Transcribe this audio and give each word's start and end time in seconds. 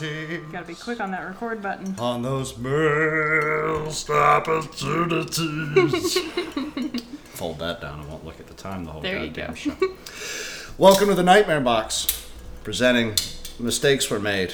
Gotta 0.00 0.64
be 0.66 0.74
quick 0.74 0.98
on 0.98 1.10
that 1.10 1.26
record 1.26 1.60
button. 1.60 1.94
On 1.98 2.22
those 2.22 2.56
missed 2.56 4.08
opportunities. 4.08 6.16
Fold 7.34 7.58
that 7.58 7.82
down. 7.82 8.00
I 8.00 8.06
won't 8.06 8.24
look 8.24 8.40
at 8.40 8.46
the 8.46 8.54
time 8.54 8.86
the 8.86 8.92
whole 8.92 9.02
There 9.02 9.18
you 9.18 9.26
goddamn 9.26 9.48
go. 9.50 9.54
show. 9.54 9.76
Welcome 10.78 11.08
to 11.08 11.14
the 11.14 11.22
Nightmare 11.22 11.60
Box, 11.60 12.26
presenting 12.64 13.14
mistakes 13.58 14.08
were 14.08 14.18
made. 14.18 14.52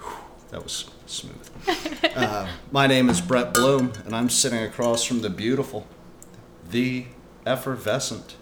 Whew, 0.00 0.12
That 0.50 0.62
was 0.62 0.88
smooth. 1.06 1.50
uh, 2.14 2.46
my 2.70 2.86
name 2.86 3.10
is 3.10 3.20
Brett 3.20 3.52
Bloom, 3.52 3.94
and 4.04 4.14
I'm 4.14 4.30
sitting 4.30 4.62
across 4.62 5.02
from 5.02 5.22
the 5.22 5.30
beautiful, 5.30 5.88
the 6.70 7.06
effervescent, 7.44 8.36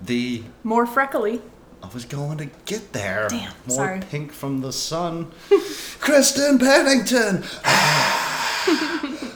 the 0.00 0.44
More 0.64 0.86
freckly. 0.86 1.42
I 1.82 1.88
was 1.92 2.04
going 2.04 2.38
to 2.38 2.46
get 2.64 2.92
there. 2.92 3.26
Damn, 3.28 3.52
More 3.66 3.76
sorry. 3.76 4.00
pink 4.00 4.32
from 4.32 4.60
the 4.60 4.72
sun. 4.72 5.32
Kristen 6.00 6.58
Pennington. 6.58 7.44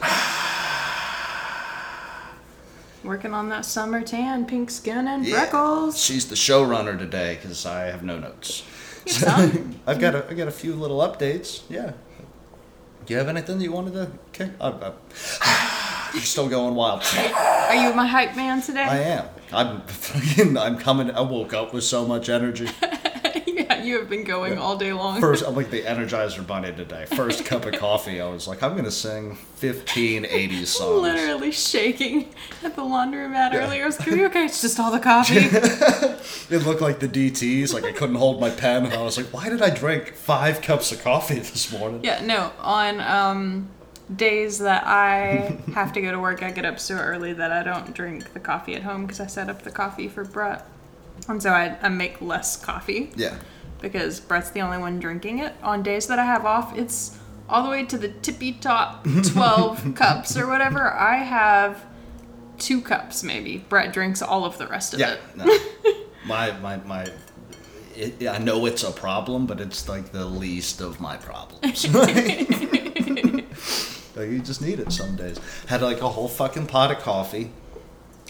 Working 3.04 3.34
on 3.34 3.48
that 3.50 3.64
summer 3.64 4.02
tan, 4.02 4.46
pink 4.46 4.70
skin, 4.70 5.06
and 5.06 5.24
Yeah. 5.24 5.36
freckles. 5.38 6.02
She's 6.02 6.26
the 6.26 6.34
showrunner 6.34 6.98
today 6.98 7.38
because 7.40 7.64
I 7.64 7.84
have 7.84 8.02
no 8.02 8.18
notes. 8.18 8.64
You 9.06 9.12
have 9.14 9.20
some? 9.52 9.80
I've 9.86 10.00
got 10.00 10.14
a, 10.16 10.28
I 10.28 10.34
got 10.34 10.48
a 10.48 10.52
few 10.52 10.74
little 10.74 10.98
updates. 10.98 11.62
Yeah. 11.68 11.92
Do 13.04 13.14
you 13.14 13.18
have 13.18 13.28
anything 13.28 13.58
that 13.58 13.64
you 13.64 13.70
wanted 13.72 13.92
to 13.94 14.10
kick? 14.32 14.50
I, 14.60 14.68
I, 14.70 16.10
you're 16.14 16.22
still 16.22 16.48
going 16.48 16.74
wild. 16.74 17.02
Are 17.04 17.74
you 17.76 17.94
my 17.94 18.06
hype 18.06 18.34
man 18.34 18.60
today? 18.60 18.82
I 18.82 18.96
am. 18.98 19.26
I'm 19.52 19.80
fucking. 19.82 20.56
I'm 20.56 20.78
coming. 20.78 21.10
I 21.10 21.20
woke 21.20 21.54
up 21.54 21.72
with 21.72 21.84
so 21.84 22.06
much 22.06 22.28
energy. 22.28 22.68
yeah, 23.46 23.82
you 23.82 23.98
have 23.98 24.08
been 24.10 24.24
going 24.24 24.58
all 24.58 24.76
day 24.76 24.92
long. 24.92 25.20
First, 25.20 25.44
I'm 25.46 25.54
like 25.54 25.70
the 25.76 25.82
Energizer 25.82 26.46
Bunny 26.46 26.72
today. 26.72 27.06
First 27.06 27.44
cup 27.44 27.64
of 27.64 27.74
coffee, 27.74 28.20
I 28.20 28.28
was 28.28 28.46
like, 28.48 28.62
I'm 28.62 28.76
gonna 28.76 28.90
sing 28.90 29.36
15 29.56 30.24
80s 30.24 30.66
songs. 30.66 31.02
Literally 31.02 31.52
shaking 31.52 32.34
at 32.64 32.76
the 32.76 32.82
laundromat 32.82 33.52
Yeah. 33.52 33.66
earlier. 33.66 33.84
I 33.84 33.86
was 33.86 33.98
like, 33.98 34.08
"Are 34.08 34.16
you 34.16 34.26
okay? 34.26 34.44
It's 34.46 34.60
just 34.60 34.78
all 34.80 34.90
the 34.90 35.00
coffee. 35.00 35.48
It 36.48 36.58
looked 36.64 36.80
like 36.80 37.00
the 37.00 37.08
DTs. 37.08 37.72
Like 37.74 37.84
I 37.84 37.90
couldn't 37.92 38.14
hold 38.16 38.40
my 38.40 38.50
pen, 38.50 38.84
and 38.84 38.94
I 38.94 39.02
was 39.02 39.16
like, 39.16 39.26
"Why 39.32 39.48
did 39.48 39.62
I 39.62 39.70
drink 39.70 40.14
five 40.14 40.60
cups 40.62 40.92
of 40.92 41.02
coffee 41.02 41.38
this 41.40 41.72
morning?" 41.72 42.00
yeah, 42.04 42.24
no. 42.24 42.52
On 42.60 43.00
um, 43.00 43.68
days 44.14 44.58
that 44.58 44.84
I 44.86 45.58
have 45.74 45.92
to 45.94 46.00
go 46.00 46.10
to 46.12 46.18
work, 46.18 46.42
I 46.42 46.50
get 46.50 46.64
up 46.64 46.78
so 46.78 46.94
early 46.96 47.32
that 47.32 47.50
I 47.52 47.62
don't 47.62 47.92
drink 47.94 48.32
the 48.32 48.40
coffee 48.40 48.74
at 48.74 48.82
home 48.82 49.02
because 49.06 49.20
I 49.20 49.26
set 49.26 49.48
up 49.50 49.62
the 49.62 49.70
coffee 49.70 50.08
for 50.08 50.24
Brett. 50.24 50.66
And 51.28 51.42
so 51.42 51.50
I, 51.50 51.76
I 51.82 51.88
make 51.88 52.20
less 52.20 52.56
coffee 52.56 53.10
Yeah. 53.16 53.36
because 53.80 54.20
Brett's 54.20 54.50
the 54.50 54.60
only 54.60 54.78
one 54.78 55.00
drinking 55.00 55.38
it. 55.40 55.54
On 55.62 55.82
days 55.82 56.06
that 56.08 56.18
I 56.18 56.24
have 56.24 56.44
off, 56.44 56.76
it's 56.78 57.18
all 57.48 57.62
the 57.64 57.70
way 57.70 57.84
to 57.86 57.96
the 57.98 58.08
tippy 58.08 58.52
top 58.52 59.04
12 59.32 59.94
cups 59.94 60.36
or 60.36 60.46
whatever. 60.46 60.92
I 60.92 61.16
have 61.16 61.84
two 62.58 62.80
cups 62.80 63.22
maybe. 63.22 63.58
Brett 63.68 63.92
drinks 63.92 64.22
all 64.22 64.44
of 64.44 64.56
the 64.58 64.66
rest 64.66 64.94
of 64.94 65.00
Yeah. 65.00 65.14
it. 65.14 65.20
No. 65.36 65.58
my 66.26 66.52
my 66.58 66.76
my. 66.78 67.08
It, 67.94 68.26
I 68.28 68.36
know 68.38 68.66
it's 68.66 68.82
a 68.84 68.90
problem, 68.92 69.46
but 69.46 69.58
it's 69.60 69.88
like 69.88 70.12
the 70.12 70.26
least 70.26 70.80
of 70.82 71.00
my 71.00 71.16
problems. 71.16 71.86
Like 74.16 74.30
you 74.30 74.40
just 74.40 74.62
need 74.62 74.80
it 74.80 74.92
some 74.92 75.16
days. 75.16 75.38
Had 75.66 75.82
like 75.82 76.00
a 76.00 76.08
whole 76.08 76.28
fucking 76.28 76.66
pot 76.66 76.90
of 76.90 76.98
coffee, 76.98 77.50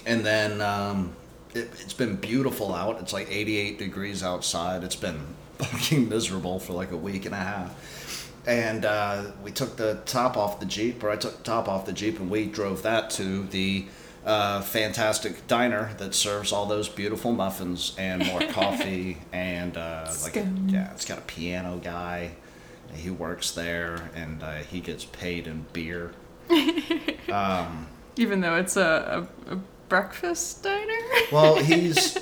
and 0.05 0.25
then 0.25 0.61
um, 0.61 1.15
it, 1.53 1.69
it's 1.79 1.93
been 1.93 2.15
beautiful 2.17 2.73
out. 2.73 2.99
It's 3.01 3.13
like 3.13 3.31
88 3.31 3.79
degrees 3.79 4.23
outside. 4.23 4.83
It's 4.83 4.95
been 4.95 5.19
fucking 5.57 6.09
miserable 6.09 6.59
for 6.59 6.73
like 6.73 6.91
a 6.91 6.97
week 6.97 7.25
and 7.25 7.33
a 7.33 7.39
half. 7.39 8.31
And 8.45 8.85
uh, 8.85 9.31
we 9.43 9.51
took 9.51 9.75
the 9.75 10.01
top 10.05 10.37
off 10.37 10.59
the 10.59 10.65
Jeep, 10.65 11.03
or 11.03 11.09
I 11.09 11.17
took 11.17 11.37
the 11.37 11.43
top 11.43 11.67
off 11.67 11.85
the 11.85 11.93
Jeep, 11.93 12.19
and 12.19 12.29
we 12.29 12.45
drove 12.45 12.83
that 12.83 13.09
to 13.11 13.43
the 13.43 13.87
uh, 14.25 14.61
fantastic 14.61 15.47
diner 15.47 15.93
that 15.97 16.13
serves 16.13 16.51
all 16.51 16.65
those 16.65 16.89
beautiful 16.89 17.31
muffins 17.31 17.95
and 17.97 18.25
more 18.25 18.41
coffee 18.51 19.17
and 19.31 19.77
uh, 19.77 20.13
like 20.21 20.35
a, 20.35 20.47
yeah, 20.67 20.91
it's 20.91 21.05
got 21.05 21.17
a 21.17 21.21
piano 21.21 21.79
guy. 21.81 22.31
He 22.93 23.09
works 23.09 23.51
there, 23.51 24.09
and 24.15 24.41
uh, 24.43 24.55
he 24.55 24.79
gets 24.79 25.05
paid 25.05 25.47
in 25.47 25.65
beer. 25.73 26.11
Even 28.15 28.41
though 28.41 28.55
it's 28.55 28.77
a, 28.77 29.27
a, 29.47 29.53
a 29.53 29.59
breakfast 29.89 30.63
diner. 30.63 30.97
Well, 31.31 31.55
he's 31.63 32.17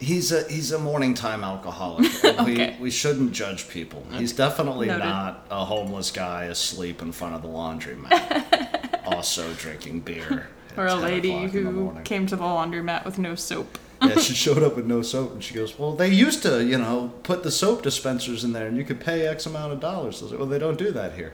he's 0.00 0.32
a 0.32 0.42
he's 0.48 0.72
a 0.72 0.78
morning 0.78 1.14
time 1.14 1.44
alcoholic. 1.44 2.24
Okay. 2.24 2.74
We 2.78 2.82
we 2.84 2.90
shouldn't 2.90 3.32
judge 3.32 3.68
people. 3.68 4.04
He's 4.12 4.32
definitely 4.32 4.86
Noted. 4.88 5.04
not 5.04 5.46
a 5.50 5.64
homeless 5.64 6.10
guy 6.10 6.44
asleep 6.44 7.02
in 7.02 7.12
front 7.12 7.34
of 7.34 7.42
the 7.42 7.48
laundromat, 7.48 9.04
also 9.06 9.52
drinking 9.54 10.00
beer. 10.00 10.48
or 10.76 10.86
a 10.86 10.94
lady 10.94 11.30
o'clock 11.30 11.54
in 11.54 11.64
the 11.64 11.70
who 11.70 12.00
came 12.04 12.26
to 12.26 12.36
the 12.36 12.42
laundromat 12.44 13.04
with 13.04 13.18
no 13.18 13.34
soap. 13.34 13.78
Yeah, 14.00 14.16
she 14.18 14.34
showed 14.34 14.62
up 14.62 14.76
with 14.76 14.86
no 14.86 15.02
soap, 15.02 15.32
and 15.32 15.42
she 15.42 15.54
goes, 15.54 15.78
"Well, 15.78 15.92
they 15.92 16.08
used 16.08 16.42
to, 16.44 16.64
you 16.64 16.78
know, 16.78 17.12
put 17.24 17.42
the 17.42 17.50
soap 17.50 17.82
dispensers 17.82 18.44
in 18.44 18.52
there, 18.52 18.66
and 18.68 18.76
you 18.76 18.84
could 18.84 19.00
pay 19.00 19.26
X 19.26 19.44
amount 19.46 19.72
of 19.72 19.80
dollars." 19.80 20.20
I 20.20 20.24
was 20.24 20.30
like, 20.32 20.38
"Well, 20.40 20.48
they 20.48 20.58
don't 20.58 20.78
do 20.78 20.92
that 20.92 21.14
here." 21.14 21.32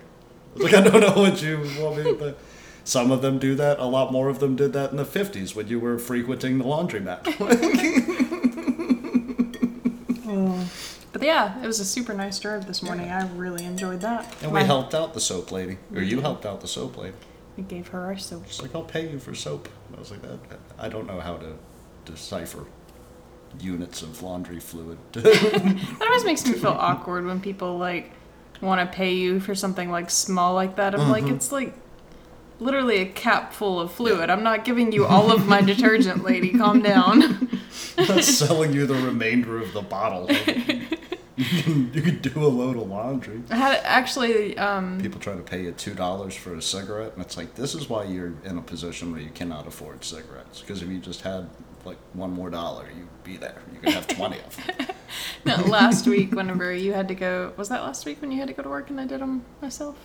I 0.54 0.62
was 0.62 0.72
like, 0.72 0.74
"I 0.74 0.88
don't 0.88 1.00
know 1.00 1.22
what 1.22 1.42
you 1.42 1.58
want 1.78 1.96
me 1.98 2.04
to." 2.04 2.34
Some 2.84 3.10
of 3.10 3.22
them 3.22 3.38
do 3.38 3.54
that. 3.54 3.78
A 3.78 3.84
lot 3.86 4.12
more 4.12 4.28
of 4.28 4.40
them 4.40 4.56
did 4.56 4.72
that 4.74 4.90
in 4.90 4.96
the 4.96 5.04
'50s 5.04 5.54
when 5.54 5.68
you 5.68 5.78
were 5.80 5.98
frequenting 5.98 6.58
the 6.58 6.64
laundromat. 6.64 7.24
Mm. 10.24 10.66
But 11.12 11.22
yeah, 11.22 11.62
it 11.62 11.66
was 11.66 11.78
a 11.80 11.84
super 11.84 12.12
nice 12.12 12.38
drive 12.40 12.66
this 12.66 12.82
morning. 12.82 13.08
I 13.10 13.28
really 13.36 13.64
enjoyed 13.64 14.00
that. 14.00 14.34
and 14.42 14.50
we 14.50 14.60
My- 14.60 14.64
helped 14.66 14.94
out 14.94 15.14
the 15.14 15.20
soap 15.20 15.52
lady, 15.52 15.78
or 15.94 16.02
you 16.02 16.20
helped 16.22 16.44
out 16.44 16.60
the 16.60 16.66
soap 16.66 16.96
lady. 16.96 17.14
We 17.56 17.62
gave 17.62 17.88
her 17.88 18.00
our 18.06 18.16
soap. 18.18 18.44
She's 18.48 18.60
like, 18.62 18.74
"I'll 18.74 18.82
pay 18.82 19.08
you 19.08 19.18
for 19.20 19.32
soap." 19.34 19.68
I 19.96 20.00
was 20.00 20.10
like, 20.10 20.22
"That 20.22 20.38
I 20.78 20.88
don't 20.88 21.06
know 21.06 21.20
how 21.20 21.36
to 21.36 21.52
decipher 22.04 22.64
units 23.60 24.02
of 24.02 24.22
laundry 24.22 24.60
fluid." 24.60 24.98
That 25.12 26.02
always 26.02 26.24
makes 26.24 26.46
me 26.46 26.54
feel 26.54 26.70
awkward 26.72 27.24
when 27.26 27.40
people 27.40 27.78
like 27.78 28.12
want 28.60 28.80
to 28.80 28.96
pay 28.96 29.14
you 29.14 29.40
for 29.40 29.54
something 29.54 29.90
like 29.90 30.10
small 30.10 30.54
like 30.54 30.76
that. 30.76 30.94
I'm 30.94 31.10
like, 31.10 31.26
it's 31.26 31.52
like 31.52 31.74
literally 32.60 32.98
a 32.98 33.06
cap 33.06 33.52
full 33.52 33.80
of 33.80 33.92
fluid. 33.92 34.30
I'm 34.30 34.42
not 34.42 34.64
giving 34.64 34.92
you 34.92 35.06
all 35.06 35.30
of 35.32 35.46
my 35.46 35.60
detergent, 35.60 36.24
lady. 36.24 36.50
Calm 36.50 36.82
down. 36.82 37.48
not 37.98 38.24
selling 38.24 38.72
you 38.72 38.86
the 38.86 38.94
remainder 38.94 39.60
of 39.60 39.72
the 39.72 39.82
bottle. 39.82 40.30
You 41.36 41.62
can, 41.62 41.92
you 41.92 42.00
can 42.00 42.20
do 42.20 42.44
a 42.44 42.46
load 42.46 42.76
of 42.76 42.88
laundry. 42.88 43.42
I 43.50 43.56
had 43.56 43.80
actually, 43.82 44.56
um, 44.56 45.00
People 45.00 45.18
try 45.18 45.34
to 45.34 45.42
pay 45.42 45.64
you 45.64 45.72
two 45.72 45.94
dollars 45.94 46.36
for 46.36 46.54
a 46.54 46.62
cigarette, 46.62 47.14
and 47.14 47.24
it's 47.24 47.36
like 47.36 47.56
this 47.56 47.74
is 47.74 47.88
why 47.88 48.04
you're 48.04 48.34
in 48.44 48.56
a 48.56 48.62
position 48.62 49.10
where 49.10 49.20
you 49.20 49.30
cannot 49.30 49.66
afford 49.66 50.04
cigarettes. 50.04 50.60
Because 50.60 50.80
if 50.80 50.88
you 50.88 50.98
just 50.98 51.22
had 51.22 51.50
like 51.86 51.98
one 52.12 52.32
more 52.32 52.50
dollar, 52.50 52.86
you'd 52.96 53.24
be 53.24 53.36
there. 53.36 53.60
You 53.72 53.80
could 53.80 53.92
have 53.92 54.06
twenty 54.06 54.38
of 54.38 54.56
them. 54.56 54.86
no, 55.44 55.56
last 55.68 56.06
week 56.06 56.32
whenever 56.32 56.72
you 56.72 56.92
had 56.92 57.08
to 57.08 57.14
go, 57.14 57.52
was 57.56 57.68
that 57.68 57.82
last 57.82 58.06
week 58.06 58.20
when 58.20 58.30
you 58.32 58.38
had 58.38 58.48
to 58.48 58.54
go 58.54 58.62
to 58.62 58.68
work 58.68 58.90
and 58.90 59.00
I 59.00 59.06
did 59.06 59.20
them 59.20 59.44
myself? 59.60 59.96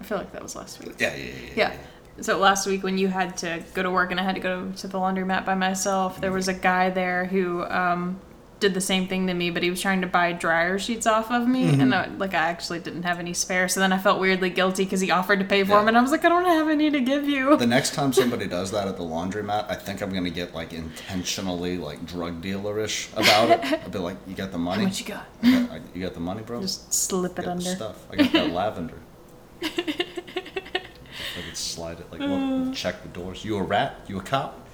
I 0.00 0.04
feel 0.04 0.18
like 0.18 0.32
that 0.32 0.42
was 0.42 0.56
last 0.56 0.84
week. 0.84 0.94
Yeah, 0.98 1.14
yeah, 1.14 1.24
yeah. 1.24 1.32
yeah. 1.32 1.72
Yeah. 1.72 1.76
So 2.22 2.38
last 2.38 2.66
week 2.66 2.82
when 2.82 2.96
you 2.96 3.08
had 3.08 3.36
to 3.38 3.62
go 3.74 3.82
to 3.82 3.90
work 3.90 4.10
and 4.10 4.18
I 4.18 4.22
had 4.22 4.34
to 4.36 4.40
go 4.40 4.70
to 4.70 4.88
the 4.88 4.98
laundromat 4.98 5.44
by 5.44 5.54
myself, 5.54 6.20
there 6.20 6.32
was 6.32 6.48
a 6.48 6.54
guy 6.54 6.90
there 6.90 7.26
who 7.26 7.64
um, 7.64 8.20
did 8.58 8.72
the 8.72 8.80
same 8.80 9.06
thing 9.06 9.26
to 9.26 9.34
me, 9.34 9.50
but 9.50 9.62
he 9.62 9.68
was 9.68 9.80
trying 9.82 10.00
to 10.00 10.06
buy 10.06 10.32
dryer 10.32 10.78
sheets 10.78 11.06
off 11.06 11.30
of 11.30 11.46
me, 11.46 11.64
and 11.68 11.92
mm-hmm. 11.92 12.14
I, 12.14 12.16
like 12.16 12.32
I 12.32 12.48
actually 12.48 12.78
didn't 12.78 13.02
have 13.02 13.18
any 13.18 13.34
spare. 13.34 13.68
So 13.68 13.80
then 13.80 13.92
I 13.92 13.98
felt 13.98 14.18
weirdly 14.18 14.48
guilty 14.48 14.84
because 14.84 15.00
he 15.00 15.10
offered 15.10 15.40
to 15.40 15.44
pay 15.44 15.62
for 15.62 15.72
Yeah. 15.72 15.78
them, 15.80 15.88
and 15.88 15.98
I 15.98 16.00
was 16.00 16.10
like, 16.10 16.24
I 16.24 16.30
don't 16.30 16.46
have 16.46 16.68
any 16.68 16.90
to 16.90 17.00
give 17.00 17.28
you. 17.28 17.56
The 17.56 17.66
next 17.66 17.92
time 17.94 18.12
somebody 18.14 18.46
does 18.46 18.70
that 18.70 18.88
at 18.88 18.96
the 18.96 19.02
laundromat, 19.02 19.70
I 19.70 19.74
think 19.74 20.00
I'm 20.00 20.10
gonna 20.12 20.30
get 20.30 20.54
like 20.54 20.72
intentionally 20.72 21.76
like 21.76 22.06
drug 22.06 22.40
dealerish 22.42 23.12
about 23.12 23.50
it. 23.50 23.80
I'll 23.82 23.90
be 23.90 23.98
like, 23.98 24.16
"You 24.26 24.34
got 24.34 24.52
the 24.52 24.58
money? 24.70 24.82
How 24.82 24.88
much 24.88 25.00
you 25.00 25.06
got? 25.06 25.26
I 25.42 25.50
got- 25.50 25.70
I- 25.72 25.80
you 25.94 26.02
got 26.02 26.14
the 26.14 26.20
money, 26.20 26.42
bro? 26.42 26.60
Just 26.62 26.94
slip 26.94 27.38
I 27.38 27.42
it 27.42 27.48
under. 27.48 27.62
stuff. 27.64 28.06
I 28.10 28.16
got 28.16 28.32
that 28.32 28.50
lavender. 28.52 28.98
I 29.62 31.42
could 31.42 31.56
slide 31.56 32.00
it 32.00 32.10
like, 32.10 32.20
look, 32.20 32.74
check 32.74 33.02
the 33.02 33.08
doors. 33.08 33.44
You 33.44 33.58
a 33.58 33.62
rat? 33.62 34.00
You 34.08 34.18
a 34.18 34.22
cop? 34.22 34.66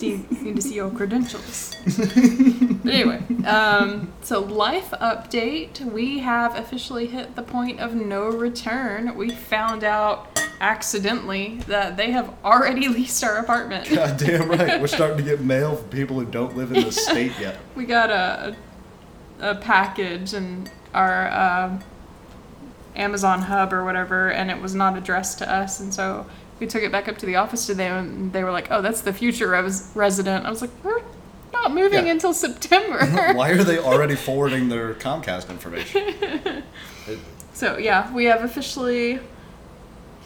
See, 0.00 0.24
need 0.30 0.56
to 0.56 0.62
see 0.62 0.76
your 0.76 0.90
credentials. 0.90 1.74
but 1.84 2.16
anyway, 2.16 3.22
um, 3.44 4.10
so 4.22 4.40
life 4.40 4.92
update. 4.92 5.78
We 5.80 6.20
have 6.20 6.56
officially 6.56 7.06
hit 7.06 7.36
the 7.36 7.42
point 7.42 7.80
of 7.80 7.94
no 7.94 8.30
return. 8.30 9.14
We 9.14 9.28
found 9.28 9.84
out 9.84 10.40
accidentally 10.62 11.60
that 11.66 11.98
they 11.98 12.12
have 12.12 12.34
already 12.42 12.88
leased 12.96 13.22
our 13.22 13.36
apartment. 13.36 13.90
God 13.90 14.16
damn 14.18 14.48
right. 14.48 14.80
We're 14.80 14.86
starting 14.86 15.18
to 15.18 15.22
get 15.22 15.42
mail 15.42 15.76
from 15.76 15.90
people 15.90 16.18
who 16.18 16.24
don't 16.24 16.56
live 16.56 16.72
in 16.72 16.82
the 16.82 16.92
state 16.92 17.32
yet. 17.38 17.58
we 17.76 17.84
got 17.84 18.08
a 18.10 18.56
a 19.40 19.54
package 19.54 20.32
and 20.32 20.70
our 20.94 21.28
uh, 21.28 21.78
Amazon 22.96 23.42
hub 23.42 23.74
or 23.74 23.84
whatever, 23.84 24.30
and 24.30 24.50
it 24.50 24.62
was 24.62 24.74
not 24.74 24.96
addressed 24.96 25.38
to 25.38 25.52
us, 25.52 25.78
and 25.78 25.92
so 25.92 26.24
we 26.60 26.66
took 26.66 26.82
it 26.82 26.92
back 26.92 27.08
up 27.08 27.18
to 27.18 27.26
the 27.26 27.36
office 27.36 27.66
today, 27.66 27.88
and 27.88 28.32
they 28.32 28.44
were 28.44 28.52
like, 28.52 28.68
"Oh, 28.70 28.82
that's 28.82 29.00
the 29.00 29.12
future 29.12 29.48
res- 29.48 29.90
resident." 29.94 30.46
I 30.46 30.50
was 30.50 30.60
like, 30.60 30.70
"We're 30.84 31.00
not 31.52 31.72
moving 31.74 32.06
Yeah. 32.06 32.12
until 32.12 32.32
September. 32.34 33.04
Why 33.34 33.50
are 33.50 33.64
they 33.64 33.78
already 33.78 34.14
forwarding 34.14 34.68
their 34.68 34.94
Comcast 34.94 35.48
information? 35.50 36.02
It- 37.08 37.18
so 37.54 37.78
yeah, 37.78 38.12
we 38.14 38.26
have 38.26 38.44
officially 38.44 39.18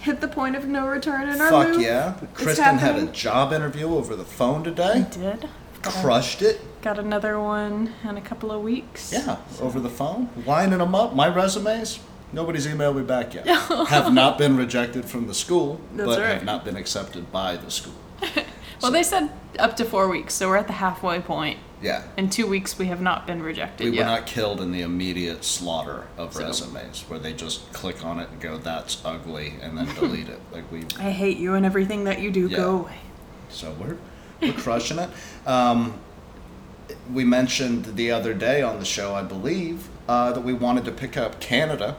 hit 0.01 0.21
the 0.21 0.29
point 0.29 0.55
of 0.57 0.67
no 0.67 0.87
return 0.87 1.29
in 1.31 1.41
our 1.41 1.51
fuck 1.51 1.69
move. 1.71 1.81
yeah. 1.81 2.15
It's 2.21 2.43
Kristen 2.43 2.77
had 2.79 2.97
a 2.97 3.07
job 3.07 3.53
interview 3.55 3.87
over 3.95 4.15
the 4.17 4.25
phone 4.25 4.63
today. 4.63 4.93
I 4.97 5.01
did. 5.03 5.49
Crushed 5.83 6.41
it. 6.43 6.61
got 6.83 6.99
another 6.99 7.39
one 7.39 7.93
in 8.09 8.17
a 8.17 8.21
couple 8.21 8.51
of 8.51 8.63
weeks. 8.63 9.13
Yeah, 9.13 9.37
over 9.61 9.79
the 9.81 9.91
phone, 9.91 10.31
lining 10.47 10.79
them 10.79 10.95
up. 10.95 11.15
My 11.15 11.29
resumes, 11.29 12.01
nobody's 12.35 12.67
emailed 12.67 12.97
me 12.97 13.03
back 13.03 13.33
yet. 13.35 13.47
have 13.89 14.13
not 14.13 14.37
been 14.39 14.57
rejected 14.57 15.05
from 15.07 15.27
the 15.27 15.35
school, 15.35 15.81
That's 15.95 16.09
but 16.09 16.19
right. 16.21 16.35
have 16.35 16.45
not 16.45 16.65
been 16.65 16.77
accepted 16.77 17.31
by 17.33 17.57
the 17.57 17.71
school. 17.71 17.95
Well, 18.83 18.91
they 18.93 19.05
said 19.05 19.31
up 19.59 19.77
to 19.77 19.85
four 19.85 20.09
weeks, 20.11 20.35
so 20.35 20.49
we're 20.49 20.59
at 20.59 20.67
the 20.67 20.75
halfway 20.75 21.19
point. 21.21 21.59
Yeah, 21.81 22.03
In 22.19 22.29
two 22.29 22.47
weeks, 22.47 22.77
we 22.79 22.87
have 22.87 23.01
not 23.01 23.27
been 23.27 23.43
rejected 23.43 23.85
we 23.85 23.91
were 23.93 23.97
yet. 23.97 24.05
not 24.07 24.27
killed 24.27 24.61
in 24.61 24.73
the 24.73 24.83
immediate 24.83 25.43
slaughter 25.43 26.05
of 26.19 26.35
So- 26.35 26.45
resumes, 26.45 27.05
where 27.09 27.19
they 27.19 27.33
just 27.33 27.73
click 27.73 28.05
on 28.05 28.19
it 28.21 28.29
and 28.31 28.41
go, 28.43 28.59
"That's 28.59 29.01
ugly," 29.03 29.55
and 29.63 29.79
then 29.79 29.87
delete 29.95 30.29
it. 30.29 30.41
Like 30.53 30.71
we, 30.71 30.85
I 30.99 31.13
hate 31.13 31.39
you 31.39 31.55
and 31.55 31.65
everything 31.65 32.05
that 32.05 32.21
you 32.21 32.31
do. 32.31 32.49
Yeah. 32.49 32.57
Go 32.59 32.71
away. 32.81 32.99
so 33.49 33.75
we're 33.81 33.97
we're 34.43 34.53
crushing 34.53 34.99
it. 34.99 35.09
Um, 35.47 35.95
we 37.11 37.25
mentioned 37.25 37.97
the 37.97 38.11
other 38.11 38.35
day 38.35 38.61
on 38.61 38.81
the 38.81 38.85
show, 38.85 39.15
I 39.15 39.23
believe, 39.23 39.89
uh, 40.09 40.33
that 40.33 40.43
we 40.43 40.53
wanted 40.53 40.85
to 40.87 40.91
pick 40.93 41.17
up 41.17 41.41
Canada. 41.41 41.97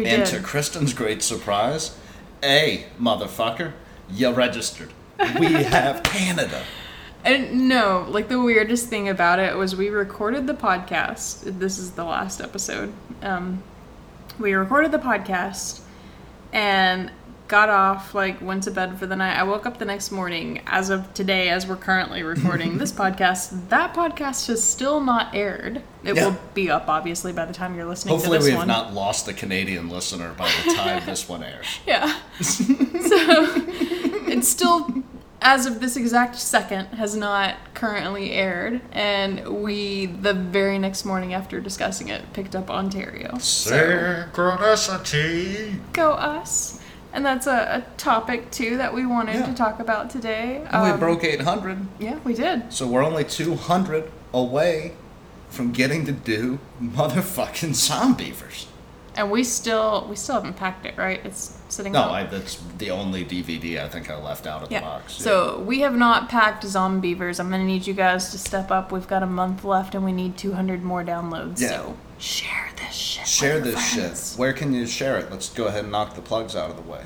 We 0.00 0.06
and 0.06 0.24
did. 0.24 0.34
to 0.34 0.42
Kristen's 0.42 0.94
great 0.94 1.22
surprise, 1.22 1.94
A, 2.42 2.86
motherfucker, 2.98 3.74
you 4.08 4.30
registered. 4.32 4.94
We 5.38 5.52
have 5.52 6.02
Canada. 6.02 6.64
And 7.22 7.68
no, 7.68 8.06
like 8.08 8.28
the 8.28 8.40
weirdest 8.40 8.88
thing 8.88 9.10
about 9.10 9.38
it 9.40 9.54
was 9.58 9.76
we 9.76 9.90
recorded 9.90 10.46
the 10.46 10.54
podcast. 10.54 11.58
This 11.58 11.76
is 11.76 11.90
the 11.90 12.04
last 12.04 12.40
episode. 12.40 12.94
Um, 13.20 13.62
we 14.38 14.54
recorded 14.54 14.90
the 14.90 14.98
podcast 14.98 15.80
and 16.50 17.12
got 17.50 17.68
off, 17.68 18.14
like 18.14 18.40
went 18.40 18.62
to 18.62 18.70
bed 18.70 18.98
for 18.98 19.06
the 19.06 19.16
night. 19.16 19.36
I 19.36 19.42
woke 19.42 19.66
up 19.66 19.78
the 19.78 19.84
next 19.84 20.10
morning. 20.10 20.62
As 20.66 20.88
of 20.88 21.12
today, 21.12 21.50
as 21.50 21.66
we're 21.66 21.76
currently 21.76 22.22
recording 22.22 22.78
this 22.78 22.92
podcast, 23.02 23.68
that 23.68 23.92
podcast 23.92 24.46
has 24.46 24.62
still 24.64 25.00
not 25.00 25.34
aired. 25.34 25.82
It 26.04 26.16
Yeah. 26.16 26.26
will 26.28 26.38
be 26.54 26.70
up 26.70 26.88
obviously 26.88 27.32
by 27.32 27.44
the 27.44 27.52
time 27.52 27.74
you're 27.74 27.84
listening 27.84 28.14
Hopefully, 28.14 28.38
to 28.38 28.44
this 28.44 28.46
we 28.46 28.50
have 28.52 28.60
one. 28.60 28.68
not 28.68 28.94
lost 28.94 29.26
the 29.26 29.34
Canadian 29.34 29.90
listener 29.90 30.32
by 30.38 30.50
the 30.64 30.74
time 30.74 31.02
this 31.06 31.28
one 31.28 31.42
airs. 31.42 31.66
Yeah. 31.86 32.16
so 32.40 33.52
it's 34.28 34.48
still, 34.48 35.02
as 35.42 35.66
of 35.66 35.80
this 35.80 35.96
exact 35.96 36.36
second, 36.36 36.86
has 36.86 37.16
not 37.16 37.56
currently 37.74 38.30
aired, 38.32 38.80
and 38.92 39.62
we 39.62 40.06
the 40.06 40.34
very 40.34 40.78
next 40.78 41.04
morning 41.04 41.34
after 41.34 41.60
discussing 41.60 42.08
it 42.08 42.32
picked 42.32 42.54
up 42.54 42.70
Ontario. 42.70 43.36
So 43.38 44.24
go 45.92 46.12
us, 46.12 46.79
and 47.12 47.24
that's 47.24 47.46
a, 47.46 47.84
a 47.84 47.96
topic 47.96 48.50
too 48.50 48.76
that 48.76 48.94
we 48.94 49.04
wanted 49.06 49.34
Yeah. 49.36 49.46
to 49.46 49.54
talk 49.54 49.80
about 49.80 50.10
today. 50.10 50.64
And 50.70 50.82
we 50.82 50.90
Um, 50.90 50.98
broke 51.00 51.24
800, 51.24 51.86
Yeah, 51.98 52.16
we 52.24 52.34
did. 52.34 52.72
so 52.72 52.86
we're 52.86 53.04
only 53.04 53.24
200 53.24 54.10
away 54.32 54.92
from 55.48 55.72
getting 55.72 56.06
to 56.06 56.12
do 56.12 56.58
motherfucking 56.82 57.70
Zombeavers. 57.74 58.66
And 59.16 59.28
we 59.30 59.42
still 59.42 60.06
we 60.08 60.14
still 60.14 60.36
haven't 60.36 60.54
packed 60.56 60.86
it, 60.86 60.94
right? 60.96 61.20
It's 61.24 61.58
sitting. 61.68 61.92
No. 61.92 62.10
I, 62.10 62.22
that's 62.24 62.62
the 62.78 62.92
only 62.92 63.24
DVD 63.24 63.82
I 63.84 63.88
think 63.88 64.08
I 64.08 64.16
left 64.16 64.46
out 64.46 64.62
of 64.62 64.68
the 64.68 64.78
box. 64.80 65.18
Yeah. 65.18 65.24
So 65.24 65.58
we 65.66 65.80
have 65.80 65.96
not 65.96 66.28
packed 66.28 66.64
Zombeavers. 66.64 67.40
I'm 67.40 67.50
gonna 67.50 67.64
need 67.64 67.88
you 67.88 67.92
guys 67.92 68.30
to 68.30 68.38
step 68.38 68.70
up. 68.70 68.92
We've 68.92 69.08
got 69.08 69.24
a 69.24 69.26
month 69.26 69.64
left, 69.64 69.96
and 69.96 70.04
we 70.04 70.12
need 70.12 70.38
200 70.38 70.84
more 70.84 71.02
downloads. 71.02 71.60
Yeah. 71.60 71.68
So 71.70 71.96
share 72.20 72.70
this 72.76 72.94
shit. 72.94 73.26
Share 73.26 73.60
this 73.60 73.94
friends. 73.94 74.30
shit. 74.32 74.38
Where 74.38 74.52
can 74.52 74.72
you 74.72 74.86
share 74.86 75.18
it? 75.18 75.30
Let's 75.30 75.48
go 75.48 75.66
ahead 75.66 75.84
and 75.84 75.92
knock 75.92 76.14
the 76.14 76.22
plugs 76.22 76.54
out 76.54 76.70
of 76.70 76.76
the 76.76 76.82
way, 76.90 77.02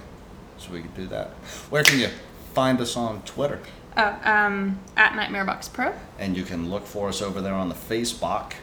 so 0.58 0.72
we 0.72 0.80
can 0.80 0.92
do 0.92 1.06
that. 1.06 1.28
Where 1.70 1.82
can 1.82 1.98
you 1.98 2.08
find 2.52 2.80
us 2.80 2.96
on 2.96 3.22
Twitter? 3.22 3.60
Oh, 3.96 4.18
um, 4.24 4.80
at 4.96 5.14
Nightmare 5.14 5.44
Box 5.44 5.68
Pro. 5.68 5.92
And 6.18 6.36
you 6.36 6.42
can 6.42 6.68
look 6.68 6.84
for 6.84 7.08
us 7.08 7.22
over 7.22 7.40
there 7.40 7.54
on 7.54 7.68
the 7.68 7.74
Facebook. 7.74 8.54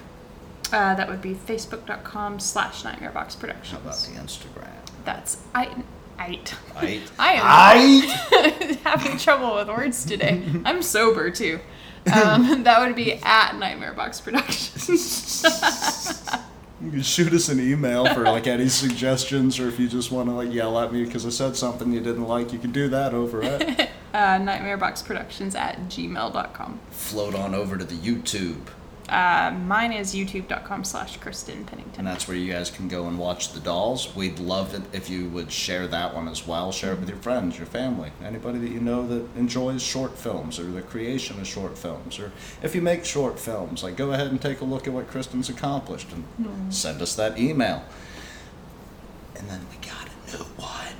Uh, 0.73 0.95
that 0.95 1.09
would 1.09 1.21
be 1.21 1.33
facebook.com 1.33 2.39
slash 2.39 2.83
Nightmare 2.83 3.11
Box 3.11 3.35
How 3.35 3.77
about 3.77 3.95
the 3.97 4.11
Instagram? 4.11 4.71
That's 5.05 5.41
I. 5.55 5.83
Eight. 6.19 6.53
I 6.75 7.01
I 7.19 7.31
am 7.33 7.41
I 7.43 8.77
having 8.83 9.17
trouble 9.17 9.55
with 9.55 9.69
words 9.69 10.05
today. 10.05 10.43
I'm 10.65 10.83
sober 10.83 11.31
too. 11.31 11.59
Um, 12.11 12.63
that 12.63 12.79
would 12.79 12.95
be 12.95 13.13
at 13.13 13.55
Nightmare 13.57 13.93
Box 13.93 14.21
Productions. 14.21 15.43
You 16.83 16.89
can 16.89 17.01
shoot 17.03 17.31
us 17.31 17.47
an 17.47 17.59
email 17.59 18.11
for 18.11 18.23
like 18.23 18.47
any 18.47 18.67
suggestions, 18.67 19.59
or 19.59 19.67
if 19.67 19.79
you 19.79 19.87
just 19.87 20.11
want 20.11 20.29
to 20.29 20.33
like 20.33 20.51
yell 20.51 20.79
at 20.79 20.91
me 20.91 21.03
because 21.05 21.27
I 21.27 21.29
said 21.29 21.55
something 21.55 21.93
you 21.93 21.99
didn't 21.99 22.27
like, 22.27 22.51
you 22.51 22.57
can 22.57 22.71
do 22.71 22.89
that 22.89 23.13
over 23.13 23.43
at. 23.43 23.61
uh, 24.15 24.39
nightmareboxproductions 24.39 25.53
at 25.53 25.77
gmail.com. 25.81 26.79
Float 26.89 27.35
on 27.35 27.53
over 27.53 27.77
to 27.77 27.85
the 27.85 27.95
YouTube, 27.95 28.65
Uh, 29.11 29.51
mine 29.65 29.91
is 29.91 30.15
youtube.com 30.15 30.85
slash 30.85 31.17
Kristen 31.17 31.65
Pennington. 31.65 31.95
and 31.97 32.07
that's 32.07 32.29
where 32.29 32.37
you 32.37 32.49
guys 32.49 32.71
can 32.71 32.87
go 32.87 33.07
and 33.07 33.19
watch 33.19 33.51
the 33.51 33.59
dolls. 33.59 34.15
We'd 34.15 34.39
love 34.39 34.73
it 34.73 34.83
if 34.93 35.09
you 35.09 35.27
would 35.29 35.51
share 35.51 35.85
that 35.87 36.15
one 36.15 36.29
as 36.29 36.47
well. 36.47 36.71
Share 36.71 36.93
it 36.93 36.99
with 37.01 37.09
your 37.09 37.17
friends, 37.17 37.57
your 37.57 37.67
family, 37.67 38.13
anybody 38.23 38.59
that 38.59 38.71
you 38.71 38.79
know 38.79 39.05
that 39.07 39.27
enjoys 39.35 39.81
short 39.83 40.17
films 40.17 40.59
or 40.59 40.63
the 40.63 40.81
creation 40.81 41.41
of 41.41 41.45
short 41.45 41.77
films, 41.77 42.19
or 42.19 42.31
if 42.63 42.73
you 42.73 42.81
make 42.81 43.03
short 43.03 43.37
films, 43.37 43.83
like 43.83 43.97
go 43.97 44.13
ahead 44.13 44.27
and 44.27 44.41
take 44.41 44.61
a 44.61 44.65
look 44.65 44.87
at 44.87 44.93
what 44.93 45.09
Kristen's 45.09 45.49
accomplished 45.49 46.07
and 46.13 46.73
send 46.73 47.01
us 47.01 47.13
that 47.15 47.37
email. 47.37 47.83
And 49.35 49.49
then 49.49 49.59
we 49.69 49.75
got 49.85 50.07
a 50.07 50.37
new 50.37 50.45
one. 50.55 50.95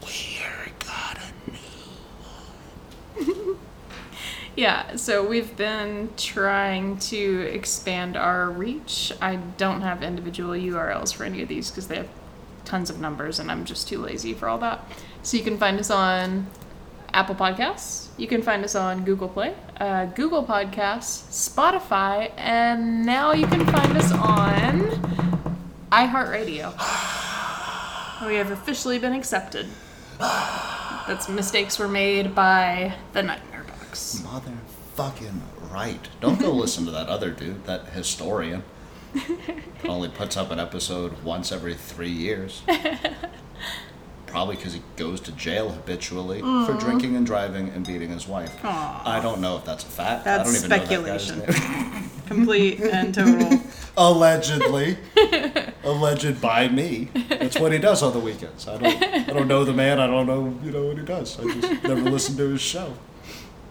We 0.00 0.72
got 0.78 1.18
a 1.18 1.20
Yeah, 4.58 4.96
so 4.96 5.24
we've 5.24 5.56
been 5.56 6.10
trying 6.16 6.98
to 6.98 7.42
expand 7.42 8.16
our 8.16 8.50
reach. 8.50 9.12
I 9.22 9.36
don't 9.36 9.82
have 9.82 10.02
individual 10.02 10.50
URLs 10.50 11.14
for 11.14 11.22
any 11.22 11.42
of 11.42 11.48
these 11.48 11.70
because 11.70 11.86
they 11.86 11.94
have 11.94 12.08
tons 12.64 12.90
of 12.90 12.98
numbers 12.98 13.38
and 13.38 13.52
I'm 13.52 13.64
just 13.64 13.86
too 13.86 13.98
lazy 13.98 14.34
for 14.34 14.48
all 14.48 14.58
that. 14.58 14.84
So 15.22 15.36
you 15.36 15.44
can 15.44 15.58
find 15.58 15.78
us 15.78 15.92
on 15.92 16.48
Apple 17.14 17.36
Podcasts, 17.36 18.08
you 18.16 18.26
can 18.26 18.42
find 18.42 18.64
us 18.64 18.74
on 18.74 19.04
Google 19.04 19.28
Play, 19.28 19.54
uh, 19.78 20.06
Google 20.06 20.42
Podcasts, 20.42 21.22
Spotify, 21.30 22.32
and 22.36 23.06
now 23.06 23.30
you 23.30 23.46
can 23.46 23.64
find 23.64 23.96
us 23.96 24.10
on 24.10 24.80
iHeartRadio. 25.92 26.74
We 28.26 28.34
have 28.34 28.50
officially 28.50 28.98
been 28.98 29.12
accepted. 29.12 29.68
That's 30.18 31.28
mistakes 31.28 31.78
were 31.78 31.86
made 31.86 32.34
by 32.34 32.94
the 33.12 33.22
Nightmare 33.22 33.57
Box. 33.98 34.22
Motherfucking 34.24 35.40
right. 35.72 36.08
Don't 36.20 36.38
go 36.38 36.52
listen 36.52 36.84
to 36.84 36.92
that 36.92 37.08
other 37.08 37.30
dude, 37.30 37.64
that 37.64 37.88
historian. 37.88 38.62
Only 39.88 40.08
puts 40.08 40.36
up 40.36 40.52
an 40.52 40.60
episode 40.60 41.20
once 41.24 41.50
every 41.50 41.74
three 41.74 42.10
years. 42.10 42.62
Probably 44.26 44.56
because 44.56 44.74
he 44.74 44.82
goes 44.96 45.20
to 45.22 45.32
jail 45.32 45.70
habitually 45.70 46.40
for 46.40 46.44
mm. 46.44 46.80
drinking 46.80 47.16
and 47.16 47.26
driving 47.26 47.70
and 47.70 47.84
beating 47.84 48.10
his 48.10 48.28
wife. 48.28 48.54
Aw. 48.62 49.02
I 49.04 49.20
don't 49.20 49.40
know 49.40 49.56
if 49.56 49.64
that's 49.64 49.82
a 49.82 49.88
fact. 49.88 50.24
That's 50.24 50.48
I 50.48 50.52
don't 50.52 50.56
even 50.56 50.70
know 50.70 50.76
speculation. 50.76 51.38
that. 51.40 52.02
Complete 52.26 52.80
and 52.80 53.12
total. 53.12 53.60
Allegedly. 53.96 54.98
Alleged 55.82 56.40
by 56.40 56.68
me. 56.68 57.08
That's 57.30 57.58
what 57.58 57.72
he 57.72 57.78
does 57.78 58.02
on 58.02 58.12
the 58.12 58.20
weekends. 58.20 58.68
I 58.68 58.76
don't 58.76 59.02
I 59.02 59.32
don't 59.32 59.48
know 59.48 59.64
the 59.64 59.72
man, 59.72 59.98
I 59.98 60.06
don't 60.06 60.26
know, 60.26 60.56
you 60.62 60.70
know, 60.70 60.84
what 60.84 60.98
he 60.98 61.04
does. 61.04 61.40
I 61.40 61.44
just 61.44 61.82
never 61.82 62.02
listened 62.02 62.36
to 62.36 62.50
his 62.50 62.60
show. 62.60 62.94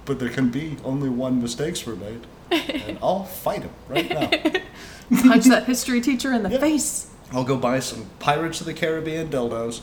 But 0.08 0.18
there 0.20 0.30
can 0.30 0.50
be 0.50 0.78
only 0.84 1.10
one 1.10 1.40
mistakes 1.42 1.86
were 1.86 1.96
made. 1.96 2.26
And 2.50 2.98
I'll 3.04 3.26
fight 3.26 3.62
him 3.62 3.72
right 3.88 4.10
now. 4.10 4.30
Punch 5.22 5.46
that 5.46 5.66
history 5.66 6.02
teacher 6.02 6.34
in 6.34 6.42
the 6.42 6.50
Yeah. 6.50 6.60
face. 6.60 7.12
I'll 7.32 7.44
go 7.44 7.58
buy 7.58 7.80
some 7.82 8.06
Pirates 8.20 8.60
of 8.62 8.66
the 8.68 8.74
Caribbean 8.74 9.28
dildos. 9.30 9.82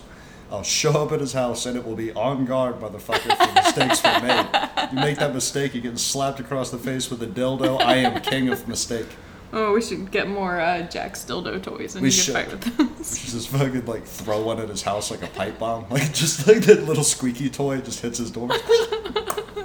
I'll 0.51 0.63
show 0.63 0.93
up 1.05 1.13
at 1.13 1.21
his 1.21 1.33
house 1.35 1.67
and 1.67 1.77
it 1.77 1.87
will 1.87 1.95
be 1.97 2.13
on 2.13 2.45
guard, 2.47 2.81
motherfucker, 2.81 3.37
for 3.37 3.55
mistakes 3.63 4.03
were 4.03 4.27
made. 4.27 4.47
You 4.93 4.99
make 4.99 5.19
that 5.19 5.35
mistake, 5.35 5.75
you're 5.75 5.83
getting 5.83 5.99
slapped 5.99 6.41
across 6.41 6.71
the 6.71 6.79
face 6.79 7.11
with 7.11 7.23
a 7.23 7.27
dildo. 7.27 7.81
I 7.83 7.97
am 7.97 8.21
king 8.23 8.49
of 8.49 8.67
mistake. 8.67 9.07
Oh, 9.53 9.73
we 9.75 9.83
should 9.83 10.11
get 10.11 10.29
more 10.29 10.59
uh, 10.59 10.83
Jack's 10.83 11.25
dildo 11.25 11.63
toys 11.63 11.95
and 11.95 12.03
We 12.03 12.09
you 12.11 12.15
can 12.15 12.23
should. 12.25 12.35
fight 12.35 12.51
with 12.51 12.77
those. 12.99 13.19
She's 13.21 13.33
just 13.35 13.49
fucking 13.49 13.87
like 13.87 14.05
throw 14.07 14.43
one 14.43 14.59
at 14.59 14.69
his 14.69 14.83
house 14.83 15.11
like 15.11 15.23
a 15.23 15.29
pipe 15.29 15.59
bomb. 15.59 15.87
Like 15.91 16.13
just 16.13 16.47
like 16.49 16.63
that 16.63 16.85
little 16.85 17.05
squeaky 17.05 17.51
toy 17.51 17.81
just 17.81 18.01
hits 18.01 18.19
his 18.19 18.31
door. 18.31 18.49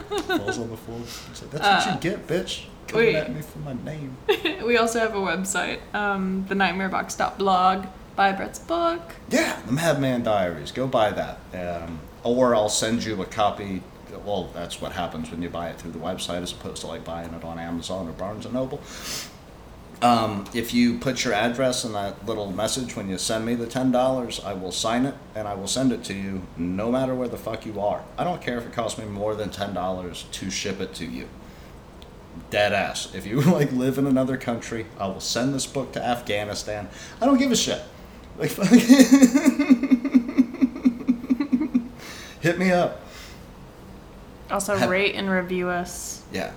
Falls 0.10 0.60
on 0.60 0.70
the 0.70 0.78
floor. 0.78 1.00
He's 1.00 1.42
like, 1.42 1.52
That's 1.52 1.86
what 1.86 2.04
you 2.04 2.12
get, 2.12 2.28
bitch. 2.28 2.66
Coming 2.88 3.06
wait. 3.06 3.16
at 3.16 3.34
me 3.34 3.42
for 3.42 3.60
my 3.60 3.74
name. 3.74 4.18
we 4.66 4.78
also 4.78 5.00
have 5.00 5.14
a 5.14 5.20
website, 5.20 5.80
um, 5.94 6.46
the 6.48 6.56
nightmarebox.blog. 6.56 7.86
Buy 8.16 8.34
Brett's 8.34 8.60
book. 8.60 9.02
Yeah, 9.30 9.62
the 9.66 9.72
Madman 9.72 10.24
Diaries. 10.24 10.72
Go 10.72 10.88
buy 10.88 11.12
that. 11.12 11.40
Um, 11.54 12.00
or 12.24 12.54
I'll 12.54 12.68
send 12.68 13.06
you 13.06 13.22
a 13.22 13.26
copy 13.26 13.82
well, 14.26 14.50
that's 14.54 14.82
what 14.82 14.92
happens 14.92 15.32
when 15.32 15.42
you 15.42 15.50
buy 15.50 15.70
it 15.70 15.80
through 15.80 15.92
the 15.92 16.00
website 16.00 16.42
as 16.42 16.52
opposed 16.52 16.82
to 16.82 16.88
like 16.88 17.04
buying 17.04 17.34
it 17.34 17.44
on 17.44 17.60
Amazon 17.60 18.08
or 18.08 18.12
Barnes 18.12 18.46
and 18.46 18.54
Noble. 18.54 18.82
Um, 20.02 20.46
if 20.54 20.74
you 20.74 20.98
put 20.98 21.26
your 21.26 21.34
address 21.34 21.84
in 21.84 21.92
that 21.92 22.26
little 22.26 22.50
message 22.52 22.96
when 22.96 23.10
you 23.10 23.18
send 23.18 23.46
me 23.46 23.54
the 23.56 23.68
ten 23.68 23.92
dollars, 23.92 24.40
I 24.40 24.54
will 24.54 24.72
sign 24.72 25.06
it 25.06 25.14
and 25.36 25.46
I 25.48 25.56
will 25.56 25.68
send 25.68 25.92
it 25.92 26.06
to 26.06 26.14
you, 26.14 26.44
no 26.56 26.90
matter 26.90 27.14
where 27.14 27.28
the 27.28 27.38
fuck 27.38 27.66
you 27.66 27.82
are. 27.82 28.04
I 28.18 28.24
don't 28.24 28.42
care 28.42 28.58
if 28.58 28.66
it 28.66 28.72
costs 28.72 28.98
me 28.98 29.06
more 29.06 29.36
than 29.36 29.50
ten 29.50 29.74
dollars 29.74 30.26
to 30.32 30.50
ship 30.50 30.80
it 30.80 30.94
to 30.96 31.06
you. 31.06 31.28
Dead 32.50 32.72
ass. 32.72 33.14
If 33.14 33.26
you 33.26 33.42
like 33.42 33.74
live 33.74 33.98
in 33.98 34.08
another 34.08 34.38
country, 34.38 34.86
I 34.98 35.08
will 35.08 35.20
send 35.20 35.54
this 35.54 35.66
book 35.66 35.92
to 35.94 36.02
Afghanistan. 36.02 36.88
I 37.20 37.26
don't 37.26 37.38
give 37.38 37.52
a 37.52 37.56
shit. 37.58 37.82
Like, 38.38 38.52
hit 42.40 42.58
me 42.58 42.72
up. 42.72 43.02
Also, 44.50 44.78
Have- 44.78 44.90
rate 44.90 45.16
and 45.16 45.30
review 45.30 45.68
us. 45.68 46.24
Yeah. 46.32 46.54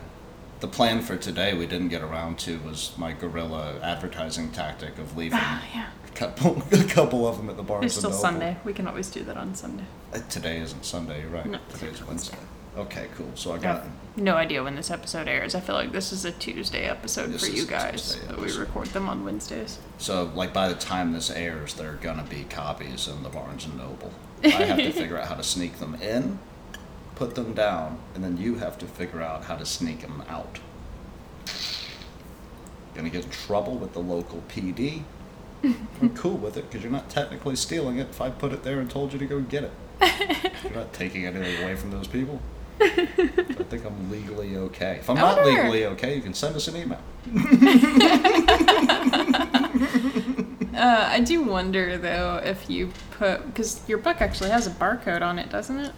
The 0.63 0.69
plan 0.69 1.03
for 1.03 1.17
today 1.17 1.55
we 1.55 1.67
didn't 1.67 1.89
get 1.89 2.03
around 2.03 2.39
to 2.41 2.57
was 2.61 2.93
my 2.97 3.13
guerrilla 3.13 3.81
advertising 3.83 4.53
tactic 4.53 4.97
of 4.99 5.17
leaving 5.17 5.41
Ah, 5.43 5.61
yeah. 5.75 5.89
a 6.07 6.11
couple, 6.13 6.63
a 6.73 6.85
couple 6.85 7.27
of 7.27 7.37
them 7.37 7.51
at 7.51 7.57
the 7.57 7.65
Barnes 7.65 7.87
It's 7.87 7.97
still 7.97 8.11
Noble. 8.11 8.23
Sunday. 8.23 8.57
We 8.65 8.73
can 8.73 8.87
always 8.87 9.11
do 9.11 9.25
that 9.25 9.37
on 9.37 9.57
Sunday. 9.57 9.83
Uh, 10.15 10.21
Today 10.31 10.61
isn't 10.61 10.85
Sunday, 10.85 11.23
you're 11.23 11.31
right. 11.31 11.47
No, 11.47 11.59
Today's 11.69 12.01
Wednesday. 12.05 12.37
Wednesday. 12.37 12.39
Okay, 12.79 13.09
cool. 13.17 13.31
So 13.35 13.53
I 13.55 13.59
got 13.59 13.83
have 13.83 13.91
no 14.17 14.37
idea 14.37 14.63
when 14.63 14.77
this 14.77 14.93
episode 14.93 15.27
airs. 15.27 15.57
I 15.57 15.61
feel 15.61 15.75
like 15.75 15.91
this 15.91 16.13
is 16.13 16.25
a 16.25 16.31
Tuesday 16.31 16.85
episode 16.85 17.33
This 17.33 17.45
for 17.49 17.53
you 17.55 17.67
guys, 17.67 18.17
but 18.29 18.41
we 18.41 18.53
record 18.57 18.87
them 18.89 19.09
on 19.09 19.25
Wednesdays. 19.25 19.81
so 19.99 20.31
like 20.37 20.53
by 20.55 20.69
the 20.69 20.77
time 20.77 21.13
this 21.13 21.29
airs, 21.29 21.75
there 21.75 21.91
are 21.91 21.97
gonna 21.97 22.23
be 22.31 22.45
copies 22.45 23.09
in 23.09 23.25
the 23.25 23.29
Barnes 23.31 23.65
and 23.67 23.77
Noble. 23.77 24.13
I 24.45 24.49
have 24.49 24.77
to 24.79 24.93
figure 24.93 25.19
out 25.19 25.27
how 25.27 25.35
to 25.35 25.43
sneak 25.43 25.81
them 25.81 25.97
in, 25.97 26.39
put 27.15 27.35
them 27.35 27.53
down, 27.55 27.99
and 28.15 28.23
then 28.25 28.37
you 28.37 28.57
have 28.57 28.79
to 28.79 28.87
figure 28.87 29.21
out 29.23 29.45
how 29.45 29.57
to 29.57 29.65
sneak 29.67 30.01
them 30.01 30.23
out. 30.29 30.59
Gonna 32.95 33.11
get 33.11 33.25
in 33.25 33.31
trouble 33.31 33.75
with 33.77 33.93
the 33.95 34.01
local 34.01 34.43
PD. 34.49 35.03
I'm 36.01 36.15
cool 36.15 36.37
with 36.37 36.57
it 36.57 36.69
because 36.69 36.83
you're 36.83 36.93
not 36.93 37.09
technically 37.09 37.57
stealing 37.57 37.99
it 37.99 38.09
if 38.11 38.21
I 38.21 38.31
put 38.31 38.53
it 38.53 38.65
there 38.65 38.81
and 38.81 38.91
told 38.91 39.13
you 39.13 39.19
to 39.19 39.27
go 39.27 39.41
get 39.41 39.65
it. 39.65 39.73
You're 40.65 40.73
not 40.73 40.93
taking 40.93 41.25
anything 41.27 41.63
away 41.63 41.77
from 41.77 41.93
those 41.93 42.09
people. 42.09 42.41
I 42.81 42.87
think 43.71 43.85
I'm 43.85 44.11
legally 44.11 44.57
okay. 44.57 44.97
If 44.99 45.09
I'm 45.09 45.17
I 45.19 45.21
not 45.21 45.37
wonder- 45.37 45.51
legally 45.63 45.87
okay, 45.87 46.17
you 46.17 46.21
can 46.23 46.35
send 46.35 46.57
us 46.57 46.67
an 46.67 46.77
email. 46.77 46.99
Uh, 50.75 51.07
I 51.11 51.21
do 51.21 51.43
wonder 51.45 51.97
though 51.99 52.41
if 52.43 52.69
you 52.69 52.91
put 53.13 53.47
because 53.47 53.87
your 53.89 53.99
book 53.99 54.21
actually 54.21 54.51
has 54.51 54.67
a 54.67 54.71
barcode 54.71 55.23
on 55.23 55.39
it, 55.39 55.49
doesn't 55.51 55.79
it? 55.79 55.93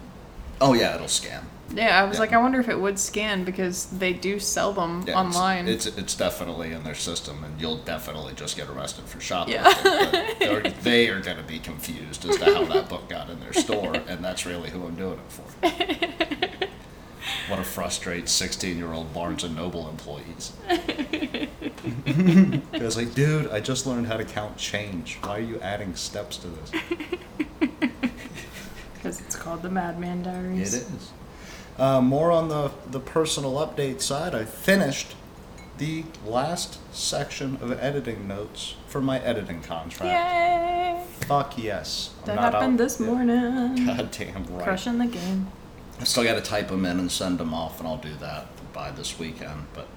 Oh 0.65 0.73
yeah, 0.73 0.95
it'll 0.95 1.07
scan. 1.07 1.43
Yeah, 1.73 1.99
I 1.99 2.03
was 2.05 2.15
Yeah. 2.17 2.21
like, 2.21 2.33
I 2.33 2.37
wonder 2.37 2.59
if 2.59 2.69
it 2.69 2.79
would 2.79 2.97
scan 2.99 3.43
because 3.43 3.85
they 3.87 4.13
do 4.13 4.39
sell 4.39 4.71
them 4.71 5.03
Yeah, 5.07 5.19
online. 5.19 5.67
It's, 5.67 5.85
it's 5.85 6.15
definitely 6.15 6.71
in 6.71 6.83
their 6.83 6.95
system, 6.95 7.43
and 7.43 7.59
you'll 7.59 7.77
definitely 7.79 8.33
just 8.33 8.55
get 8.55 8.69
arrested 8.69 9.05
for 9.05 9.19
shoplifting. 9.19 9.65
Yeah. 9.65 10.33
they're, 10.39 10.61
they 10.83 11.09
are 11.09 11.19
going 11.21 11.37
to 11.37 11.43
be 11.43 11.59
confused 11.59 12.25
as 12.29 12.37
to 12.37 12.45
how 12.45 12.63
that 12.65 12.87
book 12.87 13.09
got 13.09 13.29
in 13.29 13.39
their 13.41 13.51
store, 13.53 13.93
and 14.07 14.23
that's 14.23 14.45
really 14.45 14.69
who 14.69 14.85
I'm 14.85 14.95
doing 14.95 15.19
it 15.19 15.31
for. 15.31 16.67
What 17.49 17.59
a 17.59 17.63
frustrate 17.63 18.29
16 18.29 18.77
year 18.77 18.93
old 18.93 19.11
Barnes 19.13 19.43
and 19.43 19.55
Noble 19.55 19.89
employees. 19.89 20.53
I 20.69 21.47
was 22.73 22.95
like, 22.97 23.13
dude, 23.15 23.49
I 23.51 23.59
just 23.59 23.85
learned 23.85 24.07
how 24.07 24.17
to 24.17 24.23
count 24.25 24.57
change. 24.57 25.17
Why 25.21 25.37
are 25.37 25.41
you 25.41 25.59
adding 25.59 25.95
steps 25.95 26.37
to 26.37 26.47
this? 26.47 26.71
Because 29.15 29.27
it's 29.27 29.35
called 29.35 29.61
the 29.61 29.69
Madman 29.69 30.23
Diaries. 30.23 30.73
It 30.73 30.81
is. 30.81 31.11
Uh, 31.77 32.01
more 32.01 32.31
on 32.31 32.47
the, 32.47 32.71
the 32.89 32.99
personal 32.99 33.53
update 33.53 34.01
side, 34.01 34.33
I 34.33 34.45
finished 34.45 35.15
the 35.77 36.05
last 36.25 36.79
section 36.95 37.57
of 37.61 37.71
editing 37.81 38.27
notes 38.27 38.75
for 38.87 39.01
my 39.01 39.19
editing 39.19 39.61
contract. 39.61 40.05
Yay! 40.05 41.03
Fuck 41.27 41.57
yes. 41.57 42.13
I'm 42.21 42.35
That 42.35 42.53
happened 42.53 42.79
this 42.79 42.99
morning. 42.99 43.75
God 43.85 44.09
damn 44.11 44.45
right. 44.45 44.63
Crushing 44.63 44.97
the 44.99 45.07
game. 45.07 45.47
I 45.99 46.05
still 46.05 46.23
got 46.23 46.35
to 46.35 46.41
type 46.41 46.69
them 46.69 46.85
in 46.85 46.99
and 46.99 47.11
send 47.11 47.37
them 47.37 47.53
off, 47.53 47.79
and 47.79 47.87
I'll 47.87 47.97
do 47.97 48.15
that 48.15 48.47
by 48.73 48.91
this 48.91 49.19
weekend. 49.19 49.65
But 49.73 49.87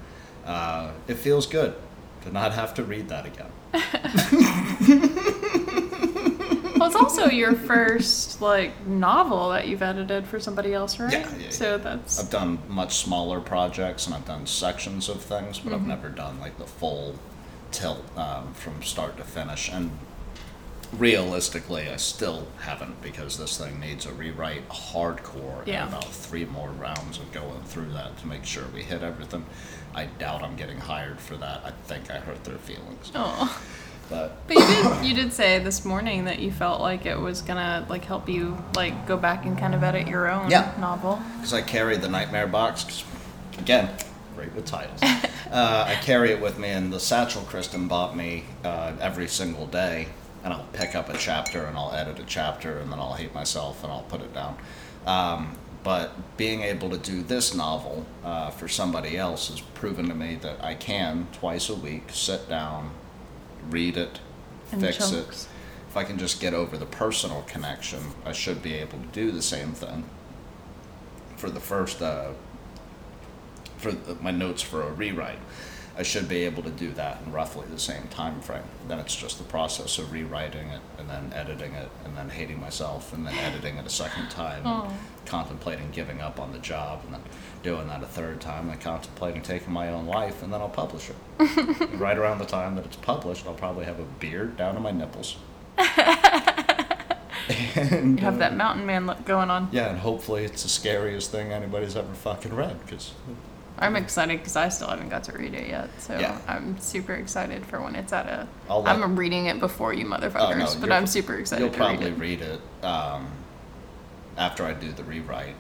uh, 0.44 0.92
it 1.06 1.14
feels 1.14 1.46
good 1.46 1.74
to 2.22 2.32
not 2.32 2.52
have 2.52 2.74
to 2.74 2.84
read 2.84 3.08
that 3.08 3.26
again. 3.26 3.50
It's 6.88 6.96
also 6.96 7.26
your 7.26 7.54
first 7.54 8.40
like 8.40 8.86
novel 8.86 9.50
that 9.50 9.68
you've 9.68 9.82
edited 9.82 10.26
for 10.26 10.40
somebody 10.40 10.74
else, 10.74 10.98
right? 10.98 11.12
Yeah, 11.12 11.36
yeah, 11.38 11.50
So 11.50 11.78
that's 11.78 12.18
I've 12.20 12.30
done 12.30 12.58
much 12.68 12.96
smaller 12.96 13.40
projects 13.40 14.06
and 14.06 14.14
I've 14.14 14.26
done 14.26 14.46
sections 14.46 15.08
of 15.08 15.20
things, 15.22 15.58
but 15.58 15.72
I've 15.72 15.80
Mm-hmm. 15.80 15.88
never 15.88 16.08
done 16.08 16.40
like 16.40 16.58
the 16.58 16.66
full 16.66 17.14
tilt 17.70 18.04
um, 18.18 18.52
from 18.54 18.82
start 18.82 19.16
to 19.18 19.24
finish. 19.24 19.70
And 19.70 19.90
realistically, 20.96 21.88
I 21.90 21.96
still 21.96 22.46
haven't 22.60 23.02
because 23.02 23.36
this 23.38 23.58
thing 23.58 23.78
needs 23.78 24.06
a 24.06 24.12
rewrite 24.12 24.66
hardcore 24.70 25.66
Yeah. 25.66 25.84
and 25.84 25.94
about 25.94 26.10
three 26.10 26.46
more 26.46 26.70
rounds 26.70 27.18
of 27.18 27.30
going 27.32 27.62
through 27.64 27.90
that 27.92 28.16
to 28.18 28.26
make 28.26 28.44
sure 28.44 28.64
we 28.74 28.82
hit 28.82 29.02
everything. 29.02 29.44
I 29.94 30.06
doubt 30.06 30.42
I'm 30.42 30.56
getting 30.56 30.78
hired 30.78 31.20
for 31.20 31.36
that. 31.36 31.60
I 31.64 31.72
think 31.86 32.10
I 32.10 32.18
hurt 32.18 32.44
their 32.44 32.58
feelings. 32.58 33.12
oh. 33.14 33.60
But 34.10 34.46
But 34.46 34.56
you 34.56 34.66
did 34.66 35.04
you 35.06 35.14
did 35.14 35.32
say 35.32 35.58
this 35.58 35.84
morning 35.84 36.24
that 36.24 36.38
you 36.38 36.50
felt 36.50 36.80
like 36.80 37.04
it 37.06 37.18
was 37.18 37.42
gonna 37.42 37.84
like 37.88 38.04
help 38.04 38.28
you 38.28 38.56
like 38.74 39.06
go 39.06 39.16
back 39.16 39.44
and 39.44 39.58
kind 39.58 39.74
of 39.74 39.82
edit 39.84 40.08
your 40.08 40.30
own 40.30 40.50
Yeah. 40.50 40.72
novel. 40.78 41.20
because 41.36 41.52
I 41.52 41.62
carry 41.62 41.96
the 41.96 42.08
Nightmare 42.08 42.46
box. 42.46 42.84
'cause, 42.84 43.04
again, 43.58 43.90
great 44.34 44.54
with 44.54 44.64
titles. 44.66 45.00
uh, 45.52 45.84
I 45.88 45.96
carry 46.02 46.30
it 46.30 46.40
with 46.40 46.58
me, 46.58 46.68
and 46.70 46.92
the 46.92 47.00
satchel 47.00 47.42
Kristen 47.42 47.86
bought 47.88 48.16
me 48.16 48.44
uh, 48.64 48.92
every 49.00 49.28
single 49.28 49.66
day. 49.66 50.08
And 50.44 50.54
I'll 50.54 50.66
pick 50.72 50.94
up 50.94 51.08
a 51.08 51.18
chapter 51.18 51.64
and 51.66 51.76
I'll 51.76 51.92
edit 51.92 52.20
a 52.20 52.24
chapter, 52.24 52.78
and 52.78 52.90
then 52.92 53.00
I'll 53.00 53.14
hate 53.14 53.34
myself 53.34 53.82
and 53.82 53.92
I'll 53.92 54.02
put 54.08 54.20
it 54.20 54.32
down. 54.32 54.56
Um, 55.06 55.56
but 55.82 56.36
being 56.36 56.62
able 56.62 56.88
to 56.90 56.96
do 56.98 57.22
this 57.22 57.54
novel 57.54 58.06
uh, 58.24 58.50
for 58.50 58.68
somebody 58.68 59.16
else 59.18 59.48
has 59.48 59.60
proven 59.60 60.08
to 60.08 60.14
me 60.14 60.36
that 60.42 60.62
I 60.64 60.74
can 60.74 61.26
twice 61.32 61.68
a 61.68 61.74
week 61.74 62.04
sit 62.12 62.48
down, 62.48 62.90
read 63.68 63.96
it, 63.96 64.20
fix 64.66 64.98
chunks. 64.98 65.44
it. 65.44 65.48
If 65.88 65.96
I 65.96 66.04
can 66.04 66.18
just 66.18 66.40
get 66.40 66.52
over 66.52 66.76
the 66.76 66.86
personal 66.86 67.42
connection, 67.42 68.00
I 68.24 68.32
should 68.32 68.62
be 68.62 68.74
able 68.74 68.98
to 68.98 69.06
do 69.06 69.30
the 69.30 69.42
same 69.42 69.72
thing 69.72 70.04
for 71.36 71.48
the 71.50 71.60
first 71.60 72.02
uh, 72.02 72.32
for 73.78 73.92
my 74.20 74.30
notes 74.30 74.60
for 74.60 74.82
a 74.82 74.92
rewrite. 74.92 75.38
I 75.98 76.04
should 76.04 76.28
be 76.28 76.44
able 76.44 76.62
to 76.62 76.70
do 76.70 76.92
that 76.92 77.20
in 77.26 77.32
roughly 77.32 77.66
the 77.68 77.78
same 77.78 78.06
time 78.06 78.40
frame. 78.40 78.62
Then 78.86 79.00
it's 79.00 79.16
just 79.16 79.36
the 79.38 79.44
process 79.44 79.98
of 79.98 80.12
rewriting 80.12 80.68
it 80.68 80.80
and 80.96 81.10
then 81.10 81.32
editing 81.34 81.74
it 81.74 81.90
and 82.04 82.16
then 82.16 82.28
hating 82.30 82.60
myself 82.60 83.12
and 83.12 83.26
then 83.26 83.34
editing 83.34 83.78
it 83.78 83.84
a 83.84 83.90
second 83.90 84.30
time 84.30 84.64
and 84.64 84.92
contemplating 85.26 85.90
giving 85.90 86.20
up 86.20 86.38
on 86.38 86.52
the 86.52 86.60
job 86.60 87.00
and 87.04 87.14
then 87.14 87.22
doing 87.64 87.88
that 87.88 88.00
a 88.00 88.06
third 88.06 88.40
time 88.40 88.70
and 88.70 88.80
contemplating 88.80 89.42
taking 89.42 89.72
my 89.72 89.88
own 89.88 90.06
life 90.06 90.40
and 90.40 90.52
then 90.52 90.60
I'll 90.60 90.68
publish 90.68 91.10
it. 91.10 91.16
right 91.94 92.16
around 92.16 92.38
the 92.38 92.46
time 92.46 92.76
that 92.76 92.84
it's 92.84 92.96
published, 92.96 93.44
I'll 93.44 93.54
probably 93.54 93.84
have 93.84 93.98
a 93.98 94.04
beard 94.04 94.56
down 94.56 94.74
to 94.74 94.80
my 94.80 94.92
nipples. 94.92 95.36
and, 97.74 98.18
You 98.18 98.24
have 98.24 98.34
uh, 98.34 98.38
that 98.38 98.56
mountain 98.56 98.86
man 98.86 99.06
look 99.06 99.24
going 99.24 99.50
on. 99.50 99.68
yeah, 99.72 99.88
and 99.88 99.98
hopefully 99.98 100.44
it's 100.44 100.62
the 100.62 100.68
scariest 100.68 101.32
thing 101.32 101.50
anybody's 101.52 101.96
ever 101.96 102.14
fucking 102.14 102.54
read 102.54 102.78
because 102.84 103.14
I'm 103.80 103.96
excited 103.96 104.38
because 104.38 104.56
I 104.56 104.68
still 104.68 104.88
haven't 104.88 105.08
got 105.08 105.24
to 105.24 105.32
read 105.32 105.54
it 105.54 105.68
yet. 105.68 105.88
So 105.98 106.18
Yeah. 106.18 106.38
I'm 106.48 106.78
super 106.80 107.14
excited 107.14 107.64
for 107.66 107.80
when 107.80 107.94
it's 107.96 108.12
at 108.12 108.26
a. 108.26 108.46
I'll 108.68 108.82
let- 108.82 108.96
I'm 108.96 109.16
reading 109.16 109.46
it 109.46 109.60
before 109.60 109.92
you 109.92 110.04
motherfuckers, 110.04 110.74
but 110.80 110.86
you're- 110.88 110.94
I'm 110.96 111.06
super 111.06 111.34
excited 111.36 111.62
You'll 111.64 111.72
to 111.72 111.78
read 111.78 111.86
probably 111.86 112.06
it. 112.10 112.18
read 112.18 112.42
it 112.42 112.60
um, 112.84 113.28
after 114.36 114.64
I 114.64 114.72
do 114.74 114.92
the 114.92 115.04
rewrite. 115.04 115.54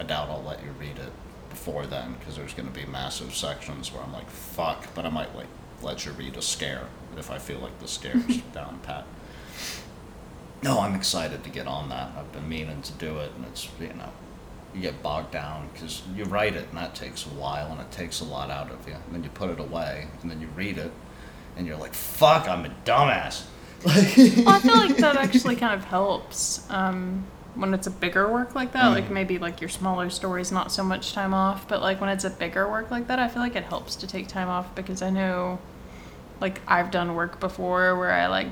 I 0.00 0.02
doubt 0.02 0.28
I'll 0.30 0.42
let 0.42 0.62
you 0.62 0.70
read 0.80 0.98
it 0.98 1.12
before 1.50 1.86
then 1.86 2.14
because 2.18 2.36
there's 2.36 2.52
going 2.54 2.68
to 2.70 2.74
be 2.74 2.84
massive 2.86 3.34
sections 3.34 3.92
where 3.92 4.02
I'm 4.02 4.12
like, 4.12 4.28
fuck, 4.28 4.92
but 4.94 5.06
I 5.06 5.10
might 5.10 5.34
like 5.36 5.46
let 5.82 6.04
you 6.04 6.12
read 6.12 6.36
a 6.36 6.42
scare 6.42 6.86
if 7.16 7.30
I 7.30 7.38
feel 7.38 7.58
like 7.60 7.78
the 7.80 7.86
scare's 7.88 8.38
down 8.52 8.80
pat. 8.82 9.04
No, 10.62 10.80
I'm 10.80 10.94
excited 10.94 11.44
to 11.44 11.50
get 11.50 11.66
on 11.66 11.90
that. 11.90 12.10
I've 12.18 12.32
been 12.32 12.48
meaning 12.48 12.80
to 12.82 12.92
do 12.92 13.18
it, 13.18 13.32
and 13.36 13.44
it's 13.44 13.68
you 13.78 13.88
know, 13.88 14.10
you 14.74 14.80
get 14.80 15.02
bogged 15.02 15.30
down 15.30 15.68
because 15.72 16.02
you 16.14 16.24
write 16.24 16.54
it, 16.56 16.66
and 16.68 16.78
that 16.78 16.94
takes 16.94 17.24
a 17.26 17.30
while, 17.30 17.70
and 17.70 17.80
it 17.80 17.90
takes 17.92 18.20
a 18.20 18.24
lot 18.24 18.50
out 18.50 18.70
of 18.70 18.86
you. 18.88 18.94
And 18.94 19.14
then 19.14 19.22
you 19.22 19.30
put 19.30 19.50
it 19.50 19.60
away, 19.60 20.08
and 20.22 20.30
then 20.30 20.40
you 20.40 20.48
read 20.56 20.78
it, 20.78 20.90
and 21.56 21.66
you're 21.66 21.76
like, 21.76 21.94
"Fuck, 21.94 22.48
I'm 22.48 22.64
a 22.64 22.70
dumbass." 22.84 23.44
well, 23.84 23.94
I 24.48 24.60
feel 24.60 24.76
like 24.76 24.96
that 24.98 25.16
actually 25.16 25.56
kind 25.56 25.74
of 25.74 25.84
helps 25.84 26.68
um, 26.70 27.24
when 27.54 27.74
it's 27.74 27.86
a 27.86 27.90
bigger 27.90 28.32
work 28.32 28.54
like 28.54 28.72
that. 28.72 28.88
Like 28.88 29.04
Mhm. 29.06 29.10
maybe 29.10 29.38
like 29.38 29.60
your 29.60 29.70
smaller 29.70 30.10
stories, 30.10 30.50
not 30.50 30.72
so 30.72 30.82
much 30.82 31.12
time 31.12 31.32
off. 31.34 31.68
But 31.68 31.82
like 31.82 32.00
when 32.00 32.10
it's 32.10 32.24
a 32.24 32.30
bigger 32.30 32.68
work 32.68 32.90
like 32.90 33.06
that, 33.08 33.18
I 33.18 33.28
feel 33.28 33.42
like 33.42 33.56
it 33.56 33.64
helps 33.64 33.94
to 33.96 34.06
take 34.06 34.26
time 34.26 34.48
off 34.48 34.74
because 34.74 35.02
I 35.02 35.10
know, 35.10 35.58
like 36.40 36.60
I've 36.66 36.90
done 36.90 37.14
work 37.14 37.38
before 37.40 37.96
where 37.96 38.10
I 38.12 38.26
like 38.26 38.48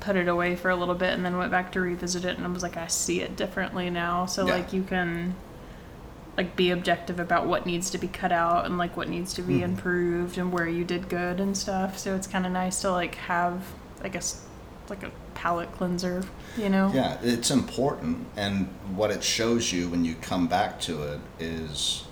put 0.00 0.16
it 0.16 0.28
away 0.28 0.56
for 0.56 0.70
a 0.70 0.76
little 0.76 0.94
bit 0.94 1.12
and 1.12 1.22
then 1.24 1.36
went 1.36 1.50
back 1.50 1.72
to 1.72 1.80
revisit 1.80 2.24
it 2.24 2.38
and 2.38 2.46
I 2.46 2.48
was 2.50 2.62
like 2.62 2.78
I 2.78 2.86
see 2.86 3.20
it 3.20 3.36
differently 3.36 3.90
now. 3.90 4.24
So 4.26 4.46
Yeah. 4.46 4.54
like 4.54 4.72
you 4.72 4.82
can 4.82 5.34
like 6.40 6.56
be 6.56 6.70
objective 6.70 7.20
about 7.20 7.46
what 7.46 7.66
needs 7.66 7.90
to 7.90 7.98
be 7.98 8.08
cut 8.08 8.32
out 8.32 8.64
and 8.64 8.78
like 8.78 8.96
what 8.96 9.10
needs 9.10 9.34
to 9.34 9.42
be 9.42 9.56
Mm-hmm. 9.56 9.64
improved 9.64 10.38
and 10.38 10.50
where 10.50 10.66
you 10.66 10.84
did 10.84 11.10
good 11.10 11.38
and 11.38 11.54
stuff. 11.54 11.98
So 11.98 12.16
it's 12.16 12.26
kind 12.26 12.46
of 12.46 12.52
nice 12.52 12.80
to 12.80 12.90
like 12.90 13.14
have, 13.16 13.62
I 14.02 14.08
guess, 14.08 14.42
like 14.88 15.02
a 15.02 15.10
palate 15.34 15.70
cleanser, 15.72 16.22
you 16.56 16.70
know? 16.70 16.90
Yeah, 16.94 17.18
it's 17.22 17.50
important, 17.50 18.26
and 18.36 18.68
what 18.96 19.10
it 19.10 19.22
shows 19.22 19.70
you 19.70 19.90
when 19.90 20.02
you 20.04 20.14
come 20.14 20.46
back 20.48 20.80
to 20.82 21.02
it 21.02 21.20
is, 21.38 22.04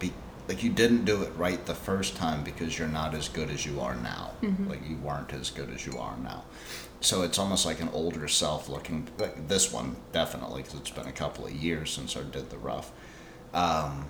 be, 0.00 0.12
like 0.48 0.64
you 0.64 0.70
didn't 0.70 1.04
do 1.04 1.22
it 1.22 1.32
right 1.36 1.64
the 1.66 1.74
first 1.74 2.16
time 2.16 2.42
because 2.42 2.76
you're 2.78 2.88
not 2.88 3.14
as 3.14 3.28
good 3.28 3.48
as 3.48 3.64
you 3.64 3.80
are 3.80 3.94
now. 3.94 4.32
Like 4.68 4.80
you 4.88 4.96
weren't 4.96 5.32
as 5.32 5.50
good 5.50 5.70
as 5.70 5.86
you 5.86 5.98
are 5.98 6.16
now. 6.18 6.42
So 7.00 7.22
it's 7.22 7.38
almost 7.38 7.64
like 7.64 7.80
an 7.80 7.90
older 7.92 8.26
self 8.28 8.68
looking. 8.68 9.06
Like 9.18 9.48
this 9.48 9.72
one 9.72 9.96
definitely 10.12 10.62
because 10.62 10.80
it's 10.80 10.90
been 10.90 11.06
a 11.06 11.12
couple 11.12 11.46
of 11.46 11.52
years 11.52 11.90
since 11.92 12.16
I 12.16 12.22
did 12.22 12.50
the 12.50 12.58
rough. 12.58 12.90
Um, 13.54 14.06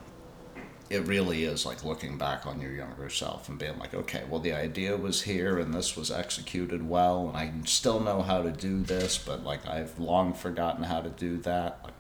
it 0.90 1.06
really 1.06 1.44
is 1.44 1.64
like 1.64 1.84
looking 1.84 2.18
back 2.18 2.46
on 2.46 2.60
your 2.60 2.72
younger 2.72 3.08
self 3.08 3.48
and 3.48 3.58
being 3.58 3.78
like, 3.78 3.94
okay, 3.94 4.22
well, 4.28 4.40
the 4.40 4.52
idea 4.52 4.96
was 4.96 5.22
here 5.22 5.58
and 5.58 5.72
this 5.72 5.96
was 5.96 6.10
executed 6.10 6.88
well, 6.88 7.28
and 7.28 7.36
I 7.36 7.52
still 7.66 8.00
know 8.00 8.22
how 8.22 8.42
to 8.42 8.50
do 8.50 8.82
this, 8.82 9.16
but 9.18 9.44
like 9.44 9.66
I've 9.66 9.98
long 9.98 10.34
forgotten 10.34 10.84
how 10.84 11.00
to 11.00 11.10
do 11.10 11.38
that. 11.38 11.80
Like, 11.84 11.94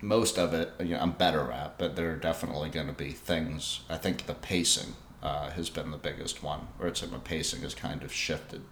most 0.00 0.38
of 0.38 0.52
it, 0.52 0.72
you 0.80 0.90
know, 0.94 0.98
I'm 1.00 1.12
better 1.12 1.50
at, 1.50 1.78
but 1.78 1.96
there 1.96 2.10
are 2.12 2.16
definitely 2.16 2.70
going 2.70 2.86
to 2.88 2.92
be 2.92 3.10
things. 3.10 3.80
I 3.88 3.96
think 3.96 4.26
the 4.26 4.34
pacing 4.34 4.94
uh, 5.22 5.50
has 5.50 5.70
been 5.70 5.90
the 5.90 5.96
biggest 5.96 6.42
one, 6.42 6.68
or 6.78 6.86
it's 6.88 7.02
like 7.02 7.10
the 7.10 7.18
pacing 7.18 7.62
has 7.62 7.74
kind 7.74 8.02
of 8.02 8.12
shifted. 8.12 8.62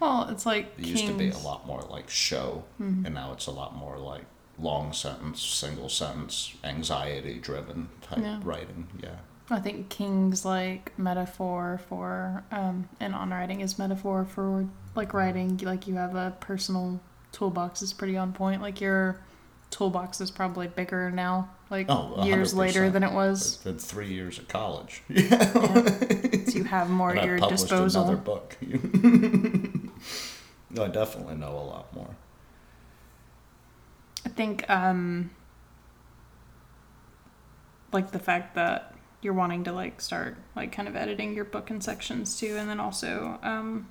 Well, 0.00 0.28
it's 0.30 0.46
like 0.46 0.72
It 0.78 0.86
used 0.86 1.06
to 1.06 1.12
be 1.12 1.28
a 1.30 1.38
lot 1.38 1.66
more 1.66 1.82
like 1.82 2.08
show, 2.10 2.64
and 2.78 3.14
now 3.14 3.32
it's 3.32 3.46
a 3.46 3.50
lot 3.52 3.76
more 3.76 3.98
like 3.98 4.24
long 4.60 4.92
sentence, 4.92 5.40
single 5.42 5.88
sentence, 5.88 6.54
anxiety 6.64 7.38
driven 7.38 7.88
type 8.02 8.18
Yeah. 8.18 8.40
writing. 8.42 8.88
Yeah. 9.02 9.16
I 9.52 9.58
think 9.58 9.88
King's 9.88 10.44
like 10.44 10.92
metaphor 10.98 11.80
for, 11.88 12.44
um, 12.52 12.88
and 13.00 13.14
on 13.14 13.30
writing 13.30 13.60
is 13.62 13.78
metaphor 13.78 14.24
for 14.24 14.68
like 14.94 15.12
writing. 15.14 15.56
Like 15.58 15.86
you 15.86 15.94
have 15.96 16.14
a 16.14 16.34
personal 16.40 17.00
toolbox 17.32 17.82
is 17.82 17.92
pretty 17.92 18.16
on 18.16 18.32
point. 18.32 18.62
Like 18.62 18.80
your 18.80 19.20
toolbox 19.70 20.20
is 20.20 20.30
probably 20.30 20.66
bigger 20.68 21.10
now, 21.10 21.48
like 21.70 21.86
Oh, 21.88 22.24
years 22.24 22.54
later 22.54 22.90
than 22.90 23.02
it 23.02 23.12
was. 23.12 23.58
I've 23.60 23.72
had 23.72 23.80
three 23.80 24.12
years 24.12 24.38
of 24.38 24.46
college. 24.48 25.02
Yeah. 25.08 25.52
so 26.46 26.58
you 26.58 26.64
have 26.64 26.90
more 26.90 27.10
and 27.10 27.20
at 27.20 27.24
your 27.26 27.38
published 27.38 27.64
disposal. 27.68 28.02
another 28.02 28.16
book. 28.16 28.56
no, 30.70 30.84
I 30.84 30.88
definitely 30.88 31.36
know 31.36 31.56
a 31.56 31.66
lot 31.66 31.94
more. 31.94 32.14
I 34.26 34.28
think 34.28 34.68
um 34.70 35.30
like 37.92 38.12
the 38.12 38.18
fact 38.18 38.54
that 38.54 38.94
you're 39.22 39.34
wanting 39.34 39.64
to 39.64 39.72
like 39.72 40.00
start 40.00 40.36
like 40.56 40.72
kind 40.72 40.88
of 40.88 40.96
editing 40.96 41.34
your 41.34 41.44
book 41.44 41.70
in 41.70 41.80
sections 41.80 42.38
too 42.38 42.56
and 42.58 42.68
then 42.68 42.80
also 42.80 43.38
um 43.42 43.86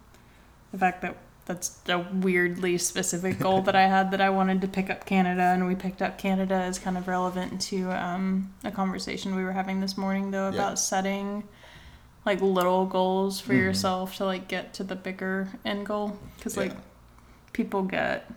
the 0.72 0.78
fact 0.78 1.02
that 1.02 1.18
that's 1.46 1.80
a 1.88 1.98
weirdly 2.14 2.78
specific 2.78 3.40
goal 3.46 3.62
that 3.64 3.76
I 3.76 3.88
had 3.88 4.12
that 4.12 4.22
I 4.22 4.30
wanted 4.30 4.62
to 4.62 4.68
pick 4.68 4.90
up 4.90 5.06
Canada 5.06 5.42
and 5.42 5.68
we 5.68 5.76
picked 5.76 6.02
up 6.02 6.18
Canada 6.18 6.64
is 6.66 6.78
kind 6.80 6.98
of 6.98 7.08
relevant 7.08 7.60
to 7.64 7.92
um 7.92 8.54
a 8.64 8.72
conversation 8.72 9.36
we 9.36 9.44
were 9.44 9.52
having 9.52 9.82
this 9.82 9.98
morning 9.98 10.32
though 10.32 10.50
Yeah. 10.50 10.56
about 10.56 10.80
setting 10.80 11.44
like 12.26 12.42
little 12.42 12.86
goals 12.86 13.40
for 13.40 13.54
Mhm. 13.54 13.60
yourself 13.60 14.16
to 14.18 14.26
like 14.26 14.48
get 14.48 14.74
to 14.76 14.84
the 14.84 14.96
bigger 14.96 15.50
end 15.66 15.86
goal 15.86 16.18
cuz 16.42 16.56
like 16.56 16.72
Yeah. 16.72 16.80
people 17.54 17.84
get 17.84 18.30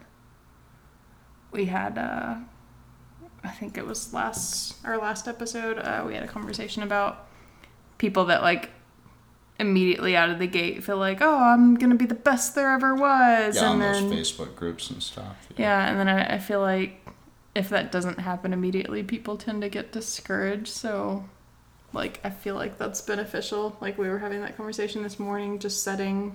we 1.53 1.67
had 1.67 1.97
uh 1.99 2.35
i 3.45 3.49
think 3.49 3.77
it 3.79 3.87
was 3.87 4.13
last 4.13 4.77
our 4.85 4.99
last 4.99 5.29
episode 5.29 5.79
uh, 5.79 6.03
we 6.07 6.15
had 6.15 6.23
a 6.23 6.29
conversation 6.29 6.83
about 6.83 7.27
people 7.99 8.25
that 8.27 8.43
like 8.43 8.71
immediately 9.59 10.17
out 10.17 10.29
of 10.31 10.39
the 10.39 10.47
gate 10.47 10.83
feel 10.83 10.97
like 10.97 11.19
oh 11.21 11.39
i'm 11.39 11.75
gonna 11.77 11.95
be 11.95 12.07
the 12.07 12.15
best 12.15 12.55
there 12.55 12.73
ever 12.73 12.95
was 12.95 13.57
Yeah, 13.57 13.69
on 13.69 13.81
and 13.83 13.83
then 13.83 14.11
those 14.11 14.33
Facebook 14.33 14.57
groups 14.57 14.91
and 14.91 15.03
stuff. 15.03 15.37
yeah 15.57 15.89
and 15.89 15.99
then 15.99 16.09
I, 16.09 16.35
I 16.37 16.39
feel 16.39 16.61
like 16.61 17.07
if 17.55 17.69
that 17.69 17.93
doesn't 17.93 18.19
happen 18.19 18.53
immediately 18.53 19.03
people 19.03 19.37
tend 19.37 19.63
to 19.63 19.69
get 19.69 19.93
discouraged 19.93 20.69
so 20.69 21.25
like 21.93 22.19
i 22.25 22.31
feel 22.31 22.55
like 22.55 22.79
that's 22.79 23.03
beneficial 23.03 23.77
like 23.81 23.99
we 23.99 24.09
were 24.09 24.19
having 24.19 24.41
that 24.41 24.57
conversation 24.57 25.03
this 25.03 25.19
morning 25.21 25.59
just 25.59 25.85
setting 25.85 26.35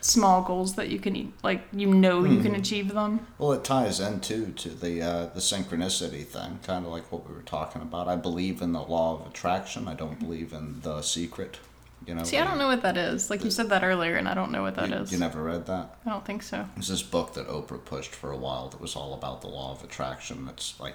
small 0.00 0.42
goals 0.42 0.74
that 0.76 0.88
you 0.88 0.98
can 0.98 1.16
eat 1.16 1.32
like 1.42 1.62
you 1.72 1.86
know 1.86 2.24
you 2.24 2.40
can 2.40 2.52
Mhm. 2.54 2.58
achieve 2.58 2.94
them 2.94 3.26
Well, 3.38 3.52
it 3.52 3.64
ties 3.64 3.98
into 4.00 4.52
to 4.52 4.68
the 4.70 5.02
uh, 5.02 5.26
the 5.26 5.40
synchronicity 5.40 6.24
thing, 6.24 6.60
kind 6.62 6.86
of 6.86 6.92
like 6.92 7.10
what 7.12 7.28
we 7.28 7.34
were 7.34 7.42
talking 7.42 7.82
about. 7.82 8.06
I 8.08 8.16
believe 8.16 8.62
in 8.62 8.72
the 8.72 8.82
law 8.82 9.14
of 9.20 9.26
attraction. 9.26 9.88
I 9.88 9.94
don't 9.94 10.18
believe 10.20 10.52
in 10.52 10.80
the 10.82 11.02
secret. 11.02 11.58
You 12.06 12.14
know. 12.14 12.22
See, 12.22 12.38
I 12.38 12.44
don't 12.44 12.58
know 12.58 12.68
what 12.68 12.82
that 12.82 12.96
is. 12.96 13.28
Like 13.28 13.44
you 13.44 13.50
said 13.50 13.68
that 13.70 13.82
earlier, 13.82 14.14
and 14.16 14.28
I 14.28 14.34
don't 14.34 14.52
know 14.52 14.62
what 14.62 14.76
that 14.76 14.88
you, 14.88 14.94
is. 14.94 15.12
You 15.12 15.18
never 15.18 15.42
read 15.42 15.66
that? 15.66 15.96
I 16.06 16.10
don't 16.10 16.24
think 16.24 16.42
so. 16.44 16.64
It's 16.76 16.88
this 16.88 17.02
book 17.02 17.34
that 17.34 17.48
Oprah 17.48 17.84
pushed 17.84 18.14
for 18.14 18.30
a 18.30 18.36
while 18.36 18.68
that 18.68 18.80
was 18.80 18.94
all 18.96 19.12
about 19.14 19.40
the 19.40 19.48
law 19.48 19.72
of 19.72 19.82
attraction. 19.82 20.48
It's 20.48 20.78
like, 20.78 20.94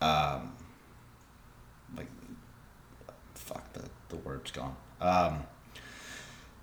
um, 0.00 0.52
like, 1.96 2.06
fuck 3.34 3.72
the 3.72 3.82
the 4.08 4.16
word's 4.16 4.50
gone. 4.52 4.76
Um, 5.00 5.42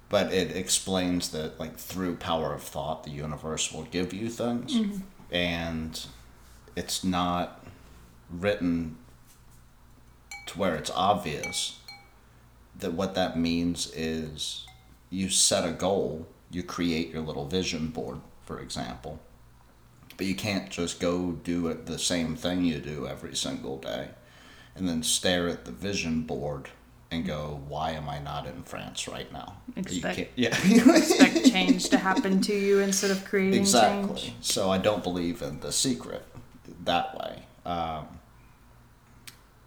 but 0.10 0.34
it 0.34 0.56
explains 0.56 1.30
that 1.30 1.60
like 1.60 1.78
through 1.78 2.16
power 2.16 2.54
of 2.54 2.64
thought, 2.64 3.04
the 3.04 3.12
universe 3.12 3.72
will 3.72 3.84
give 3.84 4.14
you 4.14 4.30
things, 4.30 4.76
mm-hmm. 4.76 4.98
and 5.32 6.06
it's 6.76 7.04
not 7.04 7.66
written 8.30 8.98
to 10.48 10.58
where 10.58 10.76
it's 10.76 10.92
obvious 10.92 11.80
that 12.78 12.94
what 12.94 13.16
that 13.16 13.38
means 13.38 13.92
is 13.96 14.66
you 15.10 15.30
set 15.30 15.68
a 15.68 15.72
goal, 15.72 16.28
you 16.52 16.64
create 16.64 17.10
your 17.10 17.22
little 17.22 17.48
vision 17.48 17.88
board, 17.88 18.20
for 18.46 18.60
example. 18.60 19.20
But 20.16 20.26
you 20.26 20.36
can't 20.36 20.70
just 20.70 21.00
go 21.00 21.32
do 21.32 21.68
it 21.68 21.86
the 21.86 22.00
same 22.00 22.36
thing 22.36 22.64
you 22.66 22.80
do 22.80 23.08
every 23.08 23.36
single 23.36 23.78
day 23.78 24.10
and 24.76 24.88
then 24.88 25.04
stare 25.04 25.48
at 25.48 25.66
the 25.66 25.72
vision 25.72 26.22
board 26.22 26.70
and 27.12 27.26
go, 27.26 27.62
why 27.68 27.92
am 27.92 28.10
I 28.10 28.20
not 28.20 28.46
in 28.48 28.64
France 28.64 29.08
right 29.08 29.32
now? 29.32 29.58
You 29.76 29.82
Expect- 29.82 30.16
can't- 30.18 30.30
yeah. 30.36 30.50
Expect 30.96 31.46
change 31.52 31.90
to 31.90 31.98
happen 31.98 32.42
to 32.42 32.54
you 32.54 32.80
instead 32.80 33.12
of 33.12 33.24
creating 33.26 33.62
exactly. 33.62 34.16
change. 34.20 34.36
So 34.42 34.70
I 34.70 34.78
don't 34.78 35.04
believe 35.04 35.42
in 35.42 35.60
the 35.62 35.72
secret 35.72 36.24
that 36.84 37.18
way. 37.18 37.44
Um, 37.66 38.08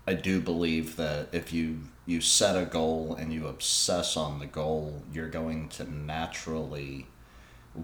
I 0.07 0.15
do 0.15 0.41
believe 0.41 0.97
that 0.97 1.29
if 1.33 1.53
you 1.53 1.81
you 2.07 2.21
set 2.21 2.57
a 2.61 2.65
goal 2.67 3.15
and 3.15 3.33
you 3.33 3.47
obsess 3.47 4.17
on 4.17 4.39
the 4.41 4.47
goal, 4.47 5.03
you're 5.13 5.29
going 5.29 5.69
to 5.69 5.85
naturally 5.89 7.07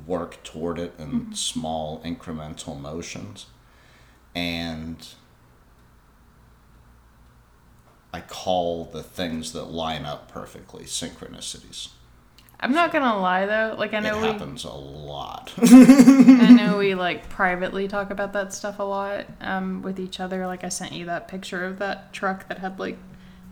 work 0.07 0.43
toward 0.43 0.79
it 0.81 0.95
in 0.99 1.33
small 1.35 2.01
incremental 2.05 2.79
motions. 2.81 3.47
And 4.35 5.07
I 8.13 8.21
call 8.21 8.85
the 8.87 9.03
things 9.03 9.53
that 9.53 9.65
line 9.65 10.05
up 10.05 10.31
perfectly 10.31 10.85
synchronicities. 10.85 11.89
I'm 12.59 12.73
not 12.73 12.91
gonna 12.93 13.19
lie 13.19 13.45
though. 13.47 13.75
Like 13.79 13.93
I 13.93 13.99
It 13.99 14.03
know 14.03 14.21
we, 14.21 14.29
happens 14.29 14.65
a 14.65 14.71
lot. 14.71 15.53
I 15.59 16.53
know 16.57 16.79
we 16.79 16.95
like 17.07 17.29
privately 17.29 17.87
talk 17.87 18.11
about 18.11 18.33
that 18.33 18.55
stuff 18.55 18.79
a 18.79 18.83
lot 18.83 19.27
um, 19.41 19.83
with 19.83 20.01
each 20.01 20.21
other. 20.21 20.47
Like 20.47 20.65
I 20.65 20.71
sent 20.71 20.93
you 20.93 21.05
that 21.07 21.29
picture 21.29 21.65
of 21.65 21.79
that 21.81 22.13
truck 22.15 22.49
that 22.49 22.59
had 22.59 22.79
like 22.79 22.97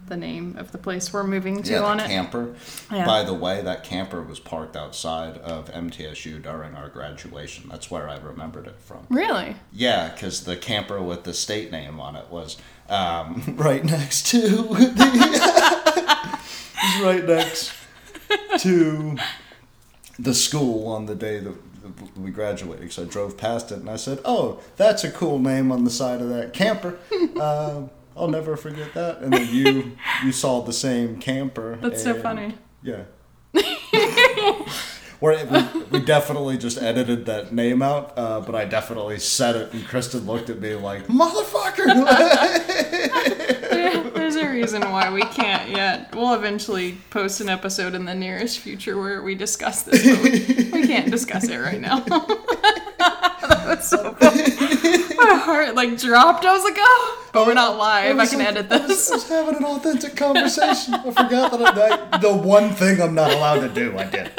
the 0.08 0.16
name 0.16 0.56
of 0.58 0.72
the 0.72 0.78
place 0.78 1.12
we're 1.12 1.24
moving 1.24 1.62
to 1.62 1.72
yeah, 1.72 1.82
on 1.82 2.00
it. 2.00 2.06
camper. 2.06 2.54
Yeah. 2.90 3.06
By 3.06 3.22
the 3.22 3.34
way, 3.34 3.62
that 3.62 3.84
camper 3.84 4.22
was 4.22 4.38
parked 4.38 4.76
outside 4.76 5.38
of 5.38 5.70
MTSU 5.70 6.42
during 6.42 6.74
our 6.74 6.88
graduation. 6.88 7.68
That's 7.70 7.90
where 7.90 8.08
I 8.08 8.18
remembered 8.18 8.66
it 8.66 8.78
from. 8.78 9.06
Really? 9.08 9.56
Yeah, 9.72 10.10
because 10.10 10.44
the 10.44 10.56
camper 10.56 11.00
with 11.02 11.24
the 11.24 11.34
state 11.34 11.70
name 11.72 12.00
on 12.00 12.16
it 12.16 12.28
was 12.30 12.56
um, 12.88 13.54
right 13.56 13.84
next 13.84 14.26
to 14.28 14.40
the, 14.48 16.38
right 17.02 17.24
next 17.24 17.72
to 18.58 19.16
the 20.18 20.34
school 20.34 20.88
on 20.88 21.06
the 21.06 21.14
day 21.14 21.40
that 21.40 21.54
we 22.16 22.30
graduated. 22.30 22.92
So 22.92 23.02
I 23.02 23.06
drove 23.06 23.36
past 23.36 23.70
it 23.72 23.78
and 23.78 23.90
I 23.90 23.96
said, 23.96 24.20
"Oh, 24.24 24.60
that's 24.76 25.04
a 25.04 25.10
cool 25.10 25.38
name 25.38 25.70
on 25.72 25.84
the 25.84 25.90
side 25.90 26.20
of 26.20 26.28
that 26.30 26.52
camper." 26.52 26.98
Um 27.40 27.90
I'll 28.16 28.29
never 28.29 28.57
forget 28.57 28.94
that. 28.94 29.18
And 29.20 29.33
then 29.33 29.48
you 29.53 29.96
you 30.24 30.33
saw 30.33 30.61
the 30.62 30.72
same 30.72 31.18
camper. 31.18 31.77
That's 31.81 32.03
so 32.03 32.14
and- 32.14 32.22
funny. 32.22 32.55
Yeah. 32.83 33.05
Where 35.20 35.46
we, 35.46 35.83
we 35.90 36.00
definitely 36.00 36.59
just 36.59 36.77
edited 36.83 37.24
that 37.27 37.50
name 37.53 37.81
out, 37.83 38.12
uh, 38.18 38.40
but 38.40 38.55
I 38.55 38.66
definitely 38.66 39.18
said 39.20 39.57
it, 39.57 39.72
and 39.72 39.87
Kristen 39.87 40.27
looked 40.27 40.50
at 40.50 40.61
me 40.61 40.74
like, 40.74 41.07
"Motherfucker!" 41.07 41.87
Yeah, 43.74 44.11
there's 44.14 44.37
a 44.37 44.48
reason 44.48 44.83
why 44.83 45.11
we 45.12 45.22
can't 45.22 45.70
yet. 45.70 46.14
We'll 46.14 46.35
eventually 46.35 46.98
post 47.11 47.40
an 47.40 47.48
episode 47.48 47.94
in 47.94 48.05
the 48.05 48.14
nearest 48.14 48.59
future 48.59 48.98
where 48.98 49.22
we 49.22 49.35
discuss 49.35 49.83
this, 49.83 50.05
but 50.05 50.22
we, 50.22 50.31
we 50.81 50.87
can't 50.87 51.11
discuss 51.11 51.44
it 51.48 51.57
right 51.59 51.81
now. 51.81 52.00
that 52.98 53.62
was 53.66 53.88
so 53.88 54.12
funny. 54.14 54.53
My 55.16 55.34
heart 55.34 55.74
like 55.74 55.98
dropped. 55.98 56.44
I 56.44 56.52
was 56.52 56.64
like, 56.64 56.76
oh. 56.78 57.28
but 57.32 57.46
we're 57.46 57.54
not 57.54 57.76
live. 57.78 58.10
I, 58.10 58.14
was 58.14 58.30
can 58.30 58.38
like- 58.38 58.48
edit 58.48 58.70
I 58.70 58.78
was, 58.78 58.88
this. 58.88 59.10
I 59.10 59.14
was 59.14 59.28
having 59.28 59.56
an 59.56 59.64
authentic 59.64 60.16
conversation. 60.16 60.94
I 60.94 61.02
forgot 61.02 61.52
that 61.52 61.78
I, 61.78 62.08
I, 62.12 62.18
the 62.18 62.34
one 62.34 62.70
thing 62.70 63.00
I'm 63.00 63.14
not 63.14 63.32
allowed 63.32 63.60
to 63.60 63.68
do, 63.68 63.96
I 63.96 64.04
did. 64.04 64.30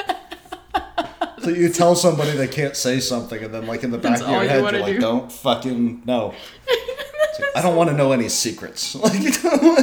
So 1.39 1.49
you 1.51 1.69
tell 1.69 1.95
somebody 1.95 2.31
they 2.31 2.47
can't 2.47 2.75
say 2.75 2.99
something, 2.99 3.43
and 3.43 3.53
then 3.53 3.67
like 3.67 3.83
in 3.83 3.91
the 3.91 3.97
back 3.99 4.13
That's 4.19 4.23
of 4.23 4.29
your 4.29 4.43
you 4.43 4.49
head, 4.49 4.61
you're 4.73 4.81
like, 4.81 4.95
do. 4.95 4.99
"Don't 5.01 5.31
fucking 5.31 6.01
no." 6.05 6.33
I 7.55 7.61
don't 7.61 7.75
want 7.75 7.89
to 7.89 7.95
know 7.95 8.11
any 8.13 8.29
secrets. 8.29 8.95
Like, 9.05 9.19
you 9.21 9.31
know, 9.43 9.75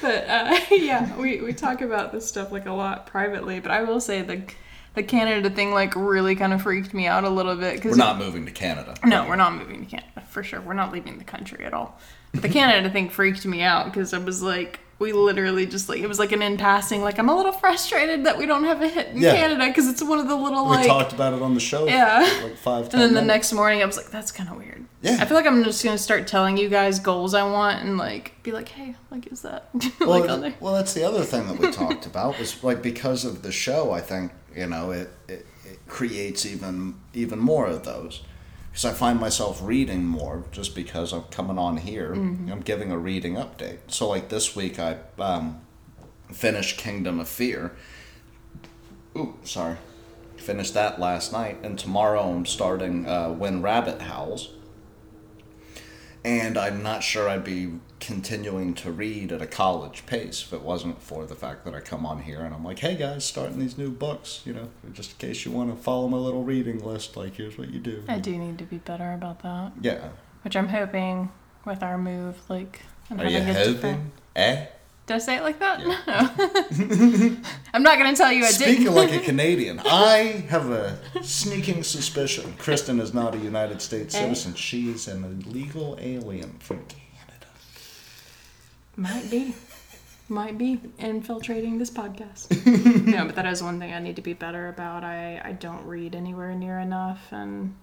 But 0.00 0.24
uh, 0.28 0.58
yeah, 0.70 1.14
we, 1.18 1.40
we 1.42 1.52
talk 1.52 1.82
about 1.82 2.12
this 2.12 2.26
stuff 2.26 2.50
like 2.50 2.64
a 2.66 2.72
lot 2.72 3.06
privately. 3.06 3.60
But 3.60 3.72
I 3.72 3.82
will 3.82 4.00
say 4.00 4.22
the 4.22 4.42
the 4.94 5.02
Canada 5.02 5.48
thing 5.50 5.72
like 5.72 5.94
really 5.96 6.34
kind 6.34 6.52
of 6.52 6.62
freaked 6.62 6.92
me 6.94 7.06
out 7.06 7.24
a 7.24 7.28
little 7.30 7.56
bit 7.56 7.76
because 7.76 7.92
we're 7.92 8.04
not 8.04 8.18
moving 8.18 8.44
to 8.46 8.52
Canada. 8.52 8.94
No, 9.04 9.26
we're 9.28 9.36
not 9.36 9.54
moving 9.54 9.84
to 9.84 9.90
Canada 9.90 10.22
for 10.28 10.42
sure. 10.42 10.60
We're 10.60 10.74
not 10.74 10.92
leaving 10.92 11.18
the 11.18 11.24
country 11.24 11.64
at 11.64 11.72
all. 11.74 11.98
But 12.32 12.42
the 12.42 12.48
Canada 12.60 12.90
thing 12.90 13.08
freaked 13.08 13.44
me 13.46 13.62
out 13.62 13.86
because 13.86 14.12
I 14.12 14.18
was 14.18 14.42
like, 14.42 14.80
we 14.98 15.12
literally 15.12 15.64
just 15.64 15.88
like 15.88 16.00
it 16.00 16.06
was 16.06 16.18
like 16.18 16.32
an 16.32 16.42
in 16.42 16.56
passing. 16.58 17.02
Like 17.02 17.18
I'm 17.18 17.28
a 17.30 17.36
little 17.36 17.52
frustrated 17.52 18.24
that 18.24 18.36
we 18.36 18.44
don't 18.46 18.64
have 18.64 18.82
a 18.82 18.88
hit 18.88 19.08
in 19.08 19.18
Yeah. 19.22 19.34
Canada 19.34 19.66
because 19.68 19.88
it's 19.88 20.02
one 20.02 20.18
of 20.18 20.28
the 20.28 20.36
little 20.36 20.64
We 20.64 20.76
like. 20.76 20.86
talked 20.86 21.12
about 21.14 21.32
it 21.32 21.40
on 21.40 21.54
the 21.54 21.60
show. 21.60 21.86
Yeah. 21.86 22.18
like 22.42 22.56
five. 22.58 22.82
and 22.82 22.90
10 22.92 23.00
then 23.00 23.14
the 23.14 23.22
next 23.22 23.52
morning, 23.54 23.80
I 23.82 23.86
was 23.86 23.96
like, 23.96 24.10
"That's 24.10 24.30
kind 24.30 24.50
of 24.50 24.56
weird." 24.58 24.84
Yeah. 25.02 25.16
I 25.18 25.24
feel 25.24 25.36
like 25.38 25.46
I'm 25.46 25.64
just 25.64 25.82
gonna 25.82 25.96
start 25.96 26.26
telling 26.26 26.58
you 26.58 26.68
guys 26.68 26.98
goals 26.98 27.32
I 27.32 27.44
want 27.50 27.82
and 27.82 27.96
like 27.96 28.34
be 28.42 28.52
like, 28.52 28.68
"Hey, 28.68 28.94
like, 29.10 29.32
is 29.32 29.40
that 29.42 29.70
well, 30.00 30.10
like 30.10 30.28
on 30.28 30.42
there?" 30.42 30.54
well, 30.60 30.74
that's 30.74 30.92
the 30.92 31.04
other 31.04 31.22
thing 31.24 31.46
that 31.46 31.58
we 31.58 31.70
talked 31.70 32.04
about 32.04 32.38
was 32.38 32.62
like 32.62 32.82
because 32.82 33.24
of 33.24 33.42
the 33.42 33.52
show. 33.52 33.92
I 33.92 34.02
think 34.02 34.32
you 34.54 34.66
know 34.66 34.90
it 34.90 35.10
it, 35.28 35.46
it 35.64 35.78
creates 35.86 36.44
even 36.46 37.00
even 37.14 37.38
more 37.38 37.66
of 37.66 37.84
those 37.84 38.22
because 38.70 38.84
I 38.84 38.92
find 38.92 39.18
myself 39.18 39.60
reading 39.62 40.04
more 40.04 40.44
just 40.52 40.74
because 40.74 41.12
I'm 41.12 41.24
coming 41.24 41.58
on 41.58 41.78
here. 41.78 42.14
Mm-hmm. 42.14 42.52
I'm 42.52 42.60
giving 42.60 42.92
a 42.92 42.98
reading 42.98 43.34
update. 43.34 43.78
So 43.88 44.08
like 44.08 44.28
this 44.28 44.54
week, 44.54 44.78
I 44.78 44.98
um, 45.18 45.60
finished 46.32 46.78
Kingdom 46.78 47.18
of 47.18 47.28
Fear. 47.28 47.72
Ooh, 49.16 49.34
sorry. 49.42 49.76
Finished 50.36 50.74
that 50.74 51.00
last 51.00 51.32
night, 51.32 51.58
and 51.62 51.78
tomorrow 51.78 52.30
I'm 52.30 52.46
starting 52.46 53.06
uh, 53.06 53.30
When 53.30 53.60
Rabbit 53.60 54.02
Howls. 54.02 54.50
And 56.24 56.58
I'm 56.58 56.82
not 56.82 57.02
sure 57.02 57.28
I'd 57.28 57.44
be 57.44 57.78
continuing 57.98 58.74
to 58.74 58.90
read 58.90 59.30
at 59.32 59.40
a 59.42 59.46
college 59.46 60.04
pace 60.06 60.42
if 60.42 60.52
it 60.52 60.62
wasn't 60.62 61.00
for 61.02 61.26
the 61.26 61.34
fact 61.34 61.64
that 61.64 61.74
I 61.74 61.80
come 61.80 62.04
on 62.06 62.22
here 62.22 62.40
and 62.40 62.54
I'm 62.54 62.64
like, 62.64 62.78
hey 62.78 62.94
guys, 62.96 63.24
starting 63.24 63.58
these 63.58 63.76
new 63.78 63.90
books, 63.90 64.40
you 64.44 64.52
know, 64.52 64.68
just 64.92 65.12
in 65.12 65.28
case 65.28 65.44
you 65.44 65.50
want 65.52 65.74
to 65.74 65.82
follow 65.82 66.08
my 66.08 66.16
little 66.16 66.42
reading 66.44 66.82
list, 66.84 67.16
like 67.16 67.36
here's 67.36 67.56
what 67.58 67.70
you 67.70 67.78
do. 67.78 68.02
I 68.08 68.18
do 68.18 68.36
need 68.36 68.58
to 68.58 68.64
be 68.64 68.78
better 68.78 69.12
about 69.12 69.42
that, 69.42 69.72
Yeah. 69.80 70.08
which 70.42 70.56
I'm 70.56 70.68
hoping 70.68 71.30
with 71.64 71.82
our 71.82 71.98
move, 71.98 72.36
like. 72.48 72.80
and 73.10 73.20
Are 73.20 73.28
you 73.28 73.38
having 73.40 73.56
a 73.56 73.64
different- 73.72 73.96
hoping? 73.98 74.12
Eh? 74.36 74.66
Did 75.10 75.16
I 75.16 75.18
say 75.18 75.36
it 75.38 75.42
like 75.42 75.58
that? 75.58 75.80
No. 75.80 77.36
I'm 77.74 77.82
not 77.82 77.98
gonna 77.98 78.14
tell 78.14 78.30
you 78.30 78.44
I 78.44 78.50
Speaking 78.50 78.84
didn't. 78.84 78.94
like 78.94 79.10
a 79.12 79.18
Canadian, 79.24 79.80
I 79.84 80.44
have 80.50 80.70
a 80.70 80.96
sneaking 81.20 81.82
suspicion 81.82 82.54
Kristen 82.58 83.00
is 83.00 83.12
not 83.12 83.34
a 83.34 83.38
United 83.38 83.82
States 83.82 84.14
Eh? 84.14 84.20
citizen. 84.20 84.54
She 84.54 84.88
is 84.88 85.08
an 85.08 85.24
illegal 85.24 85.98
alien 86.00 86.58
from 86.60 86.84
Canada. 86.86 87.48
Might 88.94 89.28
be. 89.28 89.56
Might 90.28 90.56
be 90.56 90.80
infiltrating 91.00 91.78
this 91.78 91.90
podcast. 91.90 92.46
no, 93.06 93.24
but 93.26 93.34
that 93.34 93.46
is 93.46 93.64
one 93.64 93.80
thing 93.80 93.92
I 93.92 93.98
need 93.98 94.14
to 94.14 94.22
be 94.22 94.34
better 94.34 94.68
about. 94.68 95.02
I, 95.02 95.40
I 95.44 95.50
don't 95.50 95.84
read 95.86 96.14
anywhere 96.14 96.54
near 96.54 96.78
enough, 96.78 97.32
and 97.32 97.74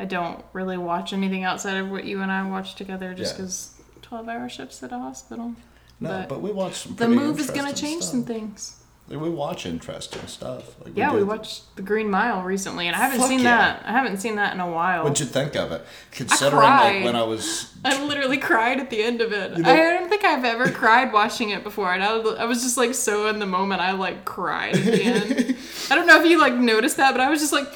I 0.00 0.06
don't 0.06 0.42
really 0.54 0.78
watch 0.78 1.12
anything 1.12 1.44
outside 1.44 1.76
of 1.76 1.90
what 1.90 2.04
you 2.06 2.22
and 2.22 2.32
I 2.32 2.42
watch 2.48 2.74
together 2.74 3.12
just 3.12 3.34
Yeah. 3.34 3.42
because 3.42 3.74
12 4.00 4.28
hour 4.30 4.48
shifts 4.48 4.82
at 4.82 4.92
a 4.92 4.98
hospital. 4.98 5.54
No, 6.00 6.08
But 6.10 6.28
but, 6.28 6.42
we 6.42 6.52
watch 6.52 6.74
some 6.74 6.94
The 6.96 7.08
move 7.08 7.40
is 7.40 7.50
going 7.50 7.66
to 7.72 7.74
change 7.80 8.02
stuff. 8.02 8.12
some 8.12 8.24
things. 8.24 8.74
Like, 9.08 9.20
we 9.22 9.30
watch 9.30 9.64
interesting 9.64 10.26
stuff. 10.26 10.78
Like, 10.84 10.94
Yeah, 10.94 11.14
we 11.14 11.22
watched 11.24 11.74
The 11.76 11.82
Green 11.82 12.10
Mile 12.10 12.42
recently, 12.42 12.88
and 12.88 12.94
I 12.94 12.98
haven't 12.98 13.20
Fuck 13.20 13.28
seen 13.28 13.38
yeah. 13.40 13.56
that. 13.78 13.82
I 13.86 13.92
haven't 13.92 14.18
seen 14.18 14.36
that 14.36 14.52
in 14.52 14.60
a 14.60 14.70
while. 14.70 15.02
What'd 15.02 15.18
you 15.18 15.24
think 15.24 15.56
of 15.56 15.72
it? 15.72 15.82
Considering 16.10 16.60
cried. 16.60 16.96
like 16.96 17.04
when 17.04 17.16
I 17.16 17.22
was 17.22 17.72
I 17.86 18.04
literally 18.04 18.36
cried 18.36 18.78
at 18.80 18.90
the 18.90 19.02
end 19.02 19.22
of 19.22 19.32
it. 19.32 19.56
You 19.56 19.62
know- 19.62 19.70
I 19.72 19.76
don't 19.76 20.10
think 20.10 20.24
I've 20.26 20.44
ever 20.44 20.70
cried 20.70 21.10
watching 21.12 21.50
it 21.50 21.64
before, 21.64 21.94
and 21.94 22.02
I 22.04 22.18
was, 22.18 22.38
I 22.38 22.44
was 22.44 22.62
just 22.62 22.76
like 22.76 22.92
so 22.94 23.28
in 23.28 23.38
the 23.38 23.46
moment. 23.46 23.80
I 23.80 23.92
like 23.92 24.26
cried 24.26 24.76
at 24.76 24.84
the 24.84 25.02
end. 25.02 25.56
I 25.90 25.94
don't 25.94 26.06
know 26.06 26.20
if 26.22 26.30
you 26.30 26.38
like 26.38 26.54
noticed 26.54 26.98
that, 26.98 27.12
but 27.12 27.22
I 27.22 27.30
was 27.30 27.40
just 27.40 27.52
like, 27.54 27.66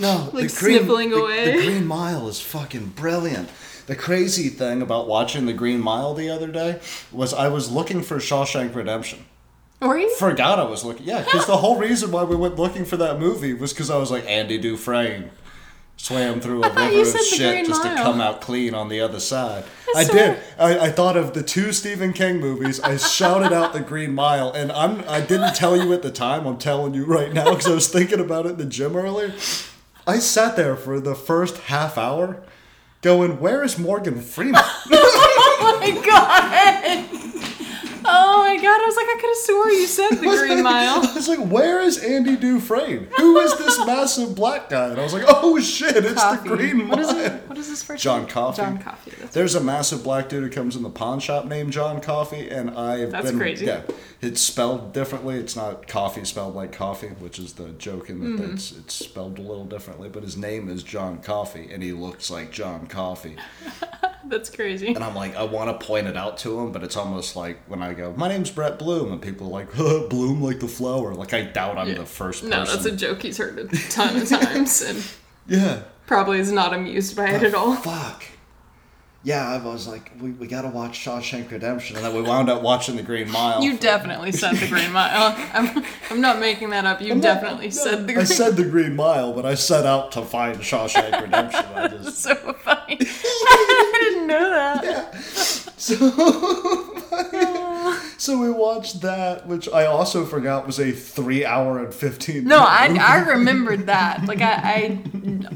no 0.00 0.30
like, 0.32 0.50
the 0.50 0.56
green, 0.58 0.78
sniffling 0.78 1.10
the- 1.10 1.16
away. 1.22 1.44
The 1.60 1.64
Green 1.64 1.86
Mile 1.86 2.26
is 2.28 2.40
fucking 2.40 2.86
brilliant. 2.96 3.48
The 3.86 3.96
crazy 3.96 4.48
thing 4.48 4.80
about 4.82 5.08
watching 5.08 5.46
The 5.46 5.52
Green 5.52 5.80
Mile 5.80 6.14
the 6.14 6.30
other 6.30 6.46
day 6.48 6.80
was 7.10 7.34
I 7.34 7.48
was 7.48 7.70
looking 7.70 8.02
for 8.02 8.16
Shawshank 8.18 8.74
Redemption. 8.74 9.26
"Were 9.80 9.98
you?" 9.98 10.14
Forgot 10.16 10.58
I 10.58 10.64
was 10.64 10.84
looking. 10.84 11.06
Yeah, 11.06 11.22
because 11.22 11.46
the 11.46 11.56
whole 11.56 11.76
reason 11.78 12.10
why 12.12 12.22
we 12.24 12.36
went 12.36 12.56
looking 12.56 12.84
for 12.84 12.96
that 12.98 13.18
movie 13.18 13.54
was 13.54 13.72
because 13.72 13.90
I 13.90 13.96
was 13.98 14.10
like 14.10 14.24
Andy 14.28 14.58
Dufresne 14.58 15.30
swam 15.96 16.40
through 16.40 16.64
a 16.64 16.68
river 16.68 17.00
of 17.00 17.20
shit 17.24 17.66
just 17.66 17.82
to 17.82 17.94
come 17.94 18.20
out 18.20 18.40
clean 18.40 18.74
on 18.74 18.88
the 18.88 19.00
other 19.00 19.20
side. 19.20 19.64
I, 19.94 20.04
swear- 20.04 20.34
did. 20.34 20.42
I, 20.58 20.86
I 20.86 20.90
thought 20.90 21.16
of 21.16 21.32
the 21.34 21.42
two 21.42 21.72
Stephen 21.72 22.12
King 22.12 22.40
movies. 22.40 22.80
I 22.80 22.96
shouted 22.96 23.52
out 23.52 23.72
The 23.72 23.80
Green 23.80 24.14
Mile, 24.14 24.50
and 24.52 24.72
I'm 24.72 25.04
I 25.08 25.20
didn't 25.20 25.54
tell 25.54 25.76
you 25.76 25.92
at 25.92 26.02
the 26.02 26.10
time. 26.10 26.46
I'm 26.46 26.58
telling 26.58 26.94
you 26.94 27.04
right 27.04 27.32
now 27.32 27.50
because 27.50 27.66
I 27.68 27.74
was 27.74 27.88
thinking 27.88 28.20
about 28.20 28.46
it 28.46 28.50
in 28.52 28.56
the 28.58 28.64
gym 28.64 28.96
earlier. 28.96 29.32
I 30.06 30.18
sat 30.18 30.56
there 30.56 30.74
for 30.76 30.98
the 30.98 31.14
first 31.14 31.58
half 31.58 31.96
hour, 31.96 32.42
going, 33.02 33.38
"Where 33.40 33.62
is 33.62 33.78
Morgan 33.78 34.20
Freeman?" 34.20 34.62
Oh 35.64 35.78
my 35.78 35.90
god! 36.04 37.51
I 38.82 38.86
was 38.86 38.96
like, 38.96 39.06
I 39.06 39.14
could 39.20 39.28
have 39.30 39.36
swore 39.36 39.70
you 39.70 39.86
said 39.86 40.10
the 40.10 40.16
Green 40.46 40.62
Mile. 40.62 41.06
I 41.08 41.14
was 41.14 41.28
like, 41.28 41.38
where 41.40 41.80
is 41.80 41.98
Andy 41.98 42.36
Dufresne? 42.36 43.08
Who 43.18 43.38
is 43.38 43.56
this 43.58 43.78
massive 43.86 44.34
black 44.34 44.68
guy? 44.68 44.88
And 44.88 45.00
I 45.00 45.02
was 45.04 45.12
like, 45.14 45.24
oh 45.26 45.58
shit, 45.60 45.96
it's 46.04 46.14
Coffee. 46.20 46.48
the 46.48 46.56
Green 46.56 46.88
What 46.88 46.98
Mile. 47.00 47.08
is 47.10 47.16
it? 47.26 47.48
What 47.48 47.58
is 47.58 47.68
his 47.68 47.82
first 47.82 48.02
John 48.02 48.22
name? 48.22 48.28
Coffey. 48.30 48.62
John. 48.62 48.82
That's 49.20 49.34
There's 49.34 49.54
a 49.54 49.60
massive 49.62 50.02
black 50.02 50.28
dude 50.28 50.42
who 50.44 50.50
comes 50.50 50.76
in 50.76 50.82
the 50.82 50.90
pawn 50.90 51.20
shop 51.20 51.44
named 51.46 51.72
John 51.72 52.00
Coffee, 52.00 52.48
and 52.48 52.70
I've 52.70 53.10
That's 53.10 53.30
been 53.30 53.38
crazy. 53.38 53.66
yeah. 53.66 53.82
It's 54.20 54.40
spelled 54.40 54.92
differently. 54.92 55.36
It's 55.36 55.56
not 55.56 55.88
coffee 55.88 56.24
spelled 56.24 56.54
like 56.54 56.72
coffee, 56.72 57.08
which 57.08 57.38
is 57.40 57.54
the 57.54 57.70
joke 57.70 58.08
in 58.08 58.20
that 58.20 58.42
Mm-hmm. 58.42 58.54
it's 58.54 58.72
it's 58.72 58.94
spelled 58.94 59.38
a 59.38 59.42
little 59.42 59.64
differently. 59.64 60.08
But 60.08 60.22
his 60.22 60.36
name 60.36 60.68
is 60.68 60.82
John 60.84 61.18
Coffee, 61.20 61.68
and 61.72 61.82
he 61.82 61.92
looks 61.92 62.30
like 62.30 62.52
John 62.52 62.86
Coffey. 62.86 63.36
that's 64.28 64.50
crazy. 64.50 64.88
And 64.88 65.02
I'm 65.02 65.14
like, 65.14 65.34
I 65.36 65.44
want 65.44 65.78
to 65.78 65.86
point 65.86 66.06
it 66.06 66.16
out 66.16 66.38
to 66.38 66.60
him, 66.60 66.72
but 66.72 66.82
it's 66.82 66.96
almost 66.96 67.36
like 67.36 67.58
when 67.66 67.82
I 67.82 67.94
go, 67.94 68.12
my 68.16 68.28
name's 68.28 68.50
Brett 68.50 68.78
Bloom, 68.78 69.12
and 69.12 69.20
people 69.20 69.48
are 69.48 69.50
like, 69.50 69.72
huh, 69.72 70.06
Bloom 70.08 70.42
like 70.42 70.60
the 70.60 70.68
flower. 70.68 71.14
Like 71.14 71.34
I 71.34 71.42
doubt 71.42 71.78
I'm 71.78 71.94
the 71.94 72.06
first 72.06 72.42
person. 72.42 72.50
No, 72.50 72.64
that's 72.64 72.84
a 72.84 72.96
joke 72.96 73.22
he's 73.22 73.38
heard 73.38 73.58
a 73.58 73.66
ton 73.90 74.16
of 74.16 74.28
times, 74.28 74.82
and 74.82 75.04
yeah. 75.46 75.82
probably 76.06 76.38
is 76.38 76.52
not 76.52 76.74
amused 76.74 77.16
by 77.16 77.30
it 77.30 77.42
at 77.42 77.54
all. 77.54 77.74
Fuck. 77.76 78.24
Yeah, 79.24 79.48
I 79.48 79.64
was 79.64 79.86
like, 79.86 80.10
we, 80.20 80.32
we 80.32 80.48
gotta 80.48 80.68
watch 80.68 80.98
Shawshank 80.98 81.52
Redemption, 81.52 81.94
and 81.94 82.04
then 82.04 82.12
we 82.12 82.22
wound 82.22 82.50
up 82.50 82.60
watching 82.60 82.96
The 82.96 83.04
Green 83.04 83.30
Mile. 83.30 83.62
You 83.62 83.78
definitely 83.78 84.32
said 84.32 84.56
the 84.56 84.66
Green 84.66 84.90
Mile. 84.90 85.32
I'm, 85.54 85.84
I'm 86.10 86.20
not 86.20 86.40
making 86.40 86.70
that 86.70 86.86
up. 86.86 87.00
You 87.00 87.20
definitely 87.20 87.70
said 87.70 88.08
the 88.08 88.12
I 88.12 88.14
Green 88.14 88.26
said 88.26 88.56
The 88.56 88.64
Green 88.64 88.96
Mile, 88.96 89.32
but 89.32 89.46
I 89.46 89.54
set 89.54 89.86
out 89.86 90.10
to 90.12 90.22
find 90.22 90.58
Shawshank 90.58 91.20
Redemption. 91.20 91.64
I 91.72 91.86
That's 91.86 92.04
just 92.04 92.18
so 92.18 92.34
funny. 92.34 92.98
Know 94.32 94.50
that. 94.50 95.72
so 98.18 98.38
we 98.38 98.50
watched 98.50 99.00
that, 99.02 99.46
which 99.46 99.68
I 99.68 99.86
also 99.86 100.24
forgot 100.24 100.66
was 100.66 100.78
a 100.78 100.92
three-hour 100.92 101.84
and 101.84 101.94
fifteen. 101.94 102.44
No, 102.44 102.58
I. 102.58 102.96
I 103.00 103.28
remembered 103.30 103.86
that. 103.86 104.24
Like 104.26 104.40
I, 104.40 104.52
I 104.52 104.98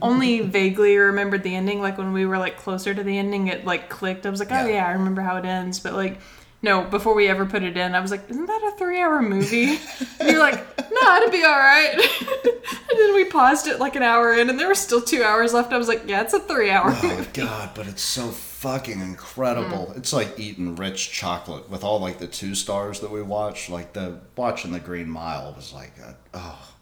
only 0.03 0.41
vaguely 0.41 0.97
remembered 0.97 1.43
the 1.43 1.55
ending. 1.55 1.81
Like 1.81 1.99
when 1.99 2.13
we 2.13 2.27
were 2.27 2.39
like 2.39 2.57
closer 2.59 2.95
to 2.95 3.03
the 3.03 3.19
ending, 3.19 3.49
it 3.49 3.65
like 3.65 3.89
clicked. 3.89 4.27
I 4.27 4.31
was 4.31 4.41
like, 4.41 4.51
oh 4.51 4.67
Yeah. 4.67 4.75
yeah, 4.75 4.87
I 4.89 4.93
remember 4.93 5.23
how 5.23 5.37
it 5.37 5.45
ends. 5.45 5.79
But 5.81 5.95
like, 5.95 6.19
no, 6.63 6.83
before 6.83 7.15
we 7.15 7.29
ever 7.29 7.47
put 7.47 7.63
it 7.63 7.77
in, 7.77 7.95
I 7.95 8.01
was 8.01 8.11
like, 8.11 8.29
isn't 8.29 8.47
that 8.47 8.73
a 8.75 8.79
three-hour 8.79 9.23
movie? 9.23 9.79
And 10.19 10.31
you're 10.31 10.41
like, 10.41 10.59
no, 10.91 11.17
it'd 11.19 11.31
be 11.33 11.45
all 11.45 11.57
right. 11.57 11.93
and 11.95 12.99
then 12.99 13.15
we 13.15 13.25
paused 13.27 13.69
it 13.69 13.79
like 13.79 13.95
an 13.95 14.03
hour 14.03 14.35
in, 14.35 14.51
and 14.51 14.59
there 14.59 14.69
were 14.69 14.75
still 14.75 15.01
two 15.01 15.23
hours 15.23 15.55
left. 15.55 15.73
I 15.73 15.79
was 15.79 15.89
like, 15.89 16.03
yeah, 16.07 16.23
it's 16.23 16.35
a 16.35 16.41
three-hour 16.41 16.97
Oh 17.03 17.09
movie. 17.09 17.29
god, 17.33 17.71
but 17.75 17.87
it's 17.87 18.03
so 18.03 18.29
fucking 18.57 19.01
incredible. 19.01 19.91
Mm. 19.93 19.99
It's 19.99 20.15
like 20.15 20.39
eating 20.39 20.77
rich 20.77 21.13
chocolate 21.13 21.69
with 21.69 21.85
all 21.85 22.01
like 22.01 22.19
the 22.19 22.27
two 22.27 22.55
stars 22.55 23.01
that 23.01 23.11
we 23.11 23.21
watched. 23.21 23.69
Like 23.69 23.93
the 23.93 24.21
watching 24.35 24.73
the 24.73 24.81
Green 24.81 25.11
Mile 25.11 25.53
was 25.55 25.75
like, 25.75 25.93
a, 25.99 26.17
oh, 26.33 26.73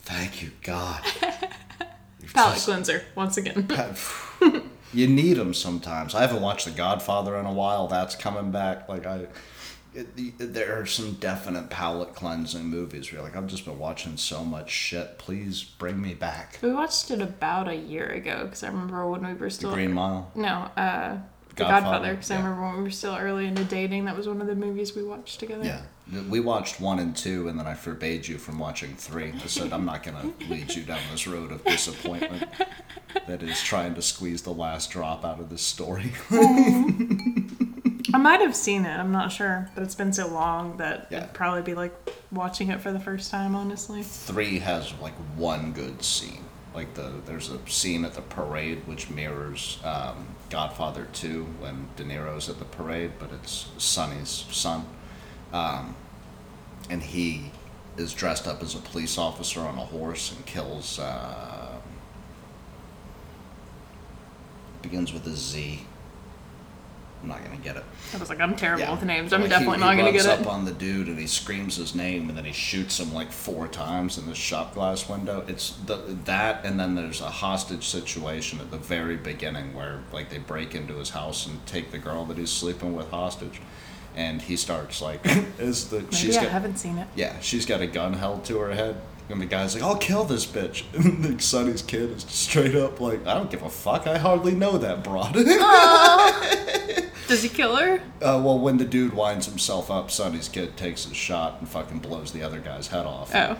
thank 0.00 0.42
you 0.42 0.50
God. 0.62 1.00
Palate 2.34 2.54
just- 2.54 2.66
cleanser 2.66 3.04
once 3.14 3.36
again. 3.36 3.68
you 4.92 5.06
need 5.06 5.34
them 5.34 5.54
sometimes. 5.54 6.14
I 6.16 6.22
haven't 6.22 6.42
watched 6.42 6.64
The 6.64 6.72
Godfather 6.72 7.36
in 7.36 7.46
a 7.46 7.52
while. 7.52 7.86
That's 7.86 8.16
coming 8.16 8.50
back. 8.50 8.88
Like 8.88 9.06
I, 9.06 9.26
it, 9.94 10.52
there 10.54 10.78
are 10.80 10.86
some 10.86 11.12
definite 11.14 11.70
palate 11.70 12.14
cleansing 12.14 12.64
movies 12.64 13.10
where 13.10 13.20
you're 13.20 13.28
like, 13.28 13.36
I've 13.36 13.46
just 13.46 13.64
been 13.64 13.78
watching 13.78 14.16
so 14.16 14.44
much 14.44 14.70
shit. 14.70 15.18
Please 15.18 15.62
bring 15.62 16.00
me 16.00 16.14
back. 16.14 16.58
We 16.62 16.72
watched 16.72 17.10
it 17.10 17.20
about 17.20 17.68
a 17.68 17.74
year 17.76 18.06
ago 18.08 18.44
because 18.44 18.62
I 18.62 18.68
remember 18.68 19.08
when 19.08 19.26
we 19.26 19.34
were 19.34 19.46
The 19.46 19.50
still 19.50 19.74
Green 19.74 19.92
Mile. 19.92 20.30
no, 20.34 20.70
uh, 20.76 21.18
The 21.50 21.54
Godfather, 21.56 21.80
Godfather. 21.82 22.10
Because 22.14 22.30
yeah. 22.30 22.36
I 22.36 22.40
remember 22.40 22.62
when 22.62 22.76
we 22.78 22.82
were 22.84 22.90
still 22.90 23.16
early 23.16 23.46
into 23.46 23.64
dating, 23.64 24.06
that 24.06 24.16
was 24.16 24.26
one 24.26 24.40
of 24.40 24.46
the 24.46 24.54
movies 24.54 24.96
we 24.96 25.02
watched 25.02 25.40
together. 25.40 25.64
Yeah. 25.64 25.82
We 26.28 26.40
watched 26.40 26.80
one 26.80 26.98
and 26.98 27.16
two, 27.16 27.48
and 27.48 27.58
then 27.58 27.66
I 27.66 27.74
forbade 27.74 28.26
you 28.26 28.36
from 28.36 28.58
watching 28.58 28.94
three. 28.96 29.32
I 29.32 29.46
said, 29.46 29.72
I'm 29.72 29.84
not 29.84 30.02
going 30.02 30.34
to 30.38 30.46
lead 30.48 30.74
you 30.74 30.82
down 30.82 31.00
this 31.10 31.26
road 31.26 31.52
of 31.52 31.64
disappointment 31.64 32.44
that 33.26 33.42
is 33.42 33.62
trying 33.62 33.94
to 33.94 34.02
squeeze 34.02 34.42
the 34.42 34.52
last 34.52 34.90
drop 34.90 35.24
out 35.24 35.38
of 35.38 35.48
this 35.48 35.62
story. 35.62 36.12
I 38.14 38.18
might 38.18 38.40
have 38.40 38.54
seen 38.56 38.84
it. 38.84 38.96
I'm 38.98 39.12
not 39.12 39.32
sure, 39.32 39.68
but 39.74 39.82
it's 39.82 39.94
been 39.94 40.12
so 40.12 40.26
long 40.28 40.76
that 40.78 41.06
Yeah. 41.10 41.18
it'd 41.18 41.32
probably 41.34 41.62
be 41.62 41.74
like 41.74 41.94
watching 42.30 42.68
it 42.70 42.80
for 42.80 42.92
the 42.92 43.00
first 43.00 43.30
time. 43.30 43.54
Honestly. 43.54 44.02
three 44.02 44.58
has 44.58 44.92
like 45.00 45.14
one 45.36 45.72
good 45.72 46.02
scene. 46.02 46.44
Like 46.74 46.94
the 46.94 47.12
there's 47.26 47.50
a 47.50 47.58
scene 47.68 48.04
at 48.04 48.14
the 48.14 48.22
parade 48.22 48.82
which 48.86 49.10
mirrors 49.10 49.78
um, 49.84 50.26
Godfather 50.50 51.06
2 51.12 51.44
when 51.60 51.88
De 51.96 52.04
Niro's 52.04 52.48
at 52.48 52.58
the 52.58 52.64
parade, 52.64 53.12
but 53.18 53.30
it's 53.32 53.66
Sonny's 53.78 54.46
son, 54.50 54.86
um, 55.52 55.94
and 56.88 57.02
he 57.02 57.50
is 57.98 58.14
dressed 58.14 58.46
up 58.48 58.62
as 58.62 58.74
a 58.74 58.78
police 58.78 59.18
officer 59.18 59.60
on 59.60 59.76
a 59.78 59.84
horse 59.84 60.32
and 60.32 60.44
kills. 60.46 60.98
Uh, 60.98 61.76
begins 64.80 65.12
with 65.12 65.26
a 65.26 65.36
Z. 65.36 65.82
I'm 67.22 67.28
not 67.28 67.44
gonna 67.44 67.56
get 67.58 67.76
it. 67.76 67.84
I 68.12 68.16
was 68.18 68.28
like, 68.28 68.40
I'm 68.40 68.56
terrible 68.56 68.82
Yeah. 68.82 68.90
with 68.92 69.04
names. 69.04 69.32
I'm 69.32 69.42
Like, 69.42 69.50
definitely 69.50 69.76
he, 69.78 69.80
not 69.84 69.92
he 69.94 69.98
gonna 70.00 70.12
get 70.12 70.20
it. 70.20 70.22
He 70.22 70.28
runs 70.28 70.38
get 70.40 70.46
up 70.48 70.52
on 70.52 70.64
the 70.64 70.72
dude 70.72 71.06
and 71.06 71.18
he 71.18 71.26
screams 71.28 71.76
his 71.76 71.94
name 71.94 72.28
and 72.28 72.36
then 72.36 72.44
he 72.44 72.52
shoots 72.52 72.98
him 72.98 73.14
like 73.14 73.30
four 73.30 73.68
times 73.68 74.18
in 74.18 74.26
the 74.26 74.34
shop 74.34 74.74
glass 74.74 75.08
window. 75.08 75.44
It's 75.46 75.70
the, 75.86 75.96
that 76.24 76.64
and 76.64 76.80
then 76.80 76.94
there's 76.96 77.20
a 77.20 77.30
hostage 77.30 77.86
situation 77.86 78.58
at 78.60 78.70
the 78.72 78.76
very 78.78 79.16
beginning 79.16 79.72
where 79.74 80.00
like 80.12 80.30
they 80.30 80.38
break 80.38 80.74
into 80.74 80.94
his 80.94 81.10
house 81.10 81.46
and 81.46 81.64
take 81.64 81.92
the 81.92 81.98
girl 81.98 82.24
that 82.24 82.38
he's 82.38 82.50
sleeping 82.50 82.94
with 82.96 83.08
hostage, 83.10 83.60
and 84.16 84.42
he 84.42 84.56
starts 84.56 85.00
like 85.00 85.20
is 85.60 85.88
the 85.90 86.00
Maybe 86.00 86.16
she's 86.16 86.36
I 86.36 86.42
got 86.42 86.50
haven't 86.52 86.76
seen 86.76 86.98
it. 86.98 87.06
yeah 87.14 87.38
she's 87.40 87.64
got 87.66 87.80
a 87.80 87.86
gun 87.86 88.14
held 88.14 88.44
to 88.46 88.58
her 88.58 88.74
head. 88.74 88.96
And 89.32 89.40
the 89.40 89.46
guy's 89.46 89.74
like, 89.74 89.82
"I'll 89.82 89.96
kill 89.96 90.24
this 90.24 90.44
bitch." 90.46 90.84
And 90.94 91.24
the 91.24 91.42
Sonny's 91.42 91.80
kid 91.82 92.10
is 92.10 92.24
straight 92.28 92.74
up 92.74 93.00
like, 93.00 93.26
"I 93.26 93.34
don't 93.34 93.50
give 93.50 93.62
a 93.62 93.70
fuck. 93.70 94.06
I 94.06 94.18
hardly 94.18 94.54
know 94.54 94.76
that 94.78 95.02
broad." 95.02 95.32
Does 97.28 97.42
he 97.42 97.48
kill 97.48 97.76
her? 97.76 97.94
Uh, 98.20 98.40
well, 98.44 98.58
when 98.58 98.76
the 98.76 98.84
dude 98.84 99.14
winds 99.14 99.46
himself 99.46 99.90
up, 99.90 100.10
Sonny's 100.10 100.48
kid 100.50 100.76
takes 100.76 101.06
his 101.06 101.16
shot 101.16 101.56
and 101.60 101.68
fucking 101.68 102.00
blows 102.00 102.32
the 102.32 102.42
other 102.42 102.60
guy's 102.60 102.88
head 102.88 103.06
off. 103.06 103.34
Oh. 103.34 103.56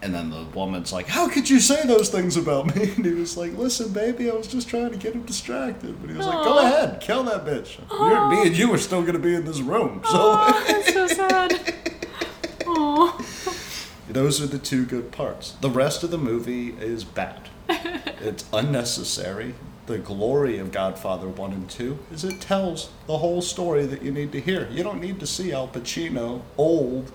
And 0.00 0.14
then 0.14 0.30
the 0.30 0.44
woman's 0.54 0.92
like, 0.94 1.08
"How 1.08 1.28
could 1.28 1.48
you 1.50 1.60
say 1.60 1.86
those 1.86 2.08
things 2.08 2.36
about 2.38 2.74
me?" 2.74 2.92
And 2.96 3.04
he 3.04 3.12
was 3.12 3.36
like, 3.36 3.56
"Listen, 3.56 3.92
baby, 3.92 4.30
I 4.30 4.34
was 4.34 4.46
just 4.46 4.66
trying 4.68 4.90
to 4.92 4.96
get 4.96 5.14
him 5.14 5.22
distracted." 5.24 6.00
But 6.00 6.10
he 6.10 6.16
was 6.16 6.26
like, 6.26 6.42
"Go 6.42 6.58
ahead, 6.60 7.00
kill 7.02 7.22
that 7.24 7.44
bitch. 7.44 7.78
You're, 7.90 8.30
me 8.30 8.46
and 8.48 8.56
you 8.56 8.72
are 8.72 8.78
still 8.78 9.02
gonna 9.02 9.18
be 9.18 9.34
in 9.34 9.44
this 9.44 9.60
room." 9.60 10.00
So 10.04 10.10
Oh, 10.14 10.64
that's 10.66 10.92
so 10.94 11.06
sad. 11.06 11.74
Oh. 12.66 13.18
Those 14.14 14.40
are 14.42 14.46
the 14.46 14.58
two 14.58 14.84
good 14.84 15.10
parts. 15.12 15.52
The 15.60 15.70
rest 15.70 16.02
of 16.02 16.10
the 16.10 16.18
movie 16.18 16.70
is 16.70 17.04
bad. 17.04 17.48
it's 17.68 18.44
unnecessary. 18.52 19.54
The 19.86 19.98
glory 19.98 20.58
of 20.58 20.70
Godfather 20.72 21.28
1 21.28 21.52
and 21.52 21.68
2 21.68 21.98
is 22.12 22.24
it 22.24 22.40
tells 22.40 22.90
the 23.06 23.18
whole 23.18 23.42
story 23.42 23.84
that 23.86 24.02
you 24.02 24.12
need 24.12 24.32
to 24.32 24.40
hear. 24.40 24.68
You 24.70 24.82
don't 24.82 25.00
need 25.00 25.18
to 25.20 25.26
see 25.26 25.52
Al 25.52 25.68
Pacino 25.68 26.42
old 26.56 27.12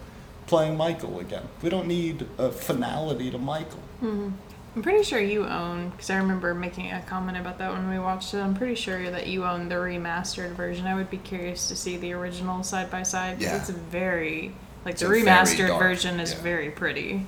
playing 0.47 0.75
Michael 0.77 1.19
again. 1.19 1.47
We 1.61 1.69
don't 1.69 1.87
need 1.87 2.27
a 2.37 2.51
finality 2.51 3.31
to 3.31 3.37
Michael. 3.37 3.79
Mm-hmm. 4.01 4.29
I'm 4.75 4.83
pretty 4.83 5.03
sure 5.03 5.19
you 5.19 5.43
own, 5.45 5.89
because 5.89 6.09
I 6.11 6.17
remember 6.17 6.53
making 6.53 6.91
a 6.91 7.01
comment 7.01 7.37
about 7.37 7.57
that 7.57 7.71
when 7.71 7.89
we 7.89 7.97
watched 7.97 8.33
it. 8.33 8.39
I'm 8.39 8.53
pretty 8.53 8.75
sure 8.75 9.09
that 9.09 9.25
you 9.27 9.43
own 9.43 9.69
the 9.69 9.75
remastered 9.75 10.51
version. 10.51 10.85
I 10.85 10.93
would 10.93 11.09
be 11.09 11.17
curious 11.17 11.67
to 11.69 11.75
see 11.75 11.97
the 11.97 12.13
original 12.13 12.61
side 12.63 12.91
by 12.91 13.01
side 13.03 13.39
because 13.39 13.53
Yeah. 13.53 13.59
it's 13.59 13.69
very 13.71 14.53
like 14.87 14.93
It's 14.93 15.01
the 15.01 15.09
remastered 15.09 15.67
dark, 15.67 15.81
version 15.81 16.19
is 16.21 16.31
yeah. 16.33 16.39
very 16.39 16.69
pretty. 16.71 17.25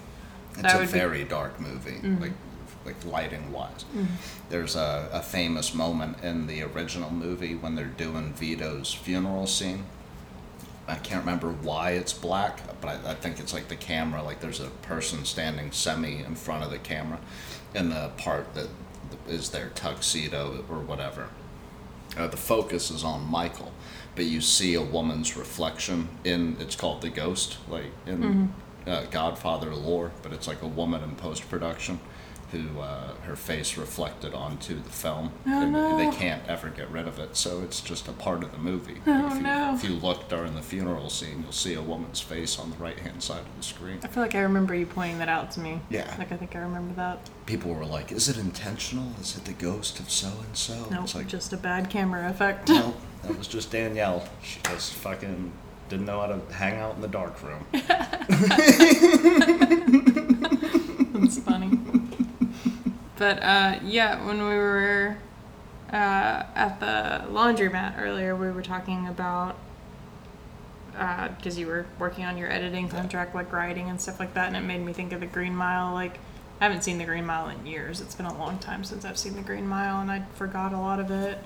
It's 0.54 0.62
That 0.62 0.76
a 0.76 0.80
would 0.80 0.88
be- 0.92 0.98
very 0.98 1.24
dark 1.26 1.60
movie, 1.60 2.00
like 2.22 2.32
like 2.86 3.06
lighting 3.06 3.52
wise. 3.52 3.84
There's 4.50 4.78
a, 4.78 5.10
a 5.12 5.22
famous 5.22 5.74
moment 5.74 6.24
in 6.24 6.48
the 6.48 6.64
original 6.64 7.12
movie 7.12 7.54
when 7.54 7.76
they're 7.76 7.86
doing 7.86 8.32
Vito's 8.34 8.94
funeral 8.94 9.46
scene. 9.46 9.84
I 10.88 10.96
can't 10.96 11.20
remember 11.26 11.52
why 11.52 11.92
it's 11.92 12.14
black, 12.14 12.62
but 12.80 12.88
I, 13.06 13.12
I 13.12 13.16
think 13.16 13.40
it's 13.42 13.54
like 13.54 13.68
the 13.68 13.76
camera, 13.76 14.24
like 14.24 14.40
there's 14.40 14.62
a 14.62 14.70
person 14.82 15.26
standing 15.26 15.74
semi 15.74 16.24
in 16.24 16.36
front 16.36 16.64
of 16.64 16.72
the 16.72 16.80
camera, 16.80 17.20
in 17.76 17.90
the 17.90 18.10
part 18.18 18.54
that 18.56 18.70
is 19.28 19.50
their 19.50 19.68
tuxedo 19.76 20.64
or 20.70 20.80
whatever. 20.80 21.28
Uh, 22.18 22.28
the 22.28 22.38
focus 22.38 22.90
is 22.90 23.04
on 23.04 23.30
Michael, 23.30 23.72
but 24.20 24.26
you 24.26 24.42
see 24.42 24.74
a 24.74 24.82
woman's 24.82 25.38
reflection 25.38 26.10
in 26.26 26.58
it's 26.60 26.76
called 26.76 27.02
the 27.02 27.10
ghost, 27.10 27.58
like 27.70 27.86
in 28.06 28.54
uh, 28.86 29.06
Godfather 29.12 29.74
lore, 29.74 30.12
but 30.22 30.34
it's 30.34 30.46
like 30.46 30.62
a 30.62 30.68
woman 30.68 31.02
in 31.02 31.16
post 31.16 31.50
production 31.50 32.02
who 32.52 32.80
uh, 32.80 33.14
her 33.26 33.36
face 33.36 33.78
reflected 33.78 34.34
onto 34.34 34.76
the 34.82 34.90
film. 34.90 35.32
Oh, 35.46 35.62
and 35.62 35.72
no. 35.72 35.98
They 35.98 36.10
can't 36.16 36.42
ever 36.48 36.70
get 36.70 36.90
rid 36.90 37.08
of 37.08 37.20
it, 37.20 37.36
so 37.38 37.62
it's 37.62 37.80
just 37.82 38.08
a 38.08 38.12
part 38.12 38.44
of 38.44 38.52
the 38.52 38.58
movie. 38.58 39.02
Oh, 39.06 39.28
if, 39.28 39.36
you, 39.36 39.42
no. 39.42 39.74
if 39.76 39.84
you 39.84 39.92
look 39.92 40.28
during 40.30 40.56
the 40.56 40.62
funeral 40.62 41.10
scene, 41.10 41.42
you'll 41.44 41.52
see 41.52 41.74
a 41.76 41.82
woman's 41.82 42.22
face 42.22 42.58
on 42.58 42.72
the 42.72 42.78
right 42.78 42.98
hand 43.00 43.22
side 43.22 43.42
of 43.42 43.56
the 43.58 43.64
screen. 43.64 44.00
I 44.04 44.08
feel 44.08 44.24
like 44.24 44.36
I 44.36 44.42
remember 44.42 44.74
you 44.74 44.86
pointing 44.86 45.20
that 45.20 45.30
out 45.30 45.52
to 45.52 45.60
me. 45.60 45.80
Yeah. 45.90 46.14
Like 46.18 46.32
I 46.32 46.38
think 46.38 46.56
I 46.56 46.60
remember 46.60 46.94
that. 46.96 47.30
People 47.46 47.74
were 47.74 47.86
like, 47.86 48.12
"Is 48.12 48.28
it 48.30 48.38
intentional? 48.38 49.12
Is 49.22 49.36
it 49.38 49.46
the 49.46 49.54
ghost 49.54 50.00
of 50.00 50.10
so 50.10 50.28
and 50.46 50.56
so?" 50.58 50.86
No, 50.90 51.04
It's 51.04 51.16
like, 51.16 51.28
just 51.28 51.54
a 51.54 51.58
bad 51.58 51.90
camera 51.90 52.30
effect. 52.30 52.70
no, 52.70 52.94
that 53.24 53.38
was 53.38 53.48
just 53.48 53.72
Danielle. 53.72 54.28
She 54.44 54.60
just 54.64 54.94
fucking 54.96 55.52
didn't 55.90 56.06
know 56.06 56.20
how 56.22 56.28
to 56.28 56.40
hang 56.54 56.78
out 56.80 56.96
in 56.96 57.02
the 57.02 57.08
dark 57.08 57.42
room. 57.42 57.66
That's 61.14 61.40
funny. 61.40 61.79
But 63.20 63.44
uh, 63.44 63.80
yeah, 63.84 64.26
when 64.26 64.40
we 64.40 64.56
were 64.56 65.18
uh, 65.92 66.44
at 66.56 66.80
the 66.80 67.26
laundromat 67.32 68.00
earlier, 68.00 68.34
we 68.34 68.50
were 68.50 68.64
talking 68.64 69.08
about 69.08 69.58
because 71.38 71.58
you 71.58 71.68
were 71.68 71.86
working 71.98 72.26
on 72.26 72.38
your 72.38 72.52
editing 72.52 72.90
contract, 72.90 73.36
like 73.36 73.52
writing 73.54 73.90
and 73.90 74.00
stuff 74.00 74.20
like 74.20 74.34
that, 74.34 74.48
and 74.48 74.58
it 74.58 74.62
made 74.62 74.82
me 74.82 74.94
think 74.94 75.12
of 75.12 75.20
the 75.20 75.26
Green 75.26 75.56
Mile. 75.56 75.94
Like, 75.94 76.18
I 76.60 76.66
haven't 76.66 76.84
seen 76.84 76.98
the 76.98 77.06
Green 77.06 77.26
Mile 77.26 77.50
in 77.50 77.66
years. 77.66 78.02
It's 78.02 78.16
been 78.16 78.26
a 78.26 78.38
long 78.38 78.58
time 78.58 78.84
since 78.84 79.06
I've 79.06 79.18
seen 79.18 79.36
the 79.36 79.42
Green 79.42 79.68
Mile, 79.68 80.02
and 80.02 80.10
I 80.10 80.24
forgot 80.36 80.74
a 80.74 80.80
lot 80.80 81.00
of 81.00 81.12
it. 81.12 81.40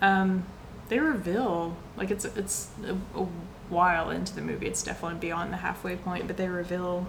Um, 0.00 0.44
they 0.88 0.98
reveal 0.98 1.76
like 1.96 2.10
it's 2.10 2.24
it's 2.24 2.70
a, 2.86 2.94
a 3.18 3.26
while 3.68 4.10
into 4.10 4.34
the 4.34 4.42
movie. 4.42 4.66
It's 4.66 4.82
definitely 4.82 5.18
beyond 5.18 5.52
the 5.52 5.58
halfway 5.58 5.96
point, 5.96 6.26
but 6.26 6.36
they 6.38 6.48
reveal 6.48 7.06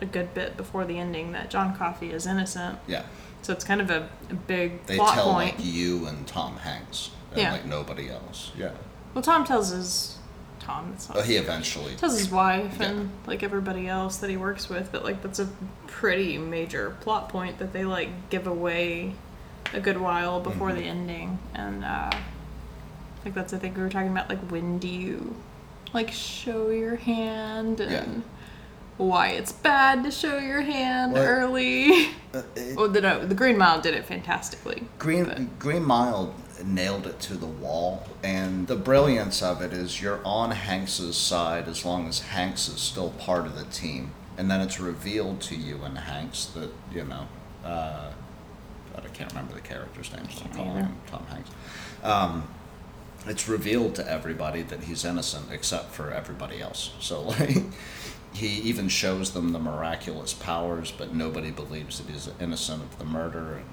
a 0.00 0.06
good 0.06 0.34
bit 0.34 0.56
before 0.56 0.84
the 0.84 0.98
ending 0.98 1.32
that 1.32 1.50
John 1.50 1.74
Coffey 1.76 2.10
is 2.12 2.26
innocent. 2.26 2.78
Yeah, 2.86 3.04
So 3.42 3.52
it's 3.52 3.64
kind 3.64 3.80
of 3.80 3.90
a, 3.90 4.08
a 4.30 4.34
big 4.34 4.84
they 4.86 4.96
plot 4.96 5.14
tell 5.14 5.32
point. 5.32 5.56
like 5.58 5.64
you 5.66 6.06
and 6.06 6.26
Tom 6.26 6.56
Hanks, 6.58 7.10
and 7.30 7.40
Yeah. 7.40 7.52
like 7.52 7.64
nobody 7.64 8.10
else. 8.10 8.52
Yeah, 8.56 8.72
well, 9.14 9.22
Tom 9.22 9.44
tells 9.44 9.70
his 9.70 10.18
Tom. 10.60 10.92
It's 10.94 11.08
not, 11.08 11.24
he 11.24 11.36
eventually. 11.36 11.94
tells 11.94 12.18
his 12.18 12.30
wife 12.30 12.76
Yeah. 12.80 12.86
and 12.88 13.10
like 13.26 13.42
everybody 13.42 13.86
else 13.88 14.16
that 14.18 14.30
he 14.30 14.36
works 14.36 14.68
with, 14.68 14.90
but 14.90 15.04
like 15.04 15.22
that's 15.22 15.38
a 15.38 15.48
pretty 15.86 16.38
major 16.38 16.96
plot 17.00 17.28
point 17.28 17.58
that 17.58 17.72
they 17.72 17.84
like 17.84 18.30
give 18.30 18.46
away 18.46 19.14
a 19.72 19.80
good 19.80 20.00
while 20.00 20.40
before 20.40 20.68
Mm-hmm. 20.70 20.78
the 20.78 20.84
ending, 20.86 21.38
and 21.54 21.84
uh, 21.84 22.10
like 23.24 23.34
that's 23.34 23.52
I 23.52 23.58
think 23.58 23.76
we 23.76 23.82
were 23.82 23.88
talking 23.90 24.10
about 24.10 24.28
like 24.28 24.40
when 24.50 24.78
do 24.78 24.88
you 24.88 25.36
like 25.92 26.10
show 26.10 26.70
your 26.70 26.96
hand 26.96 27.80
and 27.80 27.90
Yeah. 28.16 28.22
Why 28.96 29.28
it's 29.28 29.52
bad 29.52 30.04
to 30.04 30.10
show 30.10 30.38
your 30.38 30.60
hand 30.62 31.12
Well, 31.12 31.24
early. 31.26 32.06
Uh, 32.32 32.42
it- 32.54 32.76
well, 32.76 32.88
the 32.88 33.00
no, 33.00 33.26
the 33.26 33.34
Green 33.34 33.58
Mile 33.58 33.80
did 33.80 33.94
it 33.94 34.04
fantastically. 34.04 34.84
Green 34.98 35.24
but- 35.24 35.58
Green 35.58 35.84
Mile 35.84 36.34
nailed 36.64 37.06
it 37.06 37.18
to 37.20 37.34
the 37.34 37.46
wall, 37.46 38.06
and 38.22 38.66
the 38.68 38.76
brilliance 38.76 39.42
of 39.42 39.60
it 39.60 39.72
is 39.72 40.00
you're 40.00 40.20
on 40.24 40.52
Hanks's 40.52 41.16
side 41.16 41.66
as 41.68 41.84
long 41.84 42.06
as 42.08 42.20
Hanks 42.20 42.68
is 42.68 42.80
still 42.80 43.10
part 43.10 43.46
of 43.46 43.56
the 43.58 43.64
team, 43.64 44.12
and 44.38 44.50
then 44.50 44.60
it's 44.60 44.78
revealed 44.78 45.40
to 45.42 45.56
you 45.56 45.82
and 45.82 45.98
Hanks 45.98 46.44
that 46.46 46.70
you 46.92 47.04
know. 47.04 47.26
Uh, 47.64 48.10
God, 48.92 49.04
I 49.04 49.08
can't 49.08 49.30
remember 49.32 49.54
the 49.54 49.60
character's 49.60 50.12
name, 50.12 50.28
so 50.30 50.44
I'm 50.44 50.52
calling 50.52 50.76
him 50.84 50.96
Tom 51.08 51.26
Hanks. 51.28 51.50
Um, 52.04 52.48
it's 53.26 53.48
revealed 53.48 53.94
to 53.96 54.08
everybody 54.08 54.62
that 54.62 54.84
he's 54.84 55.04
innocent 55.04 55.46
except 55.50 55.92
for 55.92 56.12
everybody 56.12 56.60
else. 56.60 56.92
So 57.00 57.22
like 57.22 57.56
he 58.34 58.48
even 58.48 58.88
shows 58.88 59.30
them 59.32 59.52
the 59.52 59.58
miraculous 59.58 60.32
powers, 60.34 60.90
but 60.96 61.14
nobody 61.14 61.50
believes 61.50 61.98
that 62.00 62.12
he's 62.12 62.28
innocent 62.40 62.82
of 62.82 62.98
the 62.98 63.04
murder. 63.04 63.54
And 63.56 63.64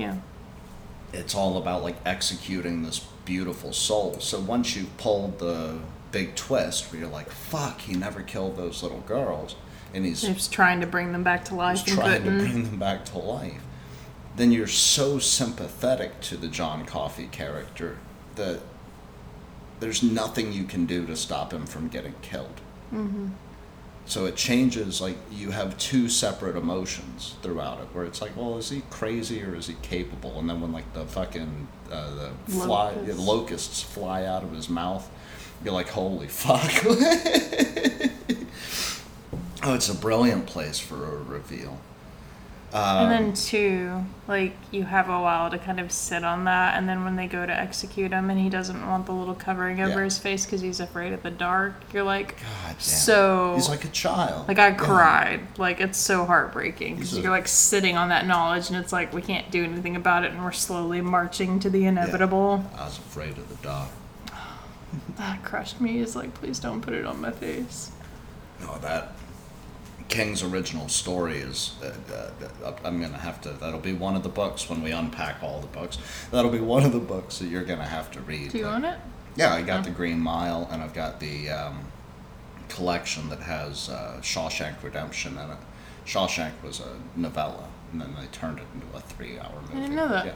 Yeah. 0.00 0.16
it's 1.12 1.34
all 1.34 1.58
about 1.58 1.82
like 1.82 1.96
executing 2.06 2.82
this 2.82 3.00
beautiful 3.24 3.72
soul. 3.72 4.16
So 4.20 4.38
once 4.40 4.76
you've 4.76 4.96
pulled 4.98 5.38
the 5.38 5.78
big 6.12 6.34
twist 6.36 6.92
where 6.92 7.00
you're 7.00 7.10
like, 7.10 7.30
fuck, 7.30 7.80
he 7.80 7.94
never 7.94 8.22
killed 8.22 8.56
those 8.56 8.82
little 8.82 9.00
girls, 9.00 9.56
and 9.92 10.04
he's 10.04 10.22
He's 10.22 10.46
trying 10.48 10.80
to 10.80 10.86
bring 10.86 11.12
them 11.12 11.24
back 11.24 11.44
to 11.46 11.54
life 11.54 11.84
He's 11.84 11.94
trying 11.94 12.22
to 12.22 12.30
couldn't. 12.30 12.38
bring 12.38 12.64
them 12.64 12.78
back 12.78 13.04
to 13.06 13.18
life. 13.18 13.62
Then 14.36 14.50
you're 14.52 14.66
so 14.66 15.18
sympathetic 15.18 16.20
to 16.22 16.36
the 16.36 16.48
John 16.48 16.84
Coffey 16.86 17.26
character 17.30 17.98
that 18.36 18.60
there's 19.80 20.02
nothing 20.02 20.52
you 20.52 20.64
can 20.64 20.86
do 20.86 21.04
to 21.06 21.16
stop 21.16 21.52
him 21.52 21.66
from 21.66 21.88
getting 21.88 22.14
killed. 22.22 22.60
Mm-hmm. 22.92 23.28
So 24.06 24.26
it 24.26 24.36
changes, 24.36 25.00
like, 25.00 25.16
you 25.32 25.50
have 25.50 25.78
two 25.78 26.08
separate 26.10 26.56
emotions 26.56 27.36
throughout 27.42 27.80
it, 27.80 27.86
where 27.94 28.04
it's 28.04 28.20
like, 28.20 28.36
well, 28.36 28.58
is 28.58 28.68
he 28.68 28.82
crazy 28.90 29.42
or 29.42 29.54
is 29.54 29.66
he 29.66 29.76
capable? 29.80 30.38
And 30.38 30.48
then 30.48 30.60
when, 30.60 30.72
like, 30.72 30.92
the 30.92 31.06
fucking, 31.06 31.68
uh, 31.90 32.14
the 32.14 32.30
fly, 32.52 32.92
yeah, 32.92 32.98
Locusts. 32.98 33.26
locusts 33.26 33.82
fly 33.82 34.24
out 34.24 34.42
of 34.42 34.52
his 34.52 34.68
mouth, 34.68 35.10
you're 35.64 35.72
like, 35.72 35.88
holy 35.88 36.28
fuck. 36.28 36.70
oh, 39.62 39.74
it's 39.74 39.88
a 39.88 39.94
brilliant 39.94 40.46
place 40.46 40.78
for 40.78 40.96
a 41.04 41.16
reveal. 41.22 41.78
Um, 42.74 42.82
And 43.04 43.10
then 43.12 43.32
two, 43.34 44.04
like 44.26 44.56
you 44.72 44.82
have 44.82 45.08
a 45.08 45.20
while 45.20 45.48
to 45.48 45.58
kind 45.58 45.78
of 45.78 45.92
sit 45.92 46.24
on 46.24 46.42
that, 46.46 46.76
and 46.76 46.88
then 46.88 47.04
when 47.04 47.14
they 47.14 47.28
go 47.28 47.46
to 47.46 47.52
execute 47.52 48.10
him, 48.10 48.30
and 48.30 48.40
he 48.40 48.50
doesn't 48.50 48.84
want 48.88 49.06
the 49.06 49.12
little 49.12 49.36
covering 49.36 49.80
over 49.80 49.98
Yeah. 50.00 50.04
his 50.04 50.18
face 50.18 50.44
because 50.44 50.60
he's 50.60 50.80
afraid 50.80 51.12
of 51.12 51.22
the 51.22 51.30
dark. 51.30 51.74
You're 51.92 52.02
like, 52.02 52.36
God 52.40 52.70
damn. 52.72 52.80
so 52.80 53.52
He's 53.54 53.68
like 53.68 53.84
a 53.84 53.88
child. 53.90 54.48
Like 54.48 54.58
I 54.58 54.70
Yeah. 54.70 54.74
cried. 54.74 55.40
Like 55.56 55.80
it's 55.80 55.96
so 55.98 56.24
heartbreaking 56.26 56.96
because 56.96 57.16
you're 57.16 57.30
like 57.30 57.46
sitting 57.46 57.96
on 57.96 58.08
that 58.08 58.26
knowledge, 58.26 58.70
and 58.70 58.76
it's 58.76 58.92
like 58.92 59.12
we 59.12 59.22
can't 59.22 59.52
do 59.52 59.62
anything 59.62 59.94
about 59.94 60.24
it, 60.24 60.32
and 60.32 60.42
we're 60.42 60.50
slowly 60.50 61.00
marching 61.00 61.60
to 61.60 61.70
the 61.70 61.84
inevitable. 61.86 62.64
I 62.76 62.86
was 62.86 62.98
afraid 62.98 63.38
of 63.38 63.48
the 63.48 63.56
dark. 63.62 63.88
That 65.16 65.44
crushed 65.44 65.80
me. 65.80 66.00
Is 66.00 66.16
like, 66.16 66.34
please 66.34 66.58
don't 66.58 66.80
put 66.80 66.94
it 66.94 67.06
on 67.06 67.20
my 67.20 67.30
face. 67.30 67.92
No, 68.60 68.78
that 68.78 69.12
King's 70.08 70.42
original 70.42 70.88
story 70.88 71.38
is. 71.38 71.74
Uh, 71.82 71.92
uh, 72.64 72.72
I'm 72.84 73.00
gonna 73.00 73.18
have 73.18 73.40
to. 73.42 73.50
That'll 73.50 73.80
be 73.80 73.92
one 73.94 74.14
of 74.16 74.22
the 74.22 74.28
books 74.28 74.68
when 74.68 74.82
we 74.82 74.90
unpack 74.92 75.42
all 75.42 75.60
the 75.60 75.66
books. 75.66 75.98
That'll 76.30 76.50
be 76.50 76.60
one 76.60 76.84
of 76.84 76.92
the 76.92 76.98
books 77.00 77.38
that 77.38 77.46
you're 77.46 77.64
gonna 77.64 77.86
have 77.86 78.10
to 78.12 78.20
read. 78.20 78.52
Do 78.52 78.58
you 78.58 78.66
Like- 78.66 78.74
own 78.76 78.84
it? 78.84 78.98
Yeah, 79.36 79.52
I 79.54 79.62
got 79.62 79.80
Oh. 79.80 79.82
the 79.84 79.90
Green 79.90 80.20
Mile, 80.20 80.68
and 80.70 80.82
I've 80.82 80.94
got 80.94 81.18
the 81.20 81.50
um, 81.50 81.86
collection 82.68 83.28
that 83.30 83.40
has 83.40 83.88
uh, 83.88 84.18
Shawshank 84.20 84.82
Redemption 84.82 85.36
in 85.38 85.50
it. 85.50 85.56
Shawshank 86.06 86.52
was 86.62 86.80
a 86.80 87.18
novella, 87.18 87.64
and 87.92 88.00
then 88.00 88.14
they 88.20 88.26
turned 88.26 88.58
it 88.58 88.66
into 88.74 88.86
a 88.96 89.00
three-hour 89.00 89.60
movie. 89.62 89.74
I 89.76 89.80
didn't 89.80 89.96
know 89.96 90.08
that. 90.08 90.26
Yeah. 90.26 90.32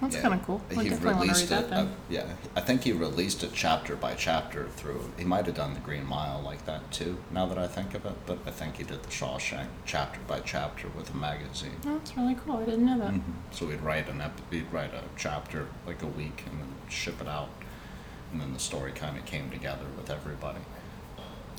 That's 0.00 0.16
Yeah. 0.16 0.22
kind 0.22 0.34
of 0.34 0.44
cool. 0.44 0.60
I 0.70 0.74
He 0.82 0.88
definitely 0.90 1.06
want 1.06 1.16
to 1.16 1.20
read 1.20 1.50
released 1.50 1.52
it. 1.52 1.72
uh, 1.72 1.86
yeah, 2.10 2.24
I 2.56 2.60
think 2.60 2.82
he 2.82 2.92
released 2.92 3.42
it 3.42 3.52
chapter 3.54 3.96
by 3.96 4.14
chapter 4.14 4.68
through. 4.76 5.10
He 5.16 5.24
might 5.24 5.46
have 5.46 5.54
done 5.54 5.72
the 5.74 5.80
Green 5.80 6.04
Mile 6.06 6.40
like 6.44 6.66
that 6.66 6.90
too. 6.90 7.18
Now 7.30 7.46
that 7.46 7.58
I 7.58 7.66
think 7.66 7.94
of 7.94 8.04
it, 8.04 8.12
but 8.26 8.38
I 8.46 8.50
think 8.50 8.76
he 8.76 8.84
did 8.84 9.02
the 9.02 9.10
Shawshank 9.10 9.68
chapter 9.86 10.20
by 10.26 10.40
chapter 10.40 10.88
with 10.88 11.10
a 11.12 11.16
magazine. 11.16 11.76
Oh, 11.86 11.94
that's 11.98 12.16
really 12.16 12.34
cool. 12.34 12.56
I 12.58 12.64
didn't 12.64 12.84
know 12.86 12.98
that. 12.98 13.12
Mhm. 13.14 13.22
So 13.52 13.66
we'd 13.66 13.80
write 13.80 14.08
an 14.08 14.20
ep- 14.20 14.40
we'd 14.50 14.70
write 14.72 14.92
a 14.92 15.02
chapter 15.16 15.68
like 15.86 16.02
a 16.02 16.06
week 16.06 16.42
and 16.50 16.60
then 16.60 16.68
ship 16.90 17.20
it 17.20 17.28
out, 17.28 17.48
and 18.32 18.40
then 18.40 18.52
the 18.52 18.60
story 18.60 18.92
kind 18.92 19.16
of 19.16 19.24
came 19.24 19.50
together 19.50 19.86
with 19.96 20.10
everybody. 20.10 20.60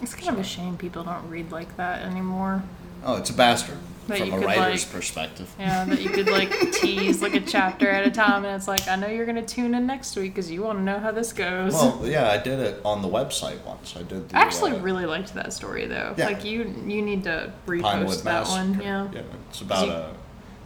It's 0.01 0.13
kind 0.13 0.29
of 0.29 0.39
a 0.39 0.43
shame 0.43 0.75
people 0.77 1.03
don't 1.05 1.29
read 1.29 1.51
like 1.53 1.77
that 1.77 2.01
anymore. 2.01 2.63
Oh, 3.03 3.17
it's 3.17 3.29
a 3.29 3.33
bastard 3.33 3.77
That 4.07 4.19
from 4.19 4.33
a 4.33 4.37
could, 4.37 4.45
writer's 4.45 4.85
like- 4.85 4.93
perspective. 4.93 5.53
Yeah, 5.59 5.85
that 5.85 6.01
you 6.01 6.09
could 6.09 6.27
like 6.29 6.71
tease 6.73 7.21
like 7.21 7.33
a 7.35 7.39
chapter 7.41 7.89
at 7.89 8.05
a 8.07 8.11
time, 8.11 8.45
and 8.45 8.55
it's 8.55 8.67
like 8.67 8.87
I 8.87 8.95
know 8.95 9.07
you're 9.07 9.25
gonna 9.25 9.45
tune 9.45 9.75
in 9.75 9.85
next 9.87 10.15
week 10.15 10.33
because 10.33 10.49
you 10.49 10.61
want 10.63 10.79
to 10.79 10.83
know 10.83 10.99
how 10.99 11.11
this 11.11 11.33
goes. 11.33 11.73
Well, 11.73 12.01
yeah, 12.05 12.29
I 12.29 12.37
did 12.37 12.59
it 12.59 12.81
on 12.85 13.01
the 13.01 13.07
website 13.07 13.63
once. 13.63 13.95
I 13.95 14.03
did. 14.03 14.29
The, 14.29 14.37
I 14.37 14.41
actually 14.41 14.71
uh, 14.73 14.79
really 14.79 15.05
liked 15.05 15.33
that 15.35 15.53
story 15.53 15.85
though. 15.87 16.13
Yeah. 16.17 16.25
Like 16.27 16.43
you, 16.45 16.73
you 16.87 17.01
need 17.01 17.23
to 17.25 17.51
repost 17.67 17.81
Pinewood 17.81 18.17
that 18.19 18.23
Massacre. 18.25 18.57
one. 18.71 18.81
Yeah. 18.81 19.07
Yeah, 19.13 19.21
it's 19.49 19.61
about 19.61 19.87
you- 19.87 19.93
a. 19.93 20.13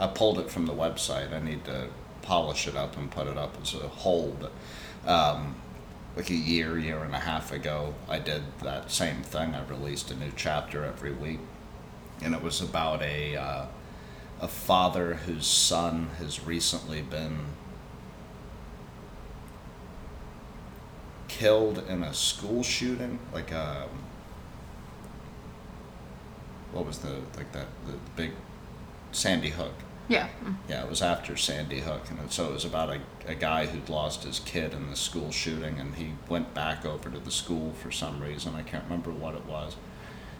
I 0.02 0.08
pulled 0.08 0.39
it 0.39 0.50
from 0.50 0.65
the 0.65 0.74
website. 0.74 1.34
I 1.34 1.39
need 1.39 1.65
to 1.65 1.88
polish 2.22 2.68
it 2.68 2.76
up 2.78 2.96
and 2.96 3.12
put 3.12 3.28
it 3.28 3.38
up 3.38 3.56
as 3.62 3.74
a 3.74 3.80
whole. 3.89 4.34
But 4.39 5.10
um, 5.10 5.56
like 6.15 6.30
a 6.30 6.36
year, 6.36 6.78
year 6.80 7.04
and 7.04 7.13
a 7.13 7.20
half 7.20 7.52
ago, 7.52 7.94
I 8.08 8.20
did 8.20 8.44
that 8.63 8.92
same 8.92 9.24
thing. 9.24 9.56
I 9.56 9.65
released 9.68 10.10
a 10.12 10.15
new 10.15 10.32
chapter 10.38 10.86
every 10.86 11.12
week, 11.12 11.39
and 12.21 12.34
it 12.34 12.41
was 12.41 12.62
about 12.62 13.01
a 13.01 13.36
uh, 13.36 13.65
a 14.41 14.47
father 14.47 15.15
whose 15.15 15.45
son 15.45 16.10
has 16.17 16.45
recently 16.45 17.01
been 17.01 17.39
killed 21.27 21.84
in 21.88 22.03
a 22.03 22.13
school 22.13 22.63
shooting, 22.63 23.19
like 23.34 23.53
um, 23.53 23.89
what 26.71 26.86
was 26.86 26.99
the 26.99 27.21
like 27.38 27.51
that 27.53 27.67
the 27.88 27.93
big 28.15 28.32
Sandy 29.12 29.49
Hook. 29.49 29.73
Yeah. 30.08 30.27
Yeah, 30.67 30.84
it 30.84 30.89
was 30.89 31.03
after 31.03 31.38
Sandy 31.38 31.82
Hook, 31.82 32.10
and 32.10 32.32
so 32.32 32.49
it 32.49 32.53
was 32.53 32.65
about 32.65 32.89
a, 32.89 32.99
a 33.27 33.36
guy 33.36 33.67
who'd 33.67 33.89
lost 33.89 34.23
his 34.23 34.39
kid 34.39 34.73
in 34.73 34.89
the 34.89 34.95
school 34.95 35.32
shooting, 35.32 35.79
and 35.79 35.95
he 35.95 36.13
went 36.27 36.55
back 36.55 36.84
over 36.84 37.12
to 37.12 37.19
the 37.19 37.29
school 37.29 37.73
for 37.73 37.91
some 37.91 38.19
reason. 38.19 38.55
I 38.55 38.63
can't 38.63 38.84
remember 38.86 39.12
what 39.12 39.36
it 39.36 39.45
was, 39.45 39.75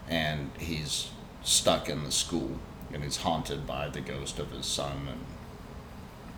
and 0.08 0.50
he's 0.58 1.12
stuck 1.44 1.90
in 1.90 2.04
the 2.04 2.12
school, 2.12 2.58
and 2.94 3.04
he's 3.04 3.18
haunted 3.18 3.66
by 3.68 3.90
the 3.90 4.02
ghost 4.02 4.40
of 4.40 4.52
his 4.52 4.66
son, 4.66 5.08
and 5.10 5.20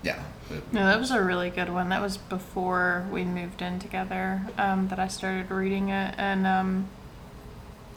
yeah. 0.04 0.24
it- 0.50 0.72
No, 0.74 0.86
that 0.86 1.00
was 1.00 1.12
a 1.12 1.22
really 1.22 1.50
good 1.50 1.70
one. 1.70 1.90
That 1.90 2.02
was 2.02 2.18
before 2.18 3.06
we 3.12 3.24
moved 3.24 3.62
in 3.62 3.80
together 3.80 4.42
um, 4.58 4.88
that 4.90 5.00
I 5.00 5.08
started 5.08 5.50
reading 5.52 5.90
it, 5.90 6.16
and 6.18 6.46
um, 6.48 6.88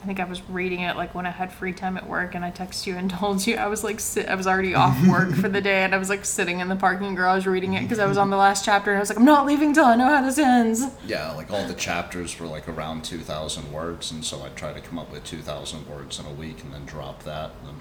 I 0.05 0.07
think 0.07 0.19
I 0.19 0.25
was 0.25 0.47
reading 0.47 0.81
it 0.81 0.95
like 0.97 1.15
when 1.15 1.25
I 1.25 1.31
had 1.31 1.51
free 1.51 1.73
time 1.73 1.97
at 1.97 2.07
work, 2.07 2.35
and 2.35 2.45
I 2.45 2.51
texted 2.51 2.85
you 2.85 2.95
and 2.95 3.09
told 3.19 3.47
you 3.47 3.55
I 3.55 3.65
was 3.65 3.83
like 3.83 3.99
sit- 3.99 4.29
I 4.29 4.35
was 4.35 4.45
already 4.45 4.75
off 4.75 4.95
work 5.09 5.33
for 5.33 5.49
the 5.49 5.61
day, 5.61 5.83
and 5.83 5.95
I 5.95 5.97
was 5.97 6.09
like 6.09 6.25
sitting 6.25 6.59
in 6.59 6.67
the 6.67 6.75
parking 6.75 7.15
garage 7.15 7.47
reading 7.47 7.73
it 7.73 7.81
because 7.81 7.97
I 7.97 8.05
was 8.05 8.15
on 8.15 8.29
the 8.29 8.37
last 8.37 8.63
chapter, 8.63 8.91
and 8.91 8.97
I 8.97 8.99
was 8.99 9.09
like 9.09 9.17
I'm 9.17 9.25
not 9.25 9.47
leaving 9.47 9.73
till 9.73 9.85
I 9.85 9.95
know 9.95 10.05
how 10.07 10.21
this 10.21 10.37
ends. 10.37 10.83
Yeah, 11.07 11.31
like 11.31 11.49
all 11.49 11.65
the 11.67 11.73
chapters 11.73 12.39
were 12.39 12.45
like 12.45 12.69
around 12.69 13.03
2,000 13.03 13.71
words, 13.73 14.11
and 14.11 14.23
so 14.23 14.43
I'd 14.43 14.55
try 14.55 14.73
to 14.73 14.79
come 14.79 14.99
up 14.99 15.11
with 15.11 15.23
2,000 15.23 15.89
words 15.89 16.19
in 16.19 16.27
a 16.27 16.31
week 16.33 16.63
and 16.63 16.71
then 16.71 16.85
drop 16.85 17.23
that. 17.23 17.49
And 17.67 17.77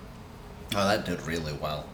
oh, 0.77 0.89
that 0.89 1.05
did 1.05 1.21
really 1.27 1.53
well. 1.53 1.85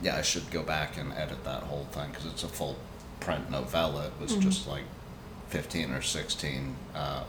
Yeah, 0.00 0.14
I 0.14 0.22
should 0.22 0.48
go 0.52 0.62
back 0.62 0.96
and 0.96 1.12
edit 1.14 1.42
that 1.42 1.64
whole 1.64 1.86
thing 1.90 2.10
because 2.10 2.26
it's 2.26 2.44
a 2.44 2.48
full 2.48 2.76
print 3.18 3.50
novella. 3.50 4.06
It 4.06 4.12
was 4.20 4.30
Mm-hmm. 4.30 4.40
just 4.42 4.68
like 4.68 4.84
15 5.48 5.90
or 5.90 6.02
16 6.02 6.76
um, 6.94 7.24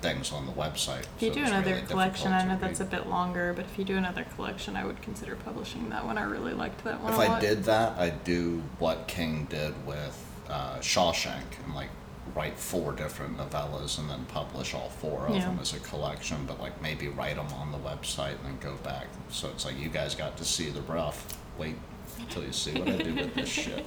things 0.00 0.32
on 0.32 0.46
the 0.46 0.52
website. 0.52 1.04
If 1.16 1.22
you 1.22 1.28
so 1.30 1.34
do 1.34 1.44
another 1.44 1.74
really 1.74 1.86
collection, 1.86 2.32
I 2.32 2.44
know 2.44 2.58
that's 2.58 2.80
a 2.80 2.84
bit 2.84 3.06
longer, 3.06 3.52
but 3.54 3.64
if 3.64 3.78
you 3.78 3.84
do 3.84 3.96
another 3.96 4.24
collection, 4.34 4.76
I 4.76 4.84
would 4.84 5.00
consider 5.02 5.36
publishing 5.36 5.88
that 5.90 6.04
one. 6.04 6.18
I 6.18 6.24
really 6.24 6.52
liked 6.52 6.84
that 6.84 7.02
one 7.02 7.12
If 7.12 7.18
I 7.18 7.40
did 7.40 7.64
that, 7.64 7.98
I'd 7.98 8.24
do 8.24 8.62
what 8.78 9.08
King 9.08 9.46
did 9.48 9.74
with 9.86 10.22
uh, 10.48 10.78
Shawshank 10.78 11.42
and 11.64 11.74
like 11.74 11.88
write 12.34 12.58
four 12.58 12.92
different 12.92 13.38
novellas 13.38 13.98
and 13.98 14.10
then 14.10 14.24
publish 14.26 14.74
all 14.74 14.90
four 14.90 15.26
of 15.26 15.34
Yeah. 15.34 15.46
them 15.46 15.58
as 15.60 15.72
a 15.72 15.80
collection, 15.80 16.44
but 16.46 16.60
like 16.60 16.80
maybe 16.82 17.08
write 17.08 17.36
them 17.36 17.48
on 17.54 17.72
the 17.72 17.78
website 17.78 18.36
and 18.36 18.44
then 18.44 18.58
go 18.60 18.76
back. 18.82 19.06
So 19.30 19.48
it's 19.48 19.64
like 19.64 19.78
you 19.78 19.88
guys 19.88 20.14
got 20.14 20.36
to 20.36 20.44
see 20.44 20.70
the 20.70 20.82
rough. 20.82 21.26
Wait 21.58 21.76
until 22.18 22.44
you 22.44 22.52
see 22.52 22.72
what 22.78 22.88
I 22.88 22.96
do 22.98 23.14
with 23.14 23.34
this 23.34 23.48
shit. 23.48 23.84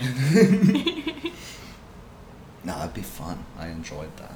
no, 2.64 2.78
that'd 2.78 2.94
be 2.94 3.02
fun. 3.02 3.44
I 3.58 3.68
enjoyed 3.68 4.16
that. 4.16 4.34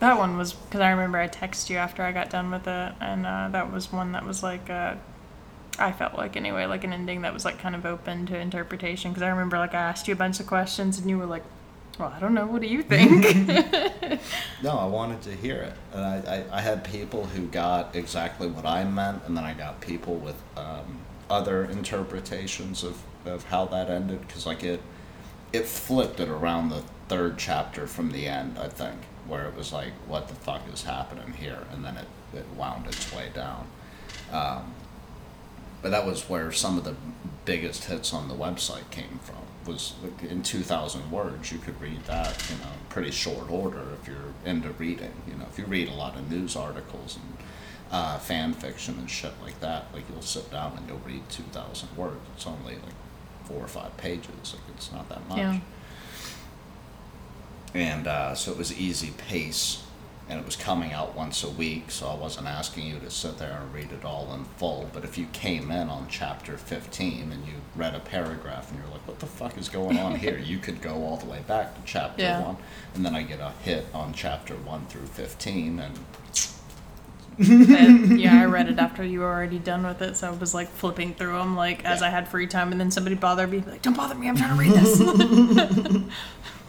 That 0.00 0.18
one 0.18 0.36
was 0.36 0.54
because 0.54 0.80
I 0.80 0.90
remember 0.90 1.18
I 1.18 1.28
texted 1.28 1.70
you 1.70 1.76
after 1.76 2.02
I 2.02 2.12
got 2.12 2.30
done 2.30 2.50
with 2.50 2.66
it, 2.66 2.92
and 3.00 3.26
uh, 3.26 3.48
that 3.52 3.72
was 3.72 3.92
one 3.92 4.12
that 4.12 4.26
was 4.26 4.42
like 4.42 4.68
uh, 4.68 4.94
I 5.78 5.92
felt 5.92 6.14
like 6.14 6.36
anyway, 6.36 6.66
like 6.66 6.84
an 6.84 6.92
ending 6.92 7.22
that 7.22 7.32
was 7.32 7.44
like 7.44 7.58
kind 7.58 7.74
of 7.74 7.86
open 7.86 8.26
to 8.26 8.38
interpretation. 8.38 9.12
Because 9.12 9.22
I 9.22 9.28
remember 9.28 9.58
like 9.58 9.74
I 9.74 9.80
asked 9.82 10.08
you 10.08 10.14
a 10.14 10.16
bunch 10.16 10.40
of 10.40 10.46
questions, 10.46 10.98
and 10.98 11.08
you 11.08 11.18
were 11.18 11.26
like, 11.26 11.42
"Well, 11.98 12.12
I 12.14 12.18
don't 12.18 12.34
know. 12.34 12.46
What 12.46 12.62
do 12.62 12.66
you 12.66 12.82
think?" 12.82 13.26
No, 14.62 14.78
I 14.78 14.84
wanted 14.86 15.22
to 15.22 15.34
hear 15.34 15.56
it, 15.56 15.74
and 15.92 16.04
I, 16.04 16.44
I, 16.50 16.58
I 16.58 16.60
had 16.60 16.84
people 16.84 17.26
who 17.26 17.46
got 17.46 17.96
exactly 17.96 18.46
what 18.48 18.66
I 18.66 18.84
meant, 18.84 19.22
and 19.26 19.36
then 19.36 19.44
I 19.44 19.54
got 19.54 19.80
people 19.80 20.16
with 20.16 20.36
um, 20.56 20.98
other 21.30 21.64
interpretations 21.64 22.84
of, 22.84 23.02
of 23.24 23.44
how 23.44 23.64
that 23.66 23.88
ended, 23.88 24.20
because 24.26 24.44
like 24.44 24.62
it, 24.62 24.82
it 25.52 25.66
flipped 25.66 26.20
it 26.20 26.28
around 26.28 26.68
the 26.68 26.82
third 27.08 27.38
chapter 27.38 27.86
from 27.86 28.10
the 28.12 28.26
end, 28.26 28.58
I 28.58 28.68
think, 28.68 28.98
where 29.30 29.46
it 29.46 29.56
was 29.56 29.72
like, 29.72 29.92
what 30.06 30.28
the 30.28 30.34
fuck 30.34 30.62
is 30.72 30.82
happening 30.82 31.32
here, 31.32 31.62
and 31.72 31.84
then 31.84 31.96
it, 31.96 32.08
it 32.34 32.46
wound 32.56 32.86
its 32.86 33.14
way 33.14 33.30
down. 33.32 33.66
Um, 34.32 34.74
but 35.82 35.90
that 35.90 36.04
was 36.04 36.28
where 36.28 36.52
some 36.52 36.76
of 36.76 36.84
the 36.84 36.96
biggest 37.44 37.84
hits 37.84 38.12
on 38.12 38.28
the 38.28 38.34
website 38.34 38.90
came 38.90 39.18
from. 39.22 39.36
Was 39.66 39.94
in 40.28 40.42
two 40.42 40.62
thousand 40.62 41.10
words, 41.10 41.52
you 41.52 41.58
could 41.58 41.78
read 41.80 42.02
that, 42.06 42.34
you 42.50 42.56
know, 42.64 42.72
pretty 42.88 43.10
short 43.10 43.50
order 43.50 43.82
if 44.00 44.08
you're 44.08 44.32
into 44.44 44.70
reading. 44.70 45.12
You 45.28 45.34
know, 45.36 45.46
if 45.50 45.58
you 45.58 45.66
read 45.66 45.88
a 45.88 45.94
lot 45.94 46.16
of 46.16 46.30
news 46.30 46.56
articles 46.56 47.18
and 47.20 47.36
uh, 47.92 48.18
fan 48.18 48.54
fiction 48.54 48.94
and 48.98 49.10
shit 49.10 49.32
like 49.42 49.60
that, 49.60 49.86
like 49.92 50.04
you'll 50.08 50.22
sit 50.22 50.50
down 50.50 50.78
and 50.78 50.88
you'll 50.88 51.06
read 51.06 51.28
two 51.28 51.44
thousand 51.52 51.94
words. 51.94 52.20
It's 52.34 52.46
only 52.46 52.76
like 52.76 52.98
four 53.44 53.62
or 53.62 53.68
five 53.68 53.94
pages. 53.98 54.54
Like 54.54 54.62
it's 54.74 54.90
not 54.92 55.08
that 55.10 55.28
much. 55.28 55.38
Yeah. 55.38 55.60
And 57.74 58.06
uh, 58.06 58.34
so 58.34 58.50
it 58.52 58.58
was 58.58 58.78
easy 58.78 59.12
pace 59.28 59.82
and 60.28 60.38
it 60.38 60.46
was 60.46 60.54
coming 60.54 60.92
out 60.92 61.16
once 61.16 61.42
a 61.42 61.50
week 61.50 61.90
so 61.90 62.06
i 62.06 62.14
wasn't 62.14 62.46
asking 62.46 62.86
you 62.86 62.98
to 63.00 63.10
sit 63.10 63.36
there 63.38 63.58
and 63.60 63.74
read 63.74 63.90
it 63.92 64.04
all 64.04 64.32
in 64.34 64.44
full 64.44 64.88
but 64.92 65.02
if 65.04 65.18
you 65.18 65.26
came 65.32 65.70
in 65.72 65.88
on 65.88 66.06
chapter 66.08 66.56
15 66.56 67.32
and 67.32 67.44
you 67.46 67.54
read 67.74 67.94
a 67.94 68.00
paragraph 68.00 68.70
and 68.70 68.78
you're 68.80 68.90
like 68.92 69.06
what 69.08 69.18
the 69.18 69.26
fuck 69.26 69.56
is 69.58 69.68
going 69.68 69.98
on 69.98 70.14
here 70.16 70.38
you 70.44 70.58
could 70.58 70.80
go 70.80 71.02
all 71.04 71.16
the 71.16 71.26
way 71.26 71.40
back 71.48 71.74
to 71.74 71.80
chapter 71.84 72.22
Yeah. 72.22 72.42
1 72.42 72.56
and 72.94 73.04
then 73.04 73.14
i 73.14 73.22
get 73.22 73.40
a 73.40 73.50
hit 73.62 73.86
on 73.92 74.12
chapter 74.12 74.54
1 74.54 74.86
through 74.86 75.06
15 75.06 75.78
and 75.80 75.98
And, 77.38 78.20
yeah, 78.20 78.42
I 78.42 78.44
read 78.44 78.68
it 78.68 78.78
after 78.86 79.02
you 79.02 79.20
were 79.20 79.32
already 79.32 79.58
done 79.58 79.86
with 79.86 80.02
it, 80.02 80.14
so 80.18 80.28
I 80.28 80.30
was 80.30 80.52
like 80.52 80.68
flipping 80.68 81.14
through 81.14 81.38
them 81.38 81.56
like 81.56 81.84
as 81.86 82.00
Yeah. 82.02 82.08
I 82.08 82.10
had 82.10 82.28
free 82.28 82.46
time, 82.46 82.70
and 82.70 82.78
then 82.78 82.90
somebody 82.90 83.16
bothered 83.16 83.50
me, 83.50 83.62
like, 83.66 83.80
"Don't 83.80 83.96
bother 83.96 84.14
me, 84.14 84.28
I'm 84.28 84.36
trying 84.36 84.50
to 84.50 84.56
read 84.62 84.72
this." 84.72 86.02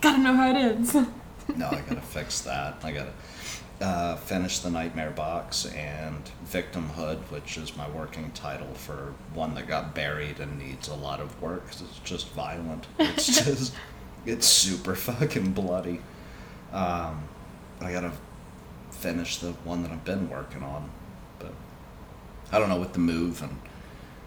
Gotta 0.00 0.18
know 0.18 0.34
how 0.34 0.50
it 0.50 0.56
ends. 0.56 0.94
no 0.94 1.66
i 1.68 1.80
gotta 1.88 2.00
fix 2.00 2.40
that. 2.42 2.76
I 2.84 2.92
gotta 2.92 3.12
uh, 3.80 4.16
finish 4.16 4.58
the 4.58 4.70
nightmare 4.70 5.10
box 5.10 5.66
and 5.66 6.30
victimhood 6.46 7.18
which 7.30 7.56
is 7.56 7.76
my 7.76 7.88
working 7.90 8.30
title 8.32 8.74
for 8.74 9.14
one 9.34 9.54
that 9.54 9.66
got 9.68 9.94
buried 9.94 10.40
and 10.40 10.58
needs 10.58 10.88
a 10.88 10.94
lot 10.94 11.20
of 11.20 11.40
work 11.40 11.64
it's 11.70 12.00
just 12.04 12.28
violent. 12.30 12.86
It's 12.98 13.26
just 13.44 13.74
it's 14.26 14.46
super 14.46 14.94
fucking 14.94 15.52
bloody. 15.52 16.00
Um, 16.72 17.22
i 17.80 17.92
gotta 17.92 18.12
finish 18.90 19.38
the 19.38 19.52
one 19.64 19.82
that 19.84 19.92
i've 19.92 20.04
been 20.04 20.28
working 20.28 20.62
on 20.62 20.90
but 21.38 21.52
i 22.50 22.58
don't 22.58 22.68
know 22.68 22.80
with 22.80 22.92
the 22.94 22.98
move 22.98 23.40
and 23.42 23.56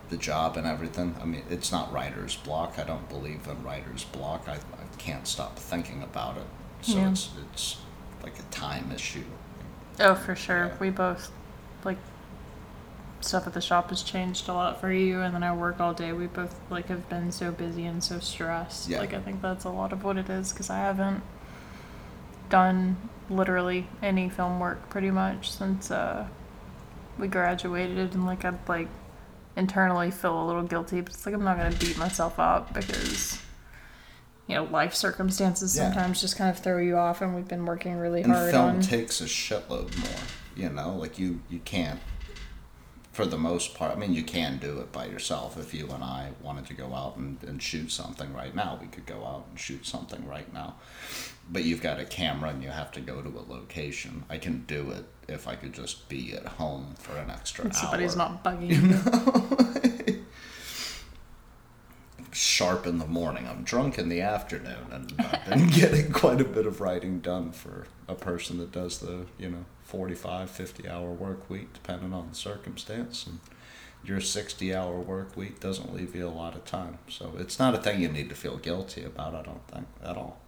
the 0.09 0.17
job 0.17 0.57
and 0.57 0.67
everything. 0.67 1.15
I 1.21 1.25
mean 1.25 1.43
it's 1.49 1.71
not 1.71 1.91
writer's 1.93 2.35
block. 2.35 2.77
I 2.77 2.83
don't 2.83 3.07
believe 3.09 3.47
in 3.47 3.63
writer's 3.63 4.03
block. 4.03 4.43
I 4.47 4.57
can't 5.03 5.27
stop 5.27 5.57
thinking 5.57 6.03
about 6.03 6.37
it 6.37 6.45
so 6.81 6.97
Yeah. 6.97 7.11
it's 7.11 7.29
it's 7.53 7.77
like 8.23 8.37
a 8.39 8.43
time 8.51 8.91
issue 8.93 9.23
Oh, 9.99 10.15
for 10.15 10.35
sure. 10.35 10.65
Yeah. 10.67 10.73
We 10.79 10.89
both 10.89 11.31
like 11.83 11.97
stuff 13.19 13.45
at 13.45 13.53
the 13.53 13.61
shop 13.61 13.89
has 13.89 14.01
changed 14.01 14.47
a 14.49 14.53
lot 14.53 14.79
for 14.81 14.91
you, 14.91 15.19
and 15.21 15.35
then 15.35 15.43
I 15.43 15.53
work 15.53 15.79
all 15.79 15.93
day. 15.93 16.11
We 16.13 16.25
both 16.27 16.59
like 16.71 16.87
have 16.87 17.07
been 17.09 17.31
so 17.31 17.51
busy 17.51 17.85
and 17.85 18.03
so 18.03 18.19
stressed. 18.19 18.87
Yeah. 18.89 18.99
Like 18.99 19.13
I 19.13 19.19
think 19.19 19.41
that's 19.41 19.65
a 19.65 19.69
lot 19.69 19.91
of 19.93 20.03
what 20.03 20.17
it 20.17 20.29
is 20.29 20.51
because 20.53 20.69
I 20.71 20.77
haven't 20.77 21.21
done 22.49 22.97
literally 23.29 23.87
any 24.01 24.29
film 24.29 24.59
work 24.59 24.89
pretty 24.89 25.11
much 25.11 25.51
since 25.51 25.91
uh, 25.91 26.25
we 27.19 27.27
graduated, 27.27 28.13
and 28.15 28.25
like 28.25 28.43
I'd 28.45 28.57
like 28.67 28.87
internally 29.55 30.09
feel 30.09 30.41
a 30.43 30.45
little 30.47 30.63
guilty, 30.63 31.01
but 31.01 31.13
it's 31.13 31.25
like 31.25 31.35
I'm 31.35 31.43
not 31.43 31.57
gonna 31.57 31.75
beat 31.75 31.97
myself 31.97 32.39
up 32.39 32.73
because. 32.73 33.39
You 34.51 34.57
know, 34.57 34.63
life 34.65 34.93
circumstances 34.93 35.75
Yeah. 35.75 35.85
sometimes 35.93 36.19
just 36.21 36.35
kind 36.37 36.49
of 36.49 36.59
throw 36.61 36.77
you 36.77 36.97
off, 36.97 37.21
and 37.21 37.33
we've 37.35 37.47
been 37.47 37.65
working 37.65 37.95
really 37.97 38.21
and 38.21 38.33
hard 38.33 38.51
film 38.51 38.65
on. 38.75 38.81
takes 38.81 39.21
a 39.21 39.25
shitload 39.25 39.97
more 39.97 40.19
you 40.55 40.67
know 40.69 40.93
like 40.97 41.17
you 41.17 41.39
you 41.49 41.59
can't 41.59 42.01
for 43.13 43.25
the 43.25 43.37
most 43.37 43.73
part 43.73 43.95
i 43.95 43.95
mean 43.97 44.13
you 44.13 44.21
can 44.23 44.57
do 44.57 44.79
it 44.79 44.91
by 44.91 45.05
yourself 45.05 45.57
if 45.57 45.73
you 45.73 45.87
and 45.87 46.03
i 46.03 46.29
wanted 46.41 46.65
to 46.65 46.73
go 46.73 46.93
out 46.93 47.15
and, 47.15 47.37
and 47.47 47.63
shoot 47.63 47.89
something 47.89 48.33
right 48.33 48.53
now 48.53 48.77
we 48.81 48.87
could 48.87 49.05
go 49.05 49.23
out 49.25 49.45
and 49.49 49.57
shoot 49.57 49.85
something 49.85 50.27
right 50.27 50.53
now 50.53 50.75
but 51.49 51.63
you've 51.63 51.81
got 51.81 52.01
a 52.01 52.05
camera 52.05 52.49
and 52.49 52.61
you 52.61 52.69
have 52.69 52.91
to 52.91 52.99
go 52.99 53.21
to 53.21 53.29
a 53.29 53.43
location 53.49 54.25
i 54.29 54.37
can 54.37 54.65
do 54.67 54.91
it 54.91 55.05
if 55.29 55.47
i 55.47 55.55
could 55.55 55.71
just 55.73 56.09
be 56.09 56.33
at 56.33 56.45
home 56.45 56.93
for 56.99 57.15
an 57.15 57.29
extra 57.29 57.63
And 57.63 57.73
somebody's 57.73 58.17
hour 58.17 58.29
not 58.29 58.43
bugging 58.43 59.83
you. 59.85 59.90
Sharp 62.31 62.85
in 62.87 62.97
the 62.97 63.07
morning. 63.07 63.47
I'm 63.47 63.63
drunk 63.63 63.97
in 63.97 64.09
the 64.09 64.21
afternoon, 64.21 64.87
and 64.91 65.13
I've 65.19 65.45
been 65.49 65.67
getting 65.71 66.11
quite 66.11 66.41
a 66.41 66.45
bit 66.45 66.65
of 66.65 66.81
writing 66.81 67.19
done 67.19 67.51
for 67.51 67.85
a 68.07 68.15
person 68.15 68.57
that 68.57 68.71
does 68.71 68.99
the, 68.99 69.25
you 69.37 69.49
know, 69.49 69.65
45, 69.83 70.49
50 70.49 70.87
hour 70.87 71.11
work 71.11 71.49
week, 71.49 71.73
depending 71.73 72.13
on 72.13 72.29
the 72.29 72.35
circumstance. 72.35 73.27
And 73.27 73.39
your 74.03 74.21
60 74.21 74.73
hour 74.73 74.99
work 74.99 75.35
week 75.35 75.59
doesn't 75.59 75.93
leave 75.93 76.15
you 76.15 76.27
a 76.27 76.29
lot 76.29 76.55
of 76.55 76.65
time. 76.65 76.97
So 77.07 77.33
it's 77.37 77.59
not 77.59 77.75
a 77.75 77.77
thing 77.77 78.01
you 78.01 78.07
need 78.07 78.29
to 78.29 78.35
feel 78.35 78.57
guilty 78.57 79.03
about, 79.03 79.35
I 79.35 79.43
don't 79.43 79.67
think, 79.67 79.87
at 80.03 80.17
all. 80.17 80.39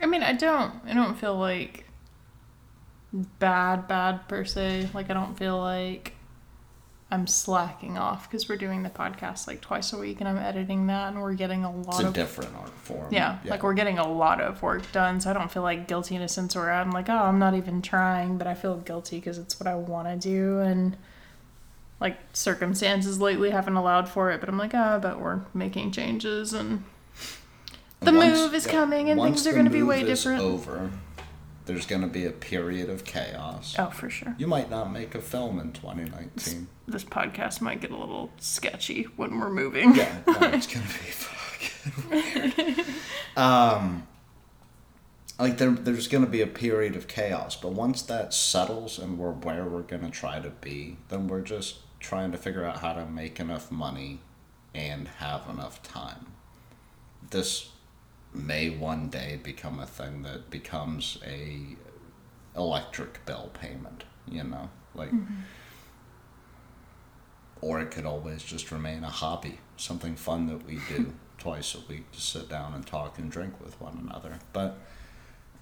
I 0.00 0.06
mean, 0.06 0.22
I 0.22 0.32
don't. 0.32 0.74
I 0.84 0.94
don't 0.94 1.16
feel 1.16 1.36
like 1.36 1.86
bad, 3.12 3.86
bad 3.86 4.26
per 4.28 4.44
se. 4.44 4.88
Like 4.94 5.10
I 5.10 5.14
don't 5.14 5.38
feel 5.38 5.58
like 5.58 6.14
I'm 7.12 7.26
slacking 7.26 7.98
off 7.98 8.28
because 8.28 8.48
we're 8.48 8.56
doing 8.56 8.82
the 8.82 8.88
podcast 8.90 9.46
like 9.46 9.60
twice 9.60 9.92
a 9.92 9.98
week, 9.98 10.20
and 10.20 10.28
I'm 10.28 10.38
editing 10.38 10.86
that, 10.86 11.08
and 11.12 11.20
we're 11.20 11.34
getting 11.34 11.62
a 11.64 11.70
lot 11.70 11.96
It's 11.96 12.00
a 12.04 12.06
of 12.08 12.14
different 12.14 12.56
art 12.56 12.70
form. 12.70 13.06
yeah, 13.12 13.38
like 13.44 13.62
we're 13.62 13.74
getting 13.74 13.98
a 13.98 14.08
lot 14.10 14.40
of 14.40 14.62
work 14.62 14.90
done. 14.92 15.20
So 15.20 15.28
I 15.30 15.34
don't 15.34 15.50
feel 15.52 15.62
like 15.62 15.86
guilty 15.86 16.16
in 16.16 16.22
a 16.22 16.28
sense 16.28 16.56
where 16.56 16.72
I'm 16.72 16.90
like, 16.90 17.08
oh, 17.10 17.12
I'm 17.16 17.38
not 17.38 17.54
even 17.54 17.82
trying, 17.82 18.38
but 18.38 18.46
I 18.46 18.54
feel 18.54 18.78
guilty 18.78 19.18
because 19.18 19.36
it's 19.38 19.60
what 19.60 19.66
I 19.66 19.74
want 19.74 20.08
to 20.08 20.16
do, 20.16 20.60
and 20.60 20.96
like 22.00 22.16
circumstances 22.32 23.20
lately 23.20 23.50
haven't 23.50 23.76
allowed 23.76 24.08
for 24.08 24.30
it. 24.32 24.40
But 24.40 24.48
I'm 24.48 24.58
like, 24.58 24.74
ah, 24.74 24.98
but 24.98 25.20
we're 25.20 25.42
making 25.54 25.92
changes 25.92 26.52
and. 26.52 26.82
And 28.04 28.16
The 28.16 28.18
once- 28.18 28.36
move 28.36 28.54
is 28.54 28.66
yeah, 28.66 28.72
coming 28.72 29.10
and 29.10 29.20
things 29.20 29.46
are 29.46 29.52
gonna 29.52 29.70
be 29.70 29.82
way 29.84 30.02
different. 30.02 30.42
over, 30.42 30.90
there's 31.72 31.86
going 31.86 32.02
to 32.02 32.08
be 32.08 32.26
a 32.26 32.30
period 32.30 32.90
of 32.90 33.04
chaos. 33.04 33.74
Oh, 33.78 33.88
for 33.88 34.10
sure. 34.10 34.34
You 34.36 34.46
might 34.46 34.68
not 34.68 34.92
make 34.92 35.14
a 35.14 35.22
film 35.22 35.58
in 35.58 35.72
2019. 35.72 36.68
this 36.86 37.04
podcast 37.04 37.62
might 37.62 37.80
get 37.80 37.90
a 37.90 37.96
little 37.96 38.30
sketchy 38.38 39.04
when 39.16 39.38
we're 39.38 39.50
moving. 39.50 39.94
Yeah, 39.94 40.18
no, 40.26 40.34
it's 40.40 40.66
gonna 40.66 40.84
be 40.84 40.90
fucking 41.10 42.74
weird. 42.76 42.86
Um, 43.36 44.06
like 45.38 45.56
there, 45.56 45.70
there's 45.70 46.08
gonna 46.08 46.26
be 46.26 46.42
a 46.42 46.46
period 46.46 46.94
of 46.94 47.08
chaos, 47.08 47.56
but 47.56 47.72
once 47.72 48.02
that 48.02 48.34
settles 48.34 48.98
and 48.98 49.18
we're 49.18 49.32
where 49.32 49.64
we're 49.64 49.80
gonna 49.82 50.10
try 50.10 50.40
to 50.40 50.50
be, 50.50 50.98
then 51.08 51.26
we're 51.26 51.40
just 51.40 51.78
trying 52.00 52.32
to 52.32 52.38
figure 52.38 52.64
out 52.64 52.80
how 52.80 52.92
to 52.92 53.06
make 53.06 53.40
enough 53.40 53.70
money 53.70 54.20
and 54.74 55.08
have 55.08 55.48
enough 55.48 55.82
time. 55.82 56.26
This 57.30 57.70
may 58.34 58.70
one 58.70 59.08
day 59.08 59.38
become 59.42 59.78
a 59.78 59.86
thing 59.86 60.22
that 60.22 60.50
becomes 60.50 61.18
a 61.26 61.76
electric 62.56 63.24
bill 63.26 63.50
payment. 63.54 64.04
You 64.28 64.44
know, 64.44 64.70
like 64.94 65.10
or 67.62 67.80
it 67.80 67.92
could 67.92 68.04
always 68.04 68.42
just 68.42 68.70
remain 68.72 69.04
a 69.04 69.08
hobby, 69.08 69.58
something 69.76 70.16
fun 70.16 70.48
that 70.48 70.66
we 70.66 70.80
do 70.88 71.14
twice 71.38 71.74
a 71.74 71.80
week 71.88 72.10
to 72.12 72.20
sit 72.20 72.48
down 72.48 72.74
and 72.74 72.84
talk 72.84 73.18
and 73.18 73.30
drink 73.30 73.54
with 73.64 73.80
one 73.80 74.06
another. 74.06 74.38
But 74.52 74.78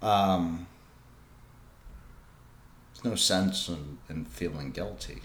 um, 0.01 0.65
there's 2.93 3.05
no 3.05 3.15
sense 3.15 3.69
in, 3.69 3.99
in 4.09 4.25
feeling 4.25 4.71
guilty, 4.71 5.21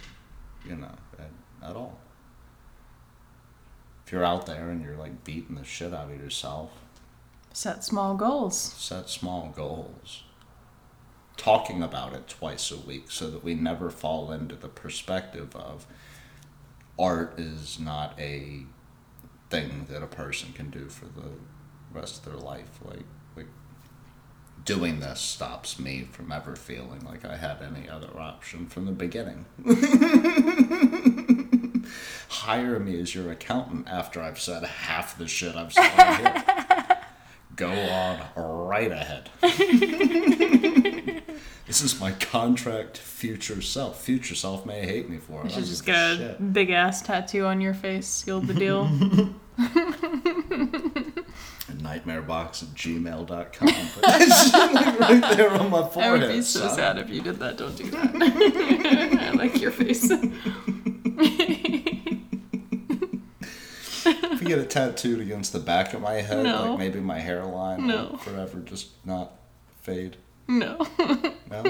you 0.68 0.76
know, 0.76 0.94
at, 1.18 1.70
at 1.70 1.76
all. 1.76 1.99
If 4.05 4.12
you're 4.12 4.24
out 4.24 4.47
there 4.47 4.68
and 4.68 4.84
you're 4.84 4.97
like 4.97 5.24
beating 5.24 5.57
the 5.57 5.64
shit 5.64 5.94
out 5.94 6.11
of 6.11 6.20
yourself, 6.20 6.70
Set 7.57 7.83
small 7.83 8.15
goals. 8.17 8.75
set 8.77 9.09
small 9.09 9.51
goals. 9.57 10.25
Talking 11.39 11.83
about 11.83 12.13
it 12.13 12.29
twice 12.29 12.71
a 12.71 12.77
week 12.77 13.11
so 13.11 13.31
that 13.31 13.43
we 13.43 13.55
never 13.55 13.89
fall 13.89 14.31
into 14.31 14.57
the 14.57 14.69
perspective 14.69 15.57
of 15.57 15.87
art 16.99 17.41
is 17.41 17.81
not 17.81 18.13
a 18.21 18.65
thing 19.49 19.87
that 19.89 20.03
a 20.03 20.07
person 20.07 20.53
can 20.53 20.69
do 20.69 20.91
for 20.91 21.07
the 21.07 21.31
rest 21.95 22.19
of 22.19 22.27
their 22.31 22.39
life. 22.39 22.79
Like, 22.85 23.07
like 23.35 23.49
doing 24.67 25.01
this 25.01 25.21
stops 25.21 25.79
me 25.79 26.07
from 26.13 26.31
ever 26.31 26.57
feeling 26.57 27.07
like 27.07 27.25
I 27.25 27.39
had 27.39 27.63
any 27.63 27.89
other 27.89 28.21
option 28.21 28.67
from 28.67 28.85
the 28.85 28.93
beginning. 28.93 29.47
Hire 32.29 32.79
me 32.79 33.01
as 33.01 33.15
your 33.15 33.33
accountant 33.33 33.89
after 33.89 34.21
I've 34.21 34.39
said 34.39 34.63
half 34.63 35.17
the 35.17 35.27
shit 35.27 35.57
I've 35.57 35.73
said. 35.73 36.53
Go 37.57 37.71
on 37.71 38.21
right 38.69 38.93
ahead. 38.93 39.31
this 41.67 41.83
is 41.83 41.99
my 41.99 42.13
contract 42.13 42.99
future 42.99 43.63
self. 43.63 44.03
Future 44.03 44.35
self 44.35 44.67
may 44.67 44.85
hate 44.85 45.09
me 45.09 45.17
for 45.17 45.41
it. 45.41 45.47
You 45.47 45.51
should 45.51 45.65
just 45.65 45.87
get 45.87 46.21
a 46.21 46.37
big 46.53 46.69
ass 46.71 47.01
tattoo 47.01 47.47
on 47.47 47.63
your 47.63 47.73
face, 47.73 48.07
sealed 48.07 48.47
the 48.47 48.55
deal. 48.55 48.85
nightmarebox 51.77 52.63
at 52.63 52.69
gmail.com. 52.75 53.69
Right 55.01 55.37
there 55.37 55.51
on 55.51 55.71
my 55.71 55.89
forehead. 55.89 56.13
I 56.13 56.13
would 56.13 56.29
be 56.29 56.43
so 56.43 56.61
son. 56.61 56.77
sad 56.77 56.99
if 56.99 57.09
you 57.09 57.23
did 57.23 57.39
that. 57.39 57.57
Don't 57.57 57.75
do 57.75 57.91
that. 57.91 59.19
I 59.19 59.31
like 59.31 59.59
your 59.61 59.71
face. 59.71 60.13
Get 64.47 64.59
it 64.59 64.70
tattooed 64.70 65.20
against 65.20 65.53
the 65.53 65.59
back 65.61 65.94
of 65.94 66.01
my 66.01 66.14
head, 66.14 66.44
No. 66.44 66.70
like 66.70 66.78
maybe 66.78 67.01
my 67.01 67.18
hairline 67.18 67.86
No. 67.86 68.09
will 68.12 68.18
forever 68.18 68.61
just 68.61 68.90
not 69.05 69.32
fade. 69.82 70.16
No. 70.49 70.78
No? 71.51 71.62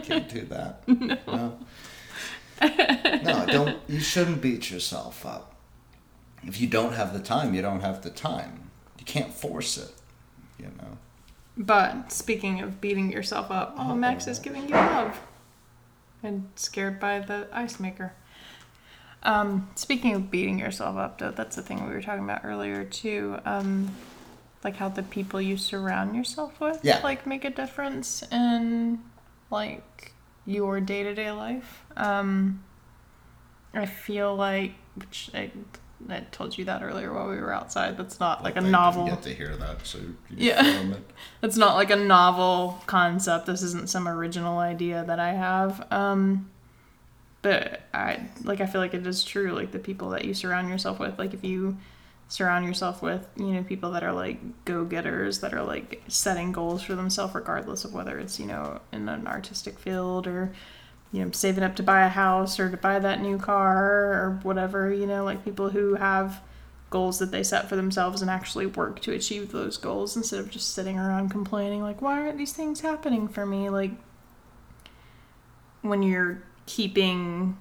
Can't 0.00 0.28
do 0.28 0.42
that. 0.46 0.82
No. 1.26 1.58
No, 2.62 3.46
don't 3.46 3.78
you 3.88 4.00
shouldn't 4.00 4.40
beat 4.40 4.70
yourself 4.70 5.26
up. 5.26 5.54
If 6.44 6.60
you 6.60 6.66
don't 6.68 6.92
have 6.94 7.12
the 7.12 7.18
time, 7.20 7.52
you 7.54 7.62
don't 7.62 7.80
have 7.80 8.02
the 8.02 8.10
time. 8.10 8.70
You 8.98 9.04
can't 9.04 9.32
force 9.32 9.76
it. 9.76 9.90
you 10.58 10.66
know. 10.66 10.98
But 11.56 12.12
speaking 12.12 12.60
of 12.60 12.80
beating 12.80 13.10
yourself 13.12 13.50
up, 13.50 13.74
oh, 13.78 13.94
Max 13.94 14.26
is 14.26 14.38
giving 14.38 14.64
you 14.68 14.74
love. 14.74 15.20
And 16.22 16.48
scared 16.56 16.98
by 17.00 17.18
the 17.20 17.48
ice 17.52 17.78
maker. 17.80 18.14
Um, 19.24 19.68
speaking 19.74 20.14
of 20.14 20.30
beating 20.30 20.58
yourself 20.58 20.96
up, 20.96 21.18
though, 21.18 21.30
that's 21.30 21.56
the 21.56 21.62
thing 21.62 21.86
we 21.86 21.92
were 21.94 22.02
talking 22.02 22.24
about 22.24 22.42
earlier 22.44 22.84
too. 22.84 23.38
Um, 23.44 23.90
like 24.62 24.76
how 24.76 24.88
the 24.88 25.02
people 25.02 25.40
you 25.40 25.56
surround 25.56 26.14
yourself 26.16 26.58
with, 26.60 26.80
Yeah. 26.82 27.00
like 27.02 27.26
make 27.26 27.44
a 27.44 27.50
difference 27.50 28.22
in 28.30 29.00
like 29.50 30.12
your 30.46 30.80
day 30.80 31.02
to 31.02 31.14
day 31.14 31.30
life. 31.30 31.84
Um, 31.96 32.62
I 33.72 33.86
feel 33.86 34.34
like, 34.36 34.72
which 34.96 35.30
I, 35.34 35.50
I 36.08 36.20
told 36.30 36.56
you 36.56 36.64
that 36.66 36.82
earlier 36.82 37.12
while 37.12 37.28
we 37.28 37.36
were 37.36 37.52
outside. 37.52 37.96
That's 37.96 38.20
not 38.20 38.42
like 38.44 38.56
a 38.56 38.60
novel. 38.60 39.06
get 39.06 39.22
to 39.22 39.34
hear 39.34 39.56
that, 39.56 39.86
so 39.86 39.98
you 39.98 40.16
Yeah. 40.36 40.92
It's 41.42 41.56
not 41.64 41.74
like 41.76 41.90
a 41.90 41.96
novel 41.96 42.82
concept. 42.86 43.46
This 43.46 43.62
isn't 43.62 43.88
some 43.88 44.06
original 44.06 44.58
idea 44.58 45.02
that 45.06 45.18
I 45.18 45.32
have. 45.32 45.86
Um, 45.90 46.50
but 47.44 47.82
I 47.92 48.20
like 48.42 48.62
I 48.62 48.66
feel 48.66 48.80
like 48.80 48.94
it 48.94 49.06
is 49.06 49.22
true. 49.22 49.52
Like 49.52 49.70
the 49.70 49.78
people 49.78 50.08
that 50.10 50.24
you 50.24 50.32
surround 50.32 50.70
yourself 50.70 50.98
with, 50.98 51.18
like 51.18 51.34
if 51.34 51.44
you 51.44 51.76
surround 52.26 52.64
yourself 52.64 53.02
with, 53.02 53.28
you 53.36 53.48
know, 53.48 53.62
people 53.62 53.90
that 53.92 54.02
are 54.02 54.14
like 54.14 54.64
go-getters 54.64 55.40
that 55.40 55.52
are 55.52 55.62
like 55.62 56.00
setting 56.08 56.52
goals 56.52 56.82
for 56.82 56.94
themselves 56.94 57.34
regardless 57.34 57.84
of 57.84 57.92
whether 57.92 58.18
it's, 58.18 58.40
you 58.40 58.46
know, 58.46 58.80
in 58.92 59.10
an 59.10 59.26
artistic 59.26 59.78
field 59.78 60.26
or 60.26 60.54
you 61.12 61.22
know, 61.22 61.30
saving 61.32 61.62
up 61.62 61.76
to 61.76 61.82
buy 61.82 62.06
a 62.06 62.08
house 62.08 62.58
or 62.58 62.70
to 62.70 62.78
buy 62.78 62.98
that 62.98 63.20
new 63.20 63.36
car 63.36 64.14
or 64.14 64.40
whatever, 64.42 64.92
you 64.92 65.06
know, 65.06 65.22
like 65.22 65.44
people 65.44 65.68
who 65.68 65.96
have 65.96 66.40
goals 66.88 67.18
that 67.18 67.30
they 67.30 67.42
set 67.42 67.68
for 67.68 67.76
themselves 67.76 68.22
and 68.22 68.30
actually 68.30 68.64
work 68.64 69.00
to 69.00 69.12
achieve 69.12 69.52
those 69.52 69.76
goals 69.76 70.16
instead 70.16 70.40
of 70.40 70.48
just 70.48 70.72
sitting 70.72 70.96
around 70.96 71.28
complaining 71.28 71.82
like 71.82 72.00
why 72.00 72.20
aren't 72.20 72.38
these 72.38 72.52
things 72.52 72.82
happening 72.82 73.26
for 73.26 73.44
me 73.44 73.68
like 73.68 73.90
when 75.82 76.04
you're 76.04 76.40
keeping 76.66 77.56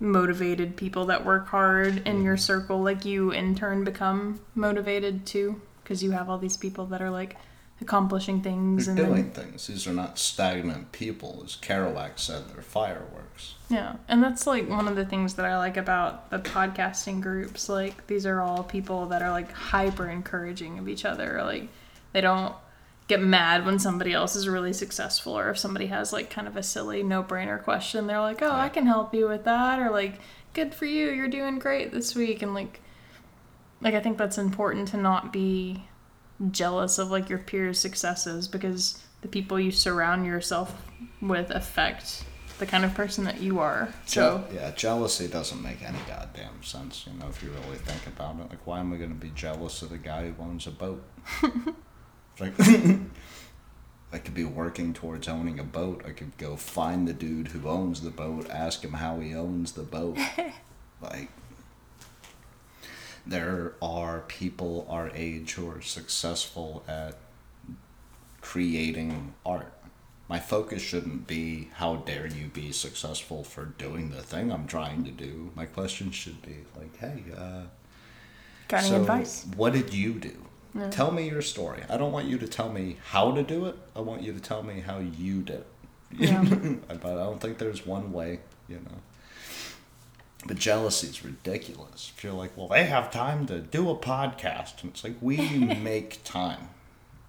motivated 0.00 0.76
people 0.76 1.06
that 1.06 1.24
work 1.24 1.48
hard 1.48 2.06
in 2.06 2.22
your 2.22 2.34
mm-hmm. 2.34 2.40
circle 2.40 2.82
like 2.82 3.04
you 3.04 3.30
in 3.30 3.54
turn 3.54 3.84
become 3.84 4.40
motivated 4.54 5.24
too 5.24 5.60
because 5.82 6.02
you 6.02 6.10
have 6.10 6.28
all 6.28 6.38
these 6.38 6.56
people 6.56 6.86
that 6.86 7.00
are 7.00 7.10
like 7.10 7.36
accomplishing 7.80 8.40
things 8.40 8.86
They're 8.86 8.96
and 8.96 9.06
doing 9.06 9.32
then, 9.32 9.44
things. 9.46 9.66
These 9.66 9.86
are 9.86 9.92
not 9.92 10.18
stagnant 10.18 10.92
people, 10.92 11.42
as 11.44 11.56
Kerouac 11.56 12.18
said. 12.18 12.48
They're 12.48 12.62
fireworks. 12.62 13.54
yeah 13.68 13.96
and 14.08 14.22
that's 14.22 14.46
like 14.46 14.68
one 14.68 14.88
of 14.88 14.96
the 14.96 15.04
things 15.04 15.34
that 15.34 15.46
i 15.46 15.56
like 15.58 15.76
about 15.76 16.30
the 16.30 16.38
podcasting 16.38 17.20
groups 17.20 17.68
like 17.68 18.06
these 18.06 18.26
are 18.26 18.40
all 18.40 18.62
people 18.62 19.06
that 19.06 19.22
are 19.22 19.30
like 19.30 19.50
hyper 19.52 20.08
encouraging 20.08 20.78
of 20.78 20.88
each 20.88 21.04
other 21.04 21.42
like 21.42 21.68
they 22.12 22.20
don't 22.20 22.54
get 23.06 23.20
mad 23.20 23.66
when 23.66 23.78
somebody 23.78 24.12
else 24.12 24.34
is 24.34 24.48
really 24.48 24.72
successful 24.72 25.38
or 25.38 25.50
if 25.50 25.58
somebody 25.58 25.86
has 25.86 26.12
like 26.12 26.30
kind 26.30 26.48
of 26.48 26.56
a 26.56 26.62
silly 26.62 27.02
no-brainer 27.02 27.62
question 27.62 28.06
they're 28.06 28.20
like 28.20 28.40
oh 28.42 28.50
i 28.50 28.68
can 28.68 28.86
help 28.86 29.14
you 29.14 29.28
with 29.28 29.44
that 29.44 29.78
or 29.78 29.90
like 29.90 30.18
good 30.54 30.74
for 30.74 30.86
you 30.86 31.10
you're 31.10 31.28
doing 31.28 31.58
great 31.58 31.92
this 31.92 32.14
week 32.14 32.40
and 32.42 32.54
like 32.54 32.80
like 33.80 33.94
i 33.94 34.00
think 34.00 34.16
that's 34.16 34.38
important 34.38 34.88
to 34.88 34.96
not 34.96 35.32
be 35.32 35.84
jealous 36.50 36.98
of 36.98 37.10
like 37.10 37.28
your 37.28 37.38
peers 37.38 37.78
successes 37.78 38.48
because 38.48 39.02
the 39.20 39.28
people 39.28 39.60
you 39.60 39.70
surround 39.70 40.26
yourself 40.26 40.82
with 41.20 41.50
affect 41.50 42.24
the 42.58 42.66
kind 42.66 42.84
of 42.84 42.94
person 42.94 43.24
that 43.24 43.40
you 43.40 43.58
are 43.58 43.92
so 44.06 44.44
Je- 44.48 44.56
yeah, 44.56 44.70
jealousy 44.70 45.28
doesn't 45.28 45.62
make 45.62 45.82
any 45.82 45.98
goddamn 46.06 46.62
sense. 46.62 47.04
You 47.06 47.18
know, 47.18 47.26
if 47.28 47.42
you 47.42 47.50
really 47.50 47.78
think 47.78 48.06
about 48.06 48.36
it, 48.36 48.48
like, 48.50 48.64
why 48.64 48.78
am 48.78 48.92
I 48.92 48.96
going 48.96 49.10
to 49.10 49.16
be 49.16 49.32
jealous 49.34 49.82
of 49.82 49.90
the 49.90 49.98
guy 49.98 50.30
who 50.30 50.42
owns 50.42 50.66
a 50.68 50.70
boat? 50.70 51.02
Like, 52.40 52.52
I 54.12 54.18
could 54.18 54.34
be 54.34 54.44
working 54.44 54.92
towards 54.92 55.28
owning 55.28 55.58
a 55.58 55.64
boat. 55.64 56.04
I 56.06 56.10
could 56.10 56.36
go 56.38 56.56
find 56.56 57.06
the 57.06 57.12
dude 57.12 57.48
who 57.48 57.68
owns 57.68 58.00
the 58.00 58.10
boat, 58.10 58.48
ask 58.50 58.82
him 58.82 58.94
how 58.94 59.20
he 59.20 59.34
owns 59.34 59.72
the 59.72 59.82
boat. 59.82 60.18
like, 61.02 61.30
there 63.26 63.74
are 63.80 64.20
people 64.20 64.86
our 64.88 65.10
age 65.14 65.52
who 65.52 65.70
are 65.70 65.80
successful 65.80 66.84
at 66.86 67.16
creating 68.40 69.34
art. 69.44 69.72
My 70.28 70.38
focus 70.38 70.82
shouldn't 70.82 71.26
be 71.26 71.70
how 71.74 71.96
dare 71.96 72.26
you 72.26 72.48
be 72.48 72.72
successful 72.72 73.44
for 73.44 73.66
doing 73.66 74.10
the 74.10 74.22
thing 74.22 74.52
I'm 74.52 74.66
trying 74.66 75.04
to 75.04 75.10
do. 75.10 75.50
My 75.54 75.66
question 75.66 76.10
should 76.10 76.40
be 76.42 76.64
like, 76.76 76.96
hey, 76.98 77.24
uh, 77.36 77.62
got 78.68 78.80
any 78.80 78.88
so 78.90 79.00
advice 79.00 79.46
what 79.56 79.72
did 79.72 79.92
you 79.92 80.14
do? 80.14 80.36
Tell 80.90 81.12
me 81.12 81.28
your 81.28 81.42
story. 81.42 81.82
I 81.88 81.96
don't 81.96 82.10
want 82.10 82.26
you 82.26 82.36
to 82.38 82.48
tell 82.48 82.68
me 82.68 82.96
how 83.10 83.30
to 83.32 83.42
do 83.44 83.66
it. 83.66 83.76
I 83.94 84.00
want 84.00 84.22
you 84.22 84.32
to 84.32 84.40
tell 84.40 84.62
me 84.64 84.80
how 84.80 84.98
you 84.98 85.42
did 85.42 85.56
it. 85.56 85.66
Yeah. 86.16 86.44
but 86.88 87.04
I 87.04 87.24
don't 87.24 87.40
think 87.40 87.58
there's 87.58 87.84
one 87.84 88.12
way, 88.12 88.40
you 88.68 88.76
know. 88.76 88.98
But 90.46 90.58
jealousy 90.58 91.08
is 91.08 91.24
ridiculous. 91.24 92.12
If 92.16 92.22
you're 92.22 92.32
like, 92.32 92.56
well, 92.56 92.68
they 92.68 92.84
have 92.84 93.10
time 93.10 93.46
to 93.46 93.60
do 93.60 93.90
a 93.90 93.96
podcast, 93.96 94.82
and 94.82 94.92
it's 94.92 95.02
like 95.02 95.14
we 95.20 95.36
make 95.58 96.22
time 96.22 96.68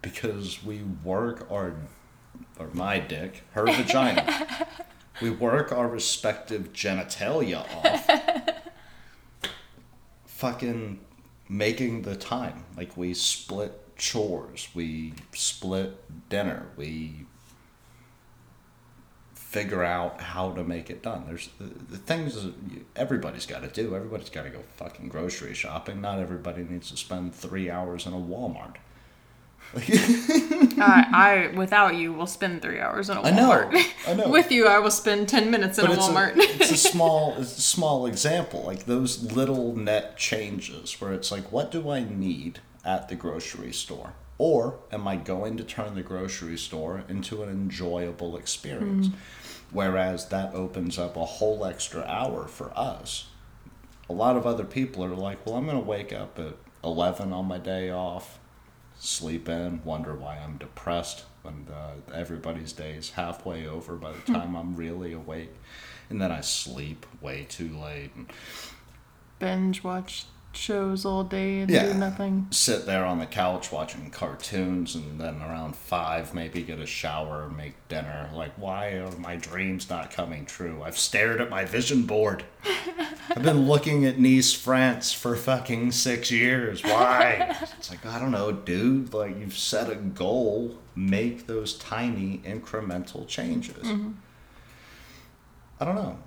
because 0.02 0.64
we 0.64 0.82
work 1.04 1.48
our, 1.52 1.74
or 2.60 2.68
my 2.74 3.00
dick, 3.00 3.44
her 3.54 3.66
vagina. 3.66 4.68
we 5.22 5.30
work 5.30 5.72
our 5.72 5.88
respective 5.88 6.74
genitalia 6.74 7.66
off. 7.84 8.70
Fucking 10.26 11.00
making 11.50 12.04
the 12.04 12.16
time. 12.16 12.66
Like 12.78 12.96
we 12.98 13.14
split 13.14 13.98
chores, 13.98 14.70
we 14.74 15.14
split 15.34 16.30
dinner, 16.30 16.68
we 16.76 17.26
figure 19.34 19.84
out 19.84 20.20
how 20.20 20.52
to 20.52 20.64
make 20.66 20.90
it 20.90 21.02
done. 21.02 21.24
There's 21.28 21.50
the, 21.60 21.98
things 21.98 22.44
that 22.44 22.54
everybody's 22.96 23.46
got 23.46 23.62
to 23.62 23.70
do. 23.70 23.96
Everybody's 23.96 24.30
got 24.30 24.44
to 24.44 24.50
go 24.50 24.60
fucking 24.76 25.08
grocery 25.08 25.54
shopping. 25.54 26.02
Not 26.02 26.20
everybody 26.20 26.64
needs 26.64 26.92
to 26.92 26.98
spend 26.98 27.34
three 27.34 27.70
hours 27.70 28.06
in 28.06 28.12
a 28.12 28.18
Walmart. 28.18 28.76
I, 29.78 31.50
I 31.52 31.56
without 31.56 31.96
you 31.96 32.14
will 32.14 32.28
spend 32.28 32.62
three 32.62 32.80
hours 32.80 33.10
in 33.10 33.18
a 33.18 33.22
I 33.22 33.32
know, 33.32 33.50
Walmart. 33.50 33.86
I 34.08 34.14
know. 34.14 34.30
With 34.30 34.50
you, 34.50 34.68
I 34.68 34.80
will 34.80 34.92
spend 34.92 35.28
ten 35.28 35.52
minutes 35.52 35.78
in 35.78 35.86
a 35.86 35.92
it's 35.92 36.08
Walmart. 36.08 36.36
A, 36.36 36.40
it's 36.40 36.72
a 36.72 36.78
small, 36.92 37.36
it's 37.38 37.58
a 37.58 37.62
small 37.62 38.06
example. 38.06 38.64
Like 38.64 38.86
those 38.86 39.34
little 39.34 39.76
net 39.76 40.18
changes 40.18 41.00
where 41.02 41.12
it's 41.12 41.30
like, 41.30 41.52
what 41.52 41.72
do 41.72 41.90
I 41.90 42.04
need 42.04 42.60
at 42.86 43.10
the 43.10 43.16
grocery 43.16 43.74
store? 43.74 44.14
Or 44.38 44.80
am 44.92 45.08
I 45.08 45.18
going 45.18 45.58
to 45.58 45.64
turn 45.64 45.96
the 45.96 46.04
grocery 46.04 46.58
store 46.58 47.04
into 47.10 47.44
an 47.44 47.50
enjoyable 47.50 48.38
experience? 48.38 49.08
Mm-hmm. 49.08 49.18
Whereas 49.72 50.30
that 50.30 50.54
opens 50.54 50.98
up 50.98 51.18
a 51.18 51.26
whole 51.26 51.66
extra 51.66 52.04
hour 52.04 52.48
for 52.48 52.72
us. 52.78 53.28
A 54.10 54.14
lot 54.14 54.38
of 54.38 54.46
other 54.46 54.66
people 54.66 55.04
are 55.04 55.16
like, 55.16 55.46
well, 55.46 55.56
I'm 55.56 55.66
going 55.66 55.78
to 55.78 55.84
wake 55.84 56.14
up 56.14 56.38
at 56.38 56.56
11 56.84 57.34
on 57.34 57.46
my 57.46 57.58
day 57.58 57.90
off, 57.90 58.40
sleep 59.00 59.50
in, 59.50 59.82
wonder 59.84 60.16
why 60.16 60.38
I'm 60.38 60.58
depressed 60.58 61.26
when 61.42 61.68
uh, 61.72 62.14
everybody's 62.14 62.74
day 62.74 62.94
is 62.94 63.12
halfway 63.12 63.68
over 63.68 63.96
by 63.96 64.12
the 64.14 64.32
time 64.32 64.56
I'm 64.56 64.76
really 64.76 65.14
awake. 65.14 65.54
And 66.10 66.22
then 66.22 66.32
I 66.32 66.42
sleep 66.42 67.06
way 67.22 67.46
too 67.48 67.70
late 67.78 68.12
and 68.16 68.32
Binge 69.40 69.84
watch 69.84 70.26
shows 70.56 71.06
all 71.06 71.24
day 71.24 71.60
and 71.60 71.70
Yeah. 71.70 71.92
do 71.92 71.94
nothing. 71.96 72.48
sit 72.52 72.86
there 72.86 73.06
on 73.06 73.20
the 73.20 73.26
couch 73.26 73.72
watching 73.72 74.10
cartoons 74.10 74.96
and 74.96 75.20
then 75.20 75.42
around 75.42 75.76
five 75.76 76.34
maybe 76.34 76.62
get 76.64 76.80
a 76.80 76.86
shower 76.86 77.50
make 77.50 77.76
dinner. 77.88 78.30
Like 78.34 78.54
why 78.58 78.90
are 78.94 79.12
my 79.18 79.36
dreams 79.36 79.90
not 79.90 80.12
coming 80.12 80.46
true? 80.46 80.82
I've 80.84 80.98
stared 80.98 81.42
at 81.42 81.50
my 81.50 81.66
vision 81.66 82.04
board. 82.04 82.44
I've 83.30 83.44
been 83.44 83.68
looking 83.68 84.06
at 84.06 84.20
nice 84.20 84.54
france 84.54 85.12
for 85.12 85.36
fucking 85.36 85.92
six 85.92 86.32
years. 86.32 86.84
Why? 86.84 87.56
It's 87.78 87.90
like 87.90 88.06
i 88.06 88.20
don't 88.20 88.32
know 88.32 88.52
dude. 88.52 89.14
Like 89.14 89.38
you've 89.38 89.58
set 89.58 89.90
a 89.90 89.96
goal. 89.96 90.78
Make 90.98 91.46
those 91.48 91.74
tiny 91.78 92.38
incremental 92.46 93.28
changes. 93.28 93.84
Mm-hmm. 93.84 94.12
I 95.80 95.86
don't 95.86 95.96
know. 95.96 96.18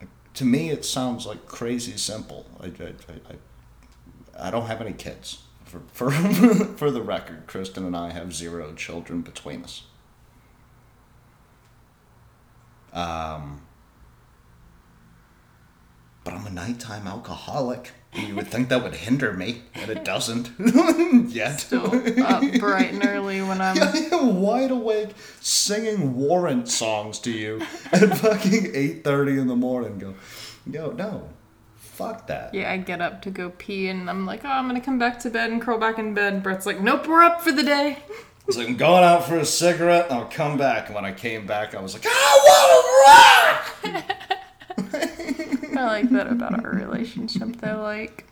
Like, 0.00 0.10
to 0.34 0.44
me 0.44 0.68
it 0.70 0.84
sounds 0.84 1.26
like 1.26 1.46
crazy 1.46 1.96
simple. 1.96 2.44
I, 2.60 2.66
I, 2.66 2.68
I, 2.68 3.32
I 3.32 3.34
I 4.42 4.50
don't 4.50 4.66
have 4.66 4.80
any 4.80 4.92
kids. 4.92 5.42
For, 5.64 5.80
for, 5.92 6.10
for 6.76 6.90
the 6.90 7.00
record, 7.00 7.46
Kristen 7.46 7.86
and 7.86 7.96
I 7.96 8.10
have 8.10 8.34
zero 8.34 8.74
children 8.74 9.22
between 9.22 9.62
us. 9.64 9.84
Um, 12.92 13.62
but 16.24 16.34
I'm 16.34 16.46
a 16.46 16.50
nighttime 16.50 17.06
alcoholic. 17.06 17.92
You 18.12 18.36
would 18.36 18.48
think 18.48 18.68
that 18.68 18.82
would 18.82 18.96
hinder 18.96 19.32
me, 19.32 19.62
and 19.72 19.90
it 19.90 20.04
doesn't. 20.04 20.50
Yet. 21.30 21.60
Still 21.60 21.86
up 22.22 22.42
bright 22.60 22.92
and 22.92 23.06
early 23.06 23.40
when 23.40 23.62
I'm. 23.62 23.78
I'm 24.12 24.42
wide 24.42 24.70
awake 24.70 25.14
singing 25.40 26.14
warrant 26.16 26.68
songs 26.68 27.18
to 27.20 27.30
you 27.30 27.62
at 27.90 28.18
fucking 28.18 28.72
8.30 28.72 29.40
in 29.40 29.46
the 29.46 29.56
morning. 29.56 29.98
Go, 29.98 30.14
yo, 30.70 30.90
no. 30.90 31.30
Fuck 31.92 32.26
that. 32.28 32.54
Yeah, 32.54 32.72
I 32.72 32.78
get 32.78 33.02
up 33.02 33.20
to 33.22 33.30
go 33.30 33.50
pee 33.50 33.88
and 33.88 34.08
I'm 34.08 34.24
like, 34.24 34.46
oh, 34.46 34.48
I'm 34.48 34.66
gonna 34.66 34.80
come 34.80 34.98
back 34.98 35.18
to 35.20 35.30
bed 35.30 35.50
and 35.50 35.60
curl 35.60 35.78
back 35.78 35.98
in 35.98 36.14
bed. 36.14 36.42
Brett's 36.42 36.64
like, 36.64 36.80
nope, 36.80 37.06
we're 37.06 37.22
up 37.22 37.42
for 37.42 37.52
the 37.52 37.62
day. 37.62 37.98
It's 38.48 38.56
like 38.56 38.66
I'm 38.66 38.76
going 38.76 39.04
out 39.04 39.24
for 39.24 39.36
a 39.36 39.44
cigarette 39.44 40.06
and 40.06 40.14
I'll 40.14 40.24
come 40.24 40.58
back. 40.58 40.86
And 40.86 40.96
when 40.96 41.04
I 41.04 41.12
came 41.12 41.46
back, 41.46 41.76
I 41.76 41.80
was 41.80 41.94
like, 41.94 42.04
I 42.04 43.68
want 43.84 43.84
to 43.84 43.92
rock! 43.92 44.98
I 45.76 45.84
like 45.84 46.10
that 46.10 46.26
about 46.26 46.64
our 46.64 46.72
relationship 46.72 47.60
though. 47.60 47.80
Like, 47.80 48.26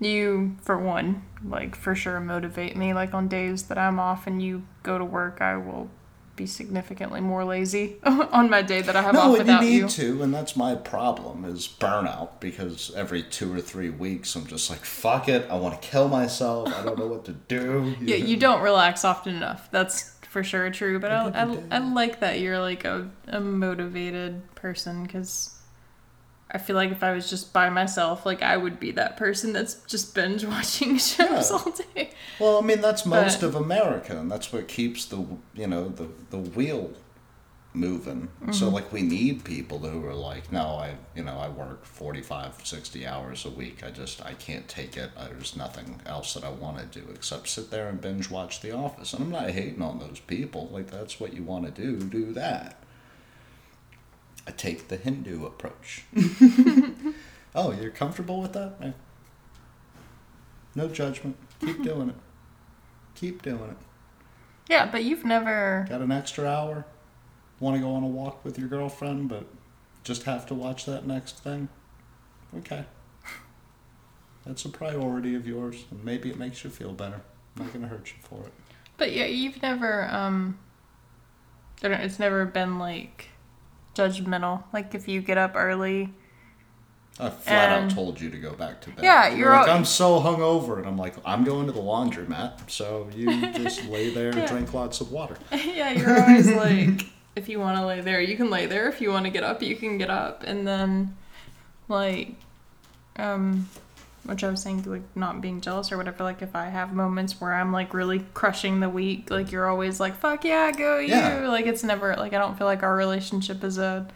you, 0.00 0.56
for 0.62 0.76
one, 0.76 1.22
like 1.44 1.76
for 1.76 1.94
sure 1.94 2.18
motivate 2.18 2.76
me. 2.76 2.92
Like 2.92 3.14
on 3.14 3.28
days 3.28 3.62
that 3.64 3.78
I'm 3.78 4.00
off 4.00 4.26
and 4.26 4.42
you 4.42 4.66
go 4.82 4.98
to 4.98 5.04
work, 5.04 5.40
I 5.40 5.56
will 5.56 5.90
be 6.36 6.46
significantly 6.46 7.20
more 7.20 7.44
lazy 7.44 7.96
on 8.04 8.50
my 8.50 8.62
day 8.62 8.82
that 8.82 8.94
I 8.94 9.02
have 9.02 9.14
No, 9.14 9.20
off 9.20 9.32
you 9.32 9.38
without 9.38 9.62
need 9.62 9.76
you. 9.76 9.88
to, 9.88 10.22
and 10.22 10.32
that's 10.34 10.54
my 10.56 10.74
problem 10.74 11.44
is 11.44 11.66
burnout 11.66 12.38
because 12.40 12.94
every 12.94 13.22
two 13.22 13.52
or 13.52 13.60
three 13.60 13.90
weeks 13.90 14.34
I'm 14.36 14.46
just 14.46 14.68
like, 14.70 14.84
fuck 14.84 15.28
it, 15.28 15.46
I 15.50 15.56
want 15.56 15.80
to 15.80 15.88
kill 15.88 16.08
myself. 16.08 16.68
I 16.74 16.82
don't 16.84 16.98
know 16.98 17.06
what 17.08 17.24
to 17.26 17.32
do. 17.32 17.94
Yeah, 18.00 18.16
you 18.16 18.36
don't 18.36 18.62
relax 18.62 19.04
often 19.04 19.36
enough. 19.36 19.68
That's 19.70 20.12
for 20.28 20.44
sure 20.44 20.70
true. 20.70 20.98
But 20.98 21.10
I, 21.12 21.46
think 21.46 21.72
I. 21.72 21.76
I 21.76 21.78
like 21.78 22.20
that 22.20 22.40
you're 22.40 22.58
like 22.58 22.84
a, 22.84 23.08
a 23.28 23.40
motivated 23.40 24.42
person 24.54 25.02
because 25.04 25.55
I 26.56 26.58
feel 26.58 26.74
like 26.74 26.90
if 26.90 27.02
I 27.02 27.12
was 27.12 27.28
just 27.28 27.52
by 27.52 27.68
myself, 27.68 28.24
like 28.24 28.40
I 28.42 28.56
would 28.56 28.80
be 28.80 28.90
that 28.92 29.16
person 29.18 29.52
that's 29.52 29.74
just 29.86 30.14
binge 30.14 30.42
watching 30.44 30.96
shows 31.10 31.50
Yeah. 31.50 31.56
all 31.56 31.70
day. 31.94 32.10
Well, 32.40 32.58
I 32.58 32.62
mean 32.62 32.80
that's 32.80 33.04
most 33.04 33.40
But- 33.42 33.46
of 33.48 33.54
America, 33.54 34.18
and 34.18 34.30
that's 34.30 34.52
what 34.52 34.66
keeps 34.68 35.04
the 35.04 35.18
you 35.54 35.66
know 35.66 35.88
the 35.90 36.08
the 36.30 36.38
wheel 36.38 36.90
moving. 37.74 38.28
Mm-hmm. 38.40 38.52
So 38.52 38.70
like 38.70 38.90
we 38.90 39.02
need 39.02 39.44
people 39.44 39.78
who 39.80 40.02
are 40.06 40.14
like, 40.14 40.50
no, 40.50 40.64
I 40.86 40.94
you 41.14 41.22
know 41.22 41.36
I 41.38 41.48
work 41.50 41.84
45, 41.84 42.60
60 42.64 43.06
hours 43.06 43.44
a 43.44 43.50
week. 43.50 43.84
I 43.84 43.90
just 43.90 44.24
I 44.24 44.32
can't 44.32 44.66
take 44.66 44.96
it. 44.96 45.10
There's 45.18 45.56
nothing 45.56 46.00
else 46.06 46.32
that 46.34 46.44
I 46.44 46.48
want 46.50 46.78
to 46.78 47.00
do 47.00 47.06
except 47.14 47.48
sit 47.48 47.70
there 47.70 47.88
and 47.90 48.00
binge 48.00 48.30
watch 48.30 48.62
The 48.62 48.72
Office. 48.72 49.12
And 49.12 49.24
I'm 49.24 49.30
not 49.30 49.50
hating 49.50 49.82
on 49.82 49.98
those 49.98 50.20
people. 50.20 50.70
Like 50.72 50.90
that's 50.90 51.20
what 51.20 51.34
you 51.34 51.42
want 51.42 51.66
to 51.66 51.70
do. 51.82 51.98
Do 52.00 52.32
that. 52.32 52.82
I 54.46 54.52
take 54.52 54.88
the 54.88 54.96
Hindu 54.96 55.44
approach. 55.44 56.04
oh, 57.54 57.72
you're 57.72 57.90
comfortable 57.90 58.40
with 58.40 58.52
that? 58.52 58.94
No 60.74 60.88
judgment. 60.88 61.36
Keep 61.60 61.82
doing 61.84 62.10
it. 62.10 62.16
Keep 63.14 63.42
doing 63.42 63.70
it. 63.70 63.76
Yeah, 64.68 64.90
but 64.90 65.04
you've 65.04 65.24
never. 65.24 65.86
Got 65.88 66.00
an 66.02 66.12
extra 66.12 66.46
hour? 66.46 66.84
Want 67.58 67.76
to 67.76 67.80
go 67.80 67.94
on 67.94 68.02
a 68.02 68.06
walk 68.06 68.44
with 68.44 68.58
your 68.58 68.68
girlfriend, 68.68 69.28
but 69.28 69.46
just 70.04 70.24
have 70.24 70.46
to 70.46 70.54
watch 70.54 70.84
that 70.84 71.06
next 71.06 71.38
thing? 71.38 71.68
Okay. 72.58 72.84
That's 74.44 74.64
a 74.64 74.68
priority 74.68 75.34
of 75.34 75.46
yours, 75.46 75.84
and 75.90 76.04
maybe 76.04 76.30
it 76.30 76.38
makes 76.38 76.62
you 76.62 76.70
feel 76.70 76.92
better. 76.92 77.20
I'm 77.56 77.64
not 77.64 77.72
gonna 77.72 77.88
hurt 77.88 78.08
you 78.08 78.22
for 78.22 78.46
it. 78.46 78.52
But 78.96 79.12
yeah, 79.12 79.24
you've 79.26 79.60
never. 79.62 80.04
um 80.04 80.58
It's 81.82 82.18
never 82.18 82.44
been 82.44 82.78
like 82.78 83.30
judgmental. 83.96 84.62
Like 84.72 84.94
if 84.94 85.08
you 85.08 85.20
get 85.20 85.38
up 85.38 85.52
early. 85.54 86.12
I 87.18 87.30
flat 87.30 87.70
And- 87.72 87.90
out 87.90 87.94
told 87.94 88.20
you 88.20 88.28
to 88.28 88.36
go 88.36 88.52
back 88.52 88.82
to 88.82 88.90
bed. 88.90 89.02
Yeah, 89.02 89.28
You're 89.28 89.38
you're 89.38 89.50
like, 89.52 89.68
all- 89.68 89.76
I'm 89.76 89.86
so 89.86 90.20
hungover, 90.20 90.76
and 90.76 90.86
I'm 90.86 90.98
like, 90.98 91.14
I'm 91.24 91.44
going 91.44 91.64
to 91.66 91.72
the 91.72 91.80
laundromat, 91.80 92.68
so 92.70 93.08
you 93.14 93.26
just 93.52 93.84
lay 93.88 94.10
there 94.12 94.28
and 94.28 94.38
Yeah. 94.40 94.46
drink 94.46 94.74
lots 94.74 95.00
of 95.00 95.10
water. 95.10 95.36
yeah, 95.50 95.92
you're 95.92 96.20
always 96.22 96.46
like, 96.64 97.06
if 97.34 97.48
you 97.48 97.58
want 97.58 97.78
to 97.78 97.86
lay 97.86 98.02
there, 98.02 98.20
you 98.20 98.36
can 98.36 98.50
lay 98.50 98.66
there. 98.66 98.86
If 98.90 99.00
you 99.00 99.10
want 99.10 99.24
to 99.24 99.30
get 99.30 99.44
up, 99.44 99.62
you 99.62 99.76
can 99.76 99.96
get 99.96 100.10
up. 100.10 100.42
And 100.42 100.66
then, 100.68 101.16
like, 101.88 102.34
um, 103.18 103.66
which 104.26 104.44
I 104.44 104.50
was 104.50 104.62
saying, 104.62 104.82
like, 104.84 105.16
not 105.16 105.40
being 105.40 105.60
jealous 105.60 105.90
or 105.90 105.96
whatever. 105.96 106.24
Like, 106.24 106.42
if 106.42 106.54
I 106.54 106.66
have 106.66 106.92
moments 106.92 107.40
where 107.40 107.54
I'm 107.54 107.72
like 107.72 107.94
really 107.94 108.20
crushing 108.34 108.80
the 108.80 108.88
week, 108.88 109.30
like, 109.30 109.52
you're 109.52 109.68
always 109.68 110.00
like, 110.00 110.16
fuck 110.16 110.44
yeah, 110.44 110.70
go 110.72 110.98
you. 110.98 111.08
Yeah. 111.08 111.48
Like, 111.48 111.66
it's 111.66 111.82
never, 111.82 112.14
like, 112.16 112.32
I 112.32 112.38
don't 112.38 112.58
feel 112.58 112.66
like 112.66 112.82
our 112.82 112.94
relationship 112.94 113.64
is 113.64 113.78
a, 113.78 114.08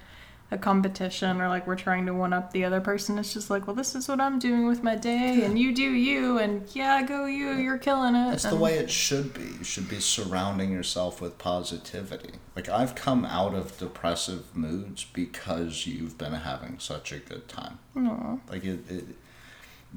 a 0.50 0.58
competition 0.58 1.40
or 1.40 1.48
like 1.48 1.66
we're 1.66 1.76
trying 1.76 2.06
to 2.06 2.12
one 2.12 2.32
up 2.32 2.52
the 2.52 2.64
other 2.64 2.80
person. 2.80 3.18
It's 3.18 3.32
just 3.32 3.50
like, 3.50 3.66
well, 3.66 3.76
this 3.76 3.94
is 3.94 4.08
what 4.08 4.20
I'm 4.20 4.38
doing 4.38 4.66
with 4.66 4.82
my 4.82 4.96
day, 4.96 5.44
and 5.44 5.58
you 5.58 5.72
do 5.72 5.82
you, 5.82 6.38
and 6.38 6.64
yeah, 6.74 7.02
go 7.02 7.26
you, 7.26 7.52
you're 7.52 7.78
killing 7.78 8.14
it. 8.16 8.30
That's 8.30 8.44
the 8.44 8.56
way 8.56 8.78
it 8.78 8.90
should 8.90 9.32
be. 9.32 9.42
You 9.58 9.64
should 9.64 9.88
be 9.88 10.00
surrounding 10.00 10.72
yourself 10.72 11.20
with 11.20 11.38
positivity. 11.38 12.32
Like 12.56 12.68
I've 12.68 12.94
come 12.94 13.24
out 13.24 13.54
of 13.54 13.78
depressive 13.78 14.56
moods 14.56 15.04
because 15.04 15.86
you've 15.86 16.18
been 16.18 16.32
having 16.32 16.78
such 16.78 17.12
a 17.12 17.18
good 17.18 17.48
time. 17.48 17.78
Aw. 17.96 18.38
Like 18.50 18.64
it, 18.64 18.90
it 18.90 19.04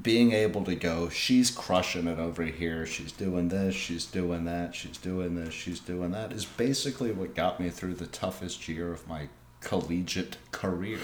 being 0.00 0.32
able 0.32 0.64
to 0.64 0.74
go, 0.74 1.08
she's 1.08 1.50
crushing 1.50 2.08
it 2.08 2.18
over 2.18 2.44
here. 2.44 2.84
She's 2.84 3.12
doing 3.12 3.48
this, 3.48 3.74
she's 3.74 4.04
doing 4.04 4.44
that, 4.44 4.74
she's 4.74 4.98
doing 4.98 5.36
this, 5.36 5.54
she's 5.54 5.80
doing 5.80 6.10
that 6.10 6.32
is 6.32 6.44
basically 6.44 7.12
what 7.12 7.34
got 7.34 7.60
me 7.60 7.70
through 7.70 7.94
the 7.94 8.06
toughest 8.06 8.68
year 8.68 8.92
of 8.92 9.08
my 9.08 9.28
collegiate 9.60 10.36
career. 10.50 10.98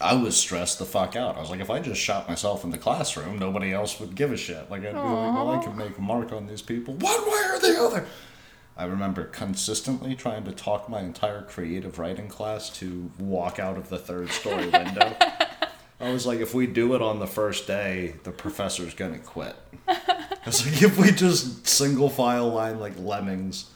I 0.00 0.14
was 0.14 0.34
stressed 0.34 0.78
the 0.78 0.86
fuck 0.86 1.14
out. 1.14 1.36
I 1.36 1.40
was 1.40 1.50
like, 1.50 1.60
if 1.60 1.68
I 1.68 1.78
just 1.78 2.00
shot 2.00 2.26
myself 2.26 2.64
in 2.64 2.70
the 2.70 2.78
classroom, 2.78 3.38
nobody 3.38 3.70
else 3.70 4.00
would 4.00 4.14
give 4.14 4.32
a 4.32 4.36
shit. 4.36 4.70
Like, 4.70 4.80
I'd 4.80 4.92
be 4.92 4.98
like, 4.98 5.34
well, 5.34 5.50
I 5.50 5.62
can 5.62 5.76
make 5.76 5.98
a 5.98 6.00
mark 6.00 6.32
on 6.32 6.46
these 6.46 6.62
people 6.62 6.94
one 6.94 7.30
way 7.30 7.42
or 7.50 7.58
the 7.58 7.82
other. 7.82 8.06
I 8.78 8.84
remember 8.84 9.24
consistently 9.24 10.14
trying 10.14 10.44
to 10.44 10.52
talk 10.52 10.88
my 10.88 11.00
entire 11.00 11.42
creative 11.42 11.98
writing 11.98 12.28
class 12.28 12.70
to 12.78 13.10
walk 13.18 13.58
out 13.58 13.76
of 13.76 13.90
the 13.90 13.98
third 13.98 14.30
story 14.30 14.68
window. 14.70 15.14
I 16.00 16.10
was 16.10 16.26
like, 16.26 16.40
if 16.40 16.54
we 16.54 16.66
do 16.66 16.94
it 16.94 17.02
on 17.02 17.18
the 17.18 17.26
first 17.26 17.66
day, 17.66 18.14
the 18.24 18.30
professor's 18.30 18.94
gonna 18.94 19.18
quit. 19.18 19.54
I 19.86 20.46
was 20.46 20.64
like, 20.64 20.82
if 20.82 20.98
we 20.98 21.10
just 21.10 21.66
single 21.66 22.08
file 22.08 22.48
line 22.48 22.80
like 22.80 22.98
lemmings, 22.98 23.70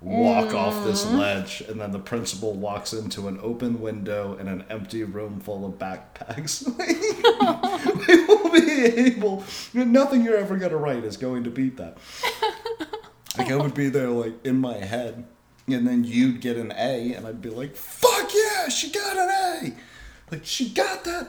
walk 0.00 0.54
off 0.54 0.84
this 0.84 1.04
mm. 1.04 1.18
ledge, 1.18 1.60
and 1.68 1.80
then 1.80 1.92
the 1.92 1.98
principal 1.98 2.54
walks 2.54 2.92
into 2.92 3.28
an 3.28 3.38
open 3.42 3.80
window 3.80 4.36
in 4.38 4.48
an 4.48 4.64
empty 4.68 5.04
room 5.04 5.40
full 5.40 5.64
of 5.64 5.74
backpacks, 5.74 6.66
we 8.08 8.26
will 8.26 8.50
be 8.50 8.84
able. 9.06 9.44
Nothing 9.72 10.24
you're 10.24 10.36
ever 10.36 10.56
gonna 10.56 10.76
write 10.76 11.04
is 11.04 11.16
going 11.16 11.44
to 11.44 11.50
beat 11.50 11.76
that. 11.76 11.98
Like 13.36 13.52
I 13.52 13.56
would 13.56 13.74
be 13.74 13.88
there, 13.88 14.08
like 14.08 14.44
in 14.44 14.58
my 14.58 14.78
head, 14.78 15.24
and 15.68 15.86
then 15.86 16.02
you'd 16.02 16.40
get 16.40 16.56
an 16.56 16.72
A, 16.76 17.12
and 17.14 17.24
I'd 17.24 17.40
be 17.40 17.50
like, 17.50 17.76
"Fuck 17.76 18.30
yeah, 18.34 18.68
she 18.68 18.90
got 18.90 19.16
an 19.16 19.28
A!" 19.30 19.72
Like 20.30 20.44
she 20.44 20.68
got 20.68 21.04
that 21.04 21.28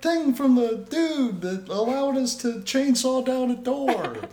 thing 0.00 0.34
from 0.34 0.54
the 0.54 0.86
dude 0.88 1.40
that 1.42 1.68
allowed 1.68 2.16
us 2.16 2.34
to 2.36 2.60
chainsaw 2.60 3.24
down 3.24 3.50
a 3.50 3.56
door. 3.56 4.16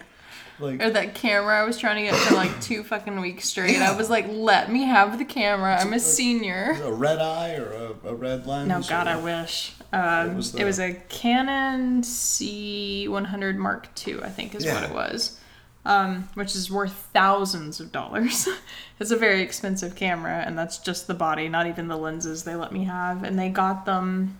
Like 0.62 0.84
Or 0.84 0.90
that 0.90 1.16
camera 1.16 1.58
I 1.58 1.64
was 1.64 1.78
trying 1.78 2.04
to 2.04 2.12
get 2.12 2.20
for 2.20 2.36
like 2.36 2.60
two 2.60 2.84
fucking 2.84 3.22
weeks 3.22 3.46
straight. 3.46 3.76
Yeah. 3.76 3.94
I 3.94 3.96
was 3.96 4.10
like, 4.10 4.26
let 4.28 4.70
me 4.70 4.84
have 4.84 5.18
the 5.18 5.24
camera. 5.24 5.80
I'm 5.80 5.94
a 5.94 6.02
senior. 6.02 6.78
a 6.84 6.92
red 6.92 7.20
eye 7.20 7.56
or 7.56 7.96
a, 8.04 8.10
a 8.10 8.14
red 8.14 8.46
lens. 8.46 8.68
No, 8.68 8.82
God, 8.82 9.08
or- 9.08 9.12
I 9.12 9.16
wish. 9.22 9.72
Um, 9.94 10.36
was 10.36 10.54
it 10.56 10.66
was 10.66 10.78
a 10.82 10.96
Canon 11.08 12.02
C100 12.02 13.56
Mark 13.56 13.88
II, 14.06 14.22
I 14.22 14.28
think 14.30 14.54
is 14.54 14.66
what 14.66 14.84
it 14.84 14.92
was, 14.94 15.39
um, 15.86 16.30
which 16.34 16.56
is 16.56 16.70
worth 16.70 17.10
thousands 17.14 17.80
of 17.80 17.92
dollars. 17.92 18.48
it's 19.00 19.12
a 19.12 19.18
very 19.18 19.42
expensive 19.42 19.96
camera, 19.96 20.44
and 20.46 20.58
that's 20.58 20.78
just 20.78 21.08
the 21.08 21.14
body, 21.14 21.50
not 21.50 21.68
even 21.68 21.88
the 21.88 21.98
lenses 21.98 22.44
they 22.44 22.56
let 22.56 22.72
me 22.72 22.86
have. 22.86 23.24
And 23.24 23.38
they 23.38 23.50
got 23.50 23.86
them 23.86 24.38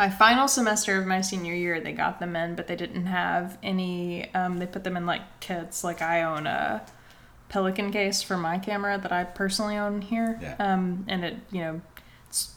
my 0.00 0.08
final 0.08 0.48
semester 0.48 0.98
of 0.98 1.06
my 1.06 1.20
senior 1.20 1.52
year. 1.52 1.78
They 1.78 1.92
got 1.92 2.20
them 2.20 2.34
in, 2.34 2.54
but 2.54 2.66
they 2.68 2.74
didn't 2.74 3.04
have 3.04 3.58
any. 3.62 4.32
Um, 4.34 4.56
they 4.56 4.66
put 4.66 4.82
them 4.82 4.96
in 4.96 5.04
like 5.04 5.40
kits. 5.40 5.84
Like 5.84 6.00
I 6.00 6.22
own 6.22 6.46
a 6.46 6.82
Pelican 7.50 7.92
case 7.92 8.22
for 8.22 8.38
my 8.38 8.56
camera 8.56 8.96
that 8.96 9.12
I 9.12 9.24
personally 9.24 9.76
own 9.76 10.00
here. 10.00 10.38
Yeah. 10.40 10.56
Um, 10.58 11.04
and 11.06 11.22
it, 11.22 11.36
you 11.52 11.60
know, 11.60 11.80
it's 12.28 12.54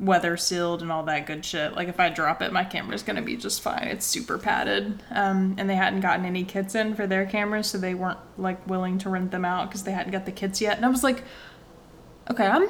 weather 0.00 0.36
sealed 0.36 0.80
and 0.80 0.92
all 0.92 1.02
that 1.04 1.26
good 1.26 1.44
shit. 1.44 1.74
Like 1.74 1.88
if 1.88 1.98
I 1.98 2.08
drop 2.08 2.40
it, 2.42 2.52
my 2.52 2.64
camera's 2.64 3.02
gonna 3.02 3.22
be 3.22 3.36
just 3.36 3.60
fine. 3.60 3.88
It's 3.88 4.06
super 4.06 4.38
padded. 4.38 5.02
Um, 5.10 5.56
and 5.58 5.68
they 5.68 5.74
hadn't 5.74 6.00
gotten 6.00 6.24
any 6.24 6.44
kits 6.44 6.74
in 6.74 6.94
for 6.94 7.06
their 7.06 7.26
cameras, 7.26 7.66
so 7.66 7.78
they 7.78 7.94
weren't 7.94 8.20
like 8.36 8.64
willing 8.68 8.98
to 8.98 9.10
rent 9.10 9.30
them 9.30 9.44
out 9.44 9.68
because 9.68 9.84
they 9.84 9.92
hadn't 9.92 10.12
got 10.12 10.24
the 10.26 10.32
kits 10.32 10.60
yet. 10.60 10.76
And 10.76 10.86
I 10.86 10.88
was 10.88 11.02
like, 11.02 11.24
okay, 12.30 12.46
I'm 12.46 12.68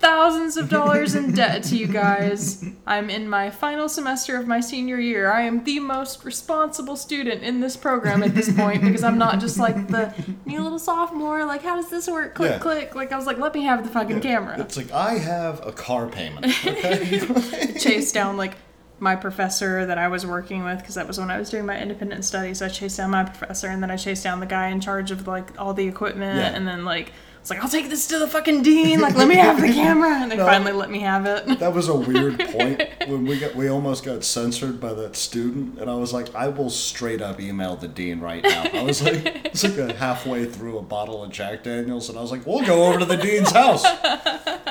thousands 0.00 0.56
of 0.56 0.68
dollars 0.68 1.14
in 1.14 1.32
debt 1.32 1.62
to 1.64 1.76
you 1.76 1.86
guys. 2.02 2.64
I'm 2.86 3.10
in 3.10 3.28
my 3.28 3.50
final 3.50 3.88
semester 3.88 4.36
of 4.36 4.46
my 4.48 4.60
senior 4.60 4.98
year. 4.98 5.30
I 5.30 5.42
am 5.42 5.62
the 5.64 5.78
most 5.78 6.24
responsible 6.24 6.96
student 6.96 7.42
in 7.42 7.60
this 7.60 7.76
program 7.76 8.22
at 8.22 8.34
this 8.34 8.52
point 8.52 8.82
because 8.82 9.04
I'm 9.04 9.18
not 9.18 9.38
just 9.40 9.58
like 9.58 9.88
the 9.88 10.12
new 10.46 10.62
little 10.62 10.78
sophomore. 10.78 11.44
Like, 11.44 11.62
how 11.62 11.76
does 11.76 11.90
this 11.90 12.08
work? 12.08 12.34
Click, 12.34 12.50
Yeah. 12.52 12.58
click. 12.58 12.94
Like, 12.94 13.12
I 13.12 13.16
was 13.16 13.26
like, 13.26 13.38
let 13.38 13.54
me 13.54 13.62
have 13.64 13.84
the 13.84 13.90
fucking 13.90 14.20
camera. 14.20 14.58
It's 14.58 14.76
like 14.76 14.90
I 14.90 15.18
have 15.18 15.64
a 15.66 15.72
car 15.72 16.08
payment. 16.08 16.46
Okay. 16.70 17.74
chased 17.78 18.14
down 18.14 18.36
like 18.36 18.54
my 18.98 19.16
professor 19.16 19.86
that 19.86 19.98
I 19.98 20.08
was 20.08 20.26
working 20.26 20.64
with 20.64 20.78
because 20.78 20.94
that 20.96 21.06
was 21.06 21.18
when 21.18 21.30
I 21.30 21.38
was 21.38 21.48
doing 21.50 21.64
my 21.66 21.78
independent 21.80 22.24
studies. 22.24 22.60
I 22.62 22.68
chased 22.68 22.96
down 22.98 23.10
my 23.10 23.24
professor 23.24 23.68
and 23.68 23.82
then 23.82 23.90
I 23.90 23.96
chased 23.96 24.24
down 24.24 24.40
the 24.40 24.46
guy 24.46 24.68
in 24.68 24.80
charge 24.80 25.10
of 25.10 25.26
like 25.26 25.58
all 25.60 25.72
the 25.74 25.86
equipment 25.86 26.36
Yeah. 26.38 26.48
and 26.54 26.66
then 26.66 26.84
like 26.84 27.12
It's 27.40 27.48
like, 27.48 27.62
I'll 27.62 27.70
take 27.70 27.88
this 27.88 28.06
to 28.08 28.18
the 28.18 28.26
fucking 28.28 28.62
dean. 28.62 29.00
Like, 29.00 29.16
let 29.16 29.26
me 29.26 29.34
have 29.36 29.58
the 29.60 29.68
camera. 29.72 30.10
And 30.20 30.30
they 30.30 30.36
No. 30.36 30.44
finally 30.44 30.72
let 30.72 30.90
me 30.90 31.00
have 31.00 31.24
it. 31.24 31.58
That 31.58 31.72
was 31.72 31.88
a 31.88 31.96
weird 31.96 32.38
point 32.52 32.82
when 33.06 33.24
we 33.24 33.38
got 33.38 33.54
we 33.54 33.68
almost 33.68 34.04
got 34.04 34.24
censored 34.24 34.78
by 34.78 34.92
that 34.92 35.16
student, 35.16 35.78
and 35.78 35.90
I 35.90 35.94
was 35.94 36.12
like, 36.12 36.34
I 36.34 36.48
will 36.48 36.68
straight 36.70 37.22
up 37.22 37.40
email 37.40 37.76
the 37.76 37.88
dean 37.88 38.20
right 38.20 38.42
now. 38.42 38.64
I 38.74 38.82
was 38.82 39.02
like, 39.02 39.24
it's 39.46 39.64
like 39.64 39.78
a 39.78 39.94
halfway 39.94 40.44
through 40.44 40.78
a 40.78 40.82
bottle 40.82 41.22
of 41.24 41.30
Jack 41.32 41.64
Daniels, 41.64 42.08
and 42.10 42.18
I 42.18 42.20
was 42.22 42.30
like, 42.30 42.46
we'll 42.46 42.64
go 42.64 42.84
over 42.84 42.98
to 42.98 43.04
the 43.06 43.16
dean's 43.16 43.50
house. 43.52 43.84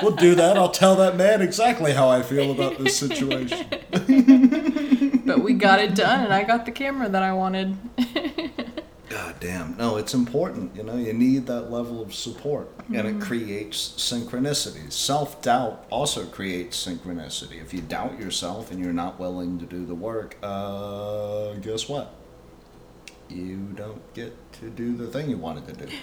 We'll 0.02 0.16
do 0.16 0.34
that. 0.36 0.56
I'll 0.56 0.70
tell 0.70 0.94
that 0.96 1.16
man 1.16 1.42
exactly 1.42 1.92
how 1.92 2.08
I 2.08 2.22
feel 2.22 2.50
about 2.52 2.78
this 2.78 2.96
situation. 2.96 3.66
But 5.30 5.44
we 5.44 5.52
got 5.52 5.78
it 5.78 5.94
done, 5.94 6.24
and 6.24 6.32
I 6.34 6.42
got 6.42 6.64
the 6.66 6.72
camera 6.72 7.08
that 7.08 7.22
I 7.22 7.32
wanted. 7.32 7.76
God 9.10 9.34
damn. 9.40 9.76
No, 9.76 9.96
it's 9.96 10.14
important. 10.14 10.74
You 10.76 10.84
know, 10.84 10.96
you 10.96 11.12
need 11.12 11.46
that 11.48 11.62
level 11.62 12.00
of 12.00 12.14
support. 12.14 12.70
And 12.94 13.08
it 13.08 13.20
creates 13.20 13.88
synchronicity. 13.96 14.90
Self 14.90 15.42
doubt 15.42 15.84
also 15.90 16.24
creates 16.26 16.86
synchronicity. 16.86 17.60
If 17.60 17.74
you 17.74 17.80
doubt 17.80 18.20
yourself 18.20 18.70
and 18.70 18.78
you're 18.78 18.92
not 18.92 19.18
willing 19.18 19.58
to 19.58 19.66
do 19.66 19.84
the 19.84 19.96
work, 19.96 20.36
uh, 20.44 21.54
guess 21.54 21.88
what? 21.88 22.14
You 23.28 23.56
don't 23.74 24.14
get 24.14 24.32
to 24.54 24.70
do 24.70 24.96
the 24.96 25.08
thing 25.08 25.28
you 25.28 25.36
wanted 25.36 25.66
to 25.66 25.86
do. 25.86 25.92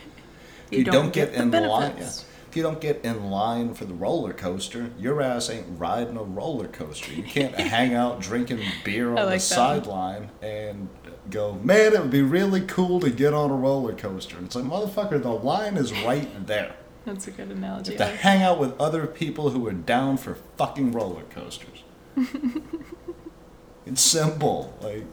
If 0.70 0.80
You 0.80 0.84
don't 0.84 1.14
get 1.14 1.32
the 1.32 1.44
in 1.44 1.52
line, 1.52 1.96
yeah. 1.98 2.10
if 2.50 2.58
you 2.58 2.62
don't 2.62 2.82
get 2.82 3.06
in 3.06 3.32
line 3.32 3.74
for 3.74 3.86
the 3.86 3.94
roller 3.94 4.34
coaster, 4.34 4.92
your 5.00 5.22
ass 5.22 5.50
ain't 5.50 5.66
riding 5.80 6.18
a 6.18 6.24
roller 6.24 6.68
coaster. 6.68 7.14
You 7.14 7.24
can't 7.24 7.56
hang 7.58 7.94
out 7.94 8.20
drinking 8.20 8.60
beer 8.84 9.12
on 9.12 9.18
I 9.18 9.36
the 9.36 9.40
sideline 9.40 10.30
and 10.42 10.90
go, 11.30 11.54
man, 11.56 11.94
it 11.94 12.02
would 12.02 12.12
be 12.12 12.22
really 12.22 12.62
cool 12.62 13.00
to 13.00 13.10
get 13.10 13.34
on 13.34 13.52
a 13.52 13.56
roller 13.56 13.94
coaster. 13.94 14.38
It's 14.44 14.56
like, 14.56 14.66
motherfucker, 14.66 15.22
the 15.22 15.32
line 15.32 15.78
is 15.78 15.92
right 16.04 16.30
there. 16.48 16.76
That's 17.06 17.28
a 17.28 17.32
good 17.32 17.52
analogy. 17.52 17.96
to 17.96 18.06
hang 18.06 18.42
out 18.42 18.60
with 18.60 18.80
other 18.80 19.08
people 19.08 19.52
who 19.52 19.66
are 19.68 19.74
down 19.74 20.18
for 20.18 20.36
fucking 20.58 20.92
roller 20.92 21.24
coasters. 21.24 21.84
it's 23.86 24.02
simple. 24.02 24.78
Like, 24.82 25.06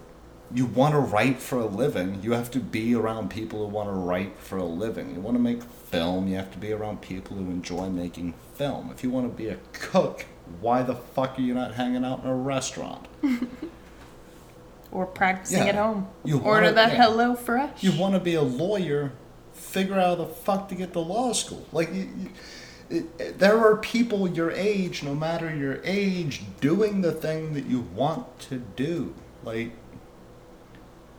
you 0.52 0.66
want 0.66 0.94
to 0.94 1.00
write 1.00 1.40
for 1.40 1.58
a 1.58 1.66
living, 1.66 2.20
you 2.22 2.32
have 2.32 2.50
to 2.52 2.60
be 2.60 2.94
around 2.94 3.30
people 3.30 3.60
who 3.60 3.72
want 3.72 3.88
to 3.88 3.92
write 3.92 4.38
for 4.38 4.58
a 4.58 4.64
living. 4.64 5.14
You 5.14 5.20
want 5.20 5.36
to 5.36 5.42
make 5.42 5.62
film, 5.62 6.28
you 6.28 6.36
have 6.36 6.52
to 6.52 6.58
be 6.58 6.72
around 6.72 7.00
people 7.00 7.36
who 7.36 7.44
enjoy 7.44 7.88
making 7.88 8.34
film. 8.54 8.90
If 8.92 9.02
you 9.02 9.10
want 9.10 9.30
to 9.30 9.36
be 9.36 9.48
a 9.48 9.58
cook, 9.72 10.26
why 10.60 10.82
the 10.82 10.94
fuck 10.94 11.38
are 11.38 11.42
you 11.42 11.54
not 11.54 11.74
hanging 11.74 12.04
out 12.04 12.22
in 12.22 12.30
a 12.30 12.36
restaurant? 12.36 13.06
Or 14.94 15.04
practicing 15.06 15.58
Yeah. 15.58 15.70
at 15.70 15.74
home. 15.74 16.06
You 16.24 16.38
Order 16.38 16.62
wanna- 16.66 16.72
that 16.72 16.92
yeah. 16.92 17.02
Hello 17.04 17.34
Fresh. 17.34 17.82
You 17.82 17.92
want 18.00 18.14
to 18.14 18.20
be 18.20 18.34
a 18.34 18.42
lawyer, 18.42 19.12
figure 19.52 19.96
out 19.98 20.18
how 20.18 20.24
the 20.24 20.26
fuck 20.26 20.68
to 20.70 20.74
get 20.76 20.92
to 20.94 21.00
law 21.00 21.32
school. 21.32 21.66
Like, 21.72 21.92
you, 21.92 22.08
you, 22.16 22.30
it, 22.88 23.04
it- 23.18 23.38
there 23.40 23.58
are 23.58 23.76
people 23.76 24.28
your 24.28 24.52
age, 24.52 25.02
no 25.02 25.14
matter 25.14 25.54
your 25.54 25.80
age, 25.84 26.42
doing 26.60 27.00
the 27.02 27.10
thing 27.12 27.54
that 27.54 27.66
you 27.66 27.80
want 27.80 28.38
to 28.48 28.58
do. 28.76 29.14
Like, 29.42 29.72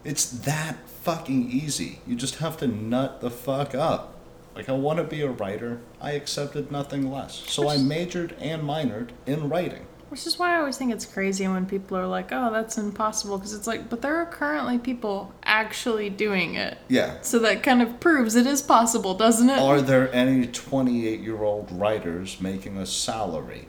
it's 0.05 0.25
that 0.25 0.77
fucking 1.03 1.49
easy. 1.51 1.99
You 2.07 2.15
just 2.15 2.35
have 2.35 2.57
to 2.57 2.67
nut 2.67 3.19
the 3.21 3.29
fuck 3.29 3.75
up. 3.75 4.13
Like, 4.55 4.69
I 4.69 4.71
want 4.71 4.99
to 4.99 5.03
be 5.03 5.21
a 5.21 5.29
writer. 5.29 5.81
I 5.99 6.11
accepted 6.11 6.71
nothing 6.71 7.11
less. 7.11 7.43
So 7.47 7.67
I 7.67 7.75
majored 7.77 8.35
and 8.39 8.63
minored 8.63 9.09
in 9.25 9.49
writing. 9.49 9.85
Which 10.09 10.27
is 10.27 10.37
why 10.37 10.55
I 10.55 10.59
always 10.59 10.77
think 10.77 10.93
it's 10.93 11.05
crazy 11.05 11.47
when 11.47 11.65
people 11.65 11.97
are 11.97 12.07
like, 12.07 12.31
oh, 12.31 12.51
that's 12.51 12.77
impossible. 12.77 13.37
Because 13.37 13.53
it's 13.53 13.67
like, 13.67 13.89
but 13.89 14.01
there 14.01 14.15
are 14.17 14.25
currently 14.25 14.77
people 14.77 15.33
actually 15.43 16.09
doing 16.09 16.55
it. 16.55 16.77
Yeah. 16.87 17.17
So 17.21 17.39
that 17.39 17.63
kind 17.63 17.81
of 17.81 17.99
proves 17.99 18.35
it 18.35 18.45
is 18.45 18.61
possible, 18.61 19.15
doesn't 19.15 19.49
it? 19.49 19.59
Are 19.59 19.81
there 19.81 20.13
any 20.13 20.47
28 20.47 21.19
year 21.19 21.43
old 21.43 21.71
writers 21.71 22.39
making 22.39 22.77
a 22.77 22.85
salary? 22.85 23.67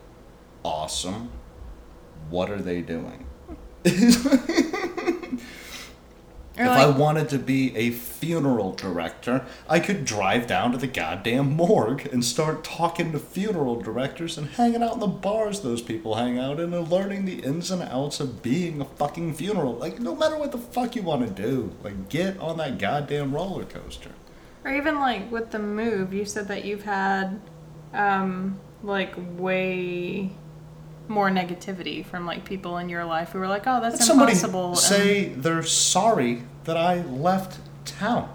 Awesome. 0.63 1.31
What 2.29 2.51
are 2.51 2.61
they 2.61 2.83
doing? 2.83 3.27
Or 6.59 6.65
if 6.65 6.69
like, 6.71 6.79
I 6.79 6.89
wanted 6.89 7.29
to 7.31 7.39
be 7.39 7.77
a 7.77 7.91
funeral 7.91 8.73
director, 8.73 9.45
I 9.69 9.79
could 9.79 10.05
drive 10.07 10.47
down 10.47 10.73
to 10.73 10.79
the 10.79 10.87
goddamn 10.87 11.53
morgue 11.53 12.07
and 12.07 12.25
start 12.25 12.65
talking 12.65 13.13
to 13.13 13.19
funeral 13.19 13.81
directors 13.81 14.39
and 14.39 14.49
hanging 14.49 14.83
out 14.83 14.95
in 14.95 15.01
the 15.01 15.07
bars 15.07 15.61
those 15.61 15.83
people 15.83 16.15
hang 16.15 16.39
out 16.39 16.59
in 16.59 16.73
and 16.73 16.89
learning 16.91 17.27
the 17.27 17.41
ins 17.41 17.71
and 17.71 17.83
outs 17.83 18.21
of 18.21 18.43
being 18.43 18.81
a 18.81 18.85
fucking 18.87 19.35
funeral. 19.35 19.75
Like, 19.75 20.01
no 20.01 20.15
matter 20.17 20.39
what 20.39 20.53
the 20.53 20.59
fuck 20.59 20.97
you 20.97 21.03
want 21.03 21.27
to 21.27 21.43
do, 21.43 21.73
like, 21.83 22.09
get 22.09 22.39
on 22.39 22.57
that 22.57 22.79
goddamn 22.79 23.35
roller 23.35 23.65
coaster. 23.65 24.11
or 24.65 24.71
even 24.75 24.99
like 24.99 25.31
with 25.31 25.51
the 25.51 25.59
move, 25.59 26.13
you 26.13 26.25
said 26.25 26.49
that 26.49 26.65
you've 26.65 26.85
had, 26.85 27.39
um, 27.93 28.59
like 28.83 29.15
way 29.37 30.31
more 31.09 31.31
negativity 31.31 32.05
from 32.05 32.27
like 32.27 32.45
people 32.45 32.79
in 32.79 32.89
your 32.89 33.05
life 33.05 33.31
who 33.31 33.39
were 33.39 33.49
like, 33.49 33.65
oh, 33.67 33.81
that's 33.81 34.07
somebody 34.07 34.33
impossible. 34.33 34.69
and- 34.71 34.79
say 34.79 35.29
they're 35.31 35.63
sorry 35.63 36.43
that 36.65 36.77
I 36.77 37.03
left 37.03 37.59
town, 37.85 38.29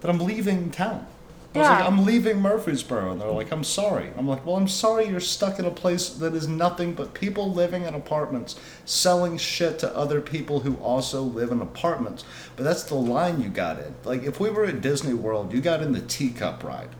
that 0.00 0.08
I'm 0.10 0.20
leaving 0.20 0.70
town. 0.70 1.06
I 1.52 1.58
was 1.58 1.68
like, 1.68 1.78
Yeah. 1.80 1.86
I'm 1.88 2.04
leaving 2.04 2.40
Murfreesboro, 2.40 3.10
and 3.10 3.20
they're 3.20 3.28
like, 3.28 3.50
I'm 3.50 3.64
sorry. 3.64 4.10
I'm 4.16 4.28
like, 4.28 4.46
well, 4.46 4.54
I'm 4.54 4.68
sorry 4.68 5.08
you're 5.08 5.18
stuck 5.18 5.58
in 5.58 5.64
a 5.64 5.70
place 5.72 6.08
that 6.10 6.32
is 6.32 6.46
nothing 6.46 6.94
but 6.94 7.12
people 7.12 7.52
living 7.52 7.82
in 7.86 7.92
apartments, 7.94 8.54
selling 8.84 9.36
shit 9.36 9.80
to 9.80 9.96
other 9.96 10.20
people 10.20 10.60
who 10.60 10.76
also 10.76 11.22
live 11.22 11.50
in 11.50 11.60
apartments. 11.60 12.22
But 12.54 12.62
that's 12.62 12.84
the 12.84 12.94
line 12.94 13.42
you 13.42 13.48
got 13.48 13.80
in. 13.80 13.96
Like, 14.04 14.22
if 14.22 14.38
we 14.38 14.48
were 14.48 14.64
at 14.64 14.80
Disney 14.80 15.12
World, 15.12 15.52
you 15.52 15.60
got 15.60 15.82
in 15.82 15.90
the 15.92 16.00
teacup 16.02 16.62
ride, 16.62 16.90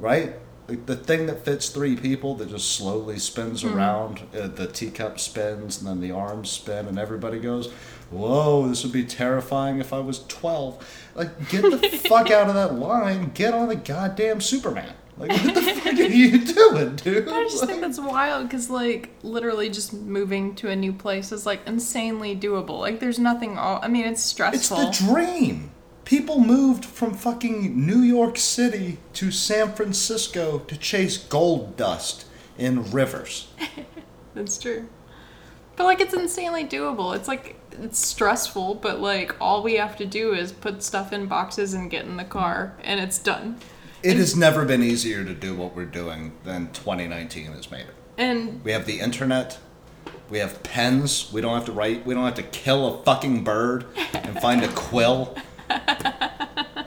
right? 0.00 0.36
Like 0.68 0.86
the 0.86 0.96
thing 0.96 1.26
that 1.26 1.44
fits 1.44 1.68
three 1.68 1.96
people 1.96 2.34
that 2.36 2.48
just 2.48 2.72
slowly 2.72 3.18
spins 3.18 3.62
around. 3.62 4.22
Uh, 4.36 4.48
the 4.48 4.66
teacup 4.66 5.20
spins, 5.20 5.78
and 5.78 5.86
then 5.86 6.00
the 6.00 6.10
arms 6.10 6.50
spin, 6.50 6.86
and 6.86 6.98
everybody 6.98 7.38
goes, 7.38 7.70
"Whoa, 8.10 8.66
this 8.68 8.82
would 8.82 8.92
be 8.92 9.04
terrifying 9.04 9.78
if 9.78 9.92
I 9.92 10.00
was 10.00 10.24
12." 10.26 11.10
Like, 11.14 11.48
get 11.48 11.62
the 11.62 11.78
fuck 12.08 12.30
out 12.30 12.48
of 12.48 12.54
that 12.54 12.74
line. 12.74 13.30
Get 13.32 13.54
on 13.54 13.68
the 13.68 13.76
goddamn 13.76 14.40
Superman. 14.40 14.92
Like, 15.18 15.30
what 15.30 15.54
the 15.54 15.62
fuck 15.62 15.86
are 15.94 16.02
you 16.02 16.44
doing, 16.44 16.96
dude? 16.96 17.28
I 17.28 17.44
just 17.44 17.64
think 17.64 17.80
that's 17.80 17.98
wild 18.00 18.48
because, 18.48 18.68
like, 18.68 19.10
literally 19.22 19.70
just 19.70 19.92
moving 19.94 20.54
to 20.56 20.68
a 20.68 20.76
new 20.76 20.92
place 20.92 21.32
is 21.32 21.46
like 21.46 21.66
insanely 21.66 22.36
doable. 22.36 22.80
Like, 22.80 23.00
there's 23.00 23.18
nothing. 23.18 23.56
All 23.56 23.78
I 23.82 23.88
mean, 23.88 24.04
it's 24.04 24.22
stressful. 24.22 24.80
It's 24.80 24.98
the 24.98 25.06
dream. 25.06 25.70
People 26.06 26.38
moved 26.38 26.84
from 26.84 27.14
fucking 27.14 27.84
New 27.84 27.98
York 27.98 28.38
City 28.38 28.98
to 29.14 29.32
San 29.32 29.72
Francisco 29.72 30.60
to 30.60 30.76
chase 30.76 31.18
gold 31.18 31.76
dust 31.76 32.26
in 32.56 32.92
rivers. 32.92 33.48
That's 34.34 34.56
true. 34.56 34.88
But 35.74 35.82
like, 35.82 36.00
it's 36.00 36.14
insanely 36.14 36.64
doable. 36.64 37.16
It's 37.16 37.26
like 37.26 37.58
it's 37.72 37.98
stressful, 37.98 38.76
but 38.76 39.00
like 39.00 39.34
all 39.40 39.64
we 39.64 39.74
have 39.74 39.96
to 39.96 40.06
do 40.06 40.32
is 40.32 40.52
put 40.52 40.84
stuff 40.84 41.12
in 41.12 41.26
boxes 41.26 41.74
and 41.74 41.90
get 41.90 42.04
in 42.04 42.16
the 42.16 42.24
car, 42.24 42.76
and 42.84 43.00
it's 43.00 43.18
done. 43.18 43.58
It 44.04 44.16
has 44.16 44.36
never 44.36 44.64
been 44.64 44.84
easier 44.84 45.24
to 45.24 45.34
do 45.34 45.56
what 45.56 45.74
we're 45.74 45.86
doing 45.86 46.34
than 46.44 46.70
2019 46.70 47.46
has 47.46 47.68
made 47.68 47.80
it. 47.80 47.94
And 48.16 48.62
We 48.62 48.70
have 48.70 48.86
the 48.86 49.00
internet. 49.00 49.58
We 50.30 50.38
have 50.38 50.62
pens. 50.62 51.32
We 51.32 51.40
don't 51.40 51.54
have 51.54 51.64
to 51.64 51.72
write. 51.72 52.06
We 52.06 52.14
don't 52.14 52.24
have 52.24 52.34
to 52.34 52.44
kill 52.44 52.86
a 52.86 53.02
fucking 53.02 53.42
bird 53.42 53.86
and 54.14 54.40
find 54.40 54.62
a 54.62 54.68
quill. 54.68 55.36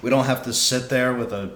We 0.00 0.10
don't 0.10 0.26
have 0.26 0.44
to 0.44 0.52
sit 0.52 0.88
there 0.88 1.12
with 1.12 1.32
a 1.32 1.50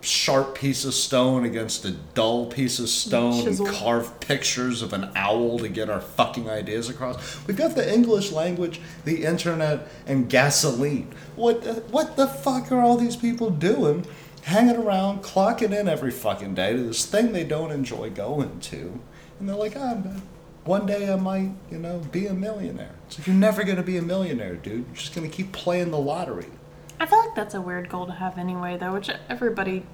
sharp 0.00 0.54
piece 0.54 0.84
of 0.84 0.94
stone 0.94 1.44
against 1.44 1.84
a 1.84 1.90
dull 1.90 2.46
piece 2.46 2.78
of 2.78 2.88
stone 2.88 3.44
Chisel. 3.44 3.66
and 3.66 3.74
carve 3.74 4.20
pictures 4.20 4.82
of 4.82 4.92
an 4.92 5.10
owl 5.16 5.58
to 5.58 5.68
get 5.68 5.90
our 5.90 6.00
fucking 6.00 6.48
ideas 6.48 6.88
across. 6.88 7.44
We've 7.46 7.56
got 7.56 7.74
the 7.74 7.92
English 7.92 8.30
language, 8.30 8.80
the 9.04 9.24
internet, 9.24 9.88
and 10.06 10.30
gasoline. 10.30 11.12
What 11.34 11.64
the, 11.64 11.74
what 11.90 12.16
the 12.16 12.28
fuck 12.28 12.70
are 12.70 12.80
all 12.80 12.96
these 12.96 13.16
people 13.16 13.50
doing? 13.50 14.06
Hanging 14.42 14.76
around, 14.76 15.22
clocking 15.22 15.78
in 15.78 15.88
every 15.88 16.12
fucking 16.12 16.54
day 16.54 16.74
to 16.74 16.82
this 16.82 17.04
thing 17.04 17.32
they 17.32 17.44
don't 17.44 17.72
enjoy 17.72 18.10
going 18.10 18.60
to. 18.60 19.00
And 19.40 19.48
they're 19.48 19.56
like, 19.56 19.76
ah, 19.76 19.94
man, 19.96 20.22
one 20.68 20.84
day 20.84 21.10
I 21.10 21.16
might, 21.16 21.50
you 21.70 21.78
know, 21.78 21.98
be 22.12 22.26
a 22.26 22.34
millionaire. 22.34 22.94
It's 23.06 23.18
like, 23.18 23.26
you're 23.26 23.34
never 23.34 23.64
going 23.64 23.78
to 23.78 23.82
be 23.82 23.96
a 23.96 24.02
millionaire, 24.02 24.54
dude. 24.54 24.84
You're 24.86 24.94
just 24.94 25.14
going 25.14 25.28
to 25.28 25.34
keep 25.34 25.50
playing 25.50 25.90
the 25.90 25.98
lottery. 25.98 26.50
I 27.00 27.06
feel 27.06 27.18
like 27.20 27.34
that's 27.34 27.54
a 27.54 27.60
weird 27.60 27.88
goal 27.88 28.04
to 28.06 28.12
have 28.12 28.36
anyway, 28.36 28.76
though, 28.76 28.92
which 28.92 29.08
everybody 29.30 29.86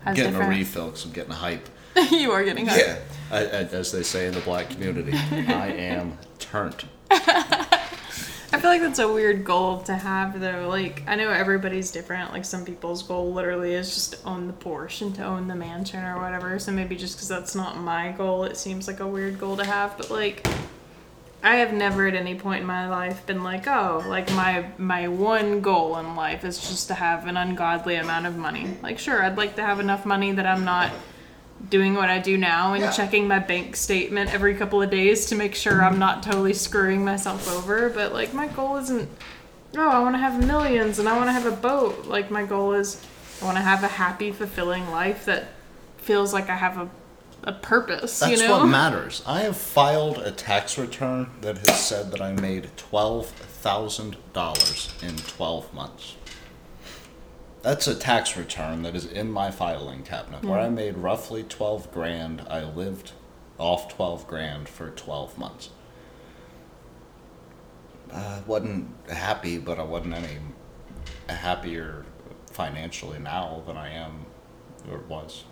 has 0.00 0.14
getting 0.14 0.34
a 0.34 0.46
refill 0.46 0.86
because 0.86 1.06
I'm 1.06 1.12
getting 1.12 1.32
hype. 1.32 1.66
you 2.10 2.30
are 2.30 2.44
getting 2.44 2.66
hype. 2.66 2.78
Yeah, 2.78 2.98
I, 3.30 3.38
I, 3.38 3.62
as 3.72 3.90
they 3.92 4.02
say 4.02 4.26
in 4.26 4.34
the 4.34 4.40
black 4.40 4.68
community, 4.68 5.12
I 5.30 5.68
am 5.68 6.18
turned. 6.38 6.84
I 8.54 8.60
feel 8.60 8.68
like 8.68 8.82
that's 8.82 8.98
a 8.98 9.10
weird 9.10 9.44
goal 9.44 9.78
to 9.84 9.94
have, 9.94 10.38
though. 10.38 10.68
Like, 10.68 11.02
I 11.06 11.14
know 11.14 11.30
everybody's 11.30 11.90
different. 11.90 12.32
Like, 12.32 12.44
some 12.44 12.64
people's 12.66 13.02
goal 13.02 13.32
literally 13.32 13.72
is 13.72 13.94
just 13.94 14.12
to 14.12 14.28
own 14.28 14.46
the 14.46 14.52
Porsche 14.52 15.02
and 15.02 15.14
to 15.14 15.24
own 15.24 15.48
the 15.48 15.54
mansion 15.54 16.04
or 16.04 16.20
whatever. 16.20 16.58
So 16.58 16.70
maybe 16.70 16.94
just 16.94 17.16
because 17.16 17.28
that's 17.28 17.54
not 17.54 17.78
my 17.78 18.12
goal, 18.12 18.44
it 18.44 18.58
seems 18.58 18.86
like 18.86 19.00
a 19.00 19.06
weird 19.06 19.38
goal 19.38 19.56
to 19.56 19.64
have. 19.64 19.96
But, 19.96 20.10
like, 20.10 20.46
I 21.42 21.56
have 21.56 21.72
never 21.72 22.06
at 22.06 22.14
any 22.14 22.34
point 22.36 22.60
in 22.60 22.66
my 22.66 22.88
life 22.88 23.26
been 23.26 23.42
like, 23.42 23.66
oh, 23.66 24.04
like 24.06 24.30
my 24.32 24.64
my 24.78 25.08
one 25.08 25.60
goal 25.60 25.98
in 25.98 26.14
life 26.14 26.44
is 26.44 26.58
just 26.60 26.86
to 26.86 26.94
have 26.94 27.26
an 27.26 27.36
ungodly 27.36 27.96
amount 27.96 28.26
of 28.26 28.36
money. 28.36 28.76
Like, 28.80 28.98
sure, 28.98 29.24
I'd 29.24 29.36
like 29.36 29.56
to 29.56 29.62
have 29.62 29.80
enough 29.80 30.06
money 30.06 30.30
that 30.32 30.46
I'm 30.46 30.64
not 30.64 30.92
doing 31.68 31.94
what 31.94 32.08
I 32.10 32.18
do 32.18 32.36
now 32.36 32.74
and 32.74 32.82
Yeah. 32.82 32.90
checking 32.90 33.28
my 33.28 33.38
bank 33.38 33.76
statement 33.76 34.32
every 34.34 34.54
couple 34.54 34.82
of 34.82 34.90
days 34.90 35.26
to 35.26 35.34
make 35.34 35.54
sure 35.54 35.82
I'm 35.82 35.98
not 35.98 36.22
totally 36.22 36.54
screwing 36.54 37.04
myself 37.04 37.48
over. 37.50 37.88
But 37.88 38.12
like, 38.12 38.34
my 38.34 38.48
goal 38.48 38.76
isn't, 38.78 39.08
oh, 39.76 39.88
I 39.88 40.00
want 40.00 40.14
to 40.14 40.18
have 40.18 40.44
millions 40.44 40.98
and 40.98 41.08
I 41.08 41.16
want 41.16 41.28
to 41.28 41.32
have 41.32 41.46
a 41.46 41.52
boat. 41.56 42.06
Like, 42.06 42.30
my 42.30 42.44
goal 42.44 42.72
is, 42.72 43.00
I 43.40 43.44
want 43.44 43.56
to 43.56 43.62
have 43.62 43.82
a 43.84 43.88
happy, 43.88 44.32
fulfilling 44.32 44.90
life 44.90 45.24
that 45.26 45.48
feels 45.98 46.32
like 46.32 46.50
I 46.50 46.56
have 46.56 46.78
a 46.78 46.88
a 47.44 47.52
purpose. 47.52 48.20
That's 48.20 48.40
you 48.40 48.46
know. 48.46 48.58
what 48.58 48.66
matters. 48.66 49.20
I 49.26 49.40
have 49.40 49.56
filed 49.56 50.18
a 50.18 50.30
tax 50.30 50.78
return 50.78 51.28
that 51.40 51.58
has 51.66 51.84
said 51.84 52.12
that 52.12 52.20
I 52.20 52.34
made 52.34 52.70
twelve 52.76 53.26
thousand 53.30 54.14
dollars 54.32 54.94
in 55.02 55.16
twelve 55.16 55.74
months. 55.74 56.14
That's 57.62 57.86
a 57.86 57.94
tax 57.94 58.36
return 58.36 58.82
that 58.82 58.96
is 58.96 59.06
in 59.06 59.30
my 59.30 59.50
filing 59.50 60.02
cabinet 60.02 60.44
where 60.44 60.58
I 60.58 60.66
mm. 60.66 60.74
made 60.74 60.98
roughly 60.98 61.44
twelve 61.44 61.92
grand. 61.92 62.44
I 62.48 62.64
lived 62.64 63.12
off 63.56 63.88
twelve 63.88 64.26
grand 64.26 64.68
for 64.68 64.90
twelve 64.90 65.38
months. 65.38 65.70
Uh, 68.12 68.16
I 68.16 68.42
wasn't 68.46 68.88
happy, 69.08 69.58
but 69.58 69.78
I 69.78 69.84
wasn't 69.84 70.14
any 70.14 70.38
happier 71.28 72.04
financially 72.50 73.18
now 73.18 73.62
than 73.66 73.76
I 73.76 73.90
am 73.90 74.26
or 74.90 74.98
was 74.98 75.44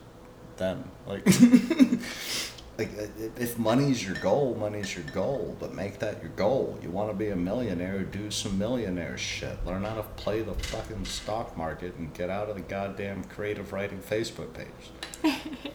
then. 0.57 0.85
Like, 1.07 1.25
like 2.81 2.91
uh, 2.99 3.07
if 3.37 3.59
money's 3.59 4.05
your 4.07 4.16
goal, 4.16 4.57
money's 4.59 4.95
your 4.95 5.05
goal. 5.12 5.57
But 5.61 5.74
make 5.74 5.99
that 5.99 6.22
your 6.22 6.33
goal. 6.33 6.78
You 6.83 6.91
want 6.91 7.11
to 7.11 7.14
be 7.16 7.28
a 7.28 7.37
millionaire? 7.37 8.03
Do 8.03 8.31
some 8.31 8.59
millionaire 8.59 9.18
shit. 9.18 9.64
Learn 9.66 9.85
how 9.85 9.97
to 9.97 10.03
play 10.03 10.43
the 10.43 10.55
fucking 10.55 11.05
stock 11.05 11.57
market 11.57 11.95
and 11.97 12.12
get 12.14 12.31
out 12.31 12.49
of 12.49 12.57
the 12.57 12.62
goddamn 12.62 13.24
creative 13.24 13.72
writing 13.72 14.01
Facebook 14.01 14.53
page. 14.55 14.91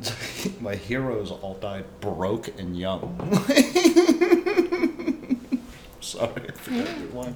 My 0.60 0.74
heroes 0.74 1.30
all 1.30 1.54
died 1.54 1.86
broke 2.00 2.48
and 2.58 2.78
young. 2.78 3.16
Sorry, 6.00 6.48
I 6.48 6.52
forgot 6.52 6.98
your 6.98 7.08
line. 7.08 7.34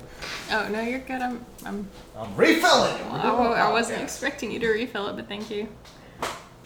Oh 0.51 0.68
no, 0.68 0.80
you're 0.80 1.01
good. 1.01 1.20
I'm 1.20 1.45
I'm 1.64 1.88
I'm 2.16 2.36
refilling. 2.36 2.95
Well, 3.11 3.53
I, 3.53 3.68
I 3.68 3.72
wasn't 3.72 4.03
expecting 4.03 4.53
you 4.53 4.61
to 4.61 4.68
refill 4.68 5.09
it, 5.09 5.16
but 5.16 5.28
thank 5.28 5.51
you. 5.51 5.68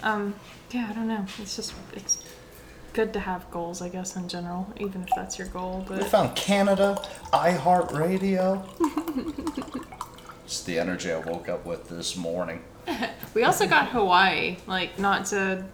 Um, 0.03 0.35
yeah, 0.71 0.89
I 0.91 0.93
don't 0.95 1.09
know. 1.09 1.25
It's 1.39 1.57
just 1.57 1.75
it's 1.95 2.23
good 2.93 3.13
to 3.13 3.21
have 3.21 3.51
goals, 3.51 3.83
I 3.83 3.89
guess, 3.89 4.17
in 4.17 4.29
general, 4.29 4.73
even 4.79 5.03
if 5.03 5.09
that's 5.15 5.39
your 5.39 5.49
goal. 5.49 5.85
We 5.89 5.97
But 5.97 6.07
found 6.09 6.35
Canada, 6.37 7.03
iHeartRadio. 7.33 8.63
it's 10.45 10.63
the 10.63 10.79
energy 10.79 11.13
I 11.13 11.19
woke 11.19 11.49
up 11.49 11.67
with 11.67 11.89
this 11.89 12.17
morning. 12.17 12.63
we 13.35 13.43
also 13.45 13.67
got 13.67 13.89
Hawaii. 13.89 14.57
Like, 14.67 14.99
not 14.99 15.27
to 15.27 15.65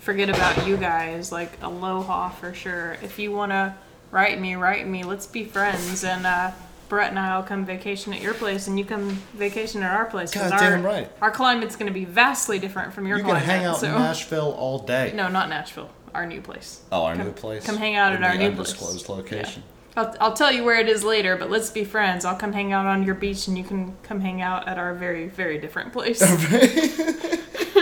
forget 0.00 0.28
about 0.28 0.66
you 0.66 0.76
guys. 0.76 1.30
Like, 1.30 1.52
aloha 1.62 2.30
for 2.30 2.52
sure. 2.54 2.96
If 3.02 3.18
you 3.18 3.30
wanna 3.32 3.76
write 4.10 4.40
me, 4.40 4.56
write 4.56 4.86
me. 4.86 5.04
Let's 5.04 5.26
be 5.26 5.44
friends. 5.44 6.02
And 6.04 6.26
uh, 6.26 6.50
Brett 6.92 7.08
and 7.08 7.18
I 7.18 7.38
will 7.38 7.42
come 7.42 7.64
vacation 7.64 8.12
at 8.12 8.20
your 8.20 8.34
place, 8.34 8.66
and 8.66 8.78
you 8.78 8.84
come 8.84 9.08
vacation 9.32 9.82
at 9.82 9.96
our 9.96 10.04
place. 10.04 10.30
'cause 10.30 10.50
Goddamn 10.50 10.84
our, 10.84 10.92
right. 10.92 11.10
Our 11.22 11.30
climate's 11.30 11.74
gonna 11.74 11.90
be 11.90 12.04
vastly 12.04 12.58
different 12.58 12.92
from 12.92 13.06
your 13.06 13.16
You 13.16 13.22
can 13.24 13.30
climate. 13.30 13.48
hang 13.48 13.64
out 13.64 13.78
so. 13.78 13.86
in 13.86 13.94
Nashville 13.94 14.54
all 14.58 14.78
day. 14.80 15.10
No, 15.14 15.28
not 15.28 15.48
Nashville. 15.48 15.88
Our 16.14 16.26
new 16.26 16.42
place. 16.42 16.82
Oh, 16.92 17.04
our 17.04 17.14
new 17.14 17.32
place. 17.32 17.64
come 17.64 17.78
hang 17.78 17.96
out 17.96 18.12
at 18.12 18.18
In 18.18 18.24
our 18.24 18.32
the 18.32 18.38
new 18.40 18.54
place. 18.54 18.72
undisclosed 18.74 19.08
location. 19.08 19.62
I'll, 19.96 20.14
I'll 20.20 20.32
tell 20.34 20.52
you 20.52 20.64
where 20.64 20.76
it 20.78 20.86
is 20.90 21.02
later, 21.02 21.34
but 21.34 21.50
let's 21.50 21.70
be 21.70 21.82
friends. 21.82 22.26
I'll 22.26 22.36
come 22.36 22.52
hang 22.52 22.74
out 22.74 22.84
on 22.84 23.04
your 23.04 23.14
beach 23.14 23.48
and 23.48 23.56
you 23.56 23.64
can 23.64 23.96
come 24.02 24.20
hang 24.20 24.42
out 24.42 24.68
at 24.68 24.76
our 24.76 24.92
very, 24.92 25.28
very 25.28 25.56
different 25.56 25.94
place. 25.94 26.20
Oh, 27.74 27.81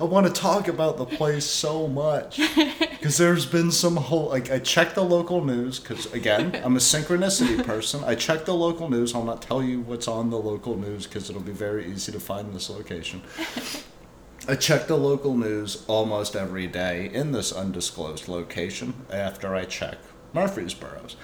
I 0.00 0.04
want 0.04 0.26
to 0.26 0.32
talk 0.32 0.66
about 0.66 0.96
the 0.96 1.04
place 1.04 1.46
so 1.46 1.86
much 1.86 2.38
because 2.80 3.16
there's 3.16 3.46
been 3.46 3.70
some 3.70 3.96
whole 3.96 4.28
like 4.28 4.50
I 4.50 4.58
check 4.58 4.94
the 4.94 5.04
local 5.04 5.44
news 5.44 5.78
because 5.78 6.12
again 6.12 6.60
I'm 6.64 6.74
a 6.74 6.80
synchronicity 6.80 7.64
person. 7.66 8.02
I 8.02 8.16
check 8.16 8.44
the 8.44 8.54
local 8.54 8.90
news. 8.90 9.14
I'll 9.14 9.22
not 9.22 9.40
tell 9.40 9.62
you 9.62 9.80
what's 9.80 10.08
on 10.08 10.30
the 10.30 10.38
local 10.38 10.76
news 10.76 11.06
because 11.06 11.30
it'll 11.30 11.42
be 11.42 11.52
very 11.52 11.86
easy 11.86 12.10
to 12.10 12.18
find 12.18 12.52
this 12.52 12.68
location. 12.68 13.22
I 14.48 14.56
check 14.56 14.88
the 14.88 14.96
local 14.96 15.36
news 15.36 15.84
almost 15.86 16.34
every 16.34 16.66
day 16.66 17.08
in 17.10 17.32
this 17.32 17.52
undisclosed 17.52 18.28
location 18.28 19.06
after 19.10 19.54
I 19.54 19.64
check 19.64 19.96
Murfreesboro's, 20.34 21.16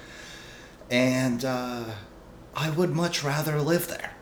and 0.91 1.45
uh, 1.45 1.85
I 2.55 2.71
would 2.71 2.95
much 2.95 3.23
rather 3.23 3.61
live 3.61 3.89
there. 3.89 4.14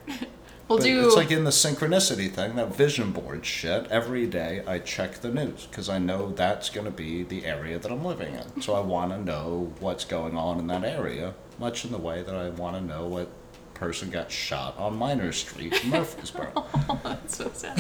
We'll 0.69 0.79
But 0.79 0.85
do. 0.85 1.07
It's 1.07 1.17
like 1.17 1.31
in 1.31 1.45
the 1.45 1.51
synchronicity 1.51 2.31
thing, 2.31 2.57
that 2.57 2.75
vision 2.75 3.13
board 3.13 3.47
shit. 3.47 3.87
Every 3.91 4.27
day 4.27 4.63
I 4.67 4.79
check 4.79 5.15
the 5.21 5.31
news 5.31 5.67
because 5.67 5.89
I 5.89 5.99
know 5.99 6.31
that's 6.33 6.69
going 6.69 6.85
to 6.85 6.91
be 6.91 7.23
the 7.23 7.47
area 7.47 7.79
that 7.79 7.91
I'm 7.91 8.05
living 8.05 8.35
in. 8.35 8.61
So 8.61 8.75
I 8.75 8.81
want 8.81 9.13
to 9.13 9.19
know 9.19 9.73
what's 9.81 10.05
going 10.05 10.37
on 10.37 10.59
in 10.59 10.67
that 10.67 10.85
area, 10.85 11.35
much 11.59 11.85
in 11.85 11.91
the 11.91 11.99
way 11.99 12.23
that 12.23 12.35
I 12.35 12.51
want 12.51 12.77
to 12.77 12.83
know 12.83 13.07
what 13.07 13.31
person 13.73 14.11
got 14.11 14.31
shot 14.31 14.77
on 14.77 14.97
Minor 14.97 15.33
Street 15.33 15.73
in 15.85 15.91
Murfreesboro. 15.91 16.53
Oh, 16.91 16.99
that's 17.05 17.37
so 17.37 17.51
sad. 17.53 17.79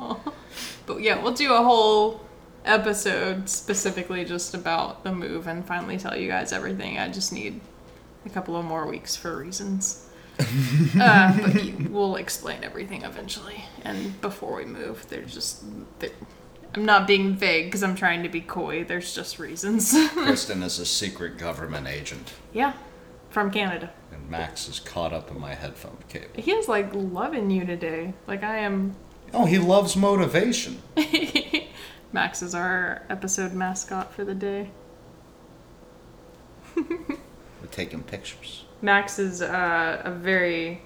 Aw. 0.00 0.18
but 0.86 1.00
yeah, 1.00 1.22
we'll 1.22 1.32
do 1.32 1.52
a 1.54 1.62
whole 1.62 2.20
episode 2.64 3.48
specifically 3.48 4.24
just 4.24 4.52
about 4.52 5.04
the 5.04 5.12
move 5.12 5.46
and 5.46 5.64
finally 5.64 5.96
tell 5.96 6.16
you 6.16 6.28
guys 6.28 6.52
everything. 6.52 6.98
I 6.98 7.08
just 7.08 7.32
need 7.32 7.60
a 8.26 8.28
couple 8.28 8.56
of 8.56 8.64
more 8.64 8.86
weeks 8.86 9.16
for 9.16 9.36
reasons. 9.36 10.09
Uh, 11.00 11.38
but 11.40 11.64
you- 11.64 11.88
we'll 11.90 12.16
explain 12.16 12.64
everything 12.64 13.02
eventually. 13.02 13.64
And 13.84 14.20
before 14.20 14.56
we 14.56 14.64
move, 14.64 15.06
there's 15.08 15.32
just. 15.34 15.62
There, 16.00 16.10
I'm 16.74 16.84
not 16.84 17.06
being 17.08 17.34
vague 17.34 17.64
because 17.66 17.82
I'm 17.82 17.96
trying 17.96 18.22
to 18.22 18.28
be 18.28 18.40
coy. 18.40 18.84
There's 18.84 19.12
just 19.14 19.38
reasons. 19.40 19.92
Kristen 20.12 20.62
is 20.62 20.78
a 20.78 20.86
secret 20.86 21.36
government 21.36 21.88
agent, 21.88 22.32
yeah, 22.52 22.74
from 23.30 23.50
Canada. 23.50 23.90
and 24.12 24.30
Max 24.30 24.68
is 24.68 24.78
caught 24.78 25.12
up 25.12 25.30
in 25.32 25.40
my 25.40 25.54
headphone 25.54 25.96
cable. 26.08 26.28
He 26.36 26.52
is 26.52 26.68
like 26.68 26.90
loving 26.94 27.50
you 27.50 27.64
today. 27.64 28.14
Like 28.28 28.44
I 28.44 28.58
am. 28.58 28.94
Oh, 29.34 29.46
he 29.46 29.58
loves 29.58 29.96
motivation. 29.96 30.80
Max 32.12 32.40
is 32.42 32.54
our 32.54 33.02
episode 33.10 33.52
mascot 33.52 34.12
for 34.12 34.24
the 34.24 34.34
day. 34.34 34.70
We're 36.76 37.66
taking 37.70 38.02
pictures. 38.02 38.59
Max 38.82 39.18
is 39.18 39.42
uh, 39.42 40.02
a 40.04 40.10
very. 40.10 40.82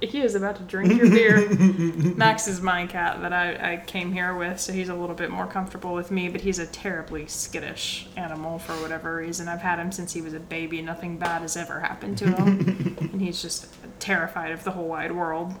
He 0.00 0.22
is 0.22 0.34
about 0.34 0.56
to 0.56 0.62
drink 0.62 0.94
your 0.94 1.10
beer. 1.10 1.46
Max 2.16 2.48
is 2.48 2.62
my 2.62 2.86
cat 2.86 3.20
that 3.20 3.34
I, 3.34 3.72
I 3.72 3.76
came 3.84 4.12
here 4.12 4.34
with, 4.34 4.58
so 4.58 4.72
he's 4.72 4.88
a 4.88 4.94
little 4.94 5.14
bit 5.14 5.30
more 5.30 5.46
comfortable 5.46 5.92
with 5.92 6.10
me, 6.10 6.30
but 6.30 6.40
he's 6.40 6.58
a 6.58 6.66
terribly 6.66 7.26
skittish 7.26 8.08
animal 8.16 8.58
for 8.58 8.72
whatever 8.80 9.16
reason. 9.16 9.46
I've 9.46 9.60
had 9.60 9.78
him 9.78 9.92
since 9.92 10.14
he 10.14 10.22
was 10.22 10.32
a 10.32 10.40
baby. 10.40 10.80
Nothing 10.80 11.18
bad 11.18 11.42
has 11.42 11.54
ever 11.54 11.80
happened 11.80 12.16
to 12.16 12.32
him. 12.32 12.96
and 13.12 13.20
he's 13.20 13.42
just 13.42 13.66
terrified 13.98 14.52
of 14.52 14.64
the 14.64 14.70
whole 14.70 14.88
wide 14.88 15.12
world. 15.12 15.54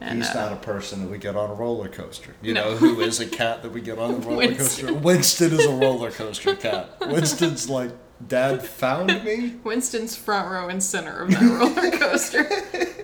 And, 0.00 0.18
He's 0.18 0.30
uh, 0.30 0.34
not 0.44 0.52
a 0.52 0.56
person 0.56 1.00
that 1.02 1.10
we 1.10 1.18
get 1.18 1.34
on 1.36 1.50
a 1.50 1.54
roller 1.54 1.88
coaster. 1.88 2.34
You 2.40 2.54
No. 2.54 2.70
know 2.70 2.76
who 2.76 3.00
is 3.00 3.18
a 3.20 3.26
cat 3.26 3.62
that 3.62 3.72
we 3.72 3.80
get 3.80 3.98
on 3.98 4.10
a 4.14 4.16
roller 4.18 4.36
Winston. 4.36 4.86
coaster? 4.86 4.94
Winston 4.94 5.52
is 5.52 5.66
a 5.66 5.72
roller 5.72 6.10
coaster 6.12 6.54
cat. 6.54 6.90
Winston's 7.00 7.68
like, 7.68 7.90
Dad 8.26 8.64
found 8.64 9.24
me. 9.24 9.54
Winston's 9.62 10.16
front 10.16 10.50
row 10.50 10.68
and 10.68 10.82
center 10.82 11.22
of 11.22 11.30
that 11.30 11.40
roller 11.40 11.90
coaster. 11.98 12.48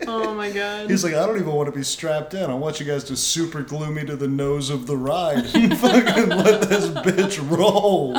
oh 0.08 0.34
my 0.34 0.50
god. 0.50 0.90
He's 0.90 1.04
like, 1.04 1.14
I 1.14 1.24
don't 1.24 1.36
even 1.36 1.52
want 1.52 1.68
to 1.72 1.76
be 1.76 1.84
strapped 1.84 2.34
in. 2.34 2.50
I 2.50 2.54
want 2.54 2.80
you 2.80 2.86
guys 2.86 3.04
to 3.04 3.16
super 3.16 3.62
glue 3.62 3.92
me 3.92 4.04
to 4.06 4.16
the 4.16 4.26
nose 4.28 4.70
of 4.70 4.86
the 4.88 4.96
ride 4.96 5.46
and 5.54 5.78
fucking 5.78 6.28
let 6.30 6.62
this 6.68 6.86
bitch 6.88 7.38
roll. 7.48 8.14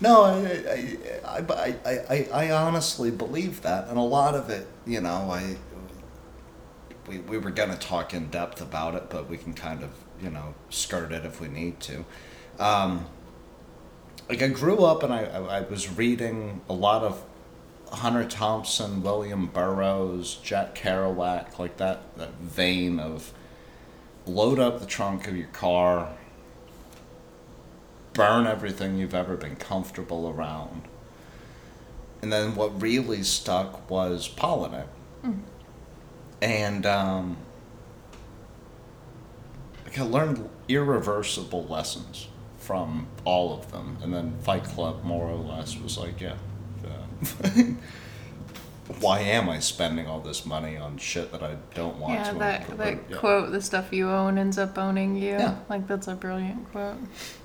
No, 0.00 0.24
I, 0.24 0.98
I, 1.24 1.38
I, 1.38 1.76
I, 1.86 1.98
I, 2.10 2.28
I 2.32 2.50
honestly 2.50 3.10
believe 3.12 3.62
that, 3.62 3.86
and 3.88 3.96
a 3.96 4.02
lot 4.02 4.34
of 4.34 4.50
it, 4.50 4.66
you 4.84 5.00
know, 5.00 5.30
I, 5.30 5.54
we, 7.06 7.18
we 7.18 7.38
were 7.38 7.50
gonna 7.50 7.76
talk 7.76 8.14
in 8.14 8.28
depth 8.28 8.60
about 8.60 8.94
it, 8.94 9.10
but 9.10 9.28
we 9.28 9.36
can 9.36 9.54
kind 9.54 9.82
of, 9.82 9.90
you 10.20 10.30
know, 10.30 10.54
skirt 10.70 11.12
it 11.12 11.24
if 11.24 11.40
we 11.40 11.48
need 11.48 11.80
to. 11.80 12.04
Um, 12.58 13.06
like 14.28 14.42
I 14.42 14.48
grew 14.48 14.84
up 14.84 15.02
and 15.02 15.12
I, 15.12 15.24
I, 15.24 15.58
I 15.58 15.60
was 15.62 15.96
reading 15.96 16.60
a 16.68 16.72
lot 16.72 17.02
of 17.02 17.22
Hunter 17.90 18.24
Thompson, 18.24 19.02
William 19.02 19.46
Burroughs, 19.46 20.36
Jack 20.36 20.74
Kerouac, 20.74 21.58
like 21.58 21.76
that, 21.76 22.16
that 22.16 22.34
vein 22.34 22.98
of 22.98 23.32
load 24.26 24.58
up 24.58 24.80
the 24.80 24.86
trunk 24.86 25.26
of 25.26 25.36
your 25.36 25.48
car, 25.48 26.14
burn 28.14 28.46
everything 28.46 28.96
you've 28.96 29.14
ever 29.14 29.36
been 29.36 29.56
comfortable 29.56 30.28
around. 30.28 30.82
And 32.22 32.32
then 32.32 32.54
what 32.54 32.80
really 32.80 33.22
stuck 33.24 33.90
was 33.90 34.28
Palahniuk. 34.28 34.86
And 36.42 36.84
um, 36.84 37.36
like 39.84 39.98
I 39.98 40.02
learned 40.02 40.48
irreversible 40.68 41.64
lessons 41.66 42.28
from 42.58 43.06
all 43.24 43.54
of 43.56 43.70
them. 43.72 43.96
And 44.02 44.12
then 44.12 44.36
Fight 44.42 44.64
Club, 44.64 45.04
more 45.04 45.28
or 45.28 45.36
less, 45.36 45.78
was 45.78 45.96
like, 45.98 46.20
yeah. 46.20 46.34
uh, 46.84 47.48
why 49.00 49.20
am 49.20 49.48
I 49.48 49.60
spending 49.60 50.06
all 50.08 50.20
this 50.20 50.44
money 50.44 50.76
on 50.76 50.98
shit 50.98 51.30
that 51.32 51.42
I 51.44 51.56
don't 51.74 51.96
want 51.98 52.14
Yeah, 52.14 52.32
to? 52.32 52.38
that 52.40 52.68
But, 52.68 52.78
that 52.78 52.98
yeah. 53.08 53.16
quote, 53.18 53.52
"The 53.52 53.62
stuff 53.62 53.92
you 53.92 54.08
own 54.10 54.36
ends 54.36 54.58
up 54.58 54.76
owning 54.76 55.14
you." 55.16 55.30
Yeah. 55.30 55.58
Like 55.68 55.86
that's 55.86 56.08
a 56.08 56.14
brilliant 56.16 56.70
quote. 56.72 56.96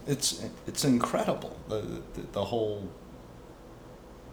It's 0.08 0.44
it's 0.66 0.84
incredible. 0.84 1.56
The 1.70 2.02
the, 2.16 2.22
the 2.32 2.46
whole 2.46 2.90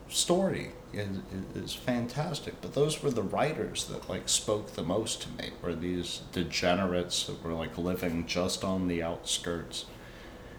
story 0.09 0.73
is, 0.97 1.19
is 1.55 1.75
fantastic. 1.75 2.61
But 2.61 2.75
those 2.75 3.03
were 3.03 3.11
the 3.11 3.23
writers 3.23 3.85
that 3.87 4.09
like 4.09 4.29
spoke 4.29 4.73
the 4.73 4.83
most 4.83 5.23
to 5.23 5.29
me. 5.31 5.51
Were 5.63 5.75
these 5.75 6.23
degenerates 6.33 7.25
that 7.27 7.43
were 7.43 7.53
like 7.53 7.77
living 7.79 8.27
just 8.27 8.65
on 8.65 8.89
the 8.89 9.03
outskirts, 9.03 9.87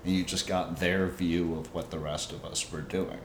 and 0.03 0.15
you 0.15 0.23
just 0.23 0.47
got 0.47 0.79
their 0.79 1.07
view 1.07 1.55
of 1.55 1.73
what 1.73 1.91
the 1.91 1.99
rest 1.99 2.31
of 2.31 2.45
us 2.45 2.71
were 2.71 2.81
doing. 2.81 3.19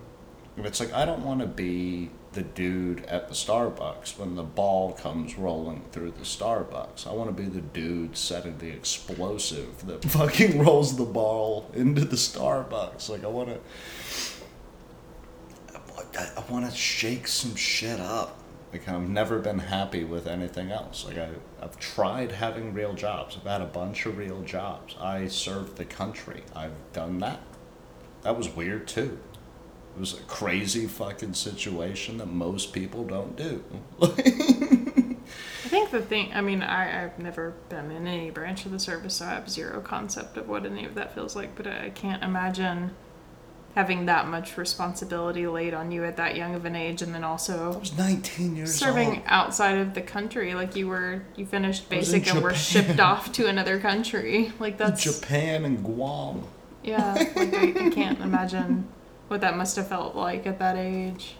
And 0.56 0.66
it's 0.66 0.80
like 0.80 0.92
I 0.92 1.04
don't 1.04 1.24
want 1.24 1.40
to 1.40 1.46
be 1.46 2.10
the 2.32 2.42
dude 2.42 3.04
at 3.06 3.28
the 3.28 3.34
Starbucks 3.34 4.16
when 4.18 4.36
the 4.36 4.42
ball 4.42 4.92
comes 4.92 5.36
rolling 5.36 5.82
through 5.90 6.12
the 6.12 6.24
Starbucks. 6.24 7.06
I 7.06 7.12
want 7.12 7.34
to 7.34 7.42
be 7.42 7.48
the 7.48 7.60
dude 7.60 8.16
setting 8.16 8.58
the 8.58 8.70
explosive 8.70 9.86
that 9.86 10.04
fucking 10.10 10.58
rolls 10.58 10.96
the 10.96 11.04
ball 11.04 11.70
into 11.74 12.04
the 12.04 12.16
Starbucks. 12.16 13.08
Like 13.08 13.24
I 13.24 13.28
want 13.28 13.48
to 13.48 13.60
I, 16.16 16.30
I 16.36 16.52
want 16.52 16.68
to 16.70 16.76
shake 16.76 17.28
some 17.28 17.54
shit 17.54 18.00
up. 18.00 18.38
Like 18.72 18.88
I've 18.88 19.08
never 19.08 19.40
been 19.40 19.58
happy 19.58 20.04
with 20.04 20.26
anything 20.26 20.70
else. 20.70 21.04
Like 21.04 21.18
I, 21.18 21.30
I've 21.60 21.78
tried 21.78 22.32
having 22.32 22.72
real 22.72 22.94
jobs. 22.94 23.36
I've 23.36 23.50
had 23.50 23.60
a 23.60 23.66
bunch 23.66 24.06
of 24.06 24.16
real 24.16 24.42
jobs. 24.42 24.94
I 25.00 25.26
served 25.26 25.76
the 25.76 25.84
country. 25.84 26.42
I've 26.54 26.74
done 26.92 27.18
that. 27.18 27.40
That 28.22 28.36
was 28.36 28.48
weird 28.48 28.86
too. 28.86 29.18
It 29.96 30.00
was 30.00 30.14
a 30.14 30.22
crazy 30.22 30.86
fucking 30.86 31.34
situation 31.34 32.18
that 32.18 32.26
most 32.26 32.72
people 32.72 33.04
don't 33.04 33.36
do. 33.36 33.64
I 34.00 35.68
think 35.68 35.90
the 35.90 36.00
thing, 36.00 36.30
I 36.32 36.40
mean, 36.40 36.62
I, 36.62 37.04
I've 37.04 37.18
never 37.18 37.54
been 37.68 37.90
in 37.90 38.06
any 38.06 38.30
branch 38.30 38.66
of 38.66 38.72
the 38.72 38.78
service, 38.78 39.16
so 39.16 39.26
I 39.26 39.30
have 39.30 39.50
zero 39.50 39.80
concept 39.80 40.36
of 40.36 40.48
what 40.48 40.64
any 40.64 40.84
of 40.84 40.94
that 40.94 41.14
feels 41.14 41.34
like, 41.34 41.54
but 41.56 41.66
I 41.66 41.90
can't 41.90 42.22
imagine 42.22 42.92
having 43.74 44.06
that 44.06 44.26
much 44.26 44.56
responsibility 44.56 45.46
laid 45.46 45.72
on 45.74 45.92
you 45.92 46.04
at 46.04 46.16
that 46.16 46.36
young 46.36 46.54
of 46.54 46.64
an 46.64 46.74
age 46.74 47.02
and 47.02 47.14
then 47.14 47.22
also 47.22 47.52
I 47.52 47.66
also 47.66 47.78
was 47.78 47.96
19 47.96 48.56
years 48.56 48.74
serving 48.74 49.08
old. 49.08 49.22
outside 49.26 49.78
of 49.78 49.94
the 49.94 50.02
country 50.02 50.54
like 50.54 50.74
you 50.74 50.88
were 50.88 51.22
you 51.36 51.46
finished 51.46 51.84
I 51.86 51.96
basic 51.96 52.26
and 52.28 52.42
were 52.42 52.54
shipped 52.54 52.98
off 52.98 53.32
to 53.32 53.46
another 53.46 53.78
country 53.78 54.52
like 54.58 54.76
that's 54.76 55.04
Japan 55.04 55.64
and 55.64 55.84
Guam. 55.84 56.44
yeah 56.82 57.14
like 57.14 57.54
I, 57.54 57.86
I 57.86 57.90
can't 57.90 58.20
imagine 58.30 58.88
what 59.28 59.40
that 59.42 59.56
must 59.56 59.76
have 59.76 59.88
felt 59.88 60.16
like 60.16 60.46
at 60.46 60.58
that 60.58 60.76
age 60.76 61.36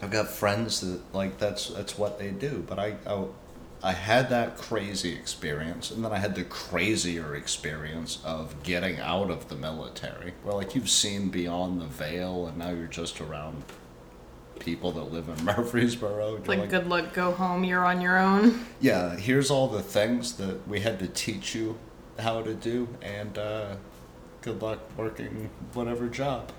I've 0.00 0.10
got 0.10 0.28
friends 0.28 0.80
that 0.80 1.00
like 1.12 1.38
that's 1.38 1.68
that's 1.68 1.98
what 1.98 2.18
they 2.18 2.30
do. 2.30 2.64
But 2.66 2.78
I, 2.78 2.94
I 3.06 3.24
I 3.82 3.92
had 3.92 4.28
that 4.30 4.56
crazy 4.56 5.12
experience, 5.12 5.90
and 5.90 6.04
then 6.04 6.12
I 6.12 6.18
had 6.18 6.34
the 6.34 6.44
crazier 6.44 7.36
experience 7.36 8.18
of 8.24 8.62
getting 8.62 8.98
out 8.98 9.30
of 9.30 9.48
the 9.48 9.54
military, 9.54 10.34
where 10.42 10.54
like 10.54 10.74
you've 10.74 10.90
seen 10.90 11.28
beyond 11.28 11.80
the 11.80 11.86
veil, 11.86 12.46
and 12.46 12.58
now 12.58 12.70
you're 12.70 12.86
just 12.86 13.20
around 13.20 13.62
people 14.58 14.90
that 14.92 15.12
live 15.12 15.28
in 15.28 15.44
Murfreesboro. 15.44 16.38
You're 16.44 16.56
like, 16.56 16.70
good 16.70 16.88
luck 16.88 17.14
go 17.14 17.30
home 17.30 17.62
you're 17.62 17.84
on 17.84 18.00
your 18.00 18.18
own 18.18 18.66
yeah, 18.80 19.14
here's 19.16 19.50
all 19.50 19.68
the 19.68 19.82
things 19.82 20.34
that 20.34 20.66
we 20.66 20.80
had 20.80 20.98
to 20.98 21.06
teach 21.06 21.54
you 21.54 21.78
how 22.18 22.42
to 22.42 22.54
do, 22.54 22.88
and 23.00 23.38
uh, 23.38 23.76
good 24.42 24.60
luck 24.60 24.80
working 24.96 25.50
whatever 25.74 26.08
job. 26.08 26.50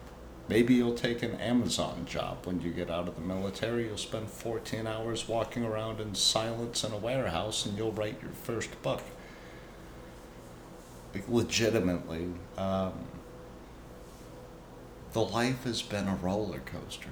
Maybe 0.50 0.74
you'll 0.74 0.96
take 0.96 1.22
an 1.22 1.36
Amazon 1.36 2.08
job 2.10 2.40
when 2.46 2.60
you 2.60 2.72
get 2.72 2.90
out 2.90 3.08
of 3.08 3.14
the 3.14 3.22
military. 3.22 3.86
You'll 3.86 3.98
spend 3.98 4.28
14 4.30 4.88
hours 4.88 5.28
walking 5.28 5.64
around 5.64 6.02
in 6.02 6.16
silence 6.16 6.84
in 6.84 6.92
a 6.92 6.98
warehouse 6.98 7.68
and 7.68 7.78
you'll 7.78 7.92
write 7.92 8.20
your 8.20 8.32
first 8.32 8.82
book. 8.82 9.04
Legitimately, 11.28 12.30
um, 12.58 12.94
the 15.14 15.22
life 15.22 15.66
has 15.66 15.84
been 15.84 16.08
a 16.08 16.16
roller 16.16 16.62
coaster. 16.66 17.10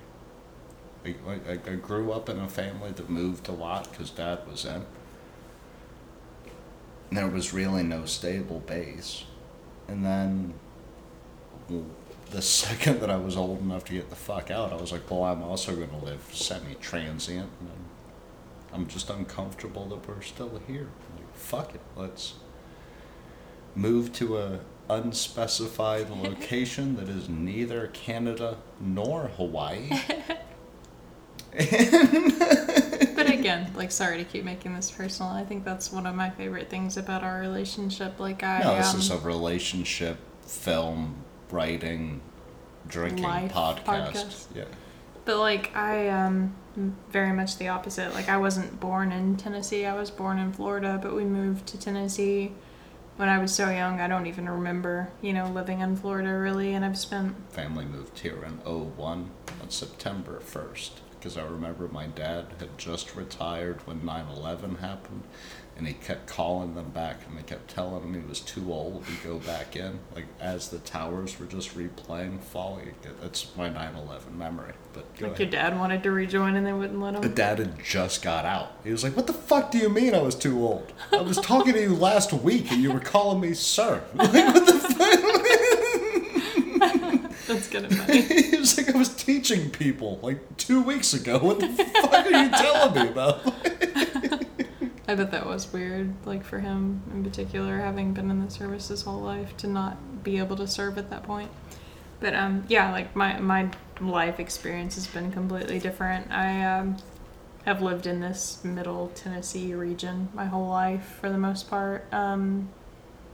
I, 1.05 1.55
grew 1.75 2.11
up 2.11 2.29
in 2.29 2.39
a 2.39 2.49
family 2.49 2.91
that 2.91 3.07
moved 3.07 3.47
a 3.47 3.51
lot 3.51 3.89
because 3.91 4.09
dad 4.09 4.39
was 4.49 4.65
in. 4.65 4.83
There 7.11 7.27
was 7.27 7.53
really 7.53 7.83
no 7.83 8.05
stable 8.05 8.61
base. 8.61 9.25
And 9.87 10.03
then 10.03 10.55
the 12.31 12.41
second 12.41 12.99
that 13.01 13.09
I 13.09 13.17
was 13.17 13.35
old 13.37 13.61
enough 13.61 13.85
to 13.85 13.93
get 13.93 14.09
the 14.09 14.15
fuck 14.15 14.51
out, 14.51 14.71
I 14.71 14.75
was 14.75 14.91
like, 14.91 15.09
well, 15.09 15.23
I'm 15.23 15.43
also 15.43 15.75
going 15.75 15.89
to 15.89 16.05
live 16.05 16.21
semi 16.31 16.75
transient. 16.75 17.49
I'm, 17.61 17.69
I'm 18.73 18.87
just 18.87 19.09
uncomfortable 19.09 19.85
that 19.87 20.07
we're 20.07 20.21
still 20.21 20.61
here. 20.67 20.89
Like, 21.15 21.35
fuck 21.35 21.75
it. 21.75 21.81
Let's 21.95 22.35
move 23.75 24.13
to 24.13 24.37
a 24.37 24.59
unspecified 24.89 26.09
location 26.23 26.95
that 26.95 27.09
is 27.09 27.27
neither 27.29 27.87
Canada 27.87 28.57
nor 28.79 29.27
Hawaii. 29.27 29.89
but 33.15 33.29
again 33.31 33.71
like 33.75 33.91
sorry 33.91 34.17
to 34.17 34.23
keep 34.23 34.43
making 34.43 34.75
this 34.75 34.91
personal 34.91 35.31
i 35.31 35.43
think 35.43 35.65
that's 35.65 35.91
one 35.91 36.05
of 36.05 36.13
my 36.13 36.29
favorite 36.29 36.69
things 36.69 36.97
about 36.97 37.23
our 37.23 37.39
relationship 37.39 38.19
like 38.19 38.43
i 38.43 38.59
No, 38.59 38.75
this 38.75 38.93
um, 38.93 38.99
is 38.99 39.09
a 39.09 39.17
relationship, 39.19 40.17
film, 40.45 41.15
writing, 41.51 42.21
drinking 42.87 43.23
Life 43.23 43.53
podcast. 43.53 43.83
podcast. 43.83 44.45
Yeah. 44.55 44.65
But 45.25 45.37
like 45.39 45.75
I 45.75 46.09
um 46.09 46.55
very 47.09 47.33
much 47.33 47.57
the 47.57 47.67
opposite. 47.69 48.13
Like 48.13 48.29
I 48.29 48.37
wasn't 48.37 48.79
born 48.79 49.11
in 49.11 49.35
Tennessee. 49.35 49.85
I 49.85 49.93
was 49.93 50.11
born 50.11 50.39
in 50.39 50.53
Florida, 50.53 50.99
but 51.01 51.15
we 51.15 51.25
moved 51.25 51.67
to 51.67 51.79
Tennessee 51.79 52.53
when 53.17 53.29
I 53.29 53.39
was 53.39 53.53
so 53.53 53.69
young. 53.69 53.99
I 53.99 54.07
don't 54.07 54.27
even 54.27 54.47
remember, 54.47 55.09
you 55.21 55.33
know, 55.33 55.49
living 55.49 55.81
in 55.81 55.95
Florida 55.95 56.37
really 56.37 56.73
and 56.73 56.85
I've 56.85 56.97
spent 56.97 57.35
Family 57.51 57.85
moved 57.85 58.19
here 58.19 58.43
in 58.45 58.59
01 58.63 59.29
on 59.61 59.69
September 59.69 60.39
1st 60.45 60.91
because 61.19 61.35
I 61.35 61.43
remember 61.43 61.87
my 61.87 62.05
dad 62.07 62.45
had 62.59 62.77
just 62.77 63.15
retired 63.15 63.85
when 63.87 64.05
9 64.05 64.25
11 64.37 64.75
happened 64.75 65.23
and 65.77 65.87
he 65.87 65.93
kept 65.93 66.27
calling 66.27 66.75
them 66.75 66.89
back 66.89 67.17
and 67.27 67.37
they 67.37 67.43
kept 67.43 67.69
telling 67.69 68.01
him 68.03 68.13
he 68.21 68.27
was 68.27 68.39
too 68.39 68.71
old 68.73 69.05
to 69.05 69.11
go 69.27 69.37
back 69.39 69.75
in. 69.75 69.99
Like 70.15 70.25
as 70.39 70.69
the 70.69 70.79
towers 70.79 71.39
were 71.39 71.45
just 71.45 71.77
replaying 71.77 72.39
falling. 72.41 72.93
That's 73.21 73.55
my 73.55 73.69
9 73.69 73.95
11 73.95 74.37
memory. 74.37 74.73
But 74.93 75.15
go 75.17 75.27
like 75.27 75.39
ahead. 75.39 75.53
your 75.53 75.61
dad 75.61 75.77
wanted 75.79 76.03
to 76.03 76.11
rejoin 76.11 76.55
and 76.55 76.65
they 76.65 76.73
wouldn't 76.73 76.99
let 76.99 77.15
him 77.15 77.23
him. 77.23 77.33
dad 77.33 77.59
had 77.59 77.83
just 77.83 78.21
got 78.23 78.45
out. 78.45 78.71
He 78.83 78.91
was 78.91 79.03
like, 79.03 79.15
What 79.15 79.27
the 79.27 79.33
fuck 79.33 79.71
do 79.71 79.77
you 79.77 79.89
mean 79.89 80.15
I 80.15 80.21
was 80.21 80.35
too 80.35 80.59
old? 80.65 80.91
I 81.11 81.21
was 81.21 81.37
talking 81.37 81.73
to 81.73 81.81
you 81.81 81.95
last 81.95 82.33
week 82.33 82.71
and 82.71 82.81
you 82.81 82.91
were 82.91 82.99
calling 82.99 83.39
me 83.39 83.53
sir. 83.53 84.03
Like, 84.15 84.33
what 84.33 84.65
the 84.65 84.77
That's 87.47 87.67
kind 87.69 87.85
of 87.85 87.93
funny. 87.93 88.21
He 88.21 88.57
was 88.57 88.77
like, 88.77 88.93
I 88.93 88.97
was 88.97 89.09
teaching 89.15 89.69
people 89.69 90.19
like 90.21 90.57
two 90.57 90.81
weeks 90.81 91.13
ago. 91.13 91.39
What 91.39 91.59
the 91.59 91.67
fuck 91.69 92.25
are 92.25 92.43
you 92.43 92.49
telling 92.49 93.03
me 93.03 93.09
about? 93.09 93.45
I 95.07 95.15
bet 95.15 95.31
that 95.31 95.45
was 95.45 95.71
weird, 95.71 96.13
like 96.25 96.43
for 96.43 96.59
him 96.59 97.01
in 97.13 97.23
particular, 97.23 97.77
having 97.79 98.13
been 98.13 98.29
in 98.29 98.43
the 98.43 98.51
service 98.51 98.89
his 98.89 99.03
whole 99.03 99.21
life 99.21 99.55
to 99.57 99.67
not 99.67 100.23
be 100.23 100.37
able 100.37 100.57
to 100.57 100.67
serve 100.67 100.97
at 100.97 101.09
that 101.09 101.23
point. 101.23 101.49
But 102.19 102.33
um, 102.33 102.65
yeah, 102.67 102.91
like 102.91 103.15
my 103.15 103.39
my 103.39 103.69
life 104.01 104.39
experience 104.39 104.95
has 104.95 105.07
been 105.07 105.31
completely 105.31 105.79
different. 105.79 106.31
I 106.31 106.63
um, 106.65 106.97
have 107.65 107.81
lived 107.81 108.07
in 108.07 108.19
this 108.19 108.63
middle 108.63 109.09
Tennessee 109.09 109.73
region 109.73 110.29
my 110.33 110.45
whole 110.45 110.67
life 110.67 111.17
for 111.21 111.29
the 111.29 111.37
most 111.37 111.69
part. 111.69 112.05
Um, 112.11 112.69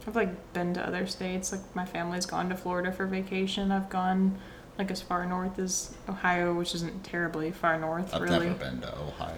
I've 0.06 0.16
like 0.16 0.54
been 0.54 0.74
to 0.74 0.86
other 0.86 1.08
states. 1.08 1.52
Like 1.52 1.76
my 1.76 1.86
family's 1.86 2.26
gone 2.26 2.50
to 2.50 2.56
Florida 2.56 2.92
for 2.92 3.06
vacation. 3.06 3.72
I've 3.72 3.90
gone 3.90 4.38
like 4.78 4.92
as 4.92 5.02
far 5.02 5.26
north 5.26 5.60
as 5.60 5.94
Ohio, 6.10 6.54
which 6.54 6.76
isn't 6.76 7.04
terribly 7.04 7.52
far 7.52 7.80
north, 7.80 8.14
really. 8.14 8.24
I've 8.24 8.30
really. 8.30 8.48
never 8.48 8.60
been 8.60 8.82
to 8.82 8.98
Ohio. 8.98 9.38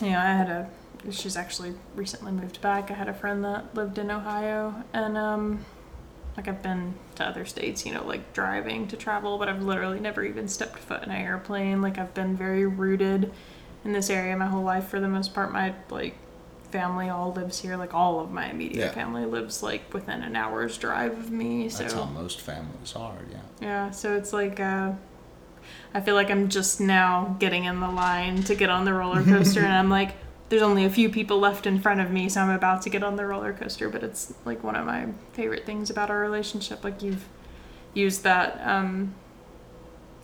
Yeah, 0.00 0.22
I 0.22 0.34
had 0.36 0.48
a. 0.48 0.70
She's 1.10 1.36
actually 1.36 1.74
recently 1.96 2.32
moved 2.32 2.60
back. 2.60 2.90
I 2.90 2.94
had 2.94 3.08
a 3.08 3.14
friend 3.14 3.44
that 3.44 3.74
lived 3.74 3.98
in 3.98 4.10
Ohio, 4.10 4.84
and 4.92 5.16
um, 5.18 5.64
like 6.36 6.46
I've 6.48 6.62
been 6.62 6.94
to 7.16 7.24
other 7.26 7.44
states, 7.44 7.84
you 7.84 7.92
know, 7.92 8.04
like 8.06 8.32
driving 8.32 8.86
to 8.88 8.96
travel, 8.96 9.36
but 9.38 9.48
I've 9.48 9.62
literally 9.62 10.00
never 10.00 10.22
even 10.24 10.46
stepped 10.48 10.78
foot 10.78 11.02
in 11.02 11.10
an 11.10 11.20
airplane. 11.20 11.82
Like 11.82 11.98
I've 11.98 12.14
been 12.14 12.36
very 12.36 12.66
rooted 12.66 13.32
in 13.84 13.92
this 13.92 14.08
area 14.10 14.36
my 14.36 14.46
whole 14.46 14.62
life 14.62 14.86
for 14.88 15.00
the 15.00 15.08
most 15.08 15.34
part. 15.34 15.52
My 15.52 15.74
like 15.90 16.14
family 16.70 17.08
all 17.08 17.32
lives 17.32 17.60
here. 17.60 17.76
Like 17.76 17.92
all 17.94 18.20
of 18.20 18.30
my 18.30 18.48
immediate 18.50 18.78
Yeah. 18.86 18.92
family 18.92 19.24
lives 19.26 19.62
like 19.62 19.92
within 19.92 20.22
an 20.22 20.36
hour's 20.36 20.78
drive 20.78 21.18
of 21.18 21.30
me. 21.30 21.68
So 21.68 21.82
That's 21.82 21.94
how 21.94 22.04
most 22.04 22.40
families 22.40 22.94
are, 22.96 23.18
yeah. 23.30 23.38
yeah, 23.60 23.90
so 23.90 24.16
it's 24.16 24.32
like 24.32 24.60
uh 24.60 24.92
I 25.94 26.00
feel 26.00 26.14
like 26.14 26.30
I'm 26.30 26.48
just 26.48 26.80
now 26.80 27.36
getting 27.38 27.64
in 27.64 27.80
the 27.80 27.88
line 27.90 28.42
to 28.44 28.54
get 28.54 28.70
on 28.70 28.84
the 28.84 28.94
roller 28.94 29.22
coaster 29.22 29.60
and 29.64 29.72
I'm 29.72 29.90
like 29.90 30.14
there's 30.52 30.60
only 30.60 30.84
a 30.84 30.90
few 30.90 31.08
people 31.08 31.38
left 31.38 31.66
in 31.66 31.80
front 31.80 31.98
of 31.98 32.10
me, 32.10 32.28
so 32.28 32.42
I'm 32.42 32.50
about 32.50 32.82
to 32.82 32.90
get 32.90 33.02
on 33.02 33.16
the 33.16 33.24
roller 33.24 33.54
coaster. 33.54 33.88
But 33.88 34.04
it's 34.04 34.34
like 34.44 34.62
one 34.62 34.76
of 34.76 34.84
my 34.84 35.08
favorite 35.32 35.64
things 35.64 35.88
about 35.88 36.10
our 36.10 36.20
relationship. 36.20 36.84
Like 36.84 37.00
you've 37.02 37.26
used 37.94 38.22
that, 38.24 38.60
um, 38.62 39.14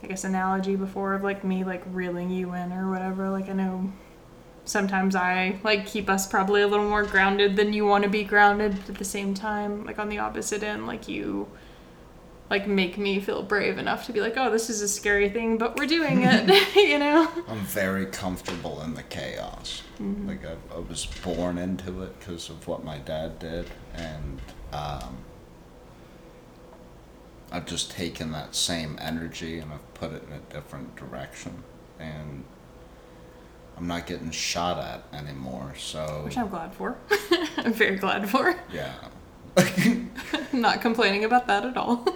I 0.03 0.07
guess, 0.07 0.25
analogy 0.25 0.77
before 0.77 1.15
of 1.15 1.25
like 1.25 1.45
me 1.45 1.65
like 1.65 1.83
reeling 1.87 2.29
you 2.29 2.53
in 2.53 2.75
or 2.75 2.91
whatever. 2.91 3.31
Like 3.31 3.49
I 3.49 3.55
know 3.55 3.91
sometimes 4.67 5.17
I 5.17 5.61
like 5.65 5.87
keep 5.87 6.11
us 6.11 6.27
probably 6.27 6.61
a 6.61 6.69
little 6.69 6.91
more 6.91 7.05
grounded 7.05 7.57
than 7.57 7.73
you 7.73 7.87
want 7.87 8.05
to 8.05 8.11
be 8.11 8.23
grounded. 8.23 8.77
But 8.81 8.91
at 8.91 8.97
the 8.97 9.07
same 9.07 9.33
time, 9.33 9.87
like 9.87 9.99
on 9.99 10.11
the 10.11 10.19
opposite 10.19 10.63
end, 10.63 10.87
like 10.87 11.09
you 11.09 11.49
like 12.51 12.67
make 12.67 12.97
me 12.97 13.21
feel 13.21 13.43
brave 13.43 13.79
enough 13.79 14.07
to 14.07 14.13
be 14.13 14.21
like, 14.21 14.35
oh, 14.37 14.51
this 14.51 14.71
is 14.71 14.81
a 14.81 14.89
scary 14.89 15.29
thing, 15.29 15.59
but 15.59 15.77
we're 15.77 15.87
doing 15.87 16.23
it, 16.23 16.49
you 16.77 16.99
know? 16.99 17.31
I'm 17.47 17.61
very 17.61 18.07
comfortable 18.07 18.81
in 18.83 18.95
the 18.95 19.03
chaos. 19.03 19.83
Like 20.27 20.47
I, 20.47 20.55
I 20.75 20.79
was 20.79 21.07
born 21.25 21.59
into 21.59 22.03
it 22.05 22.19
because 22.19 22.49
of 22.51 22.67
what 22.69 22.85
my 22.85 22.99
dad 22.99 23.39
did, 23.41 23.69
and 23.95 24.41
um, 24.73 25.19
I've 27.51 27.67
just 27.67 27.91
taken 27.91 28.31
that 28.33 28.55
same 28.55 28.97
energy 29.01 29.59
and 29.59 29.73
I've 29.73 29.95
put 29.95 30.13
it 30.13 30.23
in 30.25 30.33
a 30.35 30.55
different 30.55 30.95
direction, 30.95 31.65
and 31.99 32.45
I'm 33.77 33.89
not 33.89 34.07
getting 34.07 34.31
shot 34.31 34.79
at 34.79 35.03
anymore. 35.19 35.75
So 35.77 36.23
Which 36.25 36.39
I'm 36.39 36.49
glad 36.49 36.73
for. 36.75 36.97
I'm 37.57 37.73
very 37.73 37.97
glad 37.97 38.31
for. 38.31 38.55
yeah, 38.73 38.95
I'm 39.57 40.11
not 40.53 40.81
complaining 40.81 41.25
about 41.25 41.49
that 41.49 41.65
at 41.65 41.77
all. 41.77 42.07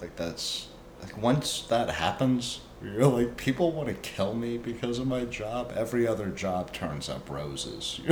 Like 0.00 0.16
that's 0.16 0.68
like 1.02 1.16
once 1.20 1.62
that 1.68 1.90
happens. 1.90 2.60
You're 2.82 3.06
like 3.06 3.36
people 3.36 3.72
want 3.72 3.88
to 3.88 3.94
kill 3.94 4.34
me 4.34 4.58
because 4.58 4.98
of 4.98 5.06
my 5.06 5.24
job. 5.24 5.72
Every 5.76 6.06
other 6.06 6.28
job 6.28 6.72
turns 6.72 7.08
up 7.08 7.28
roses. 7.30 8.00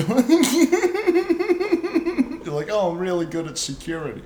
You're 2.45 2.55
like, 2.55 2.68
oh, 2.70 2.91
I'm 2.91 2.99
really 2.99 3.26
good 3.26 3.47
at 3.47 3.57
security. 3.59 4.22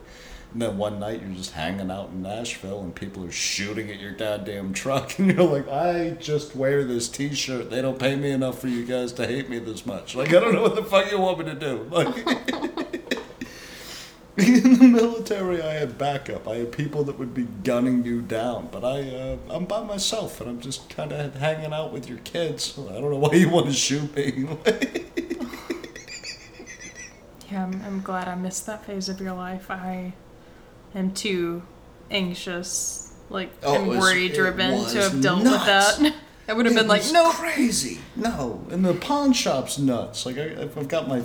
And 0.53 0.63
then 0.63 0.79
one 0.79 0.99
night 0.99 1.21
you're 1.21 1.35
just 1.35 1.53
hanging 1.53 1.91
out 1.91 2.09
in 2.09 2.23
Nashville 2.23 2.81
and 2.81 2.95
people 2.95 3.23
are 3.25 3.31
shooting 3.31 3.91
at 3.91 4.01
your 4.01 4.13
goddamn 4.13 4.73
truck 4.73 5.19
and 5.19 5.31
you're 5.31 5.45
like, 5.45 5.69
I 5.69 6.17
just 6.19 6.57
wear 6.57 6.85
this 6.85 7.09
t-shirt. 7.09 7.71
They 7.71 7.83
don't 7.83 7.99
pay 7.99 8.17
me 8.17 8.31
enough 8.31 8.59
for 8.59 8.69
you 8.69 8.85
guys 8.85 9.13
to 9.15 9.27
hate 9.27 9.51
me 9.51 9.59
this 9.59 9.85
much. 9.85 10.15
Like 10.15 10.29
I 10.29 10.41
don't 10.41 10.55
know 10.55 10.63
what 10.63 10.75
the 10.75 10.85
fuck 10.85 11.11
you 11.11 11.21
want 11.21 11.39
me 11.41 11.45
to 11.47 11.55
do. 11.55 11.87
Like 11.91 12.27
in 14.63 14.79
the 14.79 14.85
military 14.89 15.61
I 15.63 15.75
had 15.75 15.99
backup. 15.99 16.47
I 16.49 16.57
had 16.57 16.73
people 16.73 17.05
that 17.05 17.19
would 17.19 17.35
be 17.35 17.45
gunning 17.65 18.05
you 18.05 18.23
down, 18.23 18.69
but 18.71 18.85
I 18.85 19.01
uh, 19.11 19.37
I'm 19.51 19.65
by 19.65 19.83
myself 19.83 20.41
and 20.41 20.49
I'm 20.49 20.61
just 20.61 20.89
kind 20.91 21.13
of 21.13 21.35
hanging 21.37 21.73
out 21.73 21.93
with 21.93 22.09
your 22.09 22.19
kids. 22.19 22.79
I 22.79 22.93
don't 23.01 23.11
know 23.11 23.17
why 23.27 23.33
you 23.35 23.49
want 23.51 23.67
to 23.67 23.73
shoot 23.73 24.15
me. 24.15 24.47
Yeah, 27.51 27.65
I'm, 27.65 27.81
I'm 27.83 28.01
glad 28.03 28.29
I 28.29 28.35
missed 28.35 28.67
that 28.67 28.85
phase 28.85 29.09
of 29.09 29.21
your 29.23 29.33
life. 29.33 29.71
I 29.71 30.13
am 30.95 31.13
too 31.15 31.63
anxious, 32.11 33.15
like, 33.31 33.51
Oh, 33.63 33.75
and 33.75 33.89
worry 33.89 34.29
driven 34.29 34.85
to 34.87 35.01
have 35.01 35.21
dealt 35.23 35.43
nuts. 35.45 35.99
with 35.99 36.13
that. 36.13 36.15
I 36.47 36.53
would 36.53 36.67
have 36.67 36.75
It 36.75 36.79
been 36.81 36.89
like, 36.89 37.05
no, 37.11 37.25
nope. 37.25 37.35
crazy. 37.37 38.01
No, 38.17 38.67
and 38.71 38.85
the 38.85 38.93
pawn 38.95 39.33
shop's 39.33 39.79
nuts. 39.79 40.27
Like 40.27 40.37
I, 40.39 40.61
I've 40.61 40.89
got 40.89 41.09
my 41.09 41.23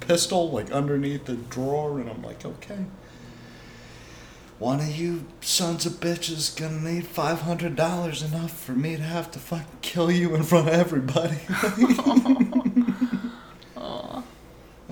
pistol 0.00 0.50
like 0.50 0.70
underneath 0.70 1.26
the 1.26 1.36
drawer, 1.36 2.00
and 2.00 2.08
I'm 2.10 2.22
like, 2.22 2.44
okay. 2.44 2.84
One 4.58 4.80
of 4.80 4.94
you 4.94 5.24
sons 5.40 5.86
of 5.86 5.94
bitches 5.94 6.54
gonna 6.54 6.80
need 6.80 7.06
five 7.06 7.42
hundred 7.42 7.76
dollars 7.76 8.22
enough 8.22 8.52
for 8.52 8.72
me 8.72 8.96
to 8.96 9.02
have 9.02 9.30
to 9.30 9.38
fucking 9.38 9.78
kill 9.80 10.10
you 10.10 10.34
in 10.34 10.42
front 10.42 10.68
of 10.68 10.74
everybody. 10.74 11.38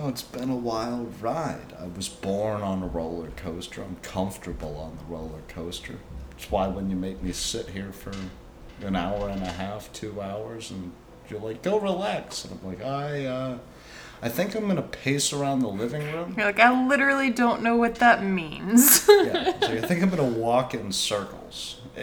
Oh, 0.01 0.09
it's 0.09 0.23
been 0.23 0.49
a 0.49 0.57
wild 0.57 1.21
ride. 1.21 1.75
I 1.77 1.87
was 1.89 2.09
born 2.09 2.63
on 2.63 2.85
a 2.85 2.87
roller 2.87 3.31
coaster. 3.31 3.83
I'm 3.83 3.97
comfortable 3.97 4.77
on 4.77 4.97
the 4.97 5.13
roller 5.13 5.41
coaster. 5.49 5.97
It's 6.37 6.49
why 6.53 6.69
when 6.69 6.89
you 6.89 6.95
make 6.95 7.21
me 7.21 7.33
sit 7.33 7.71
here 7.71 7.91
for 7.91 8.13
an 8.87 8.95
hour 8.95 9.29
and 9.29 9.43
a 9.43 9.51
half, 9.51 9.93
two 9.93 10.21
hours, 10.21 10.71
and 10.71 10.93
you're 11.29 11.41
like, 11.41 11.63
go 11.63 11.81
relax. 11.81 12.45
And 12.45 12.61
I'm 12.61 12.69
like, 12.69 12.85
I, 12.85 13.25
uh, 13.27 13.59
I 14.21 14.29
think 14.29 14.55
I'm 14.55 14.67
gonna 14.67 14.83
pace 14.83 15.33
around 15.33 15.61
the 15.61 15.69
living 15.69 16.03
room. 16.13 16.35
You're 16.37 16.47
like, 16.47 16.59
I 16.61 16.87
literally 16.89 17.31
don't 17.31 17.63
know 17.63 17.77
what 17.77 17.97
that 17.97 18.23
means. 18.25 19.07
Yeah, 19.09 19.55
like, 19.61 19.71
I 19.71 19.81
think 19.83 20.03
I'm 20.03 20.11
gonna 20.11 20.25
walk 20.25 20.75
in 20.75 20.91
circles. 20.93 21.81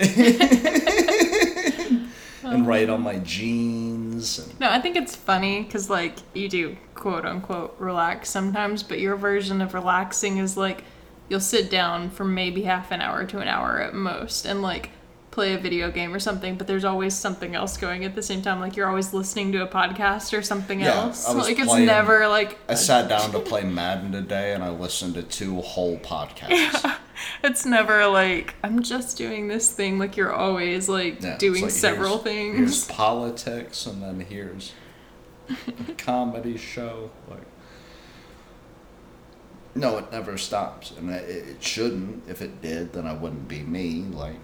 and 2.44 2.68
write 2.68 2.90
on 2.90 3.02
my 3.02 3.20
jeans. 3.20 4.40
And, 4.40 4.60
No, 4.60 4.70
I 4.70 4.80
think 4.80 4.96
it's 4.96 5.16
funny 5.16 5.64
because, 5.64 5.90
like, 5.90 6.18
you 6.34 6.48
do 6.50 6.78
quote 6.94 7.26
unquote 7.26 7.76
relax 7.80 8.30
sometimes, 8.30 8.84
but 8.84 9.00
your 9.00 9.16
version 9.16 9.62
of 9.62 9.74
relaxing 9.74 10.38
is 10.38 10.56
like 10.56 10.84
you'll 11.28 11.40
sit 11.40 11.72
down 11.72 12.10
for 12.10 12.24
maybe 12.24 12.62
half 12.64 12.92
an 12.92 13.02
hour 13.02 13.26
to 13.26 13.40
an 13.40 13.48
hour 13.48 13.80
at 13.82 13.94
most 13.94 14.46
and, 14.46 14.62
like, 14.62 14.92
play 15.36 15.54
a 15.54 15.58
video 15.58 15.92
game 15.92 16.14
or 16.14 16.20
something, 16.20 16.56
but 16.56 16.66
there's 16.66 16.86
always 16.86 17.14
something 17.14 17.54
else 17.56 17.76
going 17.76 18.06
at 18.06 18.16
the 18.16 18.24
same 18.24 18.42
time. 18.42 18.62
Like, 18.62 18.78
you're 18.78 18.88
always 18.88 19.14
listening 19.14 19.52
to 19.52 19.62
a 19.64 19.68
podcast 19.68 20.36
or 20.36 20.42
something 20.42 20.80
Yeah, 20.80 20.96
else. 20.96 21.28
I 21.28 21.34
was 21.36 21.50
it's 21.50 21.62
playing- 21.66 21.86
never 21.86 22.26
like. 22.30 22.58
I 22.70 22.76
sat 22.76 23.10
down 23.10 23.32
to 23.34 23.40
play 23.40 23.64
Madden 23.64 24.14
today, 24.14 24.54
and 24.54 24.64
I 24.64 24.70
listened 24.70 25.14
to 25.16 25.24
two 25.24 25.62
whole 25.62 25.98
podcasts. 26.00 26.50
Yeah. 26.84 26.98
It's 27.46 27.66
never 27.66 28.08
like, 28.08 28.56
I'm 28.62 28.82
just 28.84 29.18
doing 29.18 29.48
this 29.48 29.72
thing. 29.72 29.98
Like, 30.00 30.18
you're 30.18 30.34
always, 30.34 30.90
like, 30.90 31.22
Yeah, 31.22 31.38
doing 31.38 31.62
like, 31.64 31.72
several 31.72 32.18
here's- 32.22 32.56
Here's 32.58 32.86
things. 32.86 32.88
politics, 32.98 33.86
and 33.86 34.04
then 34.04 34.20
here's 34.22 34.74
a 35.90 35.94
comedy 35.98 36.58
show. 36.58 37.12
Like, 37.30 37.44
no, 39.76 39.98
it 39.98 40.12
never 40.12 40.38
stops, 40.38 40.92
and 40.92 41.10
it, 41.10 41.30
it 41.30 41.64
shouldn't. 41.64 42.24
If 42.30 42.42
it 42.42 42.62
did, 42.62 42.94
then 42.94 43.06
I 43.08 43.14
wouldn't 43.14 43.48
be 43.48 43.60
me. 43.62 44.04
Like, 44.12 44.36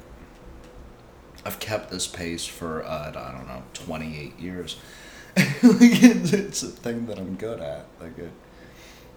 I've 1.45 1.59
kept 1.59 1.89
this 1.89 2.07
pace 2.07 2.45
for 2.45 2.83
uh, 2.83 3.09
I 3.09 3.31
don't 3.31 3.47
know, 3.47 3.63
twenty 3.73 4.19
eight 4.19 4.39
years. 4.39 4.77
like, 5.37 5.45
it's, 5.61 6.33
it's 6.33 6.63
a 6.63 6.67
thing 6.67 7.05
that 7.05 7.17
I'm 7.17 7.35
good 7.35 7.61
at. 7.61 7.85
Like, 8.01 8.17
it, 8.17 8.31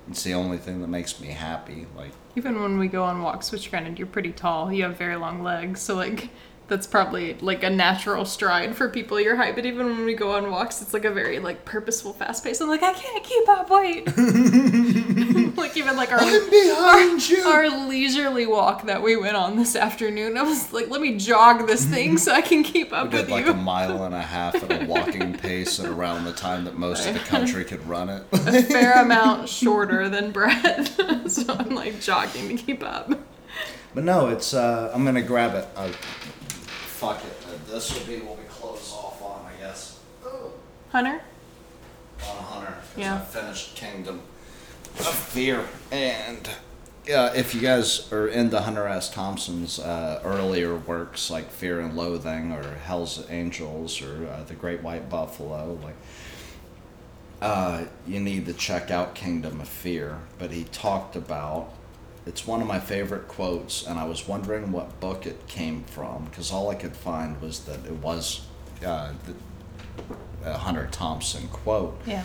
it's 0.09 0.23
the 0.23 0.35
only 0.35 0.59
thing 0.59 0.81
that 0.81 0.87
makes 0.87 1.21
me 1.21 1.29
happy. 1.29 1.87
Like, 1.97 2.13
Even 2.37 2.61
when 2.63 2.79
we 2.79 2.87
go 2.89 3.03
on 3.03 3.21
walks, 3.23 3.51
which 3.51 3.69
granted 3.71 3.99
you're 3.99 4.07
pretty 4.07 4.31
tall, 4.33 4.73
you 4.73 4.85
have 4.85 4.97
very 4.97 5.17
long 5.17 5.43
legs, 5.43 5.81
so 5.81 5.95
like 5.97 6.31
that's 6.67 6.87
probably 6.87 7.35
like 7.41 7.63
a 7.63 7.71
natural 7.71 8.25
stride 8.25 8.75
for 8.75 8.89
people 8.89 9.21
your 9.21 9.37
height. 9.37 9.55
But 9.55 9.67
even 9.67 9.87
when 9.87 10.05
we 10.05 10.15
go 10.15 10.33
on 10.33 10.51
walks, 10.51 10.81
it's 10.81 10.95
like 10.95 11.05
a 11.05 11.11
very 11.11 11.39
like 11.39 11.65
purposeful, 11.65 12.13
fast 12.15 12.43
pace. 12.43 12.61
I'm 12.61 12.69
like, 12.69 12.83
I 12.83 12.93
can't 12.93 13.23
keep 13.25 13.49
up. 13.49 13.69
Wait. 13.71 14.07
like 15.57 15.77
even 15.77 15.97
like 15.97 16.11
our 16.13 16.23
you. 16.25 17.43
our 17.47 17.87
leisurely 17.89 18.47
walk 18.47 18.87
that 18.87 19.03
we 19.03 19.17
went 19.17 19.37
on 19.37 19.57
this 19.57 19.77
afternoon, 19.77 20.37
I 20.39 20.43
was 20.43 20.73
like, 20.73 20.89
let 20.89 21.01
me 21.01 21.19
jog 21.19 21.67
this 21.67 21.85
thing 21.85 22.19
so 22.19 22.33
I 22.33 22.41
can 22.41 22.63
keep 22.63 22.93
up 22.93 23.05
We 23.05 23.11
did 23.11 23.21
with 23.23 23.31
like 23.31 23.45
you. 23.47 23.53
a 23.53 23.55
mile 23.55 24.05
and 24.05 24.15
a 24.15 24.23
half 24.23 24.55
at 24.57 24.83
a 24.83 24.87
walking 24.87 25.33
pace 25.39 25.79
at 25.79 25.87
around 25.87 26.25
the 26.25 26.33
time 26.33 26.65
that 26.65 26.77
most 26.79 27.07
of 27.07 27.15
the 27.15 27.21
country 27.21 27.65
could 27.65 27.87
run 27.87 28.09
it. 28.09 28.25
a 28.33 28.63
fair 28.63 29.03
amount 29.03 29.49
shorter 29.49 30.09
than 30.09 30.33
Brett, 30.33 30.89
so 31.31 31.55
I'm 31.59 31.75
like 31.75 32.01
jogging 32.01 32.49
to 32.57 32.63
keep 32.63 32.83
up. 32.83 33.11
But 33.95 34.05
no, 34.05 34.29
it's 34.29 34.55
uh, 34.55 34.91
I'm 34.93 35.05
gonna 35.05 35.23
grab 35.23 35.55
it. 35.55 35.69
Uh, 35.77 35.93
fuck 37.07 37.25
it. 37.25 37.37
Uh, 37.47 37.73
this 37.73 37.93
will 37.99 38.07
be 38.07 38.21
what 38.25 38.39
we 38.39 38.45
close 38.45 38.93
off 38.93 39.21
on, 39.23 39.45
I 39.47 39.61
guess. 39.61 39.99
Hunter, 40.91 41.21
On 42.29 42.37
Hunter. 42.45 42.73
'cause 42.73 42.97
Yeah. 42.97 43.17
I 43.17 43.21
finished 43.21 43.75
Kingdom 43.77 44.21
of 45.01 45.15
Fear, 45.15 45.65
and 45.91 46.49
yeah, 47.07 47.33
if 47.35 47.55
you 47.55 47.61
guys 47.61 48.11
are 48.13 48.29
into 48.29 48.61
Hunter 48.61 48.87
S. 48.89 49.11
Thompson's 49.13 49.79
uh, 49.79 50.21
earlier 50.25 50.75
works 50.77 51.31
like 51.31 51.51
Fear 51.51 51.81
and 51.81 51.97
Loathing 51.97 52.53
or 52.53 52.77
Hell's 52.87 53.25
Angels 53.29 54.01
or 54.01 54.27
uh, 54.29 54.45
The 54.45 54.55
Great 54.55 54.83
White 54.83 55.09
Buffalo, 55.11 55.79
like. 55.83 55.97
Uh, 57.43 57.85
you 58.07 58.21
need 58.21 58.47
to 58.47 58.55
check 58.55 58.91
out 58.91 59.15
Kingdom 59.15 59.61
of 59.61 59.69
Fear, 59.69 60.19
but 60.39 60.51
he 60.51 60.65
talked 60.65 61.15
about 61.15 61.69
it's 62.27 62.47
one 62.47 62.63
of 62.63 62.67
my 62.67 62.81
favorite 62.81 63.29
quotes, 63.29 63.87
and 63.87 63.99
I 63.99 64.05
was 64.07 64.27
wondering 64.27 64.73
what 64.73 64.99
book 65.01 65.27
it 65.27 65.47
came 65.47 65.85
from 65.85 66.25
because 66.25 66.53
all 66.53 66.71
I 66.71 66.75
could 66.75 66.97
find 66.97 67.41
was 67.41 67.61
that 67.65 67.85
it 67.85 67.93
was 67.93 68.47
uh, 68.85 69.13
the, 69.27 70.51
a 70.51 70.59
Hunter 70.59 70.89
Thompson 70.91 71.49
quote. 71.49 72.01
yeah. 72.07 72.23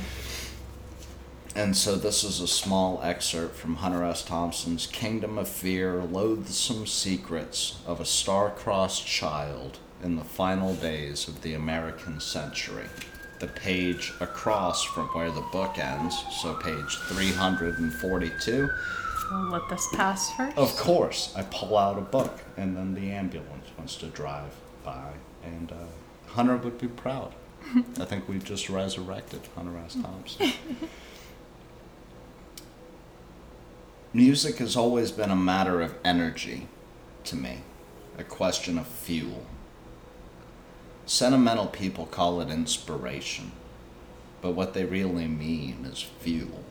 And 1.55 1.75
so 1.75 1.95
this 1.95 2.23
is 2.23 2.39
a 2.39 2.47
small 2.47 3.01
excerpt 3.03 3.55
from 3.55 3.77
Hunter 3.77 4.03
S. 4.03 4.23
Thompson's 4.23 4.85
Kingdom 4.85 5.37
of 5.39 5.49
Fear 5.49 6.03
Loathsome 6.03 6.85
Secrets 6.85 7.79
of 7.87 7.99
a 7.99 8.05
Star-Crossed 8.05 9.05
Child 9.05 9.79
in 10.03 10.15
the 10.15 10.23
Final 10.23 10.75
Days 10.75 11.27
of 11.27 11.41
the 11.41 11.55
American 11.55 12.19
Century. 12.19 12.85
The 13.39 13.47
page 13.47 14.13
across 14.19 14.83
from 14.83 15.07
where 15.07 15.31
the 15.31 15.41
book 15.51 15.79
ends, 15.79 16.23
so 16.31 16.53
page 16.53 16.97
342. 17.07 18.69
I'll 19.31 19.49
let 19.49 19.69
this 19.69 19.87
pass 19.93 20.31
first. 20.35 20.57
Of 20.57 20.75
course, 20.77 21.33
I 21.35 21.43
pull 21.43 21.77
out 21.77 21.97
a 21.97 22.01
book, 22.01 22.39
and 22.57 22.75
then 22.75 22.93
the 22.95 23.11
ambulance 23.11 23.67
wants 23.77 23.95
to 23.97 24.07
drive 24.07 24.55
by, 24.83 25.11
and 25.43 25.71
uh, 25.71 26.31
Hunter 26.31 26.57
would 26.57 26.79
be 26.79 26.87
proud. 26.87 27.33
I 27.99 28.05
think 28.05 28.27
we've 28.27 28.43
just 28.43 28.69
resurrected 28.69 29.41
Hunter 29.55 29.77
S. 29.85 29.95
Thompson. 30.01 30.51
Music 34.13 34.57
has 34.57 34.75
always 34.75 35.11
been 35.11 35.29
a 35.29 35.35
matter 35.35 35.81
of 35.81 35.93
energy 36.03 36.67
to 37.25 37.35
me, 37.35 37.59
a 38.17 38.23
question 38.23 38.79
of 38.79 38.87
fuel. 38.87 39.45
Sentimental 41.05 41.67
people 41.67 42.07
call 42.07 42.41
it 42.41 42.49
inspiration, 42.49 43.51
but 44.41 44.51
what 44.51 44.73
they 44.73 44.85
really 44.85 45.27
mean 45.27 45.85
is 45.85 46.01
fuel. 46.01 46.63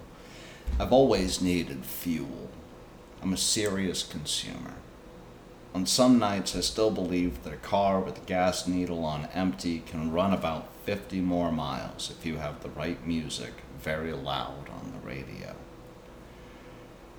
I've 0.81 0.93
always 0.93 1.41
needed 1.41 1.85
fuel. 1.85 2.48
I'm 3.29 3.35
a 3.35 3.37
serious 3.37 4.03
consumer. 4.05 4.73
On 5.75 5.85
some 5.85 6.19
nights, 6.19 6.57
I 6.57 6.61
still 6.61 6.91
believe 6.91 7.45
that 7.45 7.53
a 7.53 7.59
car 7.59 8.01
with 8.01 8.17
a 8.17 8.25
gas 8.25 8.67
needle 8.67 9.05
on 9.05 9.29
empty 9.35 9.81
can 9.81 10.11
run 10.11 10.33
about 10.33 10.69
50 10.87 11.21
more 11.21 11.53
miles 11.53 12.11
if 12.11 12.25
you 12.25 12.39
have 12.39 12.63
the 12.63 12.71
right 12.71 13.07
music 13.07 13.53
very 13.83 14.15
loud 14.15 14.71
on 14.71 14.93
the 14.93 15.07
radio. 15.07 15.55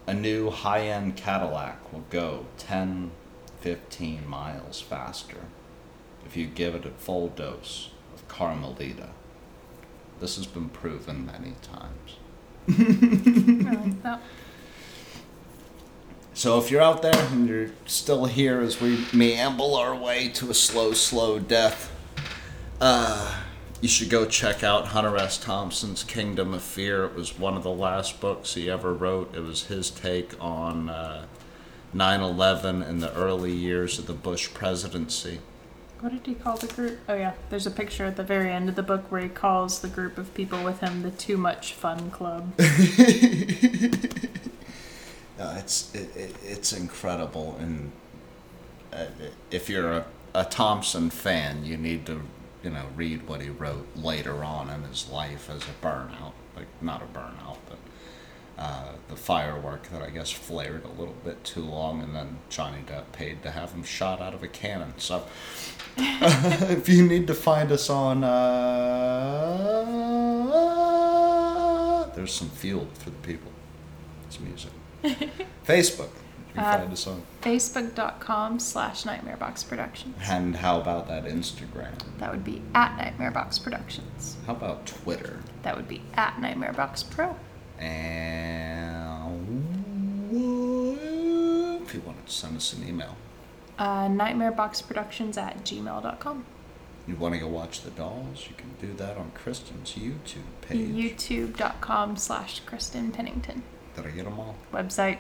A 0.08 0.16
new 0.16 0.50
high 0.50 0.88
end 0.88 1.16
Cadillac 1.16 1.94
will 1.94 2.06
go 2.10 2.48
10, 2.58 3.12
15 3.60 4.28
miles 4.28 4.82
faster 4.82 5.46
if 6.26 6.36
you 6.36 6.48
give 6.48 6.74
it 6.74 6.86
a 6.88 6.90
full 6.90 7.28
dose 7.28 7.92
of 8.16 8.28
Carmelita. 8.28 9.10
This 10.20 10.38
has 10.38 10.48
been 10.48 10.70
proven 10.70 11.28
many 11.28 11.54
times. 11.62 12.16
That. 14.02 14.22
So 16.40 16.58
if 16.58 16.72
you're 16.72 16.82
out 16.82 17.02
there 17.02 17.12
and 17.14 17.50
you're 17.50 17.72
still 17.86 18.24
here 18.24 18.62
as 18.62 18.80
we 18.80 18.96
meamble 19.12 19.76
our 19.76 19.94
way 19.94 20.30
to 20.30 20.50
a 20.50 20.54
slow, 20.54 20.94
slow 20.94 21.38
death, 21.38 21.92
uh, 22.80 23.44
you 23.82 23.90
should 23.90 24.10
go 24.10 24.26
check 24.26 24.64
out 24.64 24.88
Hunter 24.88 25.18
S. 25.18 25.38
Thompson's 25.38 26.02
Kingdom 26.02 26.54
of 26.54 26.64
Fear. 26.64 27.04
It 27.04 27.16
was 27.16 27.38
one 27.38 27.58
of 27.58 27.64
the 27.64 27.74
last 27.74 28.22
books 28.22 28.54
he 28.54 28.70
ever 28.70 28.94
wrote. 28.94 29.36
It 29.36 29.42
was 29.42 29.66
his 29.66 29.90
take 29.90 30.32
on 30.42 30.88
uh, 30.88 31.26
9/11 31.94 32.88
and 32.88 33.04
the 33.04 33.14
early 33.16 33.52
years 33.52 34.00
of 34.00 34.08
the 34.08 34.14
Bush 34.14 34.54
presidency. 34.54 35.42
What 36.00 36.14
did 36.14 36.26
he 36.26 36.36
call 36.36 36.56
the 36.56 36.68
group? 36.68 37.00
Oh 37.10 37.16
yeah, 37.16 37.34
there's 37.50 37.68
a 37.68 37.72
picture 37.72 38.06
at 38.06 38.16
the 38.16 38.24
very 38.24 38.50
end 38.50 38.70
of 38.70 38.76
the 38.76 38.84
book 38.84 39.12
where 39.12 39.24
he 39.24 39.28
calls 39.28 39.82
the 39.82 39.90
group 39.90 40.18
of 40.18 40.34
people 40.34 40.64
with 40.64 40.80
him 40.80 41.02
the 41.02 41.12
Too 41.12 41.36
Much 41.36 41.74
Fun 41.74 42.10
Club. 42.12 42.54
Uh, 45.40 45.56
it's 45.58 45.94
it, 45.96 46.16
it, 46.18 46.36
it's 46.44 46.74
incredible, 46.74 47.56
and 47.60 47.92
uh, 48.92 49.06
if 49.52 49.70
you're 49.70 49.92
a, 49.94 50.06
a 50.36 50.44
Thompson 50.44 51.10
fan, 51.10 51.64
you 51.64 51.78
need 51.78 52.06
to 52.08 52.22
you 52.62 52.72
know 52.72 52.86
read 52.96 53.26
what 53.28 53.42
he 53.42 53.50
wrote 53.50 53.88
later 53.96 54.44
on 54.44 54.70
in 54.70 54.84
his 54.84 55.08
life 55.10 55.50
as 55.50 55.64
a 55.64 55.86
burnout, 55.86 56.34
like 56.58 56.68
not 56.82 57.02
a 57.02 57.06
burnout, 57.06 57.58
but 57.70 57.78
uh, 58.58 58.96
the 59.08 59.16
firework 59.16 59.88
that 59.90 60.02
I 60.02 60.10
guess 60.10 60.30
flared 60.30 60.84
a 60.84 60.90
little 60.90 61.16
bit 61.24 61.42
too 61.46 61.64
long, 61.64 62.02
and 62.02 62.14
then 62.14 62.40
Johnny 62.50 62.84
Depp 62.86 63.14
paid 63.14 63.42
to 63.44 63.52
have 63.52 63.72
him 63.72 63.84
shot 63.84 64.20
out 64.20 64.34
of 64.34 64.44
a 64.44 64.50
cannon. 64.50 64.94
So 64.98 65.24
if 65.98 66.90
you 66.90 67.08
need 67.08 67.28
to 67.28 67.34
find 67.34 67.72
us 67.72 67.90
on, 67.90 68.26
uh, 68.26 69.86
there's 72.14 72.34
some 72.34 72.50
fuel 72.50 72.90
for 72.96 73.12
the 73.12 73.18
people. 73.18 73.54
It's 74.28 74.42
music. 74.42 74.72
Facebook. 75.66 76.10
You 76.50 76.56
can 76.56 76.64
Uh, 76.64 76.78
find 76.80 76.94
us 76.94 77.08
on. 77.08 77.22
Facebook.com 77.42 78.60
slash 78.60 79.04
Nightmarebox 79.04 79.68
Productions. 79.70 80.16
And 80.28 80.58
how 80.58 80.80
about 80.82 81.08
that 81.08 81.26
Instagram? 81.26 81.94
That 82.18 82.32
would 82.32 82.44
be 82.44 82.62
at 82.74 82.98
Nightmarebox 82.98 83.64
Productions. 83.64 84.36
How 84.48 84.54
about 84.54 84.86
Twitter? 84.86 85.40
That 85.64 85.76
would 85.78 85.88
be 85.88 86.02
at 86.16 86.36
Nightmarebox 86.38 87.10
Pro. 87.12 87.36
And 87.80 89.40
if 91.88 91.94
you 91.94 92.02
want 92.02 92.26
to 92.26 92.32
send 92.34 92.58
us 92.58 92.74
an 92.74 92.88
email, 92.88 93.16
Uh, 93.78 94.08
Nightmareboxproductions 94.08 95.38
at 95.38 95.64
gmail.com. 95.64 96.46
you 97.08 97.16
want 97.16 97.34
to 97.34 97.40
go 97.40 97.48
watch 97.48 97.82
the 97.82 97.90
dolls, 97.92 98.48
you 98.50 98.56
can 98.58 98.72
do 98.82 98.94
that 98.98 99.18
on 99.18 99.32
Kristen's 99.34 99.94
YouTube 99.94 100.44
page. 100.62 100.90
YouTube.com 100.90 102.18
slash 102.18 102.60
Kristen 102.66 103.12
Pennington. 103.12 103.64
Did 103.96 104.06
I 104.06 104.12
get 104.12 104.26
them 104.26 104.40
all? 104.40 104.56
website, 104.72 105.18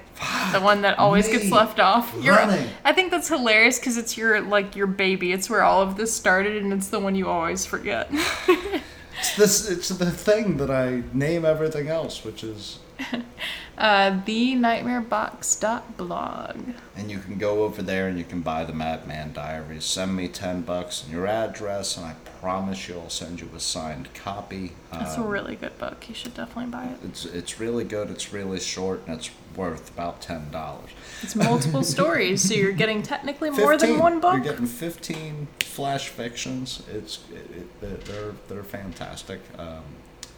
the 0.53 0.61
one 0.61 0.81
that 0.83 0.99
always 0.99 1.27
gets 1.27 1.51
left 1.51 1.79
off. 1.79 2.15
You're, 2.21 2.35
running. 2.35 2.69
I 2.83 2.93
think 2.93 3.11
that's 3.11 3.27
hilarious 3.27 3.79
because 3.79 3.97
it's 3.97 4.17
your 4.17 4.41
like 4.41 4.75
your 4.75 4.87
baby. 4.87 5.31
It's 5.31 5.49
where 5.49 5.63
all 5.63 5.81
of 5.81 5.97
this 5.97 6.13
started, 6.13 6.61
and 6.61 6.71
it's 6.71 6.87
the 6.87 6.99
one 6.99 7.15
you 7.15 7.27
always 7.27 7.65
forget. 7.65 8.11
It's 9.19 9.35
this. 9.35 9.69
It's 9.69 9.89
the 9.89 10.09
thing 10.09 10.57
that 10.57 10.71
I 10.71 11.03
name 11.13 11.43
everything 11.43 11.89
else, 11.89 12.23
which 12.23 12.41
is, 12.41 12.79
uh, 13.77 14.19
the 14.25 14.55
nightmarebox.blog. 14.55 16.57
and 16.95 17.11
you 17.11 17.19
can 17.19 17.37
go 17.37 17.63
over 17.63 17.81
there 17.81 18.07
and 18.07 18.17
you 18.17 18.23
can 18.23 18.41
buy 18.41 18.63
the 18.63 18.73
Madman 18.73 19.33
Diaries. 19.33 19.85
Send 19.85 20.15
me 20.15 20.27
ten 20.27 20.61
bucks 20.61 21.03
and 21.03 21.11
your 21.11 21.27
address, 21.27 21.97
and 21.97 22.05
I 22.05 22.15
promise 22.41 22.87
you, 22.87 22.95
I'll 22.99 23.09
send 23.09 23.41
you 23.41 23.49
a 23.55 23.59
signed 23.59 24.13
copy. 24.13 24.73
A 24.91 25.05
Um, 25.19 25.27
really 25.27 25.55
good 25.55 25.77
book. 25.77 26.07
You 26.09 26.15
should 26.15 26.33
definitely 26.33 26.71
buy 26.71 26.85
it. 26.85 26.97
It's 27.03 27.25
it's 27.25 27.59
really 27.59 27.83
good. 27.83 28.09
It's 28.09 28.33
really 28.33 28.59
short, 28.59 29.03
and 29.07 29.15
it's 29.17 29.29
worth 29.55 29.89
about 29.89 30.21
ten 30.21 30.49
dollars. 30.51 30.89
It's 31.21 31.35
multiple 31.35 31.83
stories, 31.95 32.47
so 32.47 32.53
you're 32.53 32.71
getting 32.73 33.01
technically 33.03 33.49
more 33.49 33.77
than 33.77 33.99
one 33.99 34.19
book. 34.19 34.35
You're 34.35 34.43
getting 34.53 34.67
fifteen 34.67 35.47
flash 35.61 36.09
fictions. 36.09 36.81
It's 36.91 37.19
it, 37.31 37.67
it, 37.83 38.05
they're 38.05 38.33
they're 38.47 38.63
fantastic. 38.63 39.41
Um, 39.57 39.83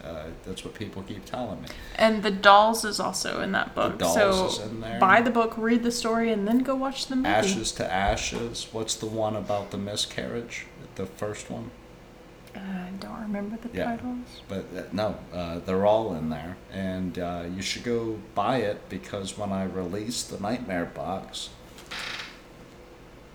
uh, 0.04 0.24
that's 0.44 0.64
what 0.64 0.74
people 0.74 1.02
keep 1.02 1.24
telling 1.24 1.60
me. 1.62 1.68
And 1.96 2.22
the 2.22 2.30
dolls 2.30 2.84
is 2.84 2.98
also 3.00 3.40
in 3.40 3.52
that 3.52 3.74
book. 3.74 3.98
Dolls 3.98 4.14
so 4.14 4.46
is 4.46 4.70
in 4.70 4.80
there. 4.80 4.98
buy 5.00 5.20
the 5.20 5.30
book, 5.30 5.54
read 5.56 5.82
the 5.82 5.92
story, 5.92 6.32
and 6.32 6.46
then 6.46 6.60
go 6.60 6.74
watch 6.74 7.06
the 7.06 7.16
movie. 7.16 7.28
Ashes 7.28 7.72
to 7.72 7.92
Ashes. 7.92 8.68
What's 8.72 8.94
the 8.94 9.06
one 9.06 9.36
about 9.36 9.70
the 9.70 9.78
miscarriage? 9.78 10.66
The 10.96 11.06
first 11.06 11.50
one. 11.50 11.70
Uh, 12.54 12.58
I 12.58 12.90
don't 13.00 13.20
remember 13.22 13.56
the 13.62 13.74
Yeah. 13.76 13.84
titles. 13.96 14.42
But 14.48 14.66
uh, 14.76 14.82
no, 14.92 15.16
uh, 15.32 15.60
they're 15.60 15.86
all 15.86 16.14
in 16.14 16.28
there, 16.28 16.56
and 16.70 17.18
uh, 17.18 17.44
you 17.54 17.62
should 17.62 17.84
go 17.84 18.18
buy 18.34 18.58
it 18.58 18.88
because 18.90 19.38
when 19.38 19.52
I 19.52 19.64
release 19.64 20.22
the 20.22 20.38
Nightmare 20.38 20.84
Box, 20.84 21.48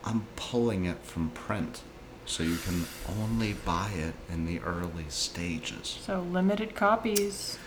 I'm 0.03 0.27
pulling 0.35 0.85
it 0.85 0.99
from 1.03 1.31
print, 1.31 1.81
so 2.27 2.43
you 2.43 2.57
can 2.57 2.85
only 3.19 3.53
buy 3.53 3.89
it 3.95 4.13
in 4.31 4.45
the 4.45 4.59
early 4.59 5.05
stages. 5.09 5.97
So 6.01 6.21
limited 6.21 6.75
copies. 6.75 7.57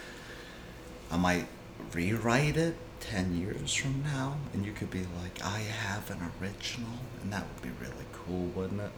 I 1.11 1.17
might 1.17 1.47
rewrite 1.93 2.57
it 2.57 2.77
ten 3.01 3.37
years 3.37 3.75
from 3.75 4.03
now, 4.03 4.37
and 4.53 4.65
you 4.65 4.73
could 4.73 4.91
be 4.91 5.07
like, 5.23 5.43
"I 5.43 5.61
have 5.61 6.11
an 6.11 6.31
original," 6.41 6.93
and 7.23 7.33
that 7.33 7.45
would 7.49 7.63
be 7.63 7.85
really 7.85 8.07
cool, 8.13 8.47
wouldn't 8.55 8.81
it? 8.81 8.93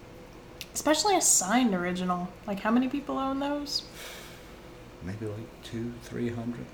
Especially 0.75 1.17
a 1.17 1.21
signed 1.21 1.75
original. 1.75 2.29
Like, 2.47 2.61
how 2.61 2.71
many 2.71 2.89
people 2.89 3.17
own 3.17 3.39
those? 3.39 3.85
Maybe 5.03 5.27
like 5.27 5.63
two, 5.63 5.93
three 6.03 6.31
hundred. 6.31 6.67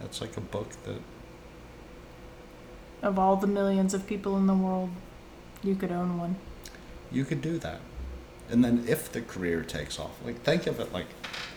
That's 0.00 0.20
like 0.20 0.36
a 0.36 0.40
book 0.40 0.70
that 0.84 1.00
Of 3.02 3.18
all 3.18 3.36
the 3.36 3.46
millions 3.46 3.92
of 3.92 4.06
people 4.06 4.36
in 4.36 4.46
the 4.46 4.54
world, 4.54 4.90
you 5.62 5.74
could 5.74 5.92
own 5.92 6.18
one. 6.18 6.36
You 7.10 7.24
could 7.24 7.40
do 7.40 7.58
that. 7.58 7.80
And 8.48 8.64
then 8.64 8.84
if 8.86 9.10
the 9.10 9.20
career 9.20 9.62
takes 9.62 9.98
off 9.98 10.12
like 10.24 10.42
think 10.42 10.66
of 10.66 10.80
it 10.80 10.92
like 10.92 11.08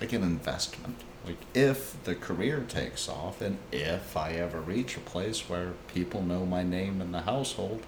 like 0.01 0.13
an 0.13 0.23
investment. 0.23 1.01
Like 1.25 1.37
if 1.53 2.01
the 2.03 2.15
career 2.15 2.65
takes 2.67 3.09
off 3.09 3.41
and 3.41 3.57
if 3.71 4.15
i 4.15 4.31
ever 4.31 4.61
reach 4.61 4.95
a 4.97 5.01
place 5.01 5.49
where 5.49 5.73
people 5.93 6.23
know 6.23 6.45
my 6.45 6.63
name 6.63 7.01
in 7.01 7.11
the 7.11 7.21
household 7.21 7.83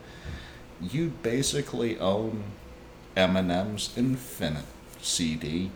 you 0.81 1.13
basically 1.23 1.97
own 1.97 2.43
eminem's 3.15 3.97
infinite 3.97 4.65
cd 5.01 5.71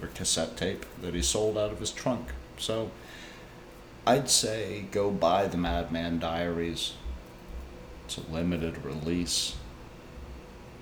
or 0.00 0.08
cassette 0.08 0.56
tape 0.56 0.86
that 1.00 1.14
he 1.14 1.22
sold 1.22 1.56
out 1.56 1.72
of 1.72 1.80
his 1.80 1.90
trunk. 1.92 2.28
So 2.58 2.90
i'd 4.06 4.30
say 4.30 4.86
go 4.90 5.10
buy 5.10 5.46
the 5.46 5.58
madman 5.58 6.18
diaries. 6.18 6.94
It's 8.06 8.18
a 8.18 8.32
limited 8.32 8.84
release 8.84 9.56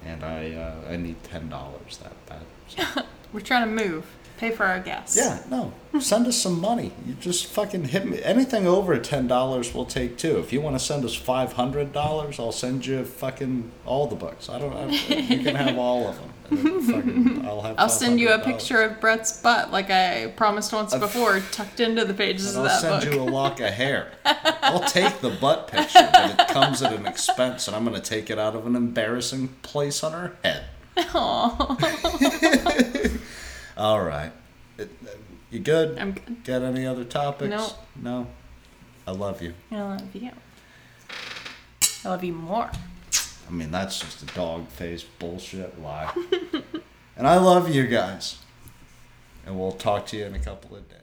and 0.07 0.25
I 0.25 0.53
uh, 0.53 0.91
I 0.93 0.97
need 0.97 1.23
ten 1.25 1.49
dollars 1.49 1.99
that 1.99 2.13
bad. 2.27 2.43
So- 2.69 3.03
We're 3.33 3.41
trying 3.41 3.65
to 3.77 3.85
move. 3.85 4.05
Pay 4.39 4.51
for 4.51 4.67
our 4.67 4.81
gas. 4.81 5.17
yeah, 5.17 5.41
no, 5.49 5.73
send 6.01 6.27
us 6.27 6.37
some 6.37 6.61
money. 6.61 6.91
You 7.07 7.15
just 7.15 7.47
fucking 7.47 7.85
hit 7.85 8.07
me. 8.07 8.21
Anything 8.25 8.67
over 8.67 8.99
ten 8.99 9.29
dollars, 9.29 9.73
we'll 9.73 9.85
take 9.87 10.19
too. 10.19 10.39
If 10.41 10.53
you 10.53 10.61
want 10.61 10.75
to 10.77 10.85
send 10.85 11.05
us 11.05 11.15
five 11.15 11.53
hundred 11.53 11.93
dollars, 11.93 12.41
I'll 12.41 12.51
send 12.51 12.85
you 12.85 13.05
fucking 13.05 13.71
all 13.87 14.09
the 14.09 14.17
books. 14.17 14.49
I 14.49 14.59
don't. 14.59 14.73
I, 14.75 14.87
you 14.91 15.45
can 15.45 15.55
have 15.55 15.79
all 15.79 16.09
of 16.09 16.17
them. 16.19 16.32
Fucking, 16.57 17.47
I'll 17.47 17.63
have. 17.63 17.75
I'll 17.79 17.89
send 17.89 18.21
you 18.21 18.31
a 18.31 18.39
$500. 18.39 18.45
picture 18.45 18.83
of 18.83 19.01
Brett's 19.01 19.41
butt, 19.41 19.71
like 19.71 19.91
I 19.91 20.33
promised 20.37 20.73
once 20.73 20.95
before, 20.95 21.41
tucked 21.53 21.81
into 21.81 22.05
the 22.05 22.15
pages 22.15 22.57
of 22.57 22.67
I'll 22.67 22.81
send 22.81 23.05
you 23.13 23.21
a 23.21 23.25
lock 23.25 23.61
of 23.61 23.71
hair. 23.71 24.13
I'll 24.25 24.81
take 24.81 25.21
the 25.21 25.31
butt 25.31 25.69
picture, 25.69 26.09
but 26.13 26.41
it 26.41 26.49
comes 26.49 26.83
at 26.83 26.93
an 26.93 27.07
expense, 27.07 27.67
and 27.69 27.77
I'm 27.77 27.85
going 27.85 28.01
to 28.01 28.07
take 28.07 28.31
it 28.31 28.39
out 28.39 28.55
of 28.55 28.67
an 28.67 28.77
embarrassing 28.77 29.49
place 29.63 30.03
on 30.05 30.13
her 30.13 30.37
head. 30.45 30.65
Aww. 30.97 33.19
All 33.77 34.03
right. 34.03 34.33
You 35.51 35.59
good? 35.61 35.99
I'm 35.99 36.13
good. 36.13 36.45
Got 36.45 36.63
any 36.63 36.87
other 36.87 37.05
topics? 37.05 37.51
No. 37.51 37.69
No. 37.97 38.27
I 39.07 39.13
love 39.13 39.43
you. 39.43 39.55
I 39.71 39.83
love 39.83 40.15
you. 40.15 40.31
I 42.05 42.09
love 42.09 42.25
you 42.25 42.33
more. 42.33 42.71
I 43.49 43.53
mean, 43.53 43.71
that's 43.71 44.01
just 44.01 44.23
a 44.23 44.27
dog 44.35 44.69
face 44.69 45.03
bullshit 45.03 45.81
lie. 45.81 46.13
and 47.17 47.27
I 47.27 47.37
love 47.39 47.75
you 47.75 47.87
guys. 47.87 48.39
And 49.45 49.59
we'll 49.59 49.73
talk 49.73 50.07
to 50.07 50.17
you 50.17 50.25
in 50.25 50.35
a 50.35 50.39
couple 50.39 50.77
of 50.77 50.89
days. 50.89 51.02